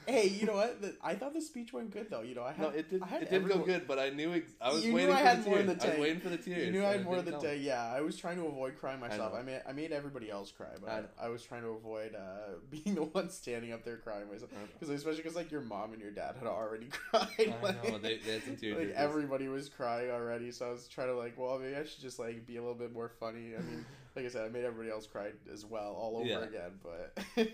Hey, 0.07 0.27
you 0.27 0.45
know 0.45 0.53
what? 0.55 0.81
The, 0.81 0.95
I 1.03 1.15
thought 1.15 1.33
the 1.33 1.41
speech 1.41 1.71
went 1.73 1.91
good 1.91 2.09
though. 2.09 2.21
You 2.21 2.35
know, 2.35 2.43
I 2.43 2.51
had 2.51 2.59
no, 2.61 2.69
it 2.69 2.89
did 2.89 3.01
I 3.03 3.07
had 3.07 3.23
it 3.23 3.29
did 3.29 3.47
go 3.47 3.59
good. 3.59 3.87
But 3.87 3.99
I 3.99 4.09
knew 4.09 4.33
ex- 4.33 4.51
I 4.61 4.71
was 4.71 4.83
You 4.85 4.91
knew 4.91 4.95
waiting 4.97 5.13
I 5.15 5.19
for 5.19 5.23
had 5.25 5.43
the 5.43 5.49
more 5.49 5.57
tears. 5.63 5.77
the 5.77 5.85
I 5.87 5.89
was 5.91 5.99
waiting 5.99 6.19
for 6.19 6.29
the 6.29 6.37
tears. 6.37 6.65
You 6.65 6.71
knew 6.71 6.85
I 6.85 6.91
had 6.93 7.03
more 7.05 7.17
of 7.17 7.25
the 7.25 7.37
day. 7.39 7.57
Yeah, 7.57 7.83
I 7.95 8.01
was 8.01 8.17
trying 8.17 8.37
to 8.37 8.45
avoid 8.47 8.77
crying 8.77 8.99
myself. 8.99 9.33
know. 9.33 9.39
I, 9.39 9.43
made 9.43 9.61
I 9.67 9.71
made 9.71 9.91
everybody 9.91 10.29
else 10.29 10.51
cry, 10.51 10.67
but 10.81 10.89
I 11.19 11.25
I, 11.25 11.29
was 11.29 11.43
trying 11.43 11.61
to 11.63 11.69
avoid 11.69 12.15
uh, 12.15 12.55
being 12.69 12.95
the 12.95 13.03
one 13.03 13.29
standing 13.29 13.71
up 13.73 13.83
there 13.83 13.97
crying 13.97 14.27
myself. 14.31 14.51
Because 14.73 14.89
especially 14.89 15.21
because 15.23 15.35
like 15.35 15.51
your 15.51 15.61
mom 15.61 15.93
and 15.93 16.01
your 16.01 16.11
dad 16.11 16.35
had 16.37 16.47
already 16.47 16.87
cried. 16.91 17.27
I 17.39 17.55
like, 17.63 17.83
know 17.89 17.97
they, 17.97 18.17
they 18.17 18.33
had 18.33 18.43
some 18.43 18.55
tears. 18.57 18.77
like 18.77 18.87
jerkers. 18.89 18.95
everybody 18.95 19.47
was 19.47 19.69
crying 19.69 20.11
already, 20.11 20.51
so 20.51 20.67
I 20.67 20.71
was 20.71 20.87
trying 20.87 21.07
to 21.07 21.15
like, 21.15 21.37
well, 21.37 21.57
maybe 21.59 21.75
I 21.75 21.83
should 21.85 22.01
just 22.01 22.19
like 22.19 22.45
be 22.45 22.57
a 22.57 22.61
little 22.61 22.75
bit 22.75 22.93
more 22.93 23.09
funny. 23.19 23.53
I 23.57 23.61
mean, 23.61 23.85
like 24.15 24.25
I 24.25 24.29
said, 24.29 24.45
I 24.45 24.49
made 24.49 24.63
everybody 24.65 24.89
else 24.91 25.07
cry 25.07 25.29
as 25.51 25.65
well, 25.65 25.93
all 25.99 26.17
over 26.17 26.25
Yeah. 26.27 26.39
again. 26.43 26.71
But 26.83 27.47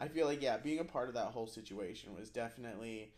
I 0.00 0.08
feel 0.08 0.26
like 0.26 0.42
yeah, 0.42 0.56
being 0.56 0.78
a 0.78 0.84
part 0.84 1.08
of 1.08 1.14
that 1.14 1.26
whole 1.26 1.46
situation 1.46 2.14
was 2.18 2.30
definitely. 2.30 3.12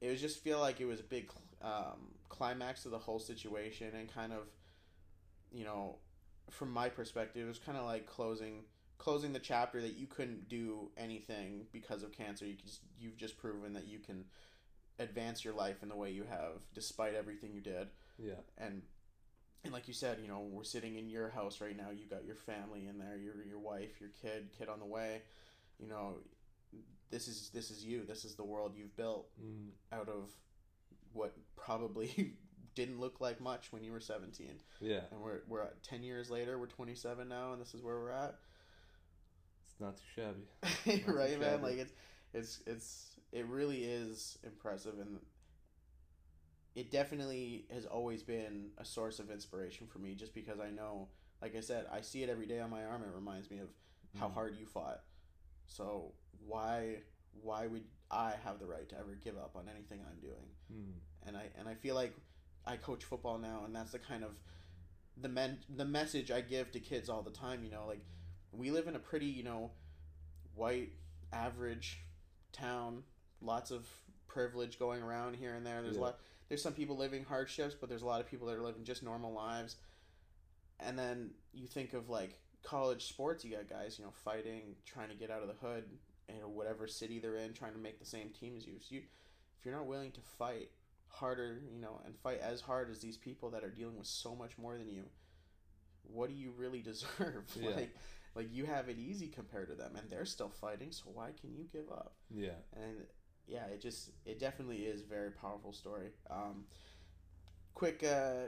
It 0.00 0.10
was 0.10 0.20
just 0.20 0.42
feel 0.44 0.60
like 0.60 0.80
it 0.80 0.84
was 0.84 1.00
a 1.00 1.04
big 1.04 1.30
um, 1.62 2.12
climax 2.28 2.84
of 2.84 2.90
the 2.90 2.98
whole 2.98 3.18
situation, 3.18 3.92
and 3.98 4.12
kind 4.12 4.32
of, 4.32 4.42
you 5.50 5.64
know, 5.64 5.96
from 6.50 6.70
my 6.70 6.90
perspective, 6.90 7.44
it 7.44 7.48
was 7.48 7.58
kind 7.58 7.78
of 7.78 7.84
like 7.84 8.06
closing 8.06 8.64
closing 8.98 9.32
the 9.32 9.38
chapter 9.38 9.80
that 9.80 9.94
you 9.94 10.06
couldn't 10.06 10.48
do 10.48 10.90
anything 10.96 11.66
because 11.72 12.02
of 12.02 12.12
cancer. 12.12 12.44
You 12.44 12.54
just 12.54 12.80
you've 13.00 13.16
just 13.16 13.38
proven 13.38 13.72
that 13.72 13.86
you 13.86 13.98
can 13.98 14.26
advance 14.98 15.44
your 15.44 15.54
life 15.54 15.82
in 15.82 15.88
the 15.88 15.96
way 15.96 16.10
you 16.10 16.24
have 16.24 16.62
despite 16.74 17.14
everything 17.14 17.52
you 17.52 17.60
did 17.60 17.88
yeah. 18.18 18.34
and 18.58 18.82
and 19.64 19.72
like 19.72 19.86
you 19.88 19.94
said 19.94 20.18
you 20.22 20.28
know 20.28 20.40
we're 20.50 20.64
sitting 20.64 20.96
in 20.96 21.08
your 21.08 21.28
house 21.28 21.60
right 21.60 21.76
now 21.76 21.90
you 21.90 22.06
got 22.06 22.24
your 22.24 22.34
family 22.34 22.86
in 22.86 22.98
there 22.98 23.16
your 23.16 23.34
your 23.46 23.58
wife 23.58 24.00
your 24.00 24.10
kid 24.22 24.48
kid 24.56 24.68
on 24.68 24.78
the 24.78 24.86
way 24.86 25.20
you 25.78 25.86
know 25.88 26.14
this 27.10 27.28
is 27.28 27.50
this 27.54 27.70
is 27.70 27.84
you 27.84 28.04
this 28.04 28.24
is 28.24 28.34
the 28.34 28.44
world 28.44 28.72
you've 28.76 28.96
built 28.96 29.28
Mm, 29.40 29.70
out 29.92 30.08
of 30.08 30.30
what 31.12 31.34
probably 31.56 32.34
didn't 32.74 33.00
look 33.00 33.20
like 33.20 33.40
much 33.40 33.72
when 33.72 33.82
you 33.84 33.92
were 33.92 34.00
17 34.00 34.48
yeah. 34.80 35.00
and 35.10 35.20
we're 35.20 35.40
we're 35.48 35.62
at 35.62 35.82
10 35.82 36.02
years 36.02 36.30
later 36.30 36.58
we're 36.58 36.66
27 36.66 37.28
now 37.28 37.52
and 37.52 37.60
this 37.60 37.74
is 37.74 37.82
where 37.82 37.96
we're 37.98 38.10
at 38.10 38.34
It's 39.64 39.80
not 39.80 39.96
too 39.96 40.02
shabby. 40.14 41.02
right 41.06 41.34
too 41.34 41.38
man 41.40 41.50
shabby. 41.60 41.62
like 41.62 41.78
it's 41.78 41.92
it's 42.34 42.60
it's 42.66 43.06
it 43.32 43.46
really 43.46 43.84
is 43.84 44.38
impressive 44.44 44.94
and 45.00 45.18
it 46.74 46.90
definitely 46.90 47.64
has 47.72 47.86
always 47.86 48.22
been 48.22 48.70
a 48.78 48.84
source 48.84 49.18
of 49.18 49.30
inspiration 49.30 49.86
for 49.86 49.98
me 49.98 50.14
just 50.14 50.34
because 50.34 50.60
i 50.60 50.68
know 50.70 51.08
like 51.40 51.56
i 51.56 51.60
said 51.60 51.86
i 51.92 52.00
see 52.00 52.22
it 52.22 52.28
every 52.28 52.46
day 52.46 52.60
on 52.60 52.68
my 52.70 52.84
arm 52.84 53.02
it 53.02 53.14
reminds 53.14 53.50
me 53.50 53.58
of 53.58 53.68
how 54.18 54.28
Mm. 54.28 54.34
hard 54.34 54.56
you 54.58 54.66
fought 54.66 55.00
so 55.66 56.12
why 56.46 56.96
why 57.42 57.66
would 57.66 57.84
i 58.10 58.32
have 58.44 58.58
the 58.58 58.66
right 58.66 58.88
to 58.88 58.96
ever 58.98 59.18
give 59.22 59.36
up 59.36 59.56
on 59.56 59.68
anything 59.68 60.00
i'm 60.08 60.20
doing 60.20 60.48
Mm. 60.72 60.94
and 61.28 61.36
I 61.36 61.44
and 61.58 61.68
I 61.68 61.74
feel 61.74 61.94
like 61.94 62.12
I 62.66 62.76
coach 62.76 63.04
football 63.04 63.38
now, 63.38 63.62
and 63.64 63.72
that's 63.76 63.92
the 63.92 64.00
kind 64.00 64.24
of 64.24 64.32
the 65.16 65.28
men 65.28 65.58
the 65.76 65.84
message 65.84 66.32
I 66.32 66.40
give 66.40 66.72
to 66.72 66.80
kids 66.80 67.08
all 67.08 67.22
the 67.22 67.30
time. 67.30 67.62
You 67.62 67.70
know, 67.70 67.84
like 67.86 68.00
we 68.50 68.72
live 68.72 68.88
in 68.88 68.96
a 68.96 68.98
pretty 68.98 69.26
you 69.26 69.44
know 69.44 69.70
white 70.56 70.90
average 71.32 71.98
town, 72.52 73.04
lots 73.40 73.70
of 73.70 73.86
privilege 74.26 74.76
going 74.76 75.02
around 75.04 75.36
here 75.36 75.54
and 75.54 75.64
there. 75.64 75.82
There's 75.82 75.96
a 75.96 76.00
lot. 76.00 76.18
There's 76.48 76.62
some 76.62 76.72
people 76.72 76.96
living 76.96 77.24
hardships, 77.24 77.76
but 77.80 77.88
there's 77.88 78.02
a 78.02 78.06
lot 78.06 78.20
of 78.20 78.26
people 78.26 78.48
that 78.48 78.56
are 78.56 78.62
living 78.62 78.82
just 78.82 79.04
normal 79.04 79.32
lives. 79.32 79.76
And 80.80 80.98
then 80.98 81.30
you 81.54 81.68
think 81.68 81.92
of 81.92 82.08
like 82.08 82.40
college 82.66 83.06
sports. 83.06 83.44
You 83.44 83.56
got 83.56 83.68
guys, 83.68 83.98
you 83.98 84.04
know, 84.04 84.12
fighting, 84.24 84.74
trying 84.84 85.08
to 85.08 85.14
get 85.14 85.30
out 85.30 85.42
of 85.42 85.48
the 85.48 85.66
hood 85.66 85.84
in 86.28 86.34
whatever 86.54 86.86
city 86.86 87.18
they're 87.18 87.36
in, 87.36 87.52
trying 87.52 87.72
to 87.72 87.78
make 87.78 87.98
the 87.98 88.06
same 88.06 88.30
team 88.30 88.54
as 88.56 88.66
you. 88.66 88.74
So 88.80 88.96
you, 88.96 89.02
if 89.58 89.64
you're 89.64 89.74
not 89.74 89.86
willing 89.86 90.10
to 90.12 90.20
fight 90.38 90.70
harder, 91.08 91.60
you 91.72 91.80
know, 91.80 92.00
and 92.04 92.16
fight 92.18 92.40
as 92.40 92.60
hard 92.60 92.90
as 92.90 93.00
these 93.00 93.16
people 93.16 93.50
that 93.50 93.64
are 93.64 93.70
dealing 93.70 93.96
with 93.96 94.06
so 94.06 94.34
much 94.34 94.58
more 94.58 94.76
than 94.76 94.90
you, 94.90 95.04
what 96.02 96.28
do 96.28 96.34
you 96.34 96.52
really 96.56 96.80
deserve? 96.82 97.44
Yeah. 97.54 97.70
Like, 97.70 97.96
like 98.34 98.48
you 98.52 98.66
have 98.66 98.88
it 98.88 98.98
easy 98.98 99.28
compared 99.28 99.68
to 99.68 99.74
them, 99.74 99.96
and 99.96 100.10
they're 100.10 100.26
still 100.26 100.50
fighting. 100.50 100.92
So 100.92 101.04
why 101.14 101.30
can 101.40 101.54
you 101.54 101.64
give 101.72 101.90
up? 101.90 102.14
Yeah. 102.30 102.58
and 102.74 102.96
yeah, 103.46 103.66
it 103.66 103.80
just 103.80 104.10
it 104.24 104.40
definitely 104.40 104.78
is 104.78 105.02
a 105.02 105.06
very 105.06 105.30
powerful 105.30 105.72
story. 105.72 106.08
Um, 106.28 106.64
quick 107.74 108.04
uh, 108.04 108.46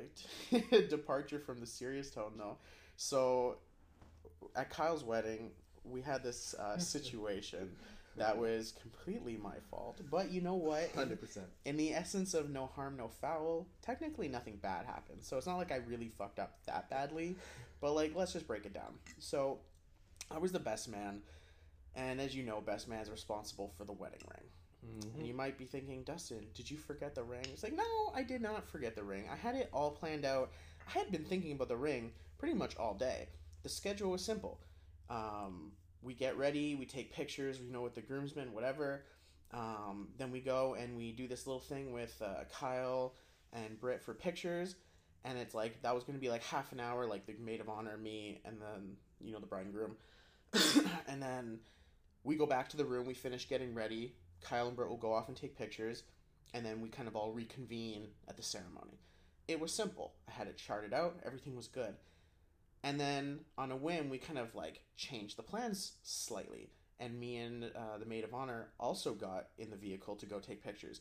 departure 0.89 1.39
from 1.39 1.61
the 1.61 1.67
serious 1.67 2.11
tone 2.11 2.33
though. 2.37 2.59
So 2.97 3.59
at 4.57 4.71
Kyle's 4.71 5.05
wedding, 5.05 5.51
we 5.85 6.01
had 6.03 6.23
this 6.23 6.55
uh, 6.59 6.79
situation 6.79 7.71
that 8.19 8.37
was 8.37 8.75
completely 8.81 9.37
my 9.37 9.55
fault. 9.71 10.01
But 10.11 10.31
you 10.31 10.41
know 10.41 10.55
what? 10.55 10.91
Hundred 10.95 11.21
percent. 11.21 11.47
in 11.65 11.77
the 11.77 11.93
essence 11.95 12.35
of 12.35 12.51
no 12.51 12.67
harm, 12.67 12.97
no 12.97 13.09
foul, 13.09 13.67
technically 13.83 14.29
nothing 14.29 14.59
bad 14.61 14.87
happened. 14.87 15.23
So 15.23 15.37
it's 15.37 15.47
not 15.47 15.57
like 15.57 15.73
I 15.73 15.77
really 15.77 16.09
fucked 16.09 16.39
up 16.39 16.59
that 16.67 16.91
badly, 16.91 17.37
but 17.81 17.93
like 17.93 18.15
let's 18.15 18.33
just 18.33 18.47
break 18.47 18.67
it 18.67 18.75
down. 18.75 18.99
So 19.19 19.59
I 20.31 20.39
was 20.39 20.53
the 20.53 20.59
best 20.59 20.89
man, 20.89 21.23
and 21.95 22.21
as 22.21 22.35
you 22.35 22.43
know, 22.43 22.61
best 22.61 22.89
man 22.89 23.01
is 23.01 23.11
responsible 23.11 23.73
for 23.77 23.85
the 23.85 23.93
wedding 23.93 24.23
ring. 24.29 24.49
Mm-hmm. 24.87 25.19
And 25.19 25.27
you 25.27 25.35
might 25.35 25.59
be 25.59 25.65
thinking, 25.65 26.03
Dustin, 26.03 26.47
did 26.55 26.71
you 26.71 26.77
forget 26.77 27.15
the 27.15 27.23
ring? 27.23 27.45
It's 27.53 27.63
like, 27.63 27.75
no, 27.75 28.13
I 28.15 28.23
did 28.23 28.41
not 28.41 28.69
forget 28.69 28.95
the 28.95 29.03
ring. 29.03 29.25
I 29.31 29.37
had 29.37 29.57
it 29.57 29.69
all 29.73 29.91
planned 29.91 30.25
out. 30.25 30.51
I 30.87 30.99
had 30.99 31.11
been 31.11 31.25
thinking 31.25 31.53
about 31.53 31.69
the 31.69 31.77
ring 31.77 32.13
pretty 32.39 32.55
much 32.55 32.77
all 32.77 32.95
day. 32.95 33.29
The 33.69 33.75
schedule 33.75 34.13
was 34.13 34.25
simple. 34.25 34.59
Um, 35.11 35.73
we 36.01 36.15
get 36.15 36.39
ready, 36.39 36.75
we 36.75 36.87
take 36.87 37.13
pictures, 37.13 37.61
we 37.61 37.69
know 37.69 37.83
with 37.83 37.95
the 37.95 38.01
groomsmen, 38.01 38.55
whatever. 38.55 39.05
Um, 39.53 40.09
then 40.17 40.33
we 40.33 40.41
go 40.41 40.73
and 40.73 40.97
we 40.97 41.13
do 41.13 41.29
this 41.29 41.47
little 41.47 41.61
thing 41.61 41.93
with 41.93 42.17
uh, 42.25 42.45
Kyle 42.51 43.13
and 43.53 43.79
Britt 43.79 44.03
for 44.03 44.15
pictures. 44.15 44.77
And 45.23 45.37
it's 45.37 45.55
like, 45.55 45.83
that 45.83 45.95
was 45.95 46.03
going 46.03 46.15
to 46.15 46.21
be 46.21 46.31
like 46.31 46.43
half 46.45 46.73
an 46.73 46.81
hour, 46.81 47.07
like 47.07 47.27
the 47.27 47.35
maid 47.39 47.61
of 47.61 47.69
honor, 47.69 47.99
me, 47.99 48.41
and 48.47 48.57
then, 48.59 48.97
you 49.21 49.35
know, 49.35 49.39
the 49.39 49.47
bride 49.47 49.67
and 49.67 49.75
groom. 49.75 49.97
and 51.07 51.23
then 51.23 51.59
we 52.25 52.37
go 52.37 52.47
back 52.47 52.71
to 52.71 52.79
the 52.79 52.87
room, 52.87 53.07
we 53.07 53.13
finish 53.13 53.51
getting 53.51 53.75
ready. 53.75 54.15
Kyle 54.41 54.69
and 54.69 54.77
Britt 54.77 54.89
will 54.89 54.97
go 54.97 55.13
off 55.13 55.29
and 55.29 55.37
take 55.37 55.59
pictures, 55.59 56.05
and 56.55 56.65
then 56.65 56.81
we 56.81 56.89
kind 56.89 57.07
of 57.07 57.15
all 57.15 57.33
reconvene 57.33 58.07
at 58.29 58.39
the 58.39 58.43
ceremony. 58.43 58.99
It 59.47 59.61
was 59.61 59.75
simple. 59.75 60.15
I 60.27 60.31
had 60.31 60.47
it 60.47 60.57
charted 60.57 60.95
out, 60.95 61.17
everything 61.23 61.55
was 61.55 61.69
good. 61.69 61.97
And 62.83 62.99
then 63.01 63.41
on 63.57 63.73
a 63.73 63.77
whim, 63.77 64.09
we 64.09 64.19
kind 64.19 64.39
of 64.39 64.55
like 64.55 64.83
changed 64.97 65.37
the 65.37 65.43
plans 65.43 65.93
slightly. 66.03 66.71
and 67.01 67.19
me 67.19 67.37
and 67.37 67.65
uh, 67.65 67.99
the 67.99 68.07
maid 68.07 68.25
of 68.25 68.35
honor 68.35 68.69
also 68.81 69.15
got 69.15 69.49
in 69.59 69.71
the 69.71 69.77
vehicle 69.77 70.17
to 70.17 70.27
go 70.27 70.39
take 70.41 70.63
pictures. 70.65 71.01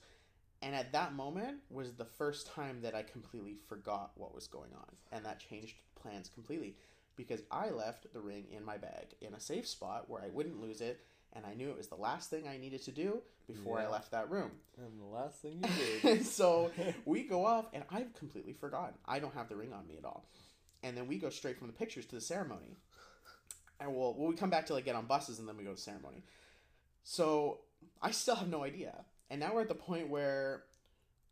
And 0.61 0.73
at 0.75 0.91
that 0.93 1.13
moment 1.13 1.57
was 1.69 1.93
the 1.93 2.05
first 2.05 2.47
time 2.47 2.81
that 2.81 2.95
I 2.95 3.03
completely 3.03 3.55
forgot 3.67 4.11
what 4.15 4.33
was 4.33 4.47
going 4.47 4.71
on, 4.75 4.95
and 5.11 5.23
that 5.25 5.39
changed 5.39 5.75
plans 6.01 6.29
completely 6.33 6.75
because 7.15 7.41
I 7.51 7.69
left 7.69 8.11
the 8.13 8.19
ring 8.21 8.45
in 8.51 8.63
my 8.63 8.77
bag 8.77 9.15
in 9.21 9.33
a 9.33 9.39
safe 9.39 9.67
spot 9.67 10.05
where 10.07 10.21
I 10.21 10.29
wouldn't 10.29 10.61
lose 10.61 10.81
it, 10.81 10.99
and 11.33 11.45
I 11.45 11.53
knew 11.55 11.69
it 11.69 11.77
was 11.77 11.87
the 11.87 11.95
last 11.95 12.29
thing 12.29 12.47
I 12.47 12.57
needed 12.57 12.83
to 12.85 12.91
do 12.91 13.21
before 13.47 13.79
I 13.79 13.87
left 13.87 14.11
that 14.11 14.29
room. 14.31 14.51
And 14.77 14.99
the 14.99 15.05
last 15.05 15.41
thing 15.41 15.63
you 15.63 15.99
did. 16.15 16.25
so 16.25 16.71
we 17.05 17.23
go 17.23 17.45
off, 17.45 17.65
and 17.73 17.83
I've 17.91 18.13
completely 18.15 18.53
forgotten. 18.53 18.95
I 19.05 19.19
don't 19.19 19.33
have 19.33 19.49
the 19.49 19.55
ring 19.55 19.73
on 19.73 19.87
me 19.87 19.97
at 19.97 20.05
all. 20.05 20.25
And 20.83 20.95
then 20.95 21.07
we 21.07 21.17
go 21.17 21.29
straight 21.29 21.57
from 21.57 21.67
the 21.67 21.73
pictures 21.73 22.05
to 22.07 22.15
the 22.15 22.21
ceremony. 22.21 22.77
And 23.79 23.95
we'll, 23.95 24.13
we 24.13 24.35
come 24.35 24.49
back 24.49 24.65
to 24.67 24.73
like 24.73 24.85
get 24.85 24.95
on 24.95 25.05
buses, 25.05 25.39
and 25.39 25.47
then 25.47 25.57
we 25.57 25.63
go 25.63 25.73
to 25.73 25.81
ceremony. 25.81 26.23
So 27.03 27.59
I 28.01 28.11
still 28.11 28.35
have 28.35 28.49
no 28.49 28.63
idea. 28.63 29.05
And 29.29 29.39
now 29.39 29.53
we're 29.53 29.61
at 29.61 29.67
the 29.67 29.75
point 29.75 30.09
where 30.09 30.63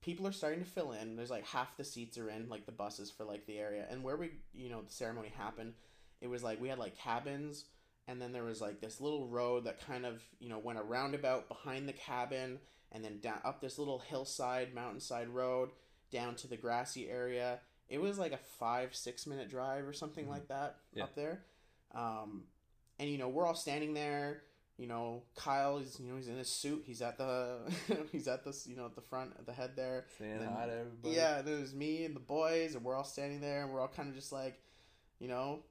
people 0.02 0.28
are 0.28 0.32
starting 0.32 0.64
to 0.64 0.70
fill 0.70 0.92
in. 0.92 1.16
There's 1.16 1.32
like 1.32 1.46
half 1.46 1.78
the 1.78 1.84
seats 1.84 2.18
are 2.18 2.30
in, 2.30 2.50
like 2.50 2.66
the 2.66 2.72
buses 2.72 3.10
for 3.10 3.24
like 3.24 3.46
the 3.48 3.58
area. 3.58 3.86
And 3.90 4.04
where 4.04 4.16
we, 4.16 4.32
you 4.54 4.70
know, 4.70 4.82
the 4.82 4.92
ceremony 4.92 5.32
happened, 5.36 5.74
it 6.22 6.28
was 6.28 6.44
like 6.44 6.62
we 6.62 6.70
had 6.70 6.78
like 6.78 6.98
cabins, 6.98 7.66
and 8.08 8.22
then 8.22 8.32
there 8.32 8.44
was 8.44 8.62
like 8.62 8.82
this 8.82 9.02
little 9.02 9.28
road 9.28 9.66
that 9.66 9.86
kind 9.86 10.06
of, 10.06 10.22
you 10.40 10.50
know, 10.50 10.60
went 10.60 10.80
a 10.80 10.84
roundabout 10.84 11.48
behind 11.48 11.90
the 11.90 11.94
cabin, 11.94 12.60
and 12.92 13.04
then 13.04 13.20
down 13.20 13.40
up 13.44 13.62
this 13.62 13.80
little 13.80 14.00
hillside, 14.00 14.74
mountainside 14.74 15.30
road 15.30 15.70
down 16.12 16.36
to 16.36 16.48
the 16.48 16.58
grassy 16.58 17.10
area. 17.10 17.60
It 17.90 18.00
was 18.02 18.18
like 18.18 18.32
a 18.32 18.38
five, 18.38 18.96
six 18.96 19.26
minute 19.28 19.50
drive 19.50 19.86
or 19.88 19.94
something 19.94 20.26
Mhm. 20.26 20.30
like 20.30 20.48
that 20.48 20.78
Yeah. 20.94 21.04
up 21.04 21.16
there. 21.16 21.44
Um, 21.94 22.48
and 23.00 23.10
you 23.10 23.18
know, 23.18 23.30
we're 23.30 23.46
all 23.46 23.56
standing 23.56 23.94
there 23.94 24.42
you 24.78 24.88
know, 24.88 25.24
Kyle 25.38 25.78
is 25.78 25.98
you 26.02 26.10
know 26.10 26.18
he's 26.18 26.28
in 26.28 26.36
his 26.38 26.50
suit. 26.50 26.84
He's 26.86 27.02
at 27.02 27.18
the 27.18 27.60
he's 28.12 28.28
at 28.28 28.44
this 28.44 28.68
you 28.68 28.76
know 28.76 28.84
at 28.86 28.94
the 28.94 29.00
front 29.02 29.32
at 29.40 29.46
the 29.46 29.54
head 29.54 29.78
there. 29.78 30.04
Saying 30.18 30.40
Then- 30.40 30.50
hi 30.52 30.66
to 30.66 30.74
everybody. 30.74 31.16
Yeah, 31.16 31.38
and 31.40 31.48
there's 31.48 31.74
me 31.74 32.04
and 32.04 32.14
the 32.14 32.20
boys, 32.20 32.76
and 32.76 32.84
we're 32.84 32.94
all 32.96 33.06
standing 33.06 33.40
there, 33.40 33.64
and 33.64 33.72
we're 33.72 33.80
all 33.80 33.88
kind 33.88 34.10
of 34.10 34.16
just 34.16 34.34
like, 34.34 34.60
you 35.20 35.30
know, 35.30 35.64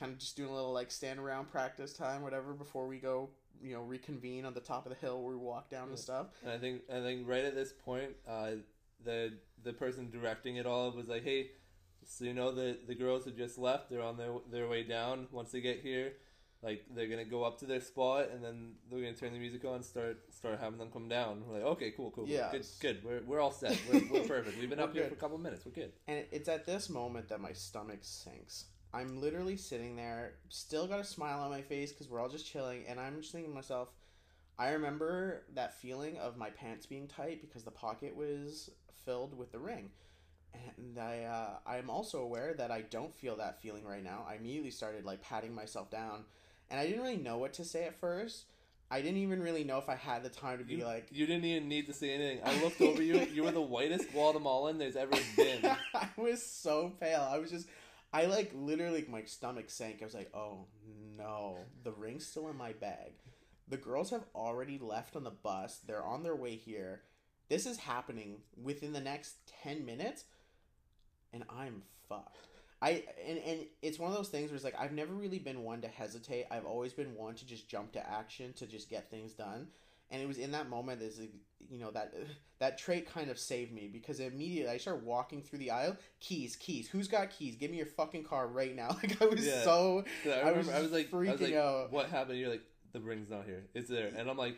kind 0.00 0.10
of 0.12 0.18
just 0.18 0.34
doing 0.36 0.50
a 0.50 0.52
little 0.52 0.72
like 0.72 0.90
stand 0.90 1.20
around 1.20 1.48
practice 1.52 1.92
time, 1.92 2.20
whatever, 2.22 2.52
before 2.52 2.88
we 2.88 2.98
go, 2.98 3.30
you 3.62 3.74
know, 3.74 3.82
reconvene 3.82 4.44
on 4.44 4.54
the 4.54 4.60
top 4.60 4.86
of 4.86 4.90
the 4.90 4.98
hill 4.98 5.22
where 5.22 5.30
we 5.30 5.36
walk 5.38 5.70
down 5.70 5.84
Yeah. 5.86 5.90
and 5.90 5.98
stuff. 6.00 6.26
And 6.42 6.50
I 6.50 6.58
think 6.58 6.82
I 6.90 7.00
think 7.00 7.28
right 7.28 7.44
at 7.44 7.54
this 7.54 7.72
point, 7.72 8.16
uh, 8.26 8.54
the 9.04 9.34
the 9.62 9.72
person 9.72 10.10
directing 10.10 10.56
it 10.56 10.66
all 10.66 10.90
was 10.92 11.08
like, 11.08 11.24
"Hey, 11.24 11.50
so 12.06 12.24
you 12.24 12.34
know 12.34 12.52
the 12.52 12.78
the 12.86 12.94
girls 12.94 13.24
have 13.24 13.36
just 13.36 13.58
left. 13.58 13.90
They're 13.90 14.02
on 14.02 14.16
their 14.16 14.32
their 14.50 14.68
way 14.68 14.82
down. 14.82 15.28
Once 15.30 15.50
they 15.52 15.60
get 15.60 15.80
here, 15.80 16.12
like 16.62 16.84
they're 16.94 17.06
gonna 17.08 17.24
go 17.24 17.44
up 17.44 17.58
to 17.60 17.66
their 17.66 17.80
spot, 17.80 18.30
and 18.32 18.42
then 18.44 18.74
they're 18.90 19.00
gonna 19.00 19.14
turn 19.14 19.32
the 19.32 19.38
music 19.38 19.64
on, 19.64 19.82
start 19.82 20.18
start 20.32 20.58
having 20.60 20.78
them 20.78 20.90
come 20.90 21.08
down. 21.08 21.42
We're 21.46 21.54
like, 21.54 21.64
okay, 21.64 21.90
cool, 21.92 22.10
cool, 22.10 22.26
Yeah. 22.28 22.50
good, 22.50 22.66
good. 22.80 23.04
We're 23.04 23.20
we're 23.26 23.40
all 23.40 23.52
set. 23.52 23.78
We're, 23.92 24.02
we're 24.10 24.20
perfect. 24.28 24.58
We've 24.58 24.70
been 24.70 24.80
up 24.80 24.92
here 24.94 25.06
for 25.06 25.14
a 25.14 25.16
couple 25.18 25.38
minutes. 25.38 25.64
We're 25.66 25.72
good. 25.72 25.92
And 26.06 26.24
it's 26.32 26.48
at 26.48 26.66
this 26.66 26.88
moment 26.90 27.28
that 27.28 27.40
my 27.40 27.52
stomach 27.52 27.98
sinks. 28.02 28.64
I'm 28.94 29.20
literally 29.20 29.58
sitting 29.58 29.96
there, 29.96 30.36
still 30.48 30.86
got 30.86 30.98
a 30.98 31.04
smile 31.04 31.40
on 31.40 31.50
my 31.50 31.60
face 31.60 31.92
because 31.92 32.08
we're 32.08 32.20
all 32.20 32.28
just 32.30 32.46
chilling, 32.50 32.84
and 32.88 32.98
I'm 32.98 33.20
just 33.20 33.32
thinking 33.32 33.50
to 33.50 33.54
myself, 33.54 33.92
I 34.58 34.70
remember 34.70 35.42
that 35.54 35.74
feeling 35.78 36.16
of 36.16 36.38
my 36.38 36.48
pants 36.48 36.86
being 36.86 37.06
tight 37.06 37.42
because 37.42 37.64
the 37.64 37.70
pocket 37.70 38.16
was 38.16 38.70
filled 39.08 39.38
with 39.38 39.50
the 39.52 39.58
ring. 39.58 39.88
And 40.76 40.98
I, 40.98 41.22
uh, 41.22 41.50
I'm 41.66 41.88
also 41.88 42.18
aware 42.18 42.52
that 42.54 42.70
I 42.70 42.82
don't 42.82 43.14
feel 43.14 43.36
that 43.36 43.62
feeling 43.62 43.86
right 43.86 44.04
now. 44.04 44.26
I 44.28 44.34
immediately 44.34 44.70
started 44.70 45.04
like 45.06 45.22
patting 45.22 45.54
myself 45.54 45.90
down, 45.90 46.24
and 46.70 46.78
I 46.78 46.86
didn't 46.86 47.02
really 47.02 47.16
know 47.16 47.38
what 47.38 47.54
to 47.54 47.64
say 47.64 47.84
at 47.84 47.98
first. 47.98 48.44
I 48.90 49.00
didn't 49.00 49.18
even 49.18 49.42
really 49.42 49.64
know 49.64 49.78
if 49.78 49.88
I 49.88 49.96
had 49.96 50.22
the 50.22 50.30
time 50.30 50.58
to 50.58 50.64
be 50.64 50.76
You, 50.76 50.84
like, 50.84 51.08
you 51.10 51.26
didn't 51.26 51.44
even 51.44 51.68
need 51.68 51.86
to 51.86 51.92
say 51.92 52.10
anything. 52.10 52.40
I 52.44 52.62
looked 52.62 52.80
over 52.80 53.02
you. 53.02 53.20
You 53.32 53.44
were 53.44 53.50
the 53.50 53.60
whitest 53.60 54.10
Guatemalan 54.12 54.78
there's 54.78 54.96
ever 54.96 55.12
been. 55.36 55.64
I 55.94 56.08
was 56.16 56.42
so 56.42 56.92
pale. 56.98 57.26
I 57.30 57.38
was 57.38 57.50
just, 57.50 57.68
I 58.14 58.26
like 58.26 58.50
literally, 58.54 59.04
my 59.08 59.24
stomach 59.24 59.68
sank. 59.68 59.98
I 60.00 60.04
was 60.06 60.14
like, 60.14 60.30
oh 60.34 60.64
no, 61.18 61.58
the 61.84 61.92
ring's 61.92 62.26
still 62.26 62.48
in 62.48 62.56
my 62.56 62.72
bag. 62.72 63.12
The 63.68 63.76
girls 63.76 64.08
have 64.10 64.24
already 64.34 64.78
left 64.78 65.16
on 65.16 65.24
the 65.24 65.30
bus. 65.30 65.80
They're 65.86 66.04
on 66.04 66.22
their 66.22 66.36
way 66.36 66.56
here. 66.56 67.02
This 67.48 67.66
is 67.66 67.78
happening 67.78 68.36
within 68.62 68.92
the 68.92 69.00
next 69.00 69.34
10 69.62 69.84
minutes, 69.86 70.24
and 71.32 71.44
I'm 71.48 71.82
fucked. 72.08 72.46
I 72.80 73.02
and, 73.26 73.38
and 73.38 73.60
it's 73.82 73.98
one 73.98 74.10
of 74.10 74.16
those 74.16 74.28
things 74.28 74.50
where 74.50 74.54
it's 74.56 74.64
like 74.64 74.78
I've 74.78 74.92
never 74.92 75.12
really 75.12 75.40
been 75.40 75.64
one 75.64 75.80
to 75.80 75.88
hesitate. 75.88 76.46
I've 76.50 76.64
always 76.64 76.92
been 76.92 77.14
one 77.16 77.34
to 77.34 77.44
just 77.46 77.68
jump 77.68 77.92
to 77.92 78.08
action 78.10 78.52
to 78.54 78.66
just 78.66 78.88
get 78.88 79.10
things 79.10 79.32
done. 79.32 79.68
And 80.10 80.22
it 80.22 80.26
was 80.28 80.38
in 80.38 80.52
that 80.52 80.70
moment 80.70 81.02
is 81.02 81.20
you 81.68 81.78
know 81.80 81.90
that 81.90 82.14
that 82.60 82.78
trait 82.78 83.12
kind 83.12 83.30
of 83.30 83.38
saved 83.38 83.72
me 83.72 83.88
because 83.92 84.20
immediately 84.20 84.70
I 84.72 84.76
started 84.76 85.04
walking 85.04 85.42
through 85.42 85.58
the 85.58 85.72
aisle. 85.72 85.96
Keys, 86.20 86.54
keys. 86.54 86.88
Who's 86.88 87.08
got 87.08 87.30
keys? 87.30 87.56
Give 87.56 87.70
me 87.70 87.78
your 87.78 87.86
fucking 87.86 88.22
car 88.22 88.46
right 88.46 88.76
now. 88.76 88.90
Like 89.02 89.20
I 89.20 89.26
was 89.26 89.44
Yeah. 89.44 89.64
so 89.64 90.04
I, 90.24 90.30
I 90.30 90.52
was 90.52 90.68
I 90.68 90.80
was 90.80 90.92
like, 90.92 91.08
I 91.12 91.16
was 91.16 91.28
freaking 91.28 91.40
like, 91.40 91.54
out. 91.54 91.90
what 91.92 92.08
happened? 92.10 92.38
You're 92.38 92.50
like, 92.50 92.62
the 92.92 93.00
ring's 93.00 93.28
not 93.28 93.44
here. 93.44 93.66
It's 93.74 93.88
there, 93.90 94.12
and 94.16 94.30
I'm 94.30 94.36
like, 94.38 94.56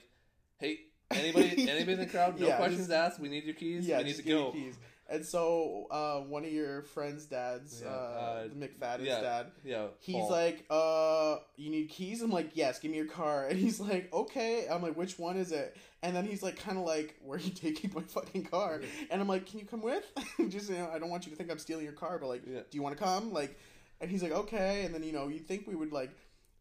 hey, 0.58 0.78
anybody, 1.10 1.68
anybody 1.70 1.92
in 1.94 1.98
the 2.00 2.06
crowd? 2.06 2.38
No 2.38 2.46
Yeah, 2.48 2.56
questions 2.56 2.88
just- 2.88 2.92
asked. 2.92 3.20
We 3.20 3.28
need 3.28 3.44
your 3.44 3.54
keys. 3.54 3.86
yeah. 3.86 3.98
we 3.98 4.04
need 4.04 4.16
to 4.16 4.22
go. 4.22 4.52
keys. 4.52 4.76
And 5.12 5.26
so 5.26 5.88
uh, 5.90 6.20
one 6.20 6.44
of 6.44 6.52
your 6.52 6.82
friends' 6.82 7.24
dads, 7.26 7.82
Yeah, 7.84 7.90
uh, 7.90 7.92
uh, 7.92 8.48
McFadden's 8.50 9.02
yeah. 9.06 9.20
dad, 9.20 9.46
Yeah, 9.64 9.86
He's 9.98 10.14
Paul. 10.14 10.30
like, 10.30 10.64
uh, 10.70 11.38
you 11.56 11.68
need 11.68 11.88
keys? 11.88 12.22
I'm 12.22 12.30
like, 12.30 12.50
yes, 12.54 12.78
give 12.78 12.92
me 12.92 12.96
your 12.98 13.06
car. 13.08 13.46
And 13.50 13.58
he's 13.58 13.80
like, 13.80 14.12
okay. 14.14 14.68
I'm 14.70 14.82
like, 14.82 14.96
which 14.96 15.18
one 15.18 15.36
is 15.36 15.50
it? 15.50 15.76
And 16.04 16.14
then 16.14 16.24
he's 16.26 16.44
like, 16.44 16.56
kind 16.60 16.78
of 16.78 16.84
like, 16.84 17.16
where 17.24 17.38
are 17.38 17.40
you 17.40 17.50
taking 17.54 17.90
my 17.92 18.02
fucking 18.02 18.44
car? 18.44 18.80
And 19.10 19.20
I'm 19.20 19.26
like, 19.26 19.46
can 19.46 19.58
you 19.58 19.66
come 19.66 19.82
with? 19.82 20.04
Just, 20.48 20.70
you 20.70 20.76
know, 20.76 20.88
I 20.94 21.00
don't 21.00 21.10
want 21.10 21.26
you 21.26 21.30
to 21.32 21.36
think 21.36 21.50
I'm 21.50 21.58
stealing 21.58 21.84
your 21.84 21.92
car, 21.92 22.16
but 22.20 22.28
like, 22.28 22.42
Yeah. 22.46 22.60
do 22.70 22.78
you 22.78 22.82
want 22.82 22.96
to 22.96 23.02
come? 23.02 23.32
Like, 23.32 23.58
and 24.00 24.08
he's 24.08 24.22
like, 24.22 24.32
okay. 24.32 24.84
And 24.84 24.94
then, 24.94 25.02
you 25.02 25.10
know, 25.12 25.26
you'd 25.26 25.48
think 25.48 25.66
we 25.66 25.74
would 25.74 25.92
like, 25.92 26.10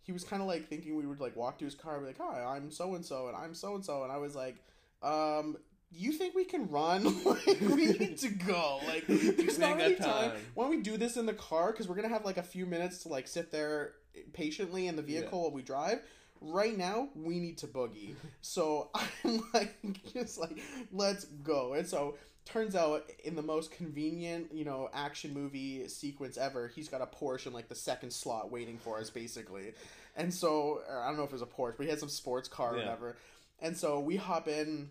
he 0.09 0.11
was 0.11 0.23
kind 0.23 0.41
of 0.41 0.47
like 0.47 0.67
thinking 0.67 0.95
we 0.95 1.05
would 1.05 1.19
like 1.19 1.35
walk 1.35 1.59
to 1.59 1.65
his 1.65 1.75
car 1.75 1.93
and 1.93 2.01
be 2.01 2.07
like, 2.07 2.17
hi, 2.17 2.43
I'm 2.43 2.71
so 2.71 2.95
and 2.95 3.05
so, 3.05 3.27
and 3.27 3.37
I'm 3.37 3.53
so 3.53 3.75
and 3.75 3.85
so. 3.85 4.01
And 4.01 4.11
I 4.11 4.17
was 4.17 4.35
like, 4.35 4.55
um, 5.03 5.55
you 5.91 6.11
think 6.11 6.33
we 6.33 6.45
can 6.45 6.67
run? 6.67 7.03
like, 7.23 7.61
we 7.61 7.85
need 7.85 8.17
to 8.17 8.29
go. 8.29 8.79
Like, 8.87 9.05
there's 9.05 9.59
We 9.59 9.63
not 9.63 9.79
any 9.79 9.93
time. 9.93 10.31
time. 10.31 10.39
Why 10.55 10.63
don't 10.63 10.71
we 10.71 10.81
do 10.81 10.97
this 10.97 11.15
in 11.15 11.27
the 11.27 11.33
car? 11.35 11.71
Because 11.71 11.87
we're 11.87 11.93
gonna 11.93 12.09
have 12.09 12.25
like 12.25 12.37
a 12.37 12.43
few 12.43 12.65
minutes 12.65 13.03
to 13.03 13.09
like 13.09 13.27
sit 13.27 13.51
there 13.51 13.93
patiently 14.33 14.87
in 14.87 14.95
the 14.95 15.03
vehicle 15.03 15.41
while 15.43 15.51
we 15.51 15.61
drive. 15.61 15.99
Right 16.41 16.75
now, 16.75 17.09
we 17.13 17.39
need 17.39 17.59
to 17.59 17.67
boogie. 17.67 18.15
So 18.41 18.89
I'm 18.95 19.43
like, 19.53 19.75
just 20.11 20.39
like, 20.39 20.59
let's 20.91 21.25
go. 21.25 21.73
And 21.73 21.85
so 21.87 22.15
turns 22.45 22.75
out, 22.75 23.09
in 23.23 23.35
the 23.35 23.41
most 23.43 23.71
convenient, 23.71 24.53
you 24.53 24.65
know, 24.65 24.89
action 24.93 25.33
movie 25.33 25.87
sequence 25.87 26.37
ever, 26.37 26.67
he's 26.67 26.89
got 26.89 27.01
a 27.01 27.05
Porsche 27.05 27.47
in 27.47 27.53
like 27.53 27.69
the 27.69 27.75
second 27.75 28.11
slot 28.11 28.51
waiting 28.51 28.77
for 28.77 28.97
us, 28.97 29.09
basically. 29.09 29.73
And 30.15 30.33
so 30.33 30.81
I 30.89 31.07
don't 31.07 31.17
know 31.17 31.23
if 31.23 31.29
it 31.29 31.33
was 31.33 31.41
a 31.41 31.45
Porsche, 31.45 31.75
but 31.77 31.83
he 31.83 31.89
had 31.89 31.99
some 31.99 32.09
sports 32.09 32.47
car 32.49 32.73
or 32.73 32.77
Yeah. 32.77 32.83
whatever. 32.85 33.17
And 33.59 33.75
so 33.77 33.99
we 33.99 34.15
hop 34.17 34.47
in. 34.47 34.89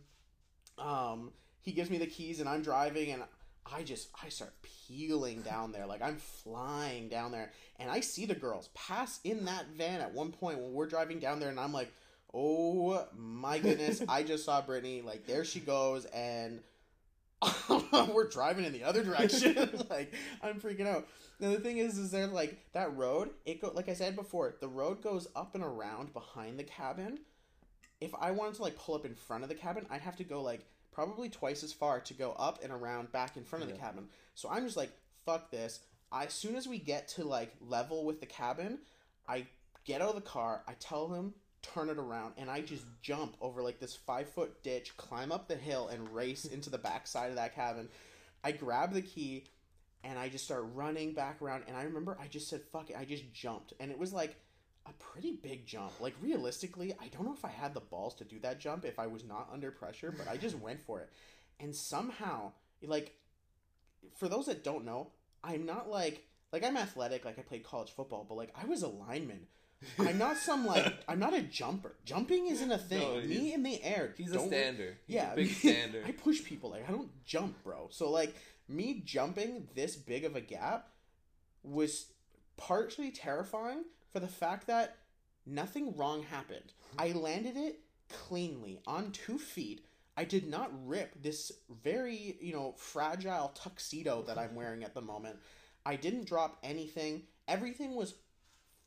Um, 0.78 1.32
he 1.60 1.72
gives 1.72 1.90
me 1.90 1.98
the 1.98 2.06
keys, 2.06 2.40
and 2.40 2.48
I'm 2.48 2.62
driving, 2.62 3.10
and 3.12 3.22
I 3.70 3.82
just 3.82 4.08
I 4.22 4.28
start 4.30 4.54
peeling 4.86 5.42
down 5.42 5.72
there 5.72 5.84
like 5.86 6.00
I'm 6.00 6.16
flying 6.16 7.08
down 7.10 7.32
there 7.32 7.52
and 7.78 7.90
I 7.90 8.00
see 8.00 8.24
the 8.24 8.34
girls 8.34 8.70
pass 8.74 9.20
in 9.24 9.44
that 9.44 9.66
van 9.76 10.00
at 10.00 10.14
one 10.14 10.32
point 10.32 10.58
when 10.58 10.72
we're 10.72 10.86
driving 10.86 11.18
down 11.18 11.38
there 11.38 11.50
and 11.50 11.60
I'm 11.60 11.74
like 11.74 11.92
oh 12.32 13.04
my 13.14 13.58
goodness 13.58 14.00
I 14.08 14.22
just 14.22 14.46
saw 14.46 14.62
Brittany 14.62 15.02
like 15.02 15.26
there 15.26 15.44
she 15.44 15.60
goes 15.60 16.06
and 16.06 16.60
we're 18.12 18.28
driving 18.28 18.64
in 18.64 18.72
the 18.72 18.82
other 18.82 19.04
direction 19.04 19.54
like 19.90 20.12
I'm 20.42 20.60
freaking 20.60 20.86
out 20.86 21.06
now 21.38 21.50
the 21.50 21.60
thing 21.60 21.78
is 21.78 21.96
is 21.96 22.10
there 22.10 22.26
like 22.26 22.58
that 22.72 22.96
road 22.96 23.30
it 23.46 23.60
go 23.60 23.70
like 23.74 23.88
I 23.88 23.94
said 23.94 24.16
before 24.16 24.56
the 24.60 24.68
road 24.68 25.02
goes 25.02 25.28
up 25.36 25.54
and 25.54 25.62
around 25.62 26.12
behind 26.12 26.58
the 26.58 26.64
cabin 26.64 27.20
if 28.00 28.12
I 28.20 28.32
wanted 28.32 28.54
to 28.54 28.62
like 28.62 28.76
pull 28.76 28.96
up 28.96 29.04
in 29.04 29.14
front 29.14 29.44
of 29.44 29.48
the 29.48 29.54
cabin 29.54 29.86
I'd 29.88 30.00
have 30.00 30.16
to 30.16 30.24
go 30.24 30.42
like 30.42 30.66
probably 30.98 31.28
twice 31.28 31.62
as 31.62 31.72
far 31.72 32.00
to 32.00 32.12
go 32.12 32.32
up 32.32 32.58
and 32.60 32.72
around 32.72 33.12
back 33.12 33.36
in 33.36 33.44
front 33.44 33.62
of 33.62 33.70
the 33.70 33.76
cabin. 33.76 34.08
So 34.34 34.48
I'm 34.50 34.64
just 34.64 34.76
like, 34.76 34.90
fuck 35.24 35.48
this. 35.48 35.78
I, 36.10 36.24
as 36.24 36.32
soon 36.32 36.56
as 36.56 36.66
we 36.66 36.80
get 36.80 37.06
to 37.10 37.24
like 37.24 37.54
level 37.60 38.04
with 38.04 38.18
the 38.18 38.26
cabin, 38.26 38.80
I 39.28 39.46
get 39.84 40.02
out 40.02 40.08
of 40.08 40.16
the 40.16 40.20
car, 40.20 40.64
I 40.66 40.72
tell 40.80 41.06
him, 41.06 41.34
turn 41.62 41.88
it 41.88 41.98
around, 41.98 42.34
and 42.36 42.50
I 42.50 42.60
just 42.60 42.84
jump 43.02 43.36
over 43.40 43.62
like 43.62 43.80
this 43.80 43.96
five 43.96 44.28
foot 44.28 44.62
ditch, 44.62 44.96
climb 44.96 45.32
up 45.32 45.48
the 45.48 45.56
hill, 45.56 45.88
and 45.88 46.14
race 46.14 46.44
into 46.52 46.70
the 46.70 46.78
back 46.78 47.06
side 47.06 47.30
of 47.30 47.36
that 47.36 47.54
cabin. 47.54 47.88
I 48.44 48.52
grab 48.52 48.92
the 48.92 49.02
key 49.02 49.44
and 50.04 50.18
I 50.18 50.28
just 50.28 50.44
start 50.44 50.64
running 50.74 51.12
back 51.12 51.42
around. 51.42 51.64
And 51.66 51.76
I 51.76 51.82
remember 51.82 52.16
I 52.20 52.28
just 52.28 52.48
said, 52.48 52.62
fuck 52.62 52.90
it. 52.90 52.96
I 52.96 53.04
just 53.04 53.32
jumped. 53.32 53.72
And 53.80 53.90
it 53.90 53.98
was 53.98 54.12
like 54.12 54.36
a 54.86 54.92
pretty 54.92 55.32
big 55.32 55.66
jump. 55.66 55.92
Like 56.00 56.14
realistically, 56.20 56.94
I 57.00 57.08
don't 57.08 57.24
know 57.24 57.34
if 57.34 57.44
I 57.44 57.50
had 57.50 57.74
the 57.74 57.80
balls 57.80 58.14
to 58.16 58.24
do 58.24 58.38
that 58.40 58.60
jump 58.60 58.84
if 58.84 58.98
I 58.98 59.06
was 59.06 59.24
not 59.24 59.48
under 59.52 59.70
pressure, 59.70 60.14
but 60.16 60.28
I 60.28 60.36
just 60.36 60.58
went 60.60 60.80
for 60.80 61.00
it. 61.00 61.10
And 61.60 61.74
somehow, 61.74 62.52
like 62.82 63.14
for 64.16 64.28
those 64.28 64.46
that 64.46 64.64
don't 64.64 64.84
know, 64.84 65.08
I'm 65.42 65.66
not 65.66 65.90
like 65.90 66.24
like 66.52 66.64
I'm 66.64 66.76
athletic, 66.76 67.24
like 67.24 67.38
I 67.38 67.42
played 67.42 67.64
college 67.64 67.90
football, 67.90 68.24
but 68.26 68.36
like 68.36 68.54
I 68.60 68.66
was 68.66 68.82
a 68.82 68.88
lineman 68.88 69.46
I'm 69.98 70.18
not 70.18 70.36
some 70.36 70.66
like 70.66 70.92
I'm 71.08 71.18
not 71.18 71.34
a 71.34 71.42
jumper. 71.42 71.94
Jumping 72.04 72.48
isn't 72.48 72.70
a 72.70 72.78
thing. 72.90 73.00
No, 73.00 73.20
Me 73.20 73.52
in 73.52 73.62
the 73.62 73.82
air. 73.82 74.14
He's 74.16 74.32
a 74.32 74.40
stander. 74.40 74.98
He's 75.06 75.16
yeah, 75.16 75.32
a 75.32 75.36
big 75.36 75.50
stander. 75.54 76.02
I 76.06 76.12
push 76.12 76.42
people. 76.44 76.70
Like 76.70 76.88
I 76.88 76.92
don't 76.92 77.10
jump, 77.24 77.62
bro. 77.62 77.88
So 77.90 78.10
like 78.10 78.34
me 78.68 79.02
jumping 79.04 79.68
this 79.74 79.96
big 79.96 80.24
of 80.24 80.36
a 80.36 80.40
gap 80.40 80.88
was 81.62 82.06
partially 82.56 83.10
terrifying 83.10 83.84
for 84.12 84.20
the 84.20 84.28
fact 84.28 84.66
that 84.66 84.96
nothing 85.46 85.96
wrong 85.96 86.22
happened. 86.22 86.72
I 86.98 87.12
landed 87.12 87.56
it 87.56 87.80
cleanly 88.08 88.80
on 88.86 89.12
two 89.12 89.38
feet. 89.38 89.84
I 90.16 90.24
did 90.24 90.48
not 90.48 90.72
rip 90.84 91.22
this 91.22 91.52
very, 91.82 92.36
you 92.40 92.52
know, 92.52 92.74
fragile 92.76 93.52
tuxedo 93.54 94.22
that 94.22 94.36
I'm 94.36 94.56
wearing 94.56 94.82
at 94.82 94.94
the 94.94 95.00
moment. 95.00 95.36
I 95.86 95.94
didn't 95.94 96.26
drop 96.26 96.58
anything. 96.64 97.22
Everything 97.46 97.94
was 97.94 98.14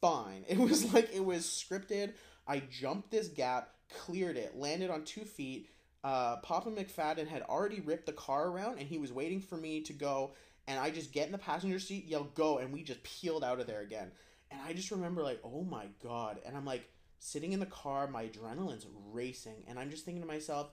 fine. 0.02 0.44
It 0.50 0.58
was 0.58 0.94
like 0.94 1.14
it 1.14 1.24
was 1.24 1.46
scripted. 1.46 2.14
I 2.48 2.60
jumped 2.60 3.12
this 3.12 3.28
gap, 3.28 3.70
cleared 3.94 4.36
it, 4.36 4.58
landed 4.58 4.90
on 4.90 5.06
two 5.06 5.24
feet. 5.24 5.70
Uh, 6.04 6.38
Papa 6.38 6.70
McFadden 6.70 7.28
had 7.28 7.44
already 7.44 7.80
ripped 7.80 8.08
the 8.08 8.14
car 8.14 8.48
around, 8.48 8.80
and 8.80 8.88
he 8.88 8.98
was 8.98 9.14
waiting 9.14 9.40
for 9.40 9.56
me 9.56 9.82
to 9.82 9.94
go. 9.94 10.32
And 10.68 10.80
I 10.80 10.90
just 10.90 11.12
get 11.12 11.28
in 11.28 11.32
the 11.32 11.38
passenger 11.38 11.80
seat, 11.80 12.08
yell 12.08 12.24
"go," 12.36 12.58
and 12.58 12.74
we 12.74 12.84
just 12.84 13.04
peeled 13.04 13.44
out 13.44 13.60
of 13.60 13.68
there 13.68 13.82
again. 13.82 14.12
And 14.50 14.60
I 14.68 14.74
just 14.74 14.92
remember 14.92 15.24
like, 15.24 15.40
oh 15.44 15.64
my 15.64 15.86
god! 16.04 16.40
And 16.46 16.58
I'm 16.58 16.66
like 16.66 16.90
sitting 17.20 17.54
in 17.54 17.60
the 17.60 17.66
car, 17.66 18.08
my 18.08 18.26
adrenaline's 18.26 18.88
racing, 19.12 19.64
and 19.68 19.80
I'm 19.80 19.90
just 19.92 20.06
thinking 20.06 20.22
to 20.22 20.28
myself, 20.28 20.72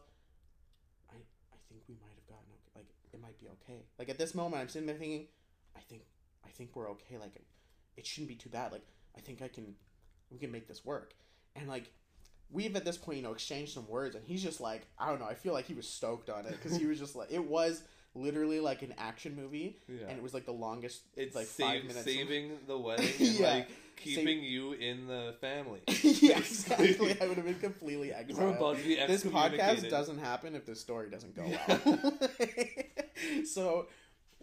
I 1.11 1.17
I 1.53 1.59
think 1.69 1.83
we 1.89 1.95
might 2.01 2.15
have 2.15 2.27
gotten 2.27 2.51
okay. 2.53 2.73
Like 2.75 2.89
it 3.13 3.21
might 3.21 3.39
be 3.39 3.47
okay. 3.49 3.85
Like 3.99 4.09
at 4.09 4.19
this 4.19 4.35
moment, 4.35 4.63
I'm 4.63 4.69
sitting 4.69 4.87
there 4.87 4.97
thinking, 4.97 5.27
I 5.77 5.81
think 5.81 6.03
I 6.45 6.49
think 6.51 6.75
we're 6.75 6.91
okay. 6.93 7.19
Like 7.19 7.41
it 7.97 8.07
shouldn't 8.07 8.29
be 8.29 8.37
too 8.37 8.51
bad. 8.51 8.73
Like 8.73 8.87
I 9.17 9.21
think 9.21 9.43
I 9.43 9.49
can 9.49 9.75
we 10.31 10.39
can 10.39 10.51
make 10.53 10.69
this 10.69 10.85
work. 10.85 11.15
And 11.57 11.69
like 11.69 11.91
we've 12.51 12.75
at 12.77 12.85
this 12.85 12.97
point, 12.97 13.19
you 13.19 13.23
know, 13.25 13.33
exchanged 13.33 13.73
some 13.75 13.87
words, 13.89 14.15
and 14.17 14.25
he's 14.25 14.43
just 14.43 14.61
like, 14.61 14.87
I 14.99 15.09
don't 15.11 15.19
know. 15.21 15.27
I 15.27 15.35
feel 15.35 15.53
like 15.53 15.67
he 15.67 15.75
was 15.75 15.89
stoked 15.89 16.31
on 16.31 16.47
it 16.47 16.53
because 16.53 16.77
he 16.77 16.87
was 16.93 16.99
just 16.99 17.15
like, 17.17 17.31
it 17.31 17.45
was 17.45 17.83
literally 18.15 18.59
like 18.61 18.83
an 18.83 18.95
action 18.99 19.37
movie, 19.37 19.77
Yeah. 19.87 20.07
and 20.09 20.17
it 20.17 20.23
was 20.23 20.33
like 20.35 20.47
the 20.47 20.53
longest. 20.53 21.03
it's 21.17 21.37
like 21.37 21.47
save, 21.47 21.67
five 21.67 21.83
minutes. 21.83 21.99
of- 21.99 22.05
saving 22.05 22.53
the 22.67 22.79
wedding 22.87 23.07
and 23.19 23.29
Yeah. 23.29 23.53
like 23.55 23.69
keeping 23.97 24.43
you 24.43 24.73
in 24.73 25.07
the 25.09 25.35
family. 25.41 25.81
yeah, 26.03 26.39
exactly. 26.39 27.17
I 27.21 27.27
would 27.27 27.37
have 27.37 27.45
been 27.47 27.59
completely 27.59 28.13
exiled. 28.15 28.77
be 28.83 28.95
this 28.95 29.25
podcast 29.25 29.91
doesn't 29.91 30.19
happen 30.19 30.55
if 30.55 30.65
this 30.65 30.81
story 30.81 31.11
doesn't 31.11 31.35
go 31.37 31.45
well. 31.69 32.13
so 33.45 33.87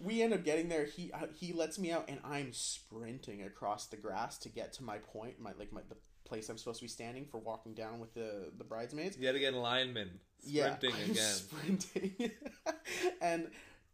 we 0.01 0.21
end 0.21 0.33
up 0.33 0.43
getting 0.43 0.69
there. 0.69 0.85
He 0.85 1.11
uh, 1.11 1.27
he 1.33 1.53
lets 1.53 1.79
me 1.79 1.91
out, 1.91 2.05
and 2.09 2.19
I'm 2.23 2.51
sprinting 2.53 3.43
across 3.43 3.87
the 3.87 3.97
grass 3.97 4.37
to 4.39 4.49
get 4.49 4.73
to 4.73 4.83
my 4.83 4.97
point, 4.97 5.39
my 5.39 5.51
like 5.57 5.71
my 5.71 5.81
the 5.89 5.95
place 6.25 6.49
I'm 6.49 6.57
supposed 6.57 6.79
to 6.79 6.85
be 6.85 6.89
standing 6.89 7.25
for 7.25 7.37
walking 7.37 7.73
down 7.73 7.99
with 7.99 8.13
the 8.13 8.51
the 8.57 8.63
bridesmaids. 8.63 9.17
Yet 9.17 9.35
again, 9.35 9.55
lineman 9.55 10.19
sprinting 10.43 10.89
yeah, 10.91 11.03
I'm 11.05 11.11
again. 11.11 11.33
sprinting, 11.33 12.31
and 13.21 13.47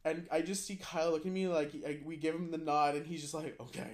and 0.04 0.28
I 0.32 0.42
just 0.42 0.66
see 0.66 0.76
Kyle 0.78 1.12
look 1.12 1.26
at 1.26 1.32
me 1.32 1.48
like 1.48 1.72
I, 1.86 2.00
we 2.04 2.16
give 2.18 2.34
him 2.36 2.52
the 2.52 2.58
nod, 2.58 2.96
and 2.96 3.06
he's 3.06 3.22
just 3.22 3.34
like, 3.34 3.56
okay, 3.60 3.92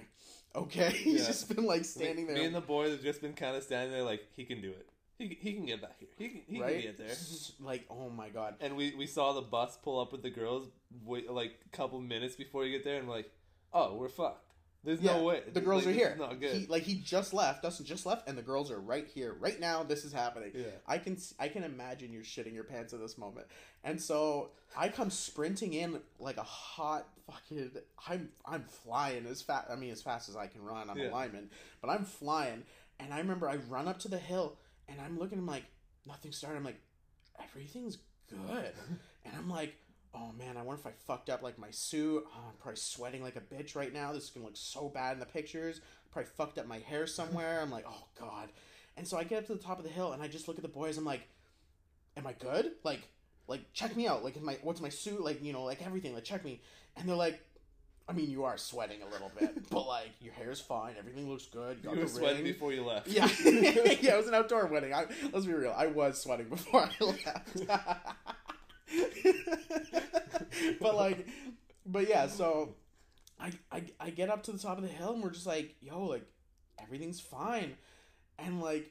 okay. 0.54 0.90
He's 0.96 1.20
Yeah. 1.20 1.26
just 1.26 1.54
been 1.54 1.66
like 1.66 1.84
standing 1.84 2.26
me, 2.26 2.32
there. 2.32 2.42
Me 2.42 2.44
and 2.46 2.54
the 2.54 2.60
boys 2.60 2.90
have 2.92 3.02
just 3.02 3.20
been 3.20 3.34
kind 3.34 3.56
of 3.56 3.62
standing 3.62 3.92
there, 3.92 4.02
like 4.02 4.26
he 4.36 4.44
can 4.44 4.60
do 4.60 4.70
it. 4.70 4.88
He, 5.18 5.36
he 5.40 5.52
can 5.54 5.66
get 5.66 5.80
back 5.82 5.96
here. 5.98 6.08
He 6.16 6.28
can, 6.28 6.40
he 6.46 6.60
right? 6.62 6.72
can 6.74 6.82
get 6.82 6.98
there. 6.98 7.16
Like, 7.60 7.84
oh 7.90 8.08
my 8.08 8.28
god. 8.28 8.54
And 8.60 8.76
we, 8.76 8.94
we 8.96 9.06
saw 9.06 9.32
the 9.32 9.42
bus 9.42 9.76
pull 9.82 10.00
up 10.00 10.12
with 10.12 10.22
the 10.22 10.30
girls, 10.30 10.68
wait, 11.04 11.30
like 11.30 11.58
a 11.72 11.76
couple 11.76 12.00
minutes 12.00 12.36
before 12.36 12.64
you 12.64 12.72
get 12.72 12.84
there, 12.84 12.98
and 12.98 13.08
we're 13.08 13.16
like, 13.16 13.30
oh, 13.72 13.94
we're 13.96 14.08
fucked. 14.08 14.44
There's 14.84 15.00
Yeah, 15.00 15.16
no 15.16 15.24
way. 15.24 15.42
The 15.52 15.60
girls 15.60 15.84
Like, 15.84 15.94
are 15.94 15.98
here. 15.98 16.14
Not 16.16 16.38
good. 16.38 16.54
He, 16.54 16.66
like 16.66 16.84
he 16.84 16.94
just 16.94 17.34
left. 17.34 17.62
Dustin 17.64 17.84
just 17.84 18.06
left, 18.06 18.28
and 18.28 18.38
the 18.38 18.42
girls 18.42 18.70
are 18.70 18.78
right 18.80 19.06
here, 19.12 19.34
right 19.40 19.58
now. 19.58 19.82
This 19.82 20.04
is 20.04 20.12
happening. 20.12 20.52
yeah. 20.54 20.66
I 20.86 20.98
can 20.98 21.18
I 21.40 21.48
can 21.48 21.64
imagine 21.64 22.12
you're 22.12 22.22
shitting 22.22 22.54
your 22.54 22.62
pants 22.62 22.92
at 22.92 23.00
this 23.00 23.18
moment, 23.18 23.48
and 23.82 24.00
so 24.00 24.50
I 24.76 24.88
come 24.88 25.10
sprinting 25.10 25.74
in 25.74 26.00
like 26.20 26.36
a 26.36 26.44
hot 26.44 27.08
fucking. 27.26 27.72
I'm 28.08 28.28
I'm 28.46 28.64
flying 28.84 29.26
as 29.26 29.42
fast. 29.42 29.68
I 29.68 29.74
mean, 29.74 29.90
as 29.90 30.00
fast 30.00 30.28
as 30.28 30.36
I 30.36 30.46
can 30.46 30.62
run. 30.62 30.88
I'm 30.88 30.96
Yeah. 30.96 31.08
a 31.08 31.10
lineman, 31.10 31.50
but 31.82 31.90
I'm 31.90 32.04
flying, 32.04 32.62
and 33.00 33.12
I 33.12 33.18
remember 33.18 33.48
I 33.48 33.56
run 33.56 33.88
up 33.88 33.98
to 34.00 34.08
the 34.08 34.16
hill, 34.18 34.56
and 34.88 35.00
I'm 35.00 35.18
looking. 35.18 35.38
I'm 35.38 35.46
like, 35.46 35.64
nothing 36.06 36.32
started. 36.32 36.58
I'm 36.58 36.64
like, 36.64 36.80
everything's 37.42 37.98
good, 38.28 38.72
and 39.24 39.34
I'm 39.36 39.48
like. 39.48 39.74
Oh 40.14 40.32
man, 40.38 40.56
I 40.56 40.62
wonder 40.62 40.80
if 40.80 40.86
I 40.86 40.92
fucked 41.06 41.28
up 41.28 41.42
like 41.42 41.58
my 41.58 41.70
suit. 41.70 42.24
Oh, 42.26 42.48
I'm 42.48 42.54
probably 42.58 42.76
sweating 42.76 43.22
like 43.22 43.36
a 43.36 43.40
bitch 43.40 43.76
right 43.76 43.92
now. 43.92 44.10
This 44.10 44.24
is 44.24 44.30
gonna 44.30 44.46
look 44.46 44.56
so 44.56 44.88
bad 44.88 45.12
in 45.12 45.20
the 45.20 45.26
pictures. 45.26 45.82
Probably 46.10 46.30
fucked 46.34 46.58
up 46.58 46.66
my 46.66 46.78
hair 46.78 47.06
somewhere. 47.06 47.60
I'm 47.60 47.70
like, 47.70 47.84
oh 47.86 48.04
god. 48.18 48.48
And 48.96 49.06
so 49.06 49.16
I 49.16 49.24
get 49.24 49.38
up 49.38 49.46
to 49.46 49.52
the 49.52 49.62
top 49.62 49.78
of 49.78 49.84
the 49.84 49.90
hill 49.90 50.12
and 50.12 50.22
I 50.22 50.26
just 50.26 50.48
look 50.48 50.56
at 50.56 50.62
the 50.62 50.68
boys. 50.68 50.98
I'm 50.98 51.04
like, 51.04 51.28
am 52.16 52.26
I 52.26 52.32
good? 52.32 52.72
Like, 52.82 53.00
like 53.46 53.72
check 53.72 53.96
me 53.96 54.08
out. 54.08 54.24
Like, 54.24 54.40
my 54.42 54.58
what's 54.62 54.80
my 54.80 54.88
suit? 54.88 55.22
Like, 55.22 55.42
you 55.42 55.52
know, 55.52 55.62
like 55.62 55.84
everything. 55.86 56.14
Like, 56.14 56.24
check 56.24 56.44
me. 56.44 56.62
And 56.96 57.08
they're 57.08 57.14
like, 57.14 57.40
I 58.08 58.12
mean, 58.14 58.30
you 58.30 58.44
are 58.44 58.56
sweating 58.56 59.02
a 59.02 59.08
little 59.10 59.30
bit, 59.38 59.68
but 59.70 59.86
like 59.86 60.10
your 60.20 60.32
hair's 60.32 60.60
fine. 60.60 60.94
Everything 60.98 61.28
looks 61.28 61.46
good. 61.46 61.78
You, 61.78 61.84
got 61.84 61.94
You 61.94 62.00
were 62.00 62.06
the 62.06 62.10
sweating 62.10 62.44
ring. 62.44 62.52
before 62.52 62.72
you 62.72 62.82
left. 62.84 63.08
Yeah, 63.08 63.28
yeah. 63.44 64.14
It 64.14 64.16
was 64.16 64.28
an 64.28 64.34
outdoor 64.34 64.66
wedding. 64.66 64.94
I, 64.94 65.06
let's 65.32 65.44
be 65.44 65.52
real. 65.52 65.74
I 65.76 65.88
was 65.88 66.20
sweating 66.20 66.48
before 66.48 66.88
I 67.00 67.04
left. 67.04 67.66
but 70.80 70.94
like, 70.96 71.26
but 71.84 72.08
yeah. 72.08 72.26
So 72.28 72.74
I, 73.38 73.52
I 73.70 73.82
I 74.00 74.10
get 74.10 74.30
up 74.30 74.42
to 74.44 74.52
the 74.52 74.58
top 74.58 74.78
of 74.78 74.82
the 74.82 74.88
hill 74.88 75.12
and 75.12 75.22
we're 75.22 75.30
just 75.30 75.46
like, 75.46 75.76
yo, 75.80 76.04
like 76.04 76.24
everything's 76.82 77.20
fine, 77.20 77.74
and 78.38 78.62
like 78.62 78.90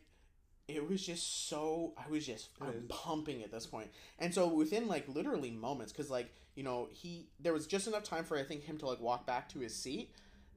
it 0.68 0.88
was 0.88 1.04
just 1.06 1.48
so 1.48 1.94
I 1.98 2.10
was 2.10 2.26
just 2.26 2.50
I'm 2.62 2.86
pumping 2.88 3.42
at 3.42 3.52
this 3.52 3.66
point, 3.66 3.90
and 4.20 4.34
so 4.34 4.48
within 4.48 4.88
like 4.88 5.08
literally 5.08 5.50
moments, 5.50 5.92
because 5.92 6.12
like 6.12 6.34
you 6.58 6.64
know 6.64 6.90
he 6.92 7.28
there 7.40 7.54
was 7.54 7.68
just 7.68 7.88
enough 7.88 8.04
time 8.04 8.24
for 8.26 8.36
I 8.36 8.44
think 8.44 8.64
him 8.64 8.78
to 8.80 8.88
like 8.88 9.00
walk 9.00 9.26
back 9.28 9.48
to 9.50 9.60
his 9.60 9.74
seat, 9.76 10.10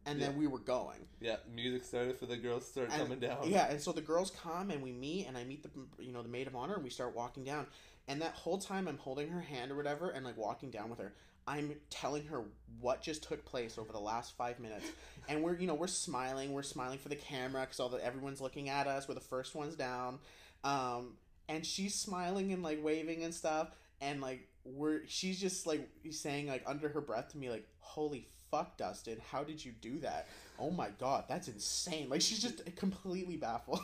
and 0.07 0.21
then 0.21 0.37
we 0.37 0.47
were 0.47 0.59
going. 0.59 1.07
Yeah, 1.21 1.37
music 1.55 1.85
started 1.85 2.19
for 2.19 2.25
the 2.25 2.39
girls 2.39 2.65
to 2.65 2.71
start 2.71 2.89
And- 2.91 3.03
coming 3.03 3.21
down. 3.21 3.49
Yeah, 3.51 3.71
and 3.71 3.81
so 3.81 3.93
the 3.93 4.01
girls 4.01 4.31
come 4.43 4.71
and 4.71 4.83
we 4.83 4.93
meet, 4.93 5.27
and 5.29 5.37
I 5.37 5.45
meet 5.45 5.63
the 5.63 6.03
you 6.03 6.13
know 6.13 6.23
the 6.23 6.29
maid 6.31 6.47
of 6.47 6.57
honor, 6.57 6.75
and 6.75 6.83
we 6.83 6.91
start 6.91 7.15
walking 7.15 7.45
down. 7.45 7.67
And 8.09 8.23
that 8.23 8.33
whole 8.33 8.59
time, 8.59 8.89
I'm 8.89 8.97
holding 8.99 9.29
her 9.29 9.43
hand 9.43 9.71
or 9.71 9.77
whatever, 9.77 10.09
and 10.11 10.25
like 10.25 10.37
walking 10.39 10.71
down 10.71 10.89
with 10.89 10.99
her. 10.99 11.13
I'm 11.47 11.75
telling 11.91 12.25
her 12.27 12.45
what 12.81 13.03
just 13.03 13.23
took 13.23 13.45
place 13.45 13.77
over 13.79 13.93
the 13.93 14.01
last 14.01 14.37
five 14.39 14.59
minutes, 14.59 14.87
and 15.29 15.43
we're 15.43 15.57
you 15.57 15.67
know 15.67 15.75
we're 15.75 15.87
smiling, 15.87 16.53
we're 16.55 16.63
smiling 16.63 16.99
for 16.99 17.11
the 17.11 17.17
camera 17.17 17.61
because 17.61 17.79
all 17.79 17.91
the 17.91 18.03
everyone's 18.03 18.41
looking 18.41 18.71
at 18.71 18.87
us. 18.87 19.07
We're 19.07 19.15
the 19.15 19.21
first 19.21 19.55
ones 19.55 19.77
down, 19.77 20.19
um, 20.65 21.19
and 21.47 21.65
she's 21.67 21.95
smiling 21.95 22.53
and 22.55 22.63
like 22.63 22.83
waving 22.83 23.23
and 23.23 23.35
stuff, 23.35 23.69
and 24.01 24.21
like 24.23 24.49
we're 24.65 25.01
she's 25.07 25.41
just 25.41 25.67
like 25.67 25.89
saying 26.11 26.49
like 26.49 26.63
under 26.67 26.89
her 26.89 27.01
breath 27.01 27.29
to 27.33 27.39
me 27.39 27.51
like, 27.51 27.67
"Holy 27.81 28.29
fuck, 28.51 28.77
Dustin, 28.77 29.19
how 29.31 29.45
did 29.45 29.65
you 29.65 29.73
do 29.73 29.99
that?" 30.01 30.27
oh 30.61 30.71
my 30.71 30.91
god, 30.99 31.25
that's 31.29 31.49
insane. 31.49 32.09
Like 32.09 32.21
she's 32.21 32.41
just 32.41 32.77
completely 32.77 33.37
baffled. 33.37 33.81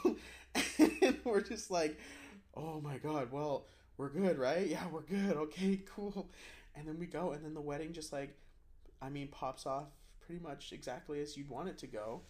and 0.78 1.18
we're 1.24 1.40
just 1.40 1.70
like, 1.70 1.98
oh 2.54 2.80
my 2.80 2.98
god, 2.98 3.32
well, 3.32 3.66
we're 3.96 4.10
good, 4.10 4.38
right? 4.38 4.66
Yeah, 4.66 4.86
we're 4.92 5.00
good. 5.00 5.36
Okay, 5.36 5.80
cool. 5.94 6.28
And 6.74 6.86
then 6.86 6.98
we 6.98 7.06
go, 7.06 7.32
and 7.32 7.42
then 7.44 7.54
the 7.54 7.60
wedding 7.60 7.92
just 7.92 8.12
like, 8.12 8.36
I 9.00 9.08
mean, 9.08 9.28
pops 9.28 9.66
off 9.66 9.86
pretty 10.24 10.42
much 10.42 10.72
exactly 10.72 11.20
as 11.20 11.36
you'd 11.36 11.48
want 11.48 11.68
it 11.68 11.78
to 11.78 11.86
go. 11.86 12.20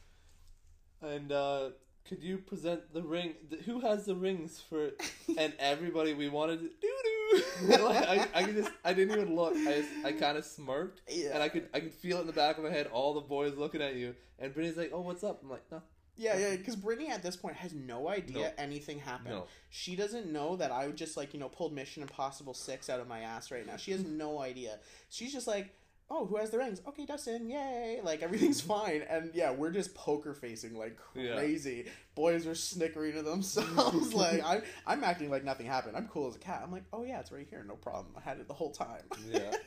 And 1.03 1.33
uh, 1.33 1.71
could 2.09 2.23
you 2.23 2.39
present 2.39 2.95
the 2.95 3.03
ring? 3.03 3.35
Who 3.65 3.81
has 3.81 4.07
the 4.07 4.15
rings 4.15 4.63
for? 4.69 4.91
And 5.37 5.53
everybody, 5.59 6.15
we 6.15 6.29
wanted 6.29 6.61
doo. 6.81 7.16
like 7.63 8.09
I, 8.09 8.29
I 8.35 8.43
could 8.45 8.57
just, 8.57 8.71
I 8.85 8.93
didn't 8.93 9.17
even 9.19 9.35
look. 9.35 9.55
I 9.57 9.65
just, 9.83 9.89
I 10.05 10.13
kind 10.13 10.37
of 10.39 10.45
smirked, 10.45 11.03
Yeah. 11.09 11.31
and 11.35 11.43
I 11.43 11.49
could, 11.49 11.69
I 11.75 11.81
could 11.81 11.93
feel 11.93 12.19
it 12.19 12.23
in 12.23 12.27
the 12.27 12.33
back 12.33 12.59
of 12.59 12.65
my 12.65 12.71
head. 12.71 12.87
All 12.93 13.15
the 13.15 13.21
boys 13.21 13.57
looking 13.57 13.83
at 13.83 13.95
you, 13.97 14.15
and 14.39 14.53
Brittany's 14.55 14.77
like, 14.77 14.91
"Oh, 14.93 15.01
what's 15.01 15.25
up?" 15.25 15.41
I'm 15.43 15.51
like, 15.51 15.65
"No, 15.71 15.83
Yeah, 16.17 16.39
yeah, 16.39 16.57
because 16.57 16.77
Brittany 16.77 17.11
at 17.11 17.23
this 17.23 17.37
point 17.37 17.57
has 17.57 17.73
no 17.75 18.09
idea 18.09 18.39
No. 18.49 18.51
anything 18.59 18.99
happened. 19.01 19.31
no." 19.35 19.47
She 19.71 19.97
doesn't 19.97 20.33
know 20.33 20.57
that 20.57 20.71
I 20.71 20.87
would 20.87 20.97
just 20.97 21.17
like, 21.17 21.35
you 21.35 21.41
know, 21.41 21.49
pulled 21.49 21.73
Mission 21.75 22.03
Impossible 22.03 22.55
6 22.55 22.89
out 22.91 23.01
of 23.01 23.09
my 23.09 23.21
ass 23.21 23.51
right 23.51 23.67
now. 23.67 23.77
She 23.77 23.93
has 23.93 24.05
no 24.05 24.41
idea. 24.41 24.79
She's 25.11 25.33
just 25.33 25.47
like, 25.47 25.75
oh, 26.11 26.27
who 26.27 26.37
has 26.37 26.51
the 26.51 26.59
rings? 26.59 26.81
Okay, 26.87 27.05
Dustin, 27.07 27.49
yay. 27.49 28.01
Like, 28.03 28.23
everything's 28.23 28.61
fine. 28.77 29.03
And 29.09 29.31
yeah, 29.35 29.51
we're 29.51 29.71
just 29.71 29.95
poker 29.95 30.35
facing 30.35 30.77
like 30.77 30.99
Yeah. 31.15 31.35
crazy. 31.35 31.87
Boys 32.15 32.47
are 32.47 32.55
snickering 32.55 33.13
to 33.15 33.23
themselves. 33.23 34.15
like, 34.15 34.43
I'm, 34.45 34.63
I'm 34.87 35.05
acting 35.05 35.31
like 35.31 35.45
nothing 35.45 35.67
happened. 35.67 35.97
I'm 35.97 36.09
cool 36.09 36.29
as 36.29 36.37
a 36.37 36.39
cat. 36.39 36.61
I'm 36.65 36.73
like, 36.73 36.85
oh, 36.93 37.03
yeah, 37.05 37.21
it's 37.21 37.33
right 37.33 37.47
here. 37.49 37.65
No 37.67 37.75
problem. 37.75 38.15
I 38.17 38.21
had 38.21 38.39
it 38.39 38.49
the 38.49 38.55
whole 38.55 38.71
time. 38.73 39.03
Yeah. 39.31 39.53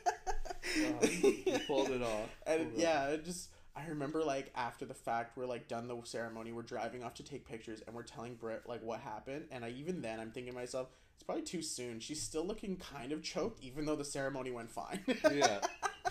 Uh, 0.77 1.07
you 1.45 1.59
pulled 1.65 1.89
it 1.89 2.01
off. 2.03 2.29
And 2.45 2.69
Pulled 2.69 2.79
yeah, 2.81 3.07
it 3.07 3.25
just 3.25 3.49
I 3.75 3.87
remember 3.87 4.23
like 4.23 4.51
after 4.55 4.85
the 4.85 4.93
fact, 4.93 5.35
we're 5.35 5.47
like 5.47 5.67
done 5.67 5.87
the 5.87 5.99
ceremony, 6.03 6.51
we're 6.51 6.61
driving 6.61 7.03
off 7.03 7.15
to 7.15 7.23
take 7.23 7.47
pictures, 7.47 7.81
and 7.87 7.95
we're 7.95 8.03
telling 8.03 8.35
Britt 8.35 8.63
like 8.67 8.83
what 8.83 8.99
happened. 8.99 9.45
And 9.51 9.65
I 9.65 9.69
even 9.69 10.01
then 10.03 10.19
I'm 10.19 10.29
thinking 10.29 10.53
to 10.53 10.59
myself, 10.59 10.89
it's 11.19 11.25
probably 11.25 11.43
too 11.43 11.61
soon. 11.61 11.99
She's 11.99 12.21
still 12.21 12.45
looking 12.47 12.77
kind 12.77 13.11
of 13.11 13.21
choked, 13.21 13.61
even 13.61 13.85
though 13.85 13.97
the 13.97 14.05
ceremony 14.05 14.51
went 14.51 14.71
fine. 14.71 15.01
Yeah. 15.33 15.59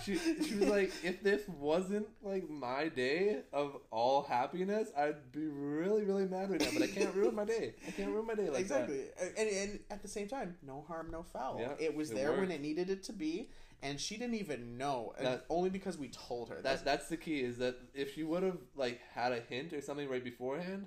she 0.05 0.17
she 0.19 0.55
was 0.55 0.69
like, 0.69 0.93
if 1.03 1.23
this 1.23 1.43
wasn't 1.49 2.07
like 2.23 2.49
my 2.49 2.89
day 2.89 3.39
of 3.55 3.79
all 3.91 4.23
happiness, 4.23 4.91
I'd 4.97 5.33
be 5.33 5.47
really 5.47 6.05
really 6.05 6.27
mad 6.27 6.51
right 6.51 6.61
now. 6.61 6.69
But 6.75 6.83
I 6.83 6.87
can't 6.89 7.15
ruin 7.15 7.35
my 7.35 7.47
day. 7.47 7.75
I 7.87 7.91
can't 7.93 8.11
ruin 8.11 8.27
my 8.27 8.35
day 8.35 8.51
like 8.51 8.69
that. 8.69 8.89
exactly. 8.91 9.01
And, 9.39 9.49
and 9.49 9.81
at 9.91 10.03
the 10.03 10.09
same 10.09 10.29
time, 10.29 10.57
no 10.63 10.85
harm, 10.87 11.09
no 11.11 11.23
foul. 11.23 11.57
Yeah, 11.59 11.73
it 11.81 11.97
was 11.97 12.11
it 12.11 12.17
there 12.17 12.33
when 12.39 12.51
it 12.51 12.61
needed 12.61 12.91
it 12.91 13.03
to 13.05 13.13
be, 13.15 13.49
and 13.83 13.99
she 13.99 14.19
didn't 14.19 14.35
even 14.37 14.77
know, 14.77 15.15
That- 15.19 15.47
only 15.49 15.71
because 15.71 15.97
we 15.97 16.09
told 16.09 16.51
her. 16.51 16.57
that. 16.57 16.65
That's, 16.65 16.83
that's 16.83 17.09
the 17.09 17.17
key. 17.17 17.41
Is 17.41 17.57
that 17.57 17.77
if 17.95 18.15
she 18.15 18.25
would 18.25 18.43
have 18.43 18.59
like 18.77 19.01
had 19.15 19.33
a 19.33 19.41
hint 19.41 19.73
or 19.73 19.81
something 19.81 20.07
right 20.09 20.23
beforehand, 20.23 20.87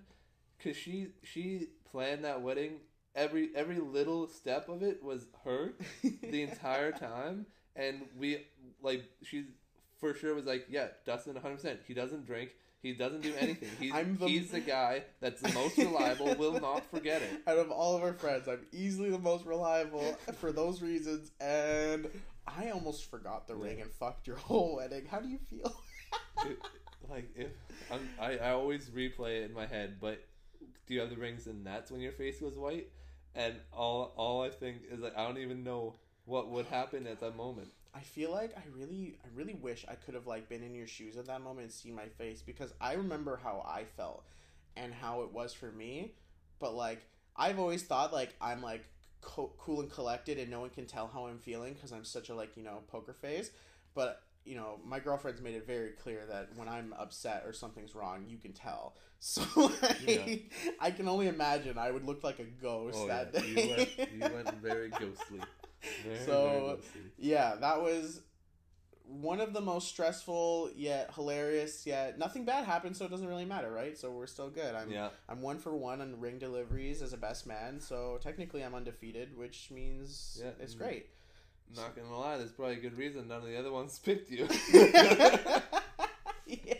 because 0.59 0.77
she 0.77 1.07
she 1.23 1.69
planned 1.91 2.23
that 2.23 2.41
wedding. 2.43 2.73
Every 3.15 3.49
every 3.55 3.79
little 3.79 4.27
step 4.27 4.69
of 4.69 4.83
it 4.83 5.03
was 5.03 5.25
her 5.43 5.73
the 6.23 6.41
entire 6.49 6.91
time, 6.91 7.45
and 7.75 8.03
we 8.17 8.45
like 8.81 9.03
she 9.23 9.45
for 9.99 10.13
sure 10.13 10.33
was 10.33 10.45
like, 10.45 10.65
yeah, 10.69 10.87
Dustin, 11.05 11.33
one 11.33 11.41
hundred 11.43 11.55
percent. 11.57 11.79
He 11.87 11.93
doesn't 11.93 12.25
drink. 12.25 12.51
He 12.81 12.93
doesn't 12.93 13.21
do 13.21 13.33
anything. 13.37 13.69
He's 13.79 13.93
the- 14.17 14.27
he's 14.27 14.49
the 14.51 14.59
guy 14.59 15.03
that's 15.19 15.41
the 15.41 15.53
most 15.53 15.77
reliable. 15.77 16.33
will 16.39 16.59
not 16.59 16.89
forget 16.89 17.21
it. 17.21 17.41
Out 17.45 17.57
of 17.59 17.69
all 17.69 17.95
of 17.95 18.01
our 18.01 18.13
friends, 18.13 18.47
I'm 18.47 18.65
easily 18.71 19.11
the 19.11 19.19
most 19.19 19.45
reliable 19.45 20.17
for 20.39 20.51
those 20.51 20.81
reasons, 20.81 21.31
and 21.39 22.07
I 22.47 22.71
almost 22.71 23.09
forgot 23.11 23.47
the 23.47 23.55
ring 23.55 23.81
and 23.81 23.91
fucked 23.91 24.25
your 24.25 24.37
whole 24.37 24.77
wedding. 24.77 25.05
How 25.05 25.19
do 25.19 25.27
you 25.29 25.37
feel? 25.49 25.73
It- 26.45 26.57
like 27.09 27.29
if 27.35 27.49
I'm, 27.91 28.07
I 28.19 28.37
I 28.37 28.51
always 28.51 28.89
replay 28.89 29.41
it 29.41 29.49
in 29.49 29.53
my 29.53 29.65
head, 29.65 29.97
but 29.99 30.23
do 30.91 30.95
you 30.95 31.01
have 31.01 31.09
the 31.09 31.15
rings 31.15 31.47
and 31.47 31.65
that's 31.65 31.89
when 31.89 32.01
your 32.01 32.11
face 32.11 32.41
was 32.41 32.57
white, 32.57 32.89
and 33.33 33.55
all 33.71 34.11
all 34.17 34.43
I 34.43 34.49
think 34.49 34.81
is 34.91 34.99
like 34.99 35.17
I 35.17 35.25
don't 35.25 35.37
even 35.37 35.63
know 35.63 35.95
what 36.25 36.49
would 36.49 36.65
happen 36.65 37.07
at 37.07 37.21
that 37.21 37.37
moment. 37.37 37.69
I 37.95 38.01
feel 38.01 38.29
like 38.29 38.53
I 38.57 38.63
really, 38.77 39.17
I 39.23 39.27
really 39.33 39.53
wish 39.53 39.85
I 39.87 39.95
could 39.95 40.15
have 40.15 40.27
like 40.27 40.49
been 40.49 40.63
in 40.63 40.75
your 40.75 40.87
shoes 40.87 41.15
at 41.15 41.27
that 41.27 41.41
moment 41.41 41.63
and 41.63 41.71
seen 41.71 41.95
my 41.95 42.07
face 42.17 42.41
because 42.41 42.73
I 42.81 42.93
remember 42.93 43.39
how 43.41 43.63
I 43.65 43.85
felt 43.85 44.25
and 44.75 44.93
how 44.93 45.21
it 45.21 45.31
was 45.31 45.53
for 45.53 45.71
me. 45.71 46.13
But 46.59 46.75
like, 46.75 46.99
I've 47.37 47.57
always 47.57 47.83
thought 47.83 48.11
like 48.11 48.35
I'm 48.41 48.61
like 48.61 48.83
co- 49.21 49.53
cool 49.57 49.79
and 49.79 49.89
collected 49.89 50.39
and 50.39 50.51
no 50.51 50.59
one 50.59 50.71
can 50.71 50.87
tell 50.87 51.07
how 51.07 51.27
I'm 51.27 51.39
feeling 51.39 51.73
because 51.73 51.93
I'm 51.93 52.03
such 52.03 52.27
a 52.27 52.35
like 52.35 52.57
you 52.57 52.63
know 52.63 52.79
poker 52.87 53.13
face. 53.13 53.51
But 53.93 54.21
you 54.45 54.55
know, 54.55 54.79
my 54.85 54.99
girlfriend's 54.99 55.41
made 55.41 55.55
it 55.55 55.67
very 55.67 55.91
clear 55.91 56.25
that 56.29 56.49
when 56.55 56.67
I'm 56.67 56.93
upset 56.97 57.43
or 57.45 57.53
something's 57.53 57.95
wrong, 57.95 58.25
you 58.27 58.37
can 58.37 58.53
tell. 58.53 58.95
So 59.23 59.43
like, 59.55 60.01
Yeah. 60.07 60.25
I 60.79 60.89
can 60.89 61.07
only 61.07 61.27
imagine 61.27 61.77
I 61.77 61.91
would 61.91 62.05
look 62.05 62.23
like 62.23 62.39
a 62.39 62.43
ghost 62.43 62.97
Oh 62.97 63.07
that 63.07 63.31
yeah, 63.35 63.39
day. 63.41 63.47
you 63.49 63.69
went 63.69 63.89
you 64.11 64.29
went 64.33 64.47
very 64.63 64.89
ghostly. 64.89 65.41
Very, 66.03 66.25
So, 66.25 66.49
very 66.49 66.75
ghostly. 66.77 67.01
Yeah, 67.19 67.55
that 67.61 67.83
was 67.83 68.21
one 69.03 69.41
of 69.41 69.51
the 69.53 69.61
most 69.61 69.89
stressful 69.89 70.71
yet 70.75 71.11
hilarious 71.13 71.85
yet 71.85 72.17
nothing 72.17 72.45
bad 72.45 72.65
happened, 72.65 72.95
so 72.95 73.05
it 73.05 73.11
doesn't 73.11 73.27
really 73.27 73.45
matter, 73.45 73.69
right? 73.71 73.97
So 73.97 74.09
we're 74.11 74.27
still 74.27 74.49
good. 74.49 74.73
I'm 74.73 74.89
yeah. 74.91 75.09
I'm 75.29 75.41
one 75.41 75.59
for 75.59 75.75
one 75.75 76.01
on 76.01 76.19
ring 76.19 76.39
deliveries 76.39 77.01
as 77.01 77.13
a 77.13 77.17
best 77.17 77.45
man, 77.45 77.79
so 77.79 78.17
technically 78.21 78.63
I'm 78.63 78.73
undefeated, 78.73 79.37
which 79.37 79.69
means 79.71 80.39
Yeah, 80.41 80.51
it's 80.59 80.73
mm. 80.73 80.79
great. 80.79 81.07
Not 81.75 81.95
gonna 81.95 82.17
lie, 82.17 82.37
there's 82.37 82.51
probably 82.51 82.75
a 82.75 82.79
good 82.79 82.97
reason 82.97 83.27
none 83.27 83.39
of 83.41 83.45
the 83.47 83.57
other 83.57 83.71
ones 83.71 83.97
picked 84.03 84.29
you. 84.31 84.47
yeah, 86.47 86.75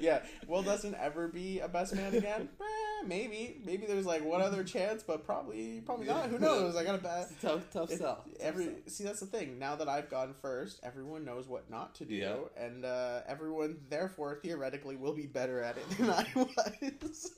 yeah. 0.00 0.22
Will 0.46 0.62
doesn't 0.62 0.94
ever 0.94 1.28
be 1.28 1.60
a 1.60 1.68
best 1.68 1.94
man 1.94 2.14
again? 2.14 2.48
Eh, 3.02 3.06
maybe, 3.06 3.62
maybe 3.64 3.86
there's 3.86 4.04
like 4.04 4.22
one 4.22 4.42
other 4.42 4.62
chance, 4.62 5.02
but 5.02 5.24
probably, 5.24 5.80
probably 5.86 6.04
not. 6.06 6.28
Who 6.28 6.38
knows? 6.38 6.76
I 6.76 6.84
got 6.84 6.96
a 6.96 6.98
bad. 7.02 7.28
Tough, 7.40 7.62
tough 7.72 7.90
It- 7.90 7.96
sell. 7.98 8.16
Tough 8.16 8.26
every 8.40 8.64
sell. 8.66 8.74
see 8.88 9.04
that's 9.04 9.20
the 9.20 9.26
thing. 9.26 9.58
Now 9.58 9.74
that 9.76 9.88
I've 9.88 10.10
gone 10.10 10.34
first, 10.42 10.80
everyone 10.82 11.24
knows 11.24 11.48
what 11.48 11.70
not 11.70 11.94
to 11.94 12.04
do, 12.04 12.14
Yeah. 12.14 12.36
and 12.58 12.84
uh, 12.84 13.20
everyone 13.26 13.78
therefore 13.88 14.38
theoretically 14.42 14.96
will 14.96 15.14
be 15.14 15.24
better 15.26 15.62
at 15.62 15.78
it 15.78 15.88
than 15.96 16.10
I 16.10 16.26
was. 16.34 17.30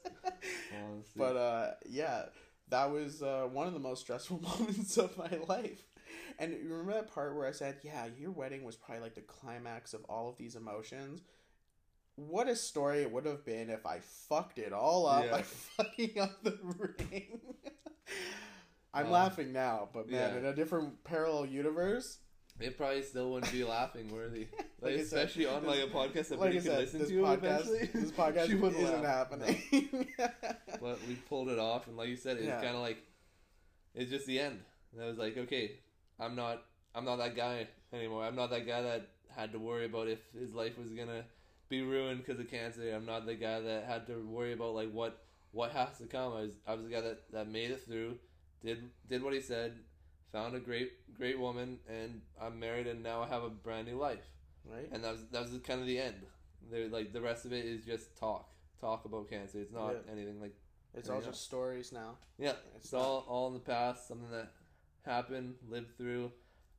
But 1.14 1.36
uh, 1.36 1.70
yeah, 1.88 2.24
that 2.70 2.90
was 2.90 3.22
uh, 3.22 3.48
one 3.52 3.68
of 3.68 3.72
the 3.72 3.78
most 3.78 4.00
stressful 4.00 4.40
moments 4.42 4.96
of 4.98 5.16
my 5.16 5.30
life. 5.46 5.80
And 6.38 6.52
remember 6.64 6.92
that 6.94 7.12
part 7.12 7.34
where 7.36 7.46
I 7.46 7.52
said, 7.52 7.76
"Yeah, 7.82 8.06
your 8.18 8.30
wedding 8.30 8.64
was 8.64 8.76
probably 8.76 9.02
like 9.02 9.14
the 9.14 9.20
climax 9.22 9.94
of 9.94 10.04
all 10.04 10.28
of 10.28 10.36
these 10.36 10.56
emotions." 10.56 11.22
What 12.16 12.46
a 12.48 12.54
story 12.56 13.00
it 13.02 13.10
would 13.10 13.24
have 13.24 13.44
been 13.44 13.70
if 13.70 13.86
I 13.86 14.00
fucked 14.28 14.59
it 14.59 14.72
all 14.72 15.06
up 15.06 15.24
Yeah. 15.24 15.30
by 15.30 15.42
fucking 15.76 16.18
up 16.20 16.42
the 16.44 16.59
ring. 16.78 17.40
I'm 18.94 19.06
Um, 19.06 19.12
laughing 19.12 19.52
now, 19.52 19.88
but 19.94 20.10
man, 20.10 20.32
yeah. 20.34 20.38
in 20.38 20.44
a 20.44 20.54
different 20.54 21.02
parallel 21.04 21.46
universe, 21.46 22.18
It 22.60 22.76
probably 22.76 23.02
still 23.02 23.30
wouldn't 23.32 23.50
be 23.50 23.64
laughing 23.64 24.09
worthy. 24.14 24.48
Like, 24.82 24.92
Like 24.92 24.92
I 24.94 24.96
said, 25.04 25.04
especially 25.26 25.46
on 25.46 25.64
like 25.64 25.78
a 25.80 25.86
podcast 25.86 26.28
that 26.28 26.40
like 26.40 26.52
you 26.54 26.60
can 26.60 26.72
listen 26.74 26.98
this 26.98 27.09
to 27.09 27.14
podcast, 27.14 27.36
eventually. 27.60 27.90
this 27.94 28.10
podcast 28.10 28.46
She 28.48 28.54
wouldn't 28.56 28.82
isn't 28.82 29.02
laugh. 29.02 29.30
happening. 29.30 30.09
But 30.80 30.98
we 31.09 31.14
pulled 31.28 31.48
it 31.48 31.59
off, 31.60 31.86
and 31.86 31.96
like 31.96 32.09
you 32.09 32.16
said, 32.16 32.36
it's 32.36 32.46
Yeah. 32.46 32.60
kind 32.60 32.74
of 32.76 32.82
like 32.82 32.98
it's 33.94 34.10
just 34.10 34.26
the 34.26 34.38
end. 34.40 34.59
And 34.92 35.02
I 35.02 35.06
was 35.06 35.16
like, 35.18 35.38
okay, 35.38 35.78
I'm 36.23 36.35
not, 36.36 36.62
I'm 36.94 37.05
not 37.05 37.16
that 37.16 37.36
guy 37.36 37.69
anymore. 37.93 38.24
I'm 38.24 38.36
not 38.36 38.51
that 38.51 38.66
guy 38.66 38.82
that 38.82 39.09
had 39.35 39.53
to 39.53 39.59
worry 39.59 39.86
about 39.86 40.09
if 40.09 40.19
his 40.39 40.53
life 40.53 40.78
was 40.78 40.90
gonna 40.93 41.24
be 41.69 41.82
ruined 41.82 42.19
because 42.24 42.39
of 42.40 42.51
cancer. 42.51 42.93
I'm 42.94 43.07
not 43.07 43.27
the 43.27 43.35
guy 43.35 43.61
that 43.61 43.85
had 43.85 44.07
to 44.09 44.15
worry 44.27 44.53
about 44.53 44.74
like 44.74 44.90
what 44.93 45.24
what 45.53 45.73
has 45.73 45.99
to 45.99 46.07
come. 46.07 46.32
I 46.32 46.43
was, 46.43 46.53
I 46.66 46.74
was 46.74 46.85
the 46.85 46.90
guy 46.90 47.01
that 47.01 47.31
that 47.32 47.49
made 47.49 47.70
it 47.70 47.82
through, 47.86 48.19
did 48.65 48.90
did 49.09 49.23
what 49.23 49.32
he 49.35 49.40
said, 49.40 49.73
found 50.32 50.55
a 50.55 50.61
great 50.61 50.93
great 51.16 51.39
woman, 51.39 51.78
and 51.89 52.20
I'm 52.40 52.59
married, 52.61 52.86
and 52.86 53.03
now 53.03 53.23
I 53.23 53.28
have 53.28 53.43
a 53.43 53.51
brand 53.51 53.86
new 53.89 53.97
life. 53.97 54.24
right? 54.70 54.89
and 54.93 55.03
that 55.05 55.12
was 55.12 55.23
that 55.32 55.43
was 55.43 55.51
kind 55.66 55.81
of 55.81 55.86
the 55.86 55.99
end. 55.99 56.16
There, 56.70 56.89
like 56.89 57.12
the 57.12 57.20
rest 57.20 57.44
of 57.44 57.53
it 57.53 57.65
is 57.65 57.85
just 57.85 58.16
talk, 58.19 58.49
talk 58.81 59.05
about 59.05 59.28
cancer. 59.28 59.59
It's 59.61 59.73
not 59.73 59.93
Yeah. 59.93 60.12
anything 60.12 60.40
like 60.40 60.55
It's 60.94 61.09
all 61.09 61.20
just 61.20 61.43
stories 61.44 61.90
now. 61.93 62.19
yeah. 62.39 62.53
It's 62.77 62.85
It's 62.86 62.94
all 62.94 63.24
all 63.28 63.49
in 63.49 63.55
the 63.55 63.61
past, 63.61 64.07
something 64.09 64.31
that 64.31 64.53
happened, 65.04 65.54
lived 65.68 65.96
through. 65.96 66.32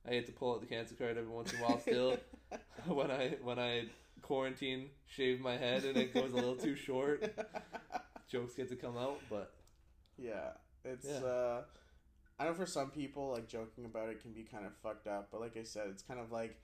I 0.06 0.10
get 0.10 0.26
to 0.26 0.32
pull 0.32 0.54
out 0.54 0.60
the 0.60 0.66
cancer 0.66 0.94
card 0.94 1.16
every 1.16 1.30
once 1.30 1.52
in 1.52 1.60
a 1.60 1.62
while. 1.62 1.80
Still, 1.80 2.16
when 2.86 3.10
I 3.10 3.36
when 3.42 3.58
I 3.58 3.84
quarantine, 4.22 4.90
shave 5.06 5.40
my 5.40 5.56
head 5.56 5.84
and 5.84 5.96
it 5.96 6.12
goes 6.12 6.32
a 6.32 6.36
little 6.36 6.56
too 6.56 6.76
short. 6.76 7.22
Jokes 8.30 8.54
get 8.54 8.68
to 8.70 8.76
come 8.76 8.96
out, 8.96 9.20
but 9.30 9.52
yeah, 10.18 10.50
it's. 10.84 11.06
Yeah. 11.06 11.26
uh 11.26 11.62
I 12.36 12.46
know 12.46 12.54
for 12.54 12.66
some 12.66 12.90
people, 12.90 13.30
like 13.30 13.46
joking 13.46 13.84
about 13.84 14.08
it 14.08 14.20
can 14.20 14.32
be 14.32 14.42
kind 14.42 14.66
of 14.66 14.72
fucked 14.82 15.06
up, 15.06 15.28
but 15.30 15.40
like 15.40 15.56
I 15.56 15.62
said, 15.62 15.86
it's 15.90 16.02
kind 16.02 16.18
of 16.18 16.32
like 16.32 16.56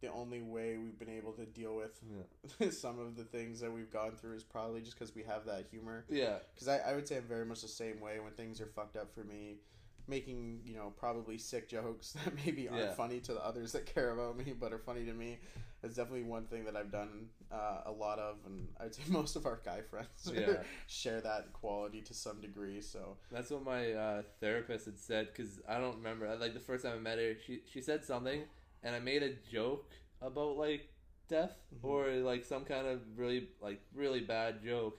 the 0.00 0.10
only 0.10 0.40
way 0.40 0.78
we've 0.78 0.98
been 0.98 1.10
able 1.10 1.32
to 1.32 1.44
deal 1.44 1.76
with 1.76 2.00
yeah, 2.58 2.70
some 2.70 2.98
of 2.98 3.16
the 3.16 3.24
things 3.24 3.60
that 3.60 3.70
we've 3.70 3.92
gone 3.92 4.12
through 4.12 4.34
is 4.34 4.42
probably 4.42 4.80
just 4.80 4.98
because 4.98 5.14
we 5.14 5.22
have 5.24 5.44
that 5.44 5.66
humor. 5.70 6.06
yeah, 6.08 6.38
Because 6.54 6.68
I, 6.68 6.78
I 6.78 6.94
would 6.94 7.06
say 7.06 7.18
I'm 7.18 7.24
very 7.24 7.44
much 7.44 7.60
the 7.60 7.68
same 7.68 8.00
way 8.00 8.18
when 8.18 8.32
things 8.32 8.62
are 8.62 8.66
fucked 8.66 8.96
up 8.96 9.12
for 9.14 9.22
me. 9.22 9.56
Making, 10.10 10.60
you 10.64 10.74
know, 10.74 10.92
probably 10.98 11.38
sick 11.38 11.68
jokes 11.68 12.12
that 12.24 12.34
maybe 12.44 12.68
aren't 12.68 12.80
Yeah. 12.80 12.94
funny 12.94 13.20
to 13.20 13.32
the 13.34 13.44
others 13.46 13.72
that 13.72 13.86
care 13.86 14.10
about 14.10 14.36
me, 14.36 14.52
but 14.58 14.72
are 14.72 14.78
funny 14.78 15.04
to 15.04 15.12
me. 15.14 15.38
It's 15.82 15.94
definitely 15.96 16.24
one 16.24 16.44
thing 16.44 16.64
that 16.66 16.76
I've 16.76 16.90
done 16.92 17.28
uh, 17.50 17.82
a 17.86 17.92
lot 17.92 18.18
of, 18.18 18.36
and 18.44 18.68
I'd 18.80 18.94
say 18.94 19.02
most 19.08 19.36
of 19.36 19.46
our 19.46 19.60
guy 19.64 19.80
friends 19.82 20.30
Yeah. 20.34 20.62
share 20.86 21.20
that 21.22 21.52
quality 21.54 22.02
to 22.02 22.14
some 22.14 22.40
degree. 22.40 22.80
So, 22.82 23.16
That's 23.32 23.50
what 23.50 23.64
my 23.64 23.92
uh, 23.92 24.22
therapist 24.40 24.86
had 24.86 24.98
said 24.98 25.28
because 25.32 25.60
I 25.68 25.78
don't 25.78 25.96
remember. 25.96 26.34
Like 26.36 26.54
the 26.54 26.60
first 26.60 26.84
time 26.84 26.94
I 26.96 27.00
met 27.00 27.18
her, 27.18 27.34
she 27.46 27.60
she 27.72 27.80
said 27.80 28.04
something, 28.04 28.42
and 28.82 28.94
I 28.94 28.98
made 29.00 29.22
a 29.22 29.32
joke 29.50 29.90
about 30.20 30.56
like 30.58 30.88
death 31.28 31.56
Mhm. 31.74 31.84
or 31.84 32.08
like 32.16 32.44
some 32.44 32.64
kind 32.64 32.86
of 32.86 33.00
really 33.16 33.48
like 33.62 33.80
really 33.94 34.20
bad 34.20 34.62
joke, 34.62 34.98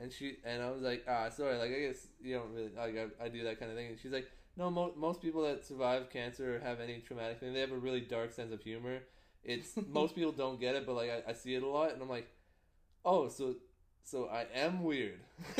and 0.00 0.12
she 0.12 0.38
and 0.44 0.62
I 0.62 0.70
was 0.70 0.82
like, 0.82 1.04
ah, 1.08 1.28
sorry, 1.30 1.56
like 1.56 1.70
I 1.70 1.80
guess 1.86 2.08
you 2.22 2.34
don't 2.36 2.52
really 2.52 2.70
like 2.76 2.96
I, 3.20 3.24
I 3.26 3.28
do 3.28 3.44
that 3.44 3.58
kind 3.60 3.70
of 3.70 3.76
thing. 3.76 3.88
And 3.88 3.98
she's 4.00 4.12
like, 4.12 4.28
no, 4.56 4.70
mo- 4.70 4.94
most 4.96 5.20
people 5.20 5.42
that 5.42 5.64
survive 5.64 6.10
cancer 6.10 6.56
or 6.56 6.60
have 6.60 6.80
any 6.80 6.98
traumatic 6.98 7.40
thing, 7.40 7.52
they 7.52 7.60
have 7.60 7.72
a 7.72 7.78
really 7.78 8.00
dark 8.00 8.32
sense 8.32 8.52
of 8.52 8.62
humor. 8.62 9.00
It's 9.44 9.74
most 9.88 10.14
people 10.14 10.32
don't 10.32 10.60
get 10.60 10.74
it, 10.74 10.86
but 10.86 10.94
like 10.94 11.10
I, 11.10 11.30
I 11.30 11.32
see 11.34 11.54
it 11.54 11.62
a 11.62 11.66
lot, 11.66 11.92
and 11.92 12.02
I'm 12.02 12.08
like, 12.08 12.28
oh, 13.04 13.28
so 13.28 13.54
so 14.06 14.28
I 14.28 14.46
am 14.54 14.84
weird. 14.84 15.18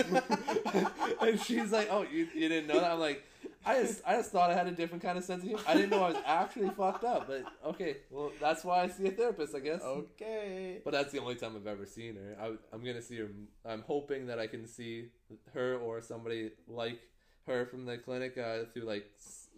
and 1.21 1.41
she's 1.41 1.73
like, 1.73 1.89
"Oh, 1.91 2.03
you, 2.03 2.29
you 2.33 2.49
didn't 2.49 2.69
know 2.69 2.81
that?" 2.81 2.93
I'm 2.93 3.01
like, 3.01 3.25
"I 3.65 3.83
just 3.83 4.03
I 4.07 4.15
just 4.15 4.31
thought 4.31 4.51
I 4.51 4.55
had 4.55 4.69
a 4.69 4.71
different 4.71 5.03
kind 5.03 5.19
of 5.19 5.25
sense 5.25 5.43
of 5.43 5.49
humor. 5.49 5.63
I 5.67 5.75
didn't 5.75 5.91
know 5.91 6.05
I 6.05 6.11
was 6.11 6.23
actually 6.25 6.71
fucked 6.71 7.03
up." 7.03 7.27
But 7.27 7.45
okay, 7.67 7.97
well, 8.09 8.31
that's 8.41 8.65
why 8.65 8.85
I 8.85 8.89
see 8.89 9.09
a 9.09 9.11
therapist, 9.11 9.55
I 9.55 9.59
guess. 9.59 9.83
okay. 9.83 10.81
But 10.85 10.93
that's 10.93 11.11
the 11.13 11.19
only 11.19 11.35
time 11.35 11.57
I've 11.57 11.67
ever 11.67 11.87
seen 11.87 12.15
her. 12.15 12.37
I, 12.41 12.53
I'm 12.73 12.85
gonna 12.85 13.03
see 13.03 13.19
her. 13.19 13.29
I'm 13.65 13.83
hoping 13.83 14.27
that 14.29 14.39
I 14.39 14.47
can 14.47 14.65
see 14.67 15.09
her 15.53 15.77
or 15.79 16.01
somebody 16.01 16.53
like 16.69 17.01
her 17.47 17.67
from 17.67 17.85
the 17.87 17.99
clinic 17.99 18.37
uh, 18.39 18.65
through 18.73 18.83
like 18.85 19.07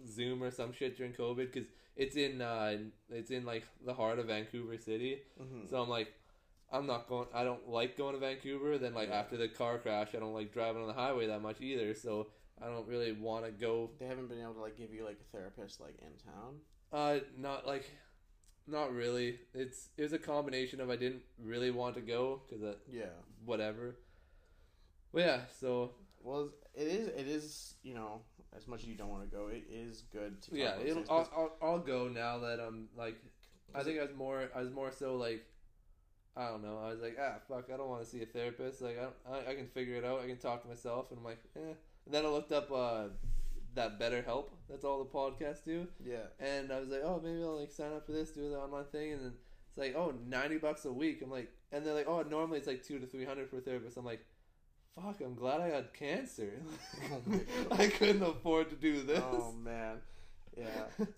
Zoom 0.06 0.42
or 0.42 0.50
some 0.50 0.72
shit 0.72 0.96
during 0.96 1.12
COVID 1.12 1.52
because 1.52 1.68
it's 1.96 2.16
in 2.16 2.40
uh, 2.40 2.76
it's 3.10 3.30
in 3.30 3.44
like 3.44 3.64
the 3.84 3.94
heart 3.94 4.18
of 4.18 4.26
Vancouver 4.26 4.76
City. 4.78 5.22
Mhm. 5.40 5.68
So 5.68 5.80
I'm 5.82 5.88
like, 5.88 6.12
I'm 6.70 6.86
not 6.86 7.08
going. 7.08 7.26
I 7.34 7.44
don't 7.44 7.68
like 7.68 7.96
going 7.96 8.14
to 8.14 8.20
Vancouver. 8.20 8.78
Then 8.78 8.94
like 8.94 9.08
Yeah. 9.08 9.16
after 9.20 9.36
the 9.36 9.48
car 9.48 9.78
crash, 9.78 10.08
I 10.14 10.18
don't 10.18 10.34
like 10.34 10.52
driving 10.52 10.82
on 10.82 10.88
the 10.88 10.94
highway 10.94 11.26
that 11.26 11.42
much 11.42 11.60
either. 11.60 11.94
So 11.94 12.28
I 12.62 12.66
don't 12.66 12.86
really 12.86 13.12
want 13.12 13.44
to 13.46 13.50
go. 13.50 13.90
They 13.98 14.06
haven't 14.06 14.28
been 14.28 14.40
able 14.40 14.54
to 14.54 14.60
like 14.60 14.76
give 14.76 14.92
you 14.92 15.04
like 15.04 15.18
a 15.20 15.36
therapist 15.36 15.80
like 15.80 15.96
in 16.00 16.12
town. 16.32 16.60
Uh, 16.92 17.20
not 17.36 17.66
like 17.66 17.90
not 18.66 18.92
really. 18.92 19.40
It's 19.54 19.88
it 19.96 20.02
was 20.02 20.12
a 20.12 20.18
combination 20.18 20.80
of 20.80 20.90
I 20.90 20.96
didn't 20.96 21.22
really 21.42 21.70
want 21.70 21.94
to 21.96 22.00
go 22.02 22.42
because 22.48 22.76
Yeah. 22.88 23.06
whatever. 23.44 23.96
But 25.12 25.20
yeah, 25.22 25.40
so 25.58 25.92
Well, 26.22 26.50
it 26.74 26.86
is. 26.86 27.08
It 27.08 27.26
is. 27.28 27.74
You 27.82 27.94
know, 27.94 28.22
as 28.56 28.66
much 28.66 28.82
as 28.82 28.88
you 28.88 28.94
don't 28.96 29.10
want 29.10 29.28
to 29.28 29.36
go, 29.36 29.48
it 29.48 29.64
is 29.70 30.02
good 30.12 30.42
to. 30.42 30.56
yeah, 30.56 30.78
it'll, 30.80 30.96
things, 30.96 31.08
I'll, 31.10 31.30
I'll 31.36 31.56
I'll 31.62 31.78
go 31.78 32.08
now 32.08 32.38
that 32.38 32.60
I'm 32.60 32.88
like. 32.96 33.16
I 33.74 33.82
think 33.82 33.98
I 33.98 34.02
was 34.02 34.14
more 34.16 34.48
I 34.54 34.60
was 34.60 34.70
more 34.70 34.90
so 34.90 35.16
like. 35.16 35.44
I 36.36 36.48
don't 36.50 36.62
know. 36.62 36.78
I 36.78 36.90
was 36.90 37.00
like, 37.00 37.16
ah, 37.20 37.34
fuck. 37.48 37.68
I 37.72 37.76
don't 37.76 37.88
want 37.88 38.04
to 38.04 38.08
see 38.08 38.22
a 38.22 38.26
therapist. 38.26 38.80
Like, 38.80 38.96
I, 38.96 39.02
don't, 39.02 39.14
I, 39.28 39.50
I 39.50 39.54
can 39.56 39.66
figure 39.66 39.96
it 39.96 40.04
out. 40.04 40.20
I 40.20 40.26
can 40.28 40.36
talk 40.36 40.62
to 40.62 40.68
myself, 40.68 41.06
and 41.10 41.18
I'm 41.18 41.24
like, 41.24 41.40
eh. 41.56 41.72
And 42.06 42.14
then 42.14 42.24
I 42.24 42.28
looked 42.28 42.52
up 42.52 42.70
uh, 42.70 43.08
that 43.74 43.98
BetterHelp. 43.98 44.50
That's 44.70 44.84
all 44.84 45.00
the 45.00 45.10
podcasts 45.10 45.64
do. 45.64 45.88
yeah. 46.04 46.26
And 46.38 46.70
I 46.72 46.78
was 46.78 46.90
like, 46.90 47.00
oh, 47.02 47.20
maybe 47.22 47.42
I'll 47.42 47.58
like 47.58 47.72
sign 47.72 47.92
up 47.92 48.06
for 48.06 48.12
this, 48.12 48.30
do 48.30 48.48
the 48.50 48.56
online 48.56 48.84
thing, 48.84 49.14
and 49.14 49.20
then 49.24 49.32
it's 49.68 49.78
like, 49.78 49.96
oh, 49.96 50.14
90 50.28 50.58
bucks 50.58 50.84
a 50.84 50.92
week. 50.92 51.22
I'm 51.22 51.30
like, 51.30 51.50
and 51.72 51.84
they're 51.84 51.94
like, 51.94 52.08
oh, 52.08 52.22
normally 52.22 52.58
it's 52.58 52.66
like 52.66 52.82
two 52.82 52.98
to 53.00 53.06
three 53.06 53.24
hundred 53.24 53.50
for 53.50 53.58
a 53.58 53.60
therapist. 53.60 53.96
I'm 53.96 54.04
like, 54.04 54.24
fuck, 54.96 55.20
I'm 55.20 55.34
glad 55.34 55.60
I 55.60 55.68
had 55.68 55.92
cancer. 55.94 56.52
Oh. 57.12 57.20
I 57.72 57.86
couldn't 57.88 58.22
afford 58.22 58.70
to 58.70 58.76
do 58.76 59.02
this. 59.02 59.22
Oh 59.24 59.52
man. 59.52 59.96
Yeah. 60.56 60.66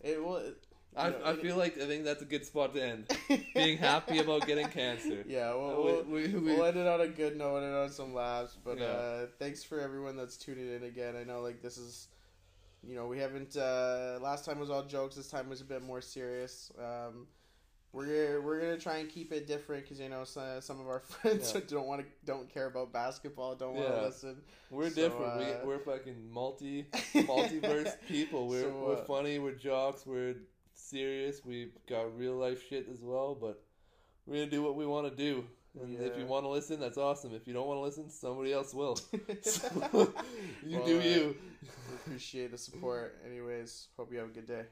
It 0.02 0.22
was. 0.22 0.52
I, 0.97 1.10
know, 1.10 1.18
I 1.24 1.30
it- 1.32 1.40
feel 1.40 1.56
like 1.56 1.78
I 1.78 1.86
think 1.86 2.05
that's 2.05 2.20
a 2.20 2.24
good 2.24 2.44
spot 2.44 2.74
to 2.74 2.82
end. 2.84 3.16
Being 3.55 3.78
happy 3.78 4.18
about 4.18 4.47
getting 4.47 4.66
cancer. 4.68 5.24
Yeah. 5.26 5.55
Well, 5.55 5.82
we'll, 5.84 6.02
we, 6.02 6.28
we, 6.28 6.40
we'll 6.40 6.64
end 6.64 6.76
it 6.76 6.86
on 6.86 7.01
a 7.01 7.06
good 7.06 7.36
note 7.38 7.62
and 7.62 7.74
on 7.74 7.90
some 7.90 8.12
laughs. 8.12 8.56
But 8.64 8.78
Yeah. 8.78 8.86
uh, 8.86 9.26
thanks 9.38 9.62
for 9.62 9.78
everyone 9.80 10.16
that's 10.16 10.36
tuning 10.36 10.68
in 10.74 10.82
again. 10.82 11.14
I 11.16 11.22
know 11.22 11.40
like 11.42 11.62
this 11.62 11.78
is, 11.78 12.09
you 12.86 12.97
know, 12.97 13.06
we 13.06 13.18
haven't. 13.18 13.56
Uh, 13.56 14.18
last 14.20 14.44
time 14.44 14.59
was 14.59 14.68
all 14.68 14.82
jokes. 14.82 15.14
This 15.14 15.28
time 15.28 15.48
was 15.48 15.60
a 15.60 15.64
bit 15.64 15.80
more 15.82 16.01
serious. 16.01 16.72
Um, 16.76 17.28
we're 17.93 18.41
we're 18.41 18.61
gonna 18.61 18.79
try 18.79 18.99
and 18.99 19.09
keep 19.09 19.33
it 19.33 19.47
different 19.47 19.83
because 19.85 19.99
you 20.01 20.09
know 20.09 20.25
some, 20.25 20.61
some 20.61 20.81
of 20.81 20.87
our 20.87 21.01
friends 21.23 21.53
Yeah. 21.55 21.61
don't 21.67 21.87
want 21.87 22.03
to 22.03 22.07
don't 22.25 22.49
care 22.53 22.67
about 22.67 22.93
basketball. 22.93 23.55
Don't 23.57 23.75
want 23.75 23.89
to 23.89 23.95
Yeah. 23.95 24.03
listen. 24.07 24.37
we're 24.71 24.91
So, 24.91 24.95
different. 25.09 25.33
uh, 25.43 25.57
we, 25.65 25.69
we're 25.69 25.79
fucking 25.81 26.31
multi 26.31 26.85
multiverse 27.15 27.93
people. 28.07 28.49
We're 28.49 28.62
So, 28.62 28.85
we're 28.87 28.95
uh, 28.95 29.05
funny. 29.05 29.39
We're 29.39 29.53
jocks. 29.53 30.07
We're 30.07 30.37
serious. 30.75 31.45
We've 31.45 31.73
got 31.89 32.17
real 32.17 32.35
life 32.37 32.62
shit 32.69 32.87
as 32.93 33.01
well. 33.03 33.35
But 33.35 33.62
we're 34.27 34.35
gonna 34.37 34.51
do 34.51 34.62
what 34.62 34.77
we 34.77 34.87
want 34.87 35.09
to 35.11 35.17
do. 35.17 35.45
And 35.81 36.01
if 36.01 36.19
you 36.19 36.27
want 36.27 36.45
to 36.45 36.49
listen, 36.49 36.81
that's 36.81 36.99
awesome. 36.99 37.33
If 37.33 37.47
you 37.47 37.55
don't 37.55 37.69
want 37.69 37.79
to 37.79 37.83
listen, 37.83 38.11
somebody 38.11 38.53
else 38.53 38.75
will. 38.75 38.99
So, 39.43 40.12
you 40.67 40.79
Well, 40.79 40.87
do 40.87 40.99
uh, 40.99 41.03
you. 41.05 41.37
Appreciate 42.05 42.51
the 42.51 42.59
support. 42.59 43.21
Anyways, 43.25 43.87
hope 43.97 44.12
you 44.12 44.19
have 44.19 44.29
a 44.31 44.33
good 44.33 44.47
day. 44.49 44.65